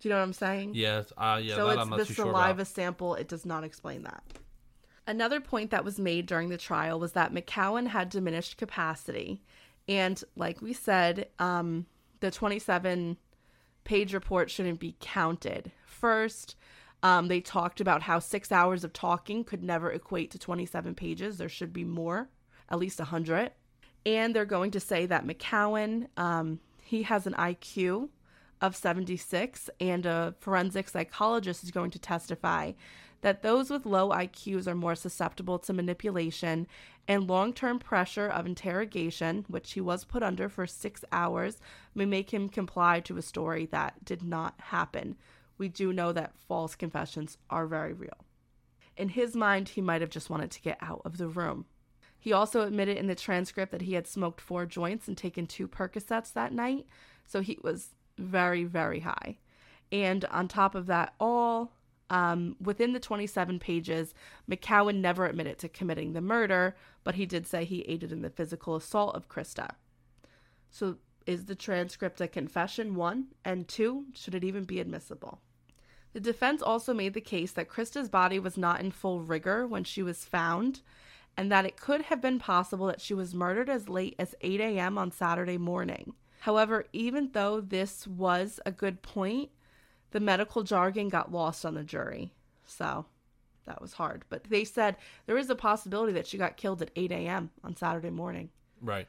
Do 0.00 0.08
you 0.08 0.14
know 0.14 0.18
what 0.20 0.26
I'm 0.26 0.32
saying? 0.32 0.72
Yes. 0.74 1.12
Uh, 1.16 1.40
yeah. 1.42 1.56
so 1.56 1.68
it's 1.70 1.80
I'm 1.80 1.90
not 1.90 1.98
the 1.98 2.04
too 2.04 2.14
sure 2.14 2.26
saliva 2.26 2.52
about. 2.52 2.66
sample. 2.68 3.14
It 3.14 3.28
does 3.28 3.44
not 3.44 3.64
explain 3.64 4.04
that. 4.04 4.22
Another 5.06 5.40
point 5.40 5.70
that 5.70 5.84
was 5.84 5.98
made 5.98 6.26
during 6.26 6.50
the 6.50 6.58
trial 6.58 7.00
was 7.00 7.12
that 7.12 7.32
McCowen 7.32 7.88
had 7.88 8.10
diminished 8.10 8.58
capacity. 8.58 9.42
And 9.88 10.22
like 10.36 10.60
we 10.60 10.72
said, 10.72 11.28
um, 11.38 11.86
the 12.20 12.30
27 12.30 13.16
page 13.84 14.12
report 14.12 14.50
shouldn't 14.50 14.80
be 14.80 14.96
counted. 15.00 15.72
First, 15.86 16.56
um, 17.02 17.28
they 17.28 17.40
talked 17.40 17.80
about 17.80 18.02
how 18.02 18.18
six 18.18 18.50
hours 18.50 18.84
of 18.84 18.92
talking 18.92 19.44
could 19.44 19.62
never 19.62 19.90
equate 19.90 20.30
to 20.32 20.38
27 20.38 20.94
pages. 20.94 21.38
There 21.38 21.48
should 21.48 21.72
be 21.72 21.84
more, 21.84 22.28
at 22.68 22.78
least 22.78 22.98
100. 22.98 23.52
And 24.04 24.34
they're 24.34 24.44
going 24.44 24.70
to 24.72 24.80
say 24.80 25.06
that 25.06 25.26
McCowen, 25.26 26.08
um, 26.16 26.60
he 26.82 27.02
has 27.04 27.26
an 27.26 27.34
IQ 27.34 28.08
of 28.60 28.74
76, 28.74 29.70
and 29.80 30.06
a 30.06 30.34
forensic 30.40 30.88
psychologist 30.88 31.62
is 31.62 31.70
going 31.70 31.90
to 31.92 31.98
testify 31.98 32.72
that 33.20 33.42
those 33.42 33.70
with 33.70 33.86
low 33.86 34.10
IQs 34.10 34.66
are 34.66 34.74
more 34.74 34.94
susceptible 34.94 35.58
to 35.58 35.72
manipulation 35.72 36.66
and 37.06 37.26
long 37.26 37.52
term 37.52 37.78
pressure 37.78 38.28
of 38.28 38.46
interrogation, 38.46 39.44
which 39.48 39.72
he 39.72 39.80
was 39.80 40.04
put 40.04 40.22
under 40.22 40.48
for 40.48 40.66
six 40.66 41.04
hours, 41.10 41.58
may 41.94 42.04
make 42.04 42.32
him 42.32 42.48
comply 42.48 43.00
to 43.00 43.16
a 43.16 43.22
story 43.22 43.66
that 43.66 44.04
did 44.04 44.22
not 44.22 44.54
happen. 44.58 45.16
We 45.58 45.68
do 45.68 45.92
know 45.92 46.12
that 46.12 46.38
false 46.46 46.74
confessions 46.74 47.36
are 47.50 47.66
very 47.66 47.92
real. 47.92 48.24
In 48.96 49.10
his 49.10 49.36
mind, 49.36 49.70
he 49.70 49.80
might 49.80 50.00
have 50.00 50.10
just 50.10 50.30
wanted 50.30 50.50
to 50.52 50.62
get 50.62 50.78
out 50.80 51.02
of 51.04 51.18
the 51.18 51.28
room. 51.28 51.66
He 52.18 52.32
also 52.32 52.62
admitted 52.62 52.96
in 52.96 53.06
the 53.06 53.14
transcript 53.14 53.70
that 53.72 53.82
he 53.82 53.94
had 53.94 54.06
smoked 54.06 54.40
four 54.40 54.66
joints 54.66 55.06
and 55.06 55.16
taken 55.16 55.46
two 55.46 55.68
Percocets 55.68 56.32
that 56.32 56.52
night, 56.52 56.86
so 57.24 57.40
he 57.40 57.58
was 57.62 57.90
very, 58.18 58.64
very 58.64 59.00
high. 59.00 59.38
And 59.92 60.24
on 60.26 60.48
top 60.48 60.74
of 60.74 60.86
that, 60.86 61.14
all 61.20 61.72
um, 62.10 62.56
within 62.60 62.92
the 62.92 63.00
27 63.00 63.58
pages, 63.58 64.14
McCowen 64.50 64.96
never 64.96 65.26
admitted 65.26 65.58
to 65.58 65.68
committing 65.68 66.12
the 66.12 66.20
murder, 66.20 66.76
but 67.04 67.14
he 67.14 67.26
did 67.26 67.46
say 67.46 67.64
he 67.64 67.82
aided 67.82 68.12
in 68.12 68.22
the 68.22 68.30
physical 68.30 68.76
assault 68.76 69.14
of 69.14 69.28
Christa. 69.28 69.70
So, 70.70 70.96
is 71.26 71.44
the 71.44 71.54
transcript 71.54 72.20
a 72.22 72.28
confession? 72.28 72.94
One. 72.94 73.28
And 73.44 73.68
two, 73.68 74.06
should 74.14 74.34
it 74.34 74.44
even 74.44 74.64
be 74.64 74.80
admissible? 74.80 75.42
The 76.18 76.32
defense 76.32 76.62
also 76.62 76.92
made 76.92 77.14
the 77.14 77.20
case 77.20 77.52
that 77.52 77.68
Christa's 77.68 78.08
body 78.08 78.40
was 78.40 78.58
not 78.58 78.80
in 78.80 78.90
full 78.90 79.20
rigor 79.20 79.68
when 79.68 79.84
she 79.84 80.02
was 80.02 80.24
found, 80.24 80.80
and 81.36 81.52
that 81.52 81.64
it 81.64 81.76
could 81.76 82.02
have 82.02 82.20
been 82.20 82.40
possible 82.40 82.88
that 82.88 83.00
she 83.00 83.14
was 83.14 83.36
murdered 83.36 83.70
as 83.70 83.88
late 83.88 84.16
as 84.18 84.34
8 84.40 84.60
a.m. 84.60 84.98
on 84.98 85.12
Saturday 85.12 85.58
morning. 85.58 86.14
However, 86.40 86.86
even 86.92 87.30
though 87.34 87.60
this 87.60 88.04
was 88.08 88.58
a 88.66 88.72
good 88.72 89.00
point, 89.00 89.50
the 90.10 90.18
medical 90.18 90.64
jargon 90.64 91.08
got 91.08 91.30
lost 91.30 91.64
on 91.64 91.74
the 91.74 91.84
jury. 91.84 92.32
So 92.66 93.06
that 93.66 93.80
was 93.80 93.92
hard. 93.92 94.24
But 94.28 94.42
they 94.42 94.64
said 94.64 94.96
there 95.26 95.38
is 95.38 95.50
a 95.50 95.54
possibility 95.54 96.14
that 96.14 96.26
she 96.26 96.36
got 96.36 96.56
killed 96.56 96.82
at 96.82 96.90
8 96.96 97.12
a.m. 97.12 97.50
on 97.62 97.76
Saturday 97.76 98.10
morning. 98.10 98.48
Right. 98.82 99.06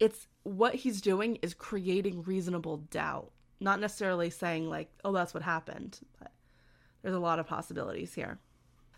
It's 0.00 0.26
what 0.44 0.74
he's 0.74 1.02
doing 1.02 1.36
is 1.42 1.52
creating 1.52 2.22
reasonable 2.22 2.78
doubt, 2.78 3.30
not 3.60 3.78
necessarily 3.78 4.30
saying, 4.30 4.70
like, 4.70 4.90
oh, 5.04 5.12
that's 5.12 5.34
what 5.34 5.42
happened. 5.42 5.98
But 6.18 6.32
there's 7.02 7.14
a 7.14 7.20
lot 7.20 7.38
of 7.38 7.46
possibilities 7.46 8.14
here. 8.14 8.38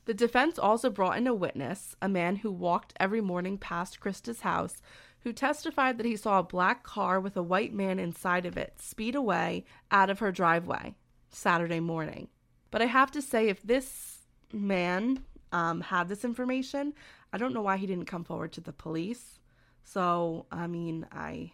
The 0.06 0.14
defense 0.14 0.58
also 0.58 0.88
brought 0.88 1.18
in 1.18 1.26
a 1.26 1.34
witness, 1.34 1.94
a 2.00 2.08
man 2.08 2.36
who 2.36 2.50
walked 2.50 2.94
every 2.98 3.20
morning 3.20 3.58
past 3.58 4.00
Christa's 4.00 4.40
house, 4.40 4.80
who 5.20 5.32
testified 5.34 5.98
that 5.98 6.06
he 6.06 6.16
saw 6.16 6.38
a 6.38 6.44
black 6.44 6.82
car 6.82 7.20
with 7.20 7.36
a 7.36 7.42
white 7.42 7.74
man 7.74 7.98
inside 7.98 8.46
of 8.46 8.56
it 8.56 8.80
speed 8.80 9.14
away 9.14 9.66
out 9.90 10.08
of 10.08 10.20
her 10.20 10.32
driveway 10.32 10.94
Saturday 11.28 11.80
morning. 11.80 12.28
But 12.70 12.80
I 12.80 12.86
have 12.86 13.10
to 13.12 13.20
say, 13.22 13.48
if 13.48 13.62
this 13.62 14.20
man 14.52 15.24
um, 15.52 15.82
had 15.82 16.08
this 16.08 16.24
information, 16.24 16.94
I 17.32 17.38
don't 17.38 17.52
know 17.52 17.62
why 17.62 17.76
he 17.76 17.86
didn't 17.86 18.06
come 18.06 18.24
forward 18.24 18.52
to 18.52 18.60
the 18.60 18.72
police. 18.72 19.38
So, 19.84 20.46
I 20.50 20.66
mean, 20.66 21.06
I. 21.12 21.52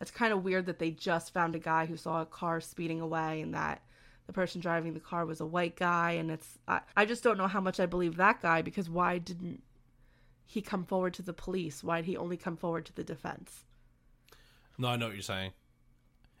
It's 0.00 0.10
kind 0.10 0.32
of 0.32 0.44
weird 0.44 0.66
that 0.66 0.78
they 0.78 0.90
just 0.90 1.32
found 1.32 1.54
a 1.54 1.58
guy 1.58 1.86
who 1.86 1.96
saw 1.96 2.20
a 2.20 2.26
car 2.26 2.60
speeding 2.60 3.00
away 3.00 3.40
and 3.40 3.54
that 3.54 3.82
the 4.26 4.32
person 4.32 4.60
driving 4.60 4.94
the 4.94 5.00
car 5.00 5.26
was 5.26 5.40
a 5.40 5.46
white 5.46 5.76
guy. 5.76 6.12
And 6.12 6.30
it's. 6.30 6.58
I, 6.66 6.80
I 6.96 7.04
just 7.04 7.22
don't 7.22 7.38
know 7.38 7.48
how 7.48 7.60
much 7.60 7.80
I 7.80 7.86
believe 7.86 8.16
that 8.16 8.40
guy 8.42 8.62
because 8.62 8.88
why 8.88 9.18
didn't 9.18 9.62
he 10.46 10.60
come 10.62 10.84
forward 10.84 11.14
to 11.14 11.22
the 11.22 11.32
police? 11.32 11.82
Why 11.82 12.00
did 12.00 12.06
he 12.06 12.16
only 12.16 12.36
come 12.36 12.56
forward 12.56 12.86
to 12.86 12.94
the 12.94 13.04
defense? 13.04 13.64
No, 14.78 14.88
I 14.88 14.96
know 14.96 15.06
what 15.06 15.14
you're 15.14 15.22
saying. 15.22 15.52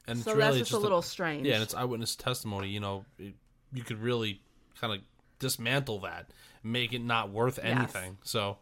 And 0.06 0.18
So 0.18 0.30
it's 0.30 0.36
really 0.38 0.58
that's 0.58 0.70
just 0.70 0.72
a 0.72 0.78
little 0.78 1.02
strange. 1.02 1.46
Yeah, 1.46 1.54
and 1.54 1.62
it's 1.62 1.74
eyewitness 1.74 2.16
testimony. 2.16 2.68
You 2.68 2.80
know, 2.80 3.04
it, 3.18 3.34
you 3.72 3.82
could 3.82 4.00
really 4.00 4.40
kind 4.80 4.92
of 4.92 5.00
dismantle 5.38 6.00
that, 6.00 6.30
make 6.62 6.92
it 6.92 7.02
not 7.02 7.30
worth 7.30 7.58
anything. 7.62 8.18
So 8.22 8.58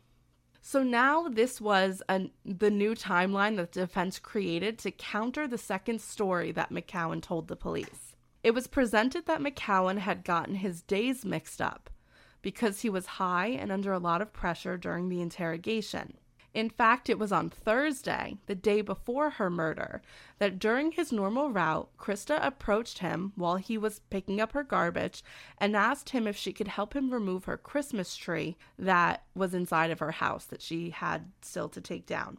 So 0.60 0.82
now 0.82 1.28
this 1.28 1.60
was 1.60 2.02
an, 2.08 2.30
the 2.44 2.70
new 2.70 2.94
timeline 2.94 3.56
that 3.56 3.72
the 3.72 3.80
defense 3.80 4.18
created 4.18 4.78
to 4.80 4.90
counter 4.90 5.48
the 5.48 5.58
second 5.58 6.00
story 6.00 6.52
that 6.52 6.70
McCowen 6.70 7.20
told 7.22 7.48
the 7.48 7.56
police. 7.56 8.11
It 8.42 8.54
was 8.54 8.66
presented 8.66 9.26
that 9.26 9.40
McCowen 9.40 9.98
had 9.98 10.24
gotten 10.24 10.56
his 10.56 10.82
days 10.82 11.24
mixed 11.24 11.60
up 11.60 11.90
because 12.42 12.80
he 12.80 12.90
was 12.90 13.06
high 13.06 13.48
and 13.48 13.70
under 13.70 13.92
a 13.92 13.98
lot 13.98 14.20
of 14.20 14.32
pressure 14.32 14.76
during 14.76 15.08
the 15.08 15.20
interrogation. 15.20 16.14
In 16.54 16.68
fact, 16.68 17.08
it 17.08 17.18
was 17.18 17.32
on 17.32 17.48
Thursday, 17.48 18.36
the 18.46 18.54
day 18.54 18.82
before 18.82 19.30
her 19.30 19.48
murder, 19.48 20.02
that 20.38 20.58
during 20.58 20.92
his 20.92 21.10
normal 21.10 21.50
route, 21.50 21.88
Christa 21.96 22.44
approached 22.44 22.98
him 22.98 23.32
while 23.36 23.56
he 23.56 23.78
was 23.78 24.00
picking 24.10 24.38
up 24.40 24.52
her 24.52 24.64
garbage 24.64 25.24
and 25.56 25.74
asked 25.74 26.10
him 26.10 26.26
if 26.26 26.36
she 26.36 26.52
could 26.52 26.68
help 26.68 26.94
him 26.94 27.12
remove 27.12 27.44
her 27.44 27.56
Christmas 27.56 28.16
tree 28.16 28.58
that 28.78 29.24
was 29.34 29.54
inside 29.54 29.90
of 29.90 30.00
her 30.00 30.10
house 30.10 30.44
that 30.46 30.60
she 30.60 30.90
had 30.90 31.30
still 31.40 31.70
to 31.70 31.80
take 31.80 32.04
down. 32.04 32.36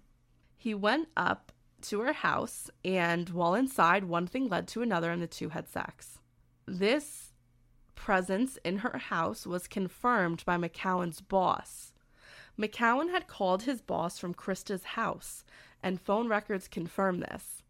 He 0.57 0.75
went 0.75 1.07
up 1.17 1.52
to 1.83 2.01
her 2.01 2.13
house, 2.13 2.69
and 2.83 3.29
while 3.29 3.53
inside, 3.53 4.05
one 4.05 4.27
thing 4.27 4.47
led 4.47 4.67
to 4.69 4.81
another, 4.81 5.11
and 5.11 5.21
the 5.21 5.27
two 5.27 5.49
had 5.49 5.67
sex. 5.67 6.19
This 6.65 7.33
presence 7.95 8.57
in 8.63 8.79
her 8.79 8.97
house 8.97 9.45
was 9.45 9.67
confirmed 9.67 10.43
by 10.45 10.57
McCowen's 10.57 11.21
boss. 11.21 11.93
McCowen 12.59 13.11
had 13.11 13.27
called 13.27 13.63
his 13.63 13.81
boss 13.81 14.17
from 14.17 14.33
Christa's 14.33 14.83
house, 14.83 15.43
and 15.81 16.01
phone 16.01 16.27
records 16.27 16.67
confirm 16.67 17.19
this, 17.19 17.63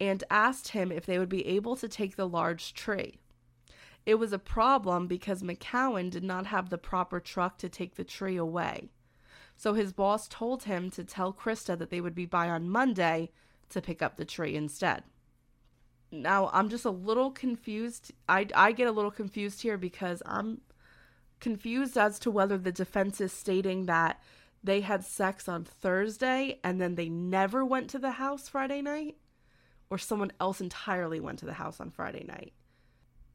and 0.00 0.24
asked 0.30 0.68
him 0.68 0.90
if 0.90 1.06
they 1.06 1.18
would 1.18 1.28
be 1.28 1.46
able 1.46 1.76
to 1.76 1.88
take 1.88 2.16
the 2.16 2.28
large 2.28 2.74
tree. 2.74 3.18
It 4.06 4.16
was 4.16 4.32
a 4.32 4.38
problem 4.38 5.06
because 5.06 5.42
McCowen 5.42 6.10
did 6.10 6.24
not 6.24 6.46
have 6.46 6.68
the 6.68 6.78
proper 6.78 7.20
truck 7.20 7.58
to 7.58 7.68
take 7.68 7.94
the 7.94 8.04
tree 8.04 8.36
away. 8.36 8.90
So 9.56 9.74
his 9.74 9.92
boss 9.92 10.28
told 10.28 10.64
him 10.64 10.90
to 10.92 11.04
tell 11.04 11.32
Christa 11.32 11.78
that 11.78 11.90
they 11.90 12.00
would 12.00 12.14
be 12.14 12.26
by 12.26 12.48
on 12.48 12.68
Monday 12.68 13.30
to 13.70 13.80
pick 13.80 14.02
up 14.02 14.16
the 14.16 14.24
tree 14.24 14.56
instead. 14.56 15.04
Now, 16.10 16.50
I'm 16.52 16.68
just 16.68 16.84
a 16.84 16.90
little 16.90 17.30
confused. 17.30 18.12
I, 18.28 18.46
I 18.54 18.72
get 18.72 18.88
a 18.88 18.92
little 18.92 19.10
confused 19.10 19.62
here 19.62 19.76
because 19.76 20.22
I'm 20.26 20.60
confused 21.40 21.98
as 21.98 22.18
to 22.20 22.30
whether 22.30 22.56
the 22.56 22.72
defense 22.72 23.20
is 23.20 23.32
stating 23.32 23.86
that 23.86 24.22
they 24.62 24.80
had 24.80 25.04
sex 25.04 25.48
on 25.48 25.64
Thursday 25.64 26.58
and 26.64 26.80
then 26.80 26.94
they 26.94 27.08
never 27.08 27.64
went 27.64 27.90
to 27.90 27.98
the 27.98 28.12
house 28.12 28.48
Friday 28.48 28.80
night 28.80 29.16
or 29.90 29.98
someone 29.98 30.32
else 30.40 30.60
entirely 30.60 31.20
went 31.20 31.38
to 31.40 31.46
the 31.46 31.52
house 31.52 31.80
on 31.80 31.90
Friday 31.90 32.24
night. 32.24 32.54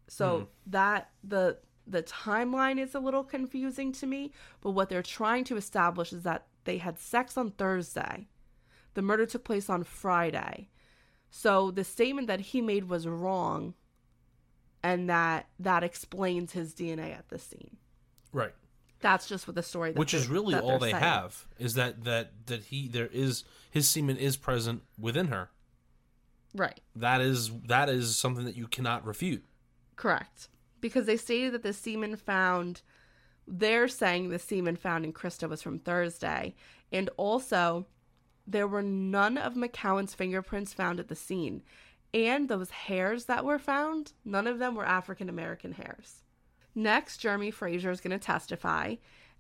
So 0.07 0.37
hmm. 0.37 0.43
that 0.71 1.11
the 1.23 1.57
the 1.89 2.03
timeline 2.03 2.79
is 2.79 2.95
a 2.95 2.99
little 2.99 3.23
confusing 3.23 3.91
to 3.93 4.05
me, 4.05 4.31
but 4.61 4.71
what 4.71 4.89
they're 4.89 5.01
trying 5.01 5.43
to 5.45 5.57
establish 5.57 6.13
is 6.13 6.23
that 6.23 6.47
they 6.65 6.77
had 6.77 6.99
sex 6.99 7.37
on 7.37 7.51
Thursday. 7.51 8.27
The 8.93 9.01
murder 9.01 9.25
took 9.25 9.43
place 9.43 9.69
on 9.69 9.83
Friday. 9.83 10.69
So 11.29 11.71
the 11.71 11.83
statement 11.83 12.27
that 12.27 12.39
he 12.39 12.61
made 12.61 12.89
was 12.89 13.07
wrong 13.07 13.73
and 14.83 15.09
that 15.09 15.47
that 15.59 15.83
explains 15.83 16.53
his 16.53 16.73
DNA 16.73 17.17
at 17.17 17.29
the 17.29 17.39
scene. 17.39 17.77
Right. 18.31 18.53
That's 19.01 19.27
just 19.27 19.47
what 19.47 19.55
the 19.55 19.63
story 19.63 19.91
that 19.91 19.99
Which 19.99 20.13
is 20.13 20.27
really 20.27 20.55
all 20.55 20.79
they 20.79 20.91
saying. 20.91 21.03
have 21.03 21.45
is 21.57 21.75
that 21.75 22.03
that 22.03 22.31
that 22.47 22.63
he 22.63 22.87
there 22.87 23.09
is 23.11 23.43
his 23.71 23.89
semen 23.89 24.17
is 24.17 24.37
present 24.37 24.83
within 24.99 25.27
her. 25.27 25.49
Right. 26.53 26.79
That 26.95 27.21
is 27.21 27.51
that 27.67 27.89
is 27.89 28.15
something 28.15 28.45
that 28.45 28.55
you 28.55 28.67
cannot 28.67 29.05
refute. 29.05 29.45
Correct. 29.95 30.49
Because 30.81 31.05
they 31.05 31.17
stated 31.17 31.53
that 31.53 31.63
the 31.63 31.73
semen 31.73 32.15
found, 32.15 32.81
they're 33.47 33.87
saying 33.87 34.29
the 34.29 34.39
semen 34.39 34.75
found 34.75 35.05
in 35.05 35.13
Christa 35.13 35.49
was 35.49 35.61
from 35.61 35.79
Thursday. 35.79 36.55
And 36.91 37.09
also, 37.17 37.85
there 38.47 38.67
were 38.67 38.81
none 38.81 39.37
of 39.37 39.53
McCowen's 39.53 40.13
fingerprints 40.13 40.73
found 40.73 40.99
at 40.99 41.07
the 41.07 41.15
scene. 41.15 41.63
And 42.13 42.49
those 42.49 42.71
hairs 42.71 43.25
that 43.25 43.45
were 43.45 43.59
found, 43.59 44.13
none 44.25 44.47
of 44.47 44.59
them 44.59 44.75
were 44.75 44.85
African 44.85 45.29
American 45.29 45.73
hairs. 45.73 46.23
Next, 46.73 47.17
Jeremy 47.17 47.51
Frazier 47.51 47.91
is 47.91 48.01
going 48.01 48.17
to 48.17 48.25
testify. 48.25 48.95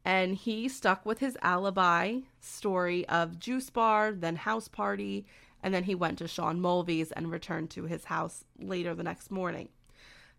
And 0.05 0.35
he 0.35 0.69
stuck 0.69 1.05
with 1.05 1.19
his 1.19 1.37
alibi 1.41 2.19
story 2.39 3.07
of 3.09 3.39
juice 3.39 3.69
bar, 3.69 4.11
then 4.13 4.37
house 4.37 4.67
party, 4.67 5.25
and 5.61 5.73
then 5.73 5.83
he 5.83 5.95
went 5.95 6.17
to 6.19 6.27
Sean 6.27 6.61
Mulvey's 6.61 7.11
and 7.11 7.31
returned 7.31 7.69
to 7.71 7.83
his 7.83 8.05
house 8.05 8.45
later 8.59 8.95
the 8.95 9.03
next 9.03 9.29
morning. 9.29 9.69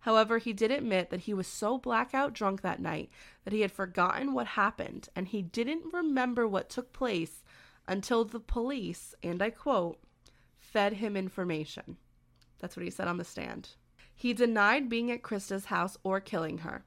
However, 0.00 0.38
he 0.38 0.52
did 0.52 0.70
admit 0.70 1.10
that 1.10 1.20
he 1.20 1.34
was 1.34 1.46
so 1.46 1.78
blackout 1.78 2.32
drunk 2.32 2.62
that 2.62 2.80
night 2.80 3.10
that 3.44 3.52
he 3.52 3.60
had 3.60 3.72
forgotten 3.72 4.32
what 4.32 4.46
happened 4.48 5.08
and 5.14 5.28
he 5.28 5.42
didn't 5.42 5.92
remember 5.92 6.48
what 6.48 6.70
took 6.70 6.92
place 6.92 7.42
until 7.86 8.24
the 8.24 8.40
police, 8.40 9.14
and 9.22 9.42
I 9.42 9.50
quote, 9.50 9.98
fed 10.58 10.94
him 10.94 11.16
information. 11.16 11.96
That's 12.60 12.76
what 12.76 12.84
he 12.84 12.90
said 12.90 13.08
on 13.08 13.16
the 13.16 13.24
stand. 13.24 13.70
He 14.14 14.32
denied 14.32 14.88
being 14.88 15.10
at 15.10 15.22
Christa's 15.22 15.66
house 15.66 15.96
or 16.02 16.20
killing 16.20 16.58
her. 16.58 16.84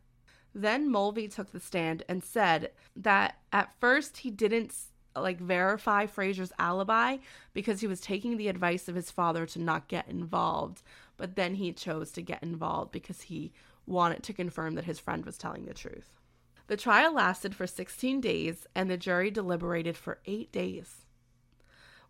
Then 0.56 0.90
Mulvey 0.90 1.28
took 1.28 1.52
the 1.52 1.60
stand 1.60 2.04
and 2.08 2.24
said 2.24 2.72
that 2.96 3.40
at 3.52 3.74
first 3.80 4.18
he 4.18 4.30
didn't 4.30 4.74
like 5.16 5.40
verify 5.40 6.06
Frazier's 6.06 6.54
alibi 6.58 7.18
because 7.54 7.82
he 7.82 7.88
was 7.88 8.02
taking 8.02 8.38
the 8.38 8.48
advice 8.48 8.88
of 8.88 8.96
his 8.96 9.12
father 9.12 9.46
to 9.48 9.60
not 9.60 9.88
get 9.88 10.08
involved, 10.08 10.82
but 11.24 11.38
then 11.38 11.56
he 11.56 11.72
chose 11.72 12.12
to 12.12 12.22
get 12.22 12.44
involved 12.44 12.92
because 12.92 13.22
he 13.22 13.54
wanted 13.86 14.22
to 14.24 14.34
confirm 14.34 14.76
that 14.76 14.84
his 14.84 15.00
friend 15.00 15.26
was 15.26 15.38
telling 15.38 15.64
the 15.64 15.74
truth. 15.74 16.20
The 16.68 16.76
trial 16.76 17.14
lasted 17.14 17.56
for 17.56 17.66
16 17.66 18.20
days 18.20 18.68
and 18.76 18.92
the 18.92 18.98
jury 18.98 19.32
deliberated 19.32 19.96
for 19.96 20.20
8 20.26 20.52
days. 20.52 21.06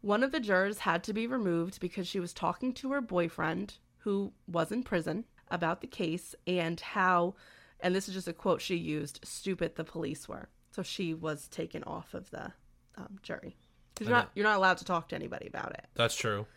One 0.02 0.24
of 0.24 0.32
the 0.32 0.40
jurors 0.40 0.80
had 0.80 1.04
to 1.04 1.14
be 1.14 1.28
removed 1.28 1.80
because 1.80 2.08
she 2.08 2.20
was 2.20 2.34
talking 2.34 2.74
to 2.74 2.92
her 2.92 3.02
boyfriend, 3.02 3.76
who 4.00 4.34
was 4.48 4.72
in 4.72 4.82
prison, 4.82 5.26
about 5.48 5.82
the 5.82 5.86
case 5.86 6.34
and 6.48 6.80
how, 6.80 7.36
and 7.82 7.94
this 7.94 8.08
is 8.08 8.16
just 8.16 8.28
a 8.28 8.34
quote 8.34 8.62
she 8.62 8.78
used, 8.78 9.20
stupid 9.24 9.76
the 9.76 9.84
police 9.84 10.28
were. 10.28 10.50
So 10.72 10.82
she 10.82 11.14
was 11.14 11.48
taken 11.50 11.84
off 11.84 12.16
of 12.16 12.32
the 12.32 12.52
um, 12.98 13.20
jury. 13.22 13.58
You're 14.00 14.10
not, 14.10 14.32
you're 14.34 14.48
not 14.48 14.58
allowed 14.58 14.80
to 14.80 14.86
talk 14.86 15.10
to 15.10 15.16
anybody 15.16 15.46
about 15.46 15.74
it. 15.74 15.86
That's 15.94 16.16
true. 16.16 16.48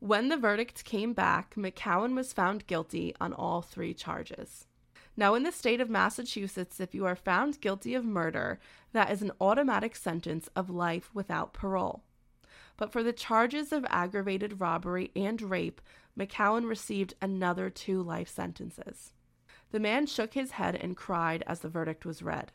When 0.00 0.28
the 0.28 0.36
verdict 0.36 0.84
came 0.84 1.12
back, 1.12 1.54
McCowen 1.56 2.14
was 2.14 2.32
found 2.32 2.68
guilty 2.68 3.14
on 3.20 3.32
all 3.32 3.62
three 3.62 3.92
charges. 3.92 4.66
Now, 5.16 5.34
in 5.34 5.42
the 5.42 5.50
state 5.50 5.80
of 5.80 5.90
Massachusetts, 5.90 6.78
if 6.78 6.94
you 6.94 7.04
are 7.04 7.16
found 7.16 7.60
guilty 7.60 7.94
of 7.94 8.04
murder, 8.04 8.60
that 8.92 9.10
is 9.10 9.22
an 9.22 9.32
automatic 9.40 9.96
sentence 9.96 10.48
of 10.54 10.70
life 10.70 11.10
without 11.12 11.52
parole. 11.52 12.04
But 12.76 12.92
for 12.92 13.02
the 13.02 13.12
charges 13.12 13.72
of 13.72 13.84
aggravated 13.90 14.60
robbery 14.60 15.10
and 15.16 15.42
rape, 15.42 15.80
McCowen 16.16 16.68
received 16.68 17.14
another 17.20 17.68
two 17.68 18.00
life 18.00 18.28
sentences. 18.28 19.12
The 19.72 19.80
man 19.80 20.06
shook 20.06 20.34
his 20.34 20.52
head 20.52 20.76
and 20.76 20.96
cried 20.96 21.42
as 21.44 21.58
the 21.60 21.68
verdict 21.68 22.06
was 22.06 22.22
read. 22.22 22.52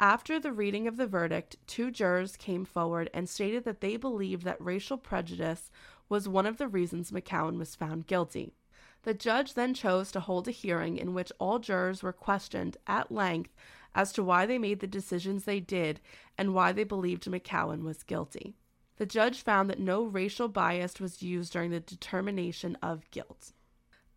After 0.00 0.38
the 0.38 0.52
reading 0.52 0.86
of 0.86 0.96
the 0.96 1.08
verdict, 1.08 1.56
two 1.66 1.90
jurors 1.90 2.36
came 2.36 2.64
forward 2.64 3.10
and 3.12 3.28
stated 3.28 3.64
that 3.64 3.80
they 3.80 3.96
believed 3.96 4.44
that 4.44 4.62
racial 4.64 4.96
prejudice 4.96 5.72
was 6.08 6.28
one 6.28 6.46
of 6.46 6.56
the 6.56 6.68
reasons 6.68 7.10
McCowen 7.10 7.58
was 7.58 7.74
found 7.74 8.06
guilty. 8.06 8.54
The 9.02 9.14
judge 9.14 9.54
then 9.54 9.74
chose 9.74 10.10
to 10.12 10.20
hold 10.20 10.48
a 10.48 10.52
hearing 10.52 10.96
in 10.96 11.14
which 11.14 11.32
all 11.38 11.58
jurors 11.58 12.02
were 12.02 12.12
questioned 12.12 12.76
at 12.86 13.12
length 13.12 13.54
as 13.94 14.12
to 14.12 14.22
why 14.22 14.46
they 14.46 14.58
made 14.58 14.80
the 14.80 14.86
decisions 14.86 15.44
they 15.44 15.60
did 15.60 16.00
and 16.36 16.54
why 16.54 16.72
they 16.72 16.84
believed 16.84 17.24
McCowen 17.24 17.82
was 17.82 18.02
guilty. 18.02 18.54
The 18.96 19.06
judge 19.06 19.42
found 19.42 19.70
that 19.70 19.78
no 19.78 20.02
racial 20.02 20.48
bias 20.48 21.00
was 21.00 21.22
used 21.22 21.52
during 21.52 21.70
the 21.70 21.80
determination 21.80 22.76
of 22.82 23.10
guilt. 23.10 23.52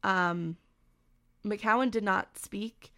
Um, 0.04 0.58
McCowen 1.46 1.92
did 1.92 2.04
not 2.04 2.38
speak 2.38 2.92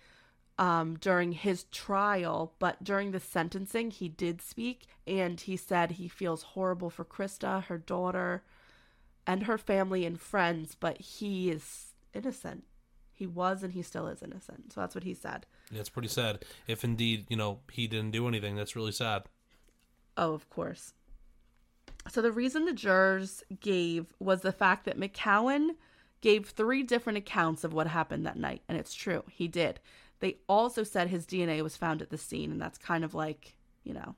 um, 0.58 0.98
during 0.98 1.34
his 1.34 1.66
trial, 1.66 2.54
but 2.60 2.84
during 2.84 3.12
the 3.12 3.20
sentencing, 3.20 3.92
he 3.92 4.08
did 4.08 4.42
speak 4.42 4.86
and 5.06 5.42
he 5.42 5.58
said 5.58 5.92
he 5.92 6.08
feels 6.08 6.44
horrible 6.44 6.90
for 6.90 7.04
Christa, 7.04 7.64
her 7.66 7.78
daughter, 7.78 8.44
and 9.26 9.44
her 9.44 9.58
family 9.58 10.06
and 10.06 10.20
friends, 10.20 10.76
but 10.80 11.00
he 11.00 11.50
is 11.50 11.94
innocent. 12.14 12.66
He 13.12 13.28
was 13.28 13.64
and 13.64 13.74
he 13.74 13.82
still 13.82 14.08
is 14.08 14.22
innocent. 14.22 14.74
So 14.74 14.82
that's 14.82 14.96
what 14.96 15.04
he 15.04 15.14
said. 15.14 15.46
It's 15.72 15.90
pretty 15.90 16.08
sad. 16.08 16.44
If 16.68 16.84
indeed, 16.84 17.26
you 17.30 17.38
know, 17.38 17.60
he 17.72 17.88
didn't 17.88 18.12
do 18.12 18.28
anything, 18.28 18.56
that's 18.56 18.76
really 18.76 18.92
sad. 18.92 19.24
Oh, 20.18 20.34
of 20.34 20.50
course. 20.50 20.94
So 22.10 22.22
the 22.22 22.32
reason 22.32 22.66
the 22.66 22.74
jurors 22.74 23.44
gave 23.60 24.14
was 24.20 24.42
the 24.42 24.52
fact 24.52 24.86
that 24.86 25.00
McCowen 25.00 25.76
gave 26.22 26.50
three 26.50 26.84
different 26.84 27.18
accounts 27.18 27.64
of 27.64 27.74
what 27.74 27.88
happened 27.88 28.26
that 28.26 28.38
night, 28.38 28.62
and 28.68 28.78
it's 28.78 28.94
true, 28.94 29.24
he 29.30 29.48
did. 29.48 29.80
They 30.20 30.38
also 30.48 30.84
said 30.84 31.10
his 31.10 31.26
DNA 31.26 31.62
was 31.62 31.76
found 31.76 32.02
at 32.02 32.10
the 32.10 32.18
scene, 32.18 32.52
and 32.52 32.62
that's 32.62 32.78
kind 32.78 33.04
of 33.04 33.14
like, 33.14 33.56
you 33.84 33.94
know, 33.94 34.16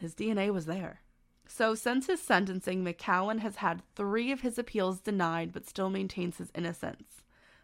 his 0.00 0.14
DNA 0.14 0.52
was 0.52 0.66
there. 0.66 1.00
So 1.46 1.74
since 1.74 2.06
his 2.06 2.20
sentencing, 2.20 2.84
McCowen 2.84 3.40
has 3.40 3.56
had 3.56 3.82
three 3.94 4.32
of 4.32 4.40
his 4.40 4.58
appeals 4.58 5.00
denied 5.00 5.52
but 5.52 5.68
still 5.68 5.90
maintains 5.90 6.38
his 6.38 6.50
innocence. 6.54 7.22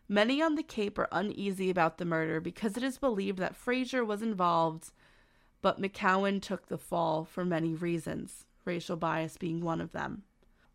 Many 0.09 0.43
on 0.43 0.57
the 0.57 0.63
Cape 0.63 0.99
are 0.99 1.09
uneasy 1.13 1.71
about 1.71 1.99
the 1.99 2.05
murder 2.05 2.41
because 2.41 2.77
it 2.77 2.83
is 2.83 2.99
believed 2.99 3.39
that 3.39 3.57
Frazier 3.57 4.05
was 4.05 4.23
involved 4.23 4.91
but 5.63 5.81
McCowen 5.81 6.41
took 6.41 6.67
the 6.67 6.79
fall 6.79 7.25
for 7.25 7.45
many 7.45 7.75
reasons, 7.75 8.47
racial 8.65 8.97
bias 8.97 9.37
being 9.37 9.61
one 9.61 9.81
of 9.81 9.93
them. 9.93 10.23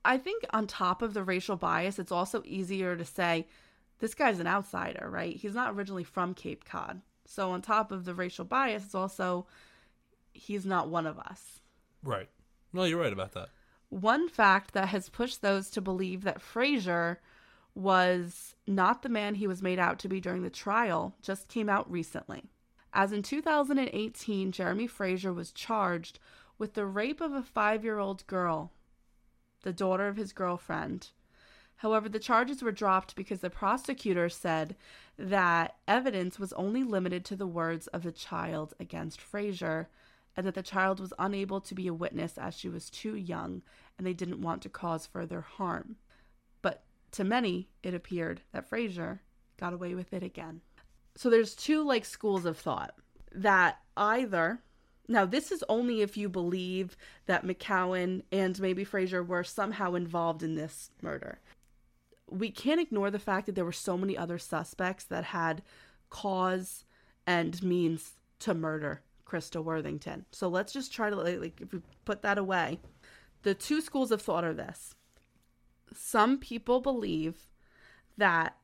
I 0.04 0.18
think 0.18 0.46
on 0.52 0.68
top 0.68 1.02
of 1.02 1.14
the 1.14 1.24
racial 1.24 1.56
bias, 1.56 1.98
it's 1.98 2.12
also 2.12 2.44
easier 2.46 2.96
to 2.96 3.06
say 3.06 3.48
this 4.00 4.14
guy's 4.14 4.40
an 4.40 4.48
outsider, 4.48 5.08
right? 5.10 5.36
He's 5.36 5.56
not 5.56 5.74
originally 5.74 6.04
from 6.04 6.34
Cape 6.34 6.64
Cod. 6.66 7.02
So 7.26 7.52
on 7.52 7.62
top 7.62 7.92
of 7.92 8.06
the 8.06 8.14
racial 8.14 8.46
bias, 8.46 8.86
it's 8.86 8.96
also 8.96 9.48
he's 10.34 10.66
not 10.66 10.90
one 10.90 11.08
of 11.08 11.18
us. 11.18 11.62
Right. 12.04 12.30
No, 12.76 12.84
you're 12.84 13.00
right 13.00 13.14
about 13.14 13.32
that. 13.32 13.50
One 13.88 14.28
fact 14.28 14.74
that 14.74 14.90
has 14.90 15.08
pushed 15.08 15.42
those 15.42 15.70
to 15.70 15.82
believe 15.82 16.26
that 16.26 16.42
Frazier 16.42 17.22
was 17.74 18.56
not 18.68 19.02
the 19.02 19.08
man 19.08 19.36
he 19.36 19.48
was 19.48 19.62
made 19.62 19.80
out 19.80 19.98
to 20.00 20.10
be 20.10 20.20
during 20.20 20.44
the 20.44 20.50
trial 20.50 21.16
just 21.22 21.48
came 21.48 21.70
out 21.70 21.90
recently. 21.90 22.44
As 22.92 23.14
in 23.14 23.22
2018, 23.22 24.52
Jeremy 24.52 24.88
Frazier 24.88 25.32
was 25.32 25.54
charged 25.54 26.20
with 26.58 26.74
the 26.74 26.86
rape 26.86 27.22
of 27.22 27.32
a 27.32 27.42
five 27.42 27.86
year 27.86 27.98
old 27.98 28.28
girl, 28.28 28.74
the 29.62 29.72
daughter 29.72 30.10
of 30.10 30.18
his 30.18 30.34
girlfriend. 30.34 31.12
However, 31.78 32.10
the 32.10 32.20
charges 32.20 32.62
were 32.62 32.74
dropped 32.74 33.16
because 33.16 33.40
the 33.40 33.50
prosecutor 33.50 34.28
said 34.28 34.76
that 35.18 35.78
evidence 35.88 36.40
was 36.40 36.52
only 36.54 36.84
limited 36.84 37.24
to 37.26 37.38
the 37.38 37.48
words 37.48 37.88
of 37.88 38.04
the 38.04 38.12
child 38.12 38.74
against 38.82 39.22
Frazier 39.22 39.88
and 40.36 40.46
that 40.46 40.56
the 40.56 40.64
child 40.64 41.00
was 41.00 41.14
unable 41.18 41.62
to 41.62 41.76
be 41.76 41.88
a 41.88 41.94
witness 41.94 42.38
as 42.38 42.54
she 42.58 42.70
was 42.70 42.90
too 42.90 43.16
young 43.16 43.62
and 43.98 44.06
they 44.06 44.14
didn't 44.14 44.42
want 44.42 44.62
to 44.62 44.70
cause 44.70 45.06
further 45.06 45.42
harm. 45.42 45.96
But 46.62 46.84
to 47.12 47.24
many, 47.24 47.70
it 47.84 47.94
appeared 47.94 48.42
that 48.52 48.68
Frazier 48.68 49.22
got 49.58 49.74
away 49.74 49.96
with 49.96 50.14
it 50.14 50.24
again. 50.24 50.62
So 51.16 51.30
there's 51.30 51.56
two 51.56 51.84
like 51.84 52.04
schools 52.04 52.46
of 52.46 52.58
thought 52.58 52.94
that 53.32 53.80
either 53.96 54.60
now 55.08 55.26
this 55.26 55.52
is 55.52 55.64
only 55.70 56.02
if 56.02 56.18
you 56.18 56.28
believe 56.28 56.98
that 57.28 57.46
McCowen 57.46 58.24
and 58.32 58.60
maybe 58.60 58.84
Frazier 58.84 59.24
were 59.24 59.44
somehow 59.44 59.94
involved 59.94 60.44
in 60.44 60.56
this 60.56 60.90
murder. 61.02 61.40
we 62.30 62.50
can't 62.50 62.82
ignore 62.82 63.12
the 63.12 63.20
fact 63.20 63.46
that 63.46 63.54
there 63.54 63.66
were 63.66 63.72
so 63.72 63.98
many 63.98 64.18
other 64.18 64.40
suspects 64.40 65.04
that 65.06 65.26
had 65.26 65.62
cause 66.10 66.84
and 67.28 67.62
means 67.64 68.14
to 68.40 68.54
murder 68.54 69.02
Christa 69.26 69.64
Worthington. 69.64 70.26
So 70.32 70.48
let's 70.48 70.74
just 70.74 70.94
try 70.94 71.10
to 71.10 71.16
like 71.16 71.62
if 71.62 71.74
we 71.74 71.82
put 72.06 72.22
that 72.22 72.38
away. 72.38 72.80
The 73.44 73.54
two 73.54 73.82
schools 73.82 74.12
of 74.12 74.22
thought 74.22 74.44
are 74.44 74.54
this. 74.54 74.96
Some 75.94 76.40
people 76.40 76.82
believe 76.82 77.48
that 78.18 78.58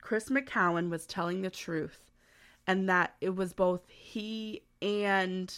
Chris 0.00 0.28
McCowen 0.28 0.90
was 0.90 1.06
telling 1.06 1.42
the 1.42 1.50
truth 1.50 2.10
and 2.66 2.88
that 2.88 3.14
it 3.20 3.34
was 3.36 3.52
both 3.52 3.86
he 3.88 4.62
and 4.82 5.54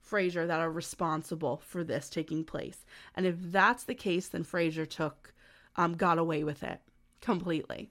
Frazier 0.00 0.46
that 0.46 0.60
are 0.60 0.70
responsible 0.70 1.62
for 1.64 1.84
this 1.84 2.10
taking 2.10 2.44
place. 2.44 2.84
And 3.14 3.26
if 3.26 3.36
that's 3.38 3.84
the 3.84 3.94
case, 3.94 4.28
then 4.28 4.44
Frazier 4.44 4.86
took 4.86 5.32
um, 5.76 5.94
got 5.94 6.18
away 6.18 6.44
with 6.44 6.62
it 6.62 6.80
completely. 7.20 7.90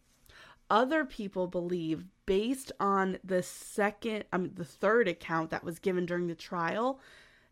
Other 0.69 1.03
people 1.03 1.47
believe, 1.47 2.05
based 2.31 2.71
on 2.79 3.17
the 3.25 3.43
second, 3.43 4.23
I 4.31 4.37
mean, 4.37 4.53
the 4.55 4.63
third 4.63 5.09
account 5.09 5.49
that 5.49 5.65
was 5.65 5.79
given 5.79 6.05
during 6.05 6.27
the 6.27 6.33
trial, 6.33 7.01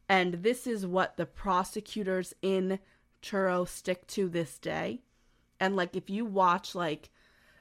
and 0.08 0.36
this 0.36 0.66
is 0.66 0.88
what 0.88 1.18
the 1.18 1.26
prosecutors 1.26 2.34
in 2.42 2.80
Truro 3.22 3.66
stick 3.66 4.08
to 4.08 4.30
this 4.30 4.58
day. 4.58 5.02
And 5.60 5.76
like, 5.76 5.98
if 5.98 6.10
you 6.10 6.24
watch 6.24 6.76
like 6.76 7.10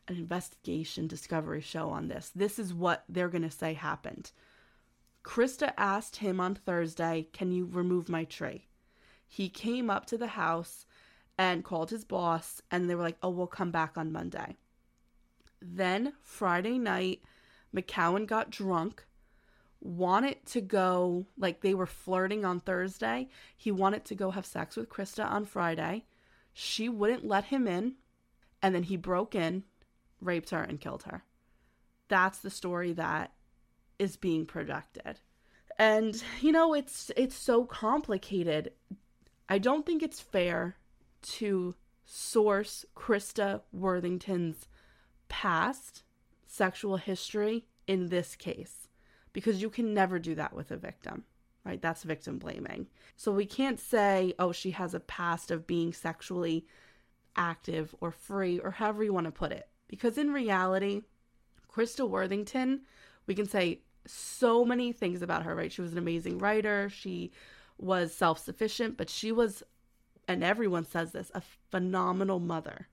an 0.06 0.14
investigation 0.14 1.08
discovery 1.08 1.60
show 1.60 1.88
on 1.88 2.06
this, 2.06 2.30
this 2.36 2.56
is 2.56 2.72
what 2.72 3.02
they're 3.08 3.28
going 3.28 3.42
to 3.42 3.50
say 3.50 3.74
happened. 3.74 4.30
Krista 5.24 5.72
asked 5.76 6.18
him 6.18 6.38
on 6.38 6.54
Thursday, 6.54 7.26
Can 7.32 7.50
you 7.50 7.64
remove 7.64 8.08
my 8.08 8.22
tree? 8.22 8.68
He 9.26 9.48
came 9.48 9.90
up 9.90 10.06
to 10.06 10.16
the 10.16 10.28
house 10.28 10.86
and 11.36 11.64
called 11.64 11.90
his 11.90 12.04
boss, 12.04 12.62
and 12.70 12.88
they 12.88 12.94
were 12.94 13.02
like, 13.02 13.18
Oh, 13.24 13.30
we'll 13.30 13.48
come 13.48 13.72
back 13.72 13.98
on 13.98 14.12
Monday. 14.12 14.54
Then 15.60 16.12
Friday 16.22 16.78
night, 16.78 17.22
McCowen 17.74 18.26
got 18.26 18.50
drunk, 18.50 19.04
wanted 19.80 20.44
to 20.46 20.60
go, 20.60 21.26
like 21.36 21.60
they 21.60 21.74
were 21.74 21.86
flirting 21.86 22.44
on 22.44 22.60
Thursday. 22.60 23.28
He 23.56 23.70
wanted 23.70 24.04
to 24.06 24.14
go 24.14 24.30
have 24.30 24.46
sex 24.46 24.76
with 24.76 24.88
Christa 24.88 25.24
on 25.24 25.44
Friday. 25.44 26.04
She 26.52 26.88
wouldn't 26.88 27.26
let 27.26 27.44
him 27.44 27.68
in, 27.68 27.94
and 28.62 28.74
then 28.74 28.84
he 28.84 28.96
broke 28.96 29.34
in, 29.34 29.64
raped 30.20 30.50
her, 30.50 30.62
and 30.62 30.80
killed 30.80 31.04
her. 31.04 31.24
That's 32.08 32.38
the 32.38 32.50
story 32.50 32.92
that 32.94 33.32
is 33.98 34.16
being 34.16 34.46
projected. 34.46 35.20
And 35.78 36.20
you 36.40 36.50
know, 36.52 36.74
it's 36.74 37.12
it's 37.16 37.36
so 37.36 37.64
complicated. 37.64 38.72
I 39.48 39.58
don't 39.58 39.86
think 39.86 40.02
it's 40.02 40.20
fair 40.20 40.76
to 41.22 41.74
source 42.04 42.84
Christa 42.96 43.62
Worthington's 43.72 44.66
past 45.28 46.02
sexual 46.46 46.96
history 46.96 47.66
in 47.86 48.08
this 48.08 48.34
case 48.36 48.88
because 49.32 49.62
you 49.62 49.70
can 49.70 49.94
never 49.94 50.18
do 50.18 50.34
that 50.34 50.52
with 50.52 50.70
a 50.70 50.76
victim, 50.76 51.24
right? 51.64 51.80
That's 51.80 52.02
victim 52.02 52.38
blaming. 52.38 52.86
So 53.16 53.32
we 53.32 53.46
can't 53.46 53.78
say, 53.78 54.34
oh, 54.38 54.52
she 54.52 54.72
has 54.72 54.94
a 54.94 55.00
past 55.00 55.50
of 55.50 55.66
being 55.66 55.92
sexually 55.92 56.66
active 57.36 57.94
or 58.00 58.10
free 58.10 58.58
or 58.58 58.72
however 58.72 59.04
you 59.04 59.12
want 59.12 59.26
to 59.26 59.30
put 59.30 59.52
it. 59.52 59.68
Because 59.86 60.18
in 60.18 60.32
reality, 60.32 61.02
Christa 61.72 62.08
Worthington, 62.08 62.80
we 63.26 63.34
can 63.34 63.48
say 63.48 63.80
so 64.06 64.64
many 64.64 64.92
things 64.92 65.22
about 65.22 65.44
her, 65.44 65.54
right? 65.54 65.72
She 65.72 65.82
was 65.82 65.92
an 65.92 65.98
amazing 65.98 66.38
writer. 66.38 66.88
She 66.88 67.30
was 67.78 68.14
self 68.14 68.38
sufficient, 68.38 68.96
but 68.96 69.08
she 69.08 69.32
was, 69.32 69.62
and 70.26 70.42
everyone 70.42 70.84
says 70.84 71.12
this, 71.12 71.30
a 71.34 71.42
phenomenal 71.70 72.40
mother. 72.40 72.88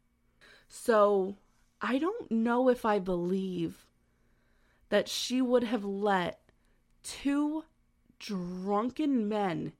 So 0.69 1.37
I 1.81 1.97
don't 1.97 2.31
know 2.31 2.69
if 2.69 2.85
I 2.85 2.99
believe 2.99 3.85
that 4.89 5.07
she 5.07 5.41
would 5.41 5.63
have 5.63 5.83
let 5.83 6.39
two 7.03 7.65
drunken 8.19 9.27
men 9.27 9.73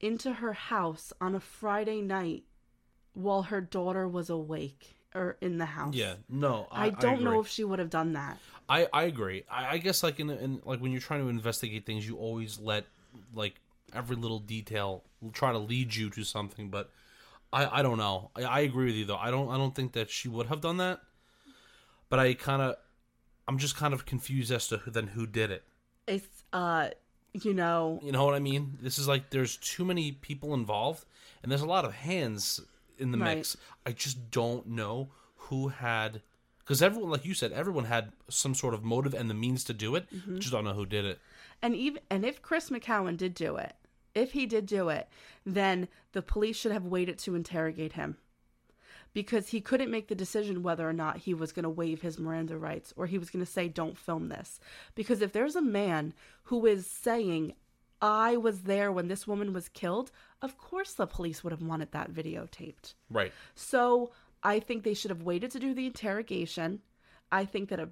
into 0.00 0.32
her 0.34 0.52
house 0.52 1.12
on 1.20 1.34
a 1.34 1.40
Friday 1.40 2.00
night 2.00 2.44
while 3.14 3.42
her 3.42 3.60
daughter 3.60 4.06
was 4.08 4.30
awake 4.30 4.96
or 5.14 5.36
in 5.40 5.58
the 5.58 5.66
house. 5.66 5.94
Yeah, 5.94 6.14
no, 6.28 6.68
I, 6.70 6.86
I 6.86 6.90
don't 6.90 7.20
I 7.20 7.22
know 7.22 7.40
if 7.40 7.48
she 7.48 7.64
would 7.64 7.78
have 7.78 7.90
done 7.90 8.12
that. 8.14 8.38
I, 8.68 8.86
I 8.92 9.02
agree. 9.04 9.44
I, 9.50 9.74
I 9.74 9.78
guess 9.78 10.02
like 10.02 10.20
in, 10.20 10.30
in 10.30 10.62
like 10.64 10.80
when 10.80 10.92
you're 10.92 11.00
trying 11.00 11.22
to 11.22 11.28
investigate 11.28 11.84
things, 11.84 12.06
you 12.06 12.16
always 12.16 12.58
let 12.58 12.86
like 13.34 13.60
every 13.92 14.16
little 14.16 14.38
detail 14.38 15.02
try 15.32 15.52
to 15.52 15.58
lead 15.58 15.94
you 15.94 16.10
to 16.10 16.22
something. 16.22 16.68
But 16.68 16.90
I, 17.52 17.80
I 17.80 17.82
don't 17.82 17.98
know. 17.98 18.30
I, 18.36 18.42
I 18.42 18.60
agree 18.60 18.86
with 18.86 18.94
you 18.94 19.04
though. 19.04 19.16
I 19.16 19.30
don't 19.30 19.50
I 19.50 19.56
don't 19.56 19.74
think 19.74 19.92
that 19.92 20.10
she 20.10 20.28
would 20.28 20.46
have 20.46 20.60
done 20.60 20.76
that. 20.76 21.00
But 22.10 22.18
I 22.18 22.34
kind 22.34 22.60
of 22.60 22.76
I'm 23.48 23.56
just 23.58 23.76
kind 23.76 23.94
of 23.94 24.04
confused 24.04 24.52
as 24.52 24.68
to 24.68 24.76
who, 24.78 24.90
then 24.90 25.08
who 25.08 25.26
did 25.26 25.50
it. 25.50 25.64
It's 26.06 26.44
uh 26.52 26.90
you 27.32 27.54
know, 27.54 28.00
You 28.02 28.10
know 28.12 28.24
what 28.24 28.34
I 28.34 28.40
mean? 28.40 28.76
This 28.82 28.98
is 28.98 29.06
like 29.08 29.30
there's 29.30 29.56
too 29.56 29.84
many 29.84 30.12
people 30.12 30.52
involved, 30.52 31.04
and 31.42 31.50
there's 31.50 31.62
a 31.62 31.66
lot 31.66 31.84
of 31.84 31.94
hands 31.94 32.60
in 32.98 33.12
the 33.12 33.18
Right. 33.18 33.36
mix. 33.38 33.56
I 33.86 33.92
just 33.92 34.30
don't 34.30 34.66
know 34.66 35.08
who 35.36 35.68
had 35.68 36.20
because 36.58 36.82
everyone, 36.82 37.10
like 37.10 37.24
you 37.24 37.34
said, 37.34 37.52
everyone 37.52 37.84
had 37.86 38.12
some 38.28 38.54
sort 38.54 38.74
of 38.74 38.84
motive 38.84 39.14
and 39.14 39.30
the 39.30 39.34
means 39.34 39.64
to 39.64 39.72
do 39.72 39.94
it. 39.94 40.06
Mm-hmm. 40.14 40.38
Just 40.38 40.52
don't 40.52 40.64
know 40.64 40.74
who 40.74 40.86
did 40.86 41.04
it. 41.04 41.18
and 41.62 41.74
even 41.76 42.02
and 42.10 42.24
if 42.24 42.42
Chris 42.42 42.70
McCowen 42.70 43.16
did 43.16 43.34
do 43.34 43.56
it, 43.56 43.74
if 44.14 44.32
he 44.32 44.44
did 44.46 44.66
do 44.66 44.88
it, 44.88 45.08
then 45.46 45.86
the 46.12 46.22
police 46.22 46.56
should 46.56 46.72
have 46.72 46.84
waited 46.84 47.18
to 47.20 47.34
interrogate 47.36 47.92
him. 47.92 48.16
Because 49.12 49.48
he 49.48 49.60
couldn't 49.60 49.90
make 49.90 50.08
the 50.08 50.14
decision 50.14 50.62
whether 50.62 50.88
or 50.88 50.92
not 50.92 51.18
he 51.18 51.34
was 51.34 51.52
going 51.52 51.64
to 51.64 51.70
waive 51.70 52.02
his 52.02 52.18
Miranda 52.18 52.56
rights 52.56 52.92
or 52.96 53.06
he 53.06 53.18
was 53.18 53.30
going 53.30 53.44
to 53.44 53.50
say, 53.50 53.68
don't 53.68 53.98
film 53.98 54.28
this. 54.28 54.60
Because 54.94 55.20
if 55.20 55.32
there's 55.32 55.56
a 55.56 55.62
man 55.62 56.14
who 56.44 56.64
is 56.66 56.86
saying, 56.86 57.54
I 58.00 58.36
was 58.36 58.62
there 58.62 58.92
when 58.92 59.08
this 59.08 59.26
woman 59.26 59.52
was 59.52 59.68
killed, 59.68 60.12
of 60.40 60.56
course 60.56 60.92
the 60.92 61.06
police 61.06 61.42
would 61.42 61.52
have 61.52 61.62
wanted 61.62 61.92
that 61.92 62.12
videotaped. 62.12 62.94
Right. 63.10 63.32
So 63.54 64.12
I 64.42 64.60
think 64.60 64.84
they 64.84 64.94
should 64.94 65.10
have 65.10 65.22
waited 65.22 65.50
to 65.52 65.58
do 65.58 65.74
the 65.74 65.86
interrogation. 65.86 66.80
I 67.32 67.44
think 67.44 67.68
that 67.68 67.80
a 67.80 67.90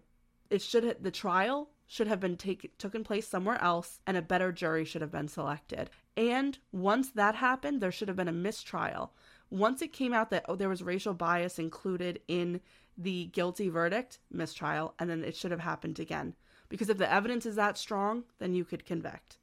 it 0.51 0.63
should 0.63 0.85
have, 0.85 1.03
the 1.03 1.11
trial 1.11 1.71
should 1.87 2.07
have 2.07 2.21
been 2.21 2.37
take, 2.37 2.77
taken 2.79 3.05
place 3.05 3.27
somewhere 3.27 3.61
else, 3.63 4.01
and 4.07 4.17
a 4.17 4.23
better 4.23 4.53
jury 4.53 4.85
should 4.85 5.03
have 5.03 5.13
been 5.13 5.29
selected. 5.29 5.91
And 6.17 6.59
once 6.73 7.11
that 7.11 7.35
happened, 7.35 7.81
there 7.81 7.93
should 7.93 8.09
have 8.09 8.17
been 8.17 8.29
a 8.29 8.33
mistrial. 8.33 9.13
Once 9.51 9.83
it 9.83 9.93
came 9.93 10.13
out 10.13 10.31
that 10.31 10.45
oh, 10.49 10.55
there 10.55 10.69
was 10.69 10.83
racial 10.83 11.15
bias 11.15 11.59
included 11.59 12.21
in 12.29 12.61
the 12.97 13.27
guilty 13.27 13.69
verdict, 13.69 14.19
mistrial, 14.31 14.95
and 14.99 15.09
then 15.09 15.25
it 15.25 15.37
should 15.37 15.51
have 15.51 15.61
happened 15.61 15.99
again. 15.99 16.35
Because 16.69 16.89
if 16.89 16.99
the 16.99 17.11
evidence 17.11 17.47
is 17.47 17.57
that 17.57 17.79
strong, 17.79 18.25
then 18.39 18.55
you 18.55 18.65
could 18.65 18.85
convict. 18.85 19.39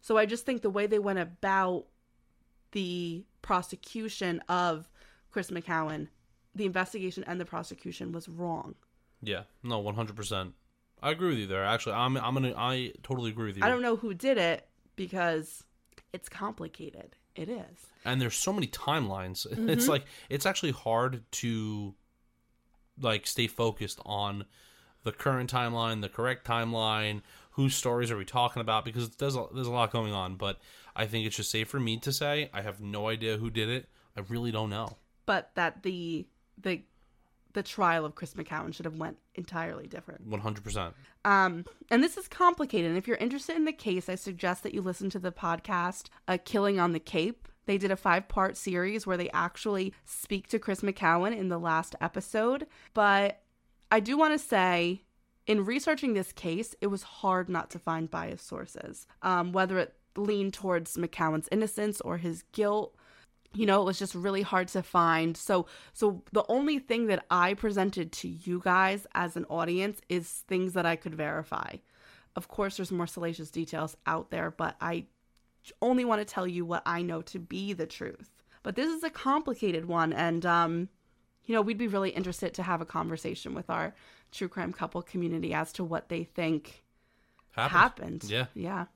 So 0.00 0.18
I 0.18 0.26
just 0.26 0.44
think 0.46 0.62
the 0.62 0.70
way 0.70 0.86
they 0.86 0.98
went 0.98 1.18
about 1.18 1.86
the 2.72 3.24
prosecution 3.42 4.40
of 4.48 4.88
Chris 5.30 5.50
McCowen, 5.50 6.08
the 6.54 6.66
investigation 6.66 7.24
and 7.26 7.40
the 7.40 7.44
prosecution 7.44 8.12
was 8.12 8.28
wrong. 8.28 8.74
Yeah. 9.22 9.44
No. 9.62 9.78
One 9.78 9.94
hundred 9.94 10.16
percent. 10.16 10.54
I 11.02 11.10
agree 11.10 11.30
with 11.30 11.38
you 11.38 11.46
there. 11.46 11.64
Actually, 11.64 11.94
I'm 11.94 12.16
I'm 12.16 12.34
gonna 12.34 12.54
I 12.56 12.92
totally 13.02 13.30
agree 13.30 13.46
with 13.46 13.56
you. 13.56 13.64
I 13.64 13.68
don't 13.68 13.82
know 13.82 13.96
who 13.96 14.14
did 14.14 14.38
it 14.38 14.68
because 14.96 15.64
it's 16.12 16.28
complicated. 16.28 17.16
It 17.36 17.48
is. 17.48 17.86
and 18.04 18.20
there's 18.20 18.36
so 18.36 18.52
many 18.52 18.66
timelines 18.68 19.46
Mm-hmm. 19.50 19.68
it's 19.70 19.88
like 19.88 20.04
it's 20.28 20.46
actually 20.46 20.72
hard 20.72 21.22
to 21.32 21.94
like 23.00 23.26
stay 23.26 23.46
focused 23.46 23.98
on 24.06 24.44
the 25.02 25.12
current 25.12 25.50
timeline 25.52 26.00
the 26.00 26.08
correct 26.08 26.46
timeline 26.46 27.22
whose 27.52 27.74
stories 27.74 28.10
are 28.10 28.16
we 28.16 28.24
talking 28.24 28.60
about 28.60 28.84
because 28.84 29.10
there's 29.16 29.36
a, 29.36 29.46
there's 29.54 29.66
a 29.66 29.70
lot 29.72 29.90
going 29.90 30.12
on 30.12 30.36
but 30.36 30.58
i 30.94 31.06
think 31.06 31.26
it's 31.26 31.36
just 31.36 31.50
safe 31.50 31.68
for 31.68 31.80
me 31.80 31.96
to 31.98 32.12
say 32.12 32.48
i 32.54 32.62
have 32.62 32.80
no 32.80 33.08
idea 33.08 33.36
who 33.36 33.50
did 33.50 33.68
it 33.68 33.88
i 34.16 34.20
really 34.28 34.50
don't 34.52 34.70
know 34.70 34.96
But 35.26 35.50
that 35.54 35.82
the 35.82 36.26
the 36.56 36.82
the 37.54 37.62
trial 37.62 38.04
of 38.04 38.14
Chris 38.14 38.34
McCowen 38.34 38.74
should 38.74 38.84
have 38.84 38.96
went 38.96 39.16
entirely 39.34 39.86
different. 39.86 40.28
100% 40.28 40.92
Um, 41.24 41.64
and 41.90 42.02
this 42.02 42.16
is 42.16 42.28
complicated. 42.28 42.90
And 42.90 42.98
if 42.98 43.08
you're 43.08 43.16
interested 43.16 43.56
in 43.56 43.64
the 43.64 43.72
case, 43.72 44.08
I 44.08 44.16
suggest 44.16 44.62
that 44.64 44.74
you 44.74 44.82
listen 44.82 45.08
to 45.10 45.18
the 45.18 45.32
podcast, 45.32 46.08
uh, 46.28 46.36
Killing 46.44 46.78
on 46.78 46.92
the 46.92 47.00
Cape. 47.00 47.48
They 47.66 47.78
did 47.78 47.90
a 47.90 47.96
five 47.96 48.28
part 48.28 48.56
series 48.56 49.06
where 49.06 49.16
they 49.16 49.30
actually 49.30 49.94
speak 50.04 50.48
to 50.48 50.58
Chris 50.58 50.82
McCowen 50.82 51.34
in 51.34 51.48
the 51.48 51.58
last 51.58 51.94
episode. 52.00 52.66
But 52.92 53.40
I 53.90 54.00
do 54.00 54.18
want 54.18 54.34
to 54.34 54.38
say, 54.38 55.02
in 55.46 55.64
researching 55.64 56.12
this 56.12 56.32
case, 56.32 56.74
it 56.80 56.88
was 56.88 57.02
hard 57.02 57.48
not 57.48 57.70
to 57.70 57.78
find 57.78 58.10
biased 58.10 58.46
sources, 58.46 59.06
um, 59.22 59.52
whether 59.52 59.78
it 59.78 59.94
leaned 60.16 60.54
towards 60.54 60.96
McCowen's 60.96 61.48
innocence 61.50 62.00
or 62.00 62.18
his 62.18 62.42
guilt 62.52 62.94
you 63.54 63.66
know 63.66 63.80
it 63.80 63.84
was 63.84 63.98
just 63.98 64.14
really 64.14 64.42
hard 64.42 64.68
to 64.68 64.82
find 64.82 65.36
so 65.36 65.66
so 65.92 66.22
the 66.32 66.44
only 66.48 66.78
thing 66.78 67.06
that 67.06 67.24
i 67.30 67.54
presented 67.54 68.12
to 68.12 68.28
you 68.28 68.60
guys 68.64 69.06
as 69.14 69.36
an 69.36 69.44
audience 69.48 70.00
is 70.08 70.28
things 70.48 70.72
that 70.72 70.86
i 70.86 70.96
could 70.96 71.14
verify 71.14 71.70
of 72.36 72.48
course 72.48 72.76
there's 72.76 72.92
more 72.92 73.06
salacious 73.06 73.50
details 73.50 73.96
out 74.06 74.30
there 74.30 74.50
but 74.50 74.76
i 74.80 75.04
only 75.80 76.04
want 76.04 76.20
to 76.20 76.24
tell 76.24 76.46
you 76.46 76.64
what 76.64 76.82
i 76.84 77.00
know 77.02 77.22
to 77.22 77.38
be 77.38 77.72
the 77.72 77.86
truth 77.86 78.30
but 78.62 78.76
this 78.76 78.90
is 78.90 79.02
a 79.04 79.10
complicated 79.10 79.86
one 79.86 80.12
and 80.12 80.44
um 80.44 80.88
you 81.46 81.54
know, 81.54 81.62
we'd 81.62 81.78
be 81.78 81.88
really 81.88 82.10
interested 82.10 82.54
to 82.54 82.62
have 82.62 82.80
a 82.80 82.86
conversation 82.86 83.54
with 83.54 83.68
our 83.68 83.94
true 84.32 84.48
crime 84.48 84.72
couple 84.72 85.02
community 85.02 85.52
as 85.52 85.72
to 85.74 85.84
what 85.84 86.08
they 86.08 86.24
think 86.24 86.82
Happened. 87.50 87.72
happened. 87.78 88.24
Yeah. 88.24 88.46
Yeah. 88.54 88.86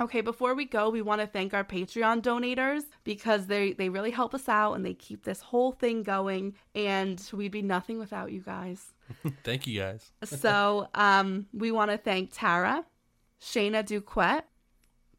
Okay, 0.00 0.20
before 0.20 0.54
we 0.54 0.64
go, 0.64 0.90
we 0.90 1.02
want 1.02 1.20
to 1.20 1.26
thank 1.26 1.52
our 1.52 1.64
Patreon 1.64 2.22
donators 2.22 2.82
because 3.02 3.46
they 3.46 3.72
they 3.72 3.88
really 3.88 4.12
help 4.12 4.32
us 4.32 4.48
out 4.48 4.74
and 4.74 4.86
they 4.86 4.94
keep 4.94 5.24
this 5.24 5.40
whole 5.40 5.72
thing 5.72 6.04
going 6.04 6.54
and 6.74 7.20
we'd 7.32 7.50
be 7.50 7.62
nothing 7.62 7.98
without 7.98 8.30
you 8.30 8.40
guys. 8.40 8.92
Thank 9.44 9.66
you 9.66 9.80
guys. 9.80 10.12
so, 10.24 10.88
um 10.94 11.46
we 11.52 11.72
want 11.72 11.90
to 11.90 11.98
thank 11.98 12.30
Tara, 12.32 12.84
Shayna 13.40 13.82
Duquette, 13.84 14.44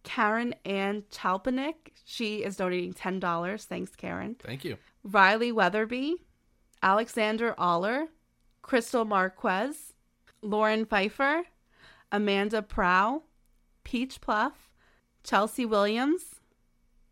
Karen 0.04 0.56
Ann 0.64 1.04
Chalpanik. 1.12 1.92
She 2.06 2.44
is 2.44 2.56
donating 2.56 2.94
$10. 2.94 3.66
Thanks, 3.66 3.96
Karen. 3.96 4.36
Thank 4.40 4.64
you. 4.64 4.78
Riley 5.04 5.52
Weatherby, 5.52 6.16
Alexander 6.82 7.54
Aller, 7.58 8.08
Crystal 8.62 9.06
Marquez, 9.06 9.94
Lauren 10.42 10.86
Pfeiffer, 10.86 11.44
Amanda 12.12 12.62
Prow, 12.62 13.24
Peach 13.84 14.22
Pluff, 14.22 14.69
Chelsea 15.30 15.64
Williams, 15.64 16.42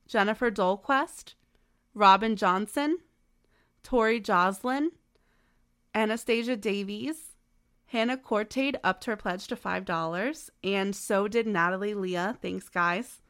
Jennifer 0.07 0.49
Dolquest, 0.49 1.35
Robin 1.93 2.35
Johnson, 2.35 2.97
Tori 3.83 4.19
Joslin, 4.19 4.89
Anastasia 5.93 6.57
Davies, 6.57 7.35
Hannah 7.85 8.17
Cortade 8.17 8.77
upped 8.83 9.05
her 9.05 9.15
pledge 9.15 9.45
to 9.49 9.55
$5, 9.55 10.49
and 10.63 10.95
so 10.95 11.27
did 11.27 11.45
Natalie 11.45 11.93
Leah. 11.93 12.35
Thanks, 12.41 12.69
guys. 12.69 13.21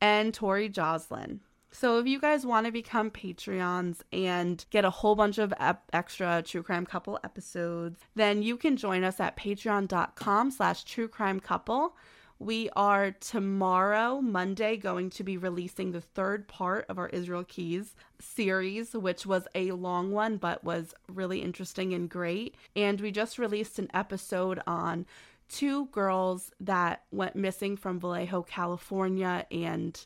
And 0.00 0.34
Tori 0.34 0.68
Joslin. 0.68 1.38
So 1.70 2.00
if 2.00 2.08
you 2.08 2.18
guys 2.18 2.44
want 2.44 2.66
to 2.66 2.72
become 2.72 3.12
Patreons 3.12 4.00
and 4.12 4.64
get 4.70 4.84
a 4.84 4.90
whole 4.90 5.14
bunch 5.14 5.38
of 5.38 5.54
ep- 5.60 5.88
extra 5.92 6.42
True 6.42 6.64
Crime 6.64 6.84
Couple 6.84 7.20
episodes, 7.22 8.00
then 8.16 8.42
you 8.42 8.56
can 8.56 8.76
join 8.76 9.04
us 9.04 9.20
at 9.20 9.36
patreon.com 9.36 10.50
slash 10.50 10.82
true 10.82 11.06
crime 11.06 11.38
couple. 11.38 11.94
We 12.38 12.68
are 12.76 13.12
tomorrow, 13.12 14.20
Monday, 14.20 14.76
going 14.76 15.08
to 15.10 15.24
be 15.24 15.38
releasing 15.38 15.92
the 15.92 16.02
third 16.02 16.46
part 16.48 16.84
of 16.90 16.98
our 16.98 17.08
Israel 17.08 17.44
Keys 17.44 17.96
series, 18.20 18.92
which 18.92 19.24
was 19.24 19.48
a 19.54 19.72
long 19.72 20.12
one, 20.12 20.36
but 20.36 20.62
was 20.62 20.94
really 21.08 21.40
interesting 21.40 21.94
and 21.94 22.10
great. 22.10 22.54
And 22.74 23.00
we 23.00 23.10
just 23.10 23.38
released 23.38 23.78
an 23.78 23.88
episode 23.94 24.60
on 24.66 25.06
two 25.48 25.86
girls 25.86 26.50
that 26.60 27.04
went 27.10 27.36
missing 27.36 27.74
from 27.76 27.98
Vallejo, 27.98 28.42
California, 28.42 29.46
and 29.50 29.98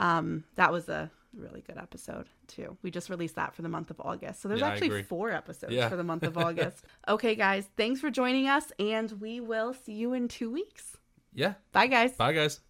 um, 0.00 0.42
that 0.56 0.72
was 0.72 0.88
a 0.88 1.08
really 1.36 1.60
good 1.60 1.76
episode 1.78 2.26
too. 2.48 2.76
We 2.82 2.90
just 2.90 3.10
released 3.10 3.36
that 3.36 3.54
for 3.54 3.62
the 3.62 3.68
month 3.68 3.90
of 3.90 4.00
August. 4.00 4.40
So 4.40 4.48
there's 4.48 4.60
Yeah, 4.60 4.68
actually 4.70 5.02
four 5.04 5.30
episodes 5.30 5.72
Yeah. 5.74 5.88
for 5.88 5.96
the 5.96 6.02
month 6.04 6.24
of 6.24 6.36
August. 6.46 6.84
okay, 7.06 7.36
guys, 7.36 7.68
thanks 7.76 8.00
for 8.00 8.10
joining 8.10 8.48
us, 8.48 8.72
and 8.80 9.12
we 9.20 9.38
will 9.38 9.72
see 9.72 9.92
you 9.92 10.14
in 10.14 10.26
two 10.26 10.50
weeks. 10.50 10.96
Yeah. 11.36 11.54
Bye, 11.70 11.86
guys. 11.86 12.12
Bye, 12.16 12.32
guys. 12.32 12.60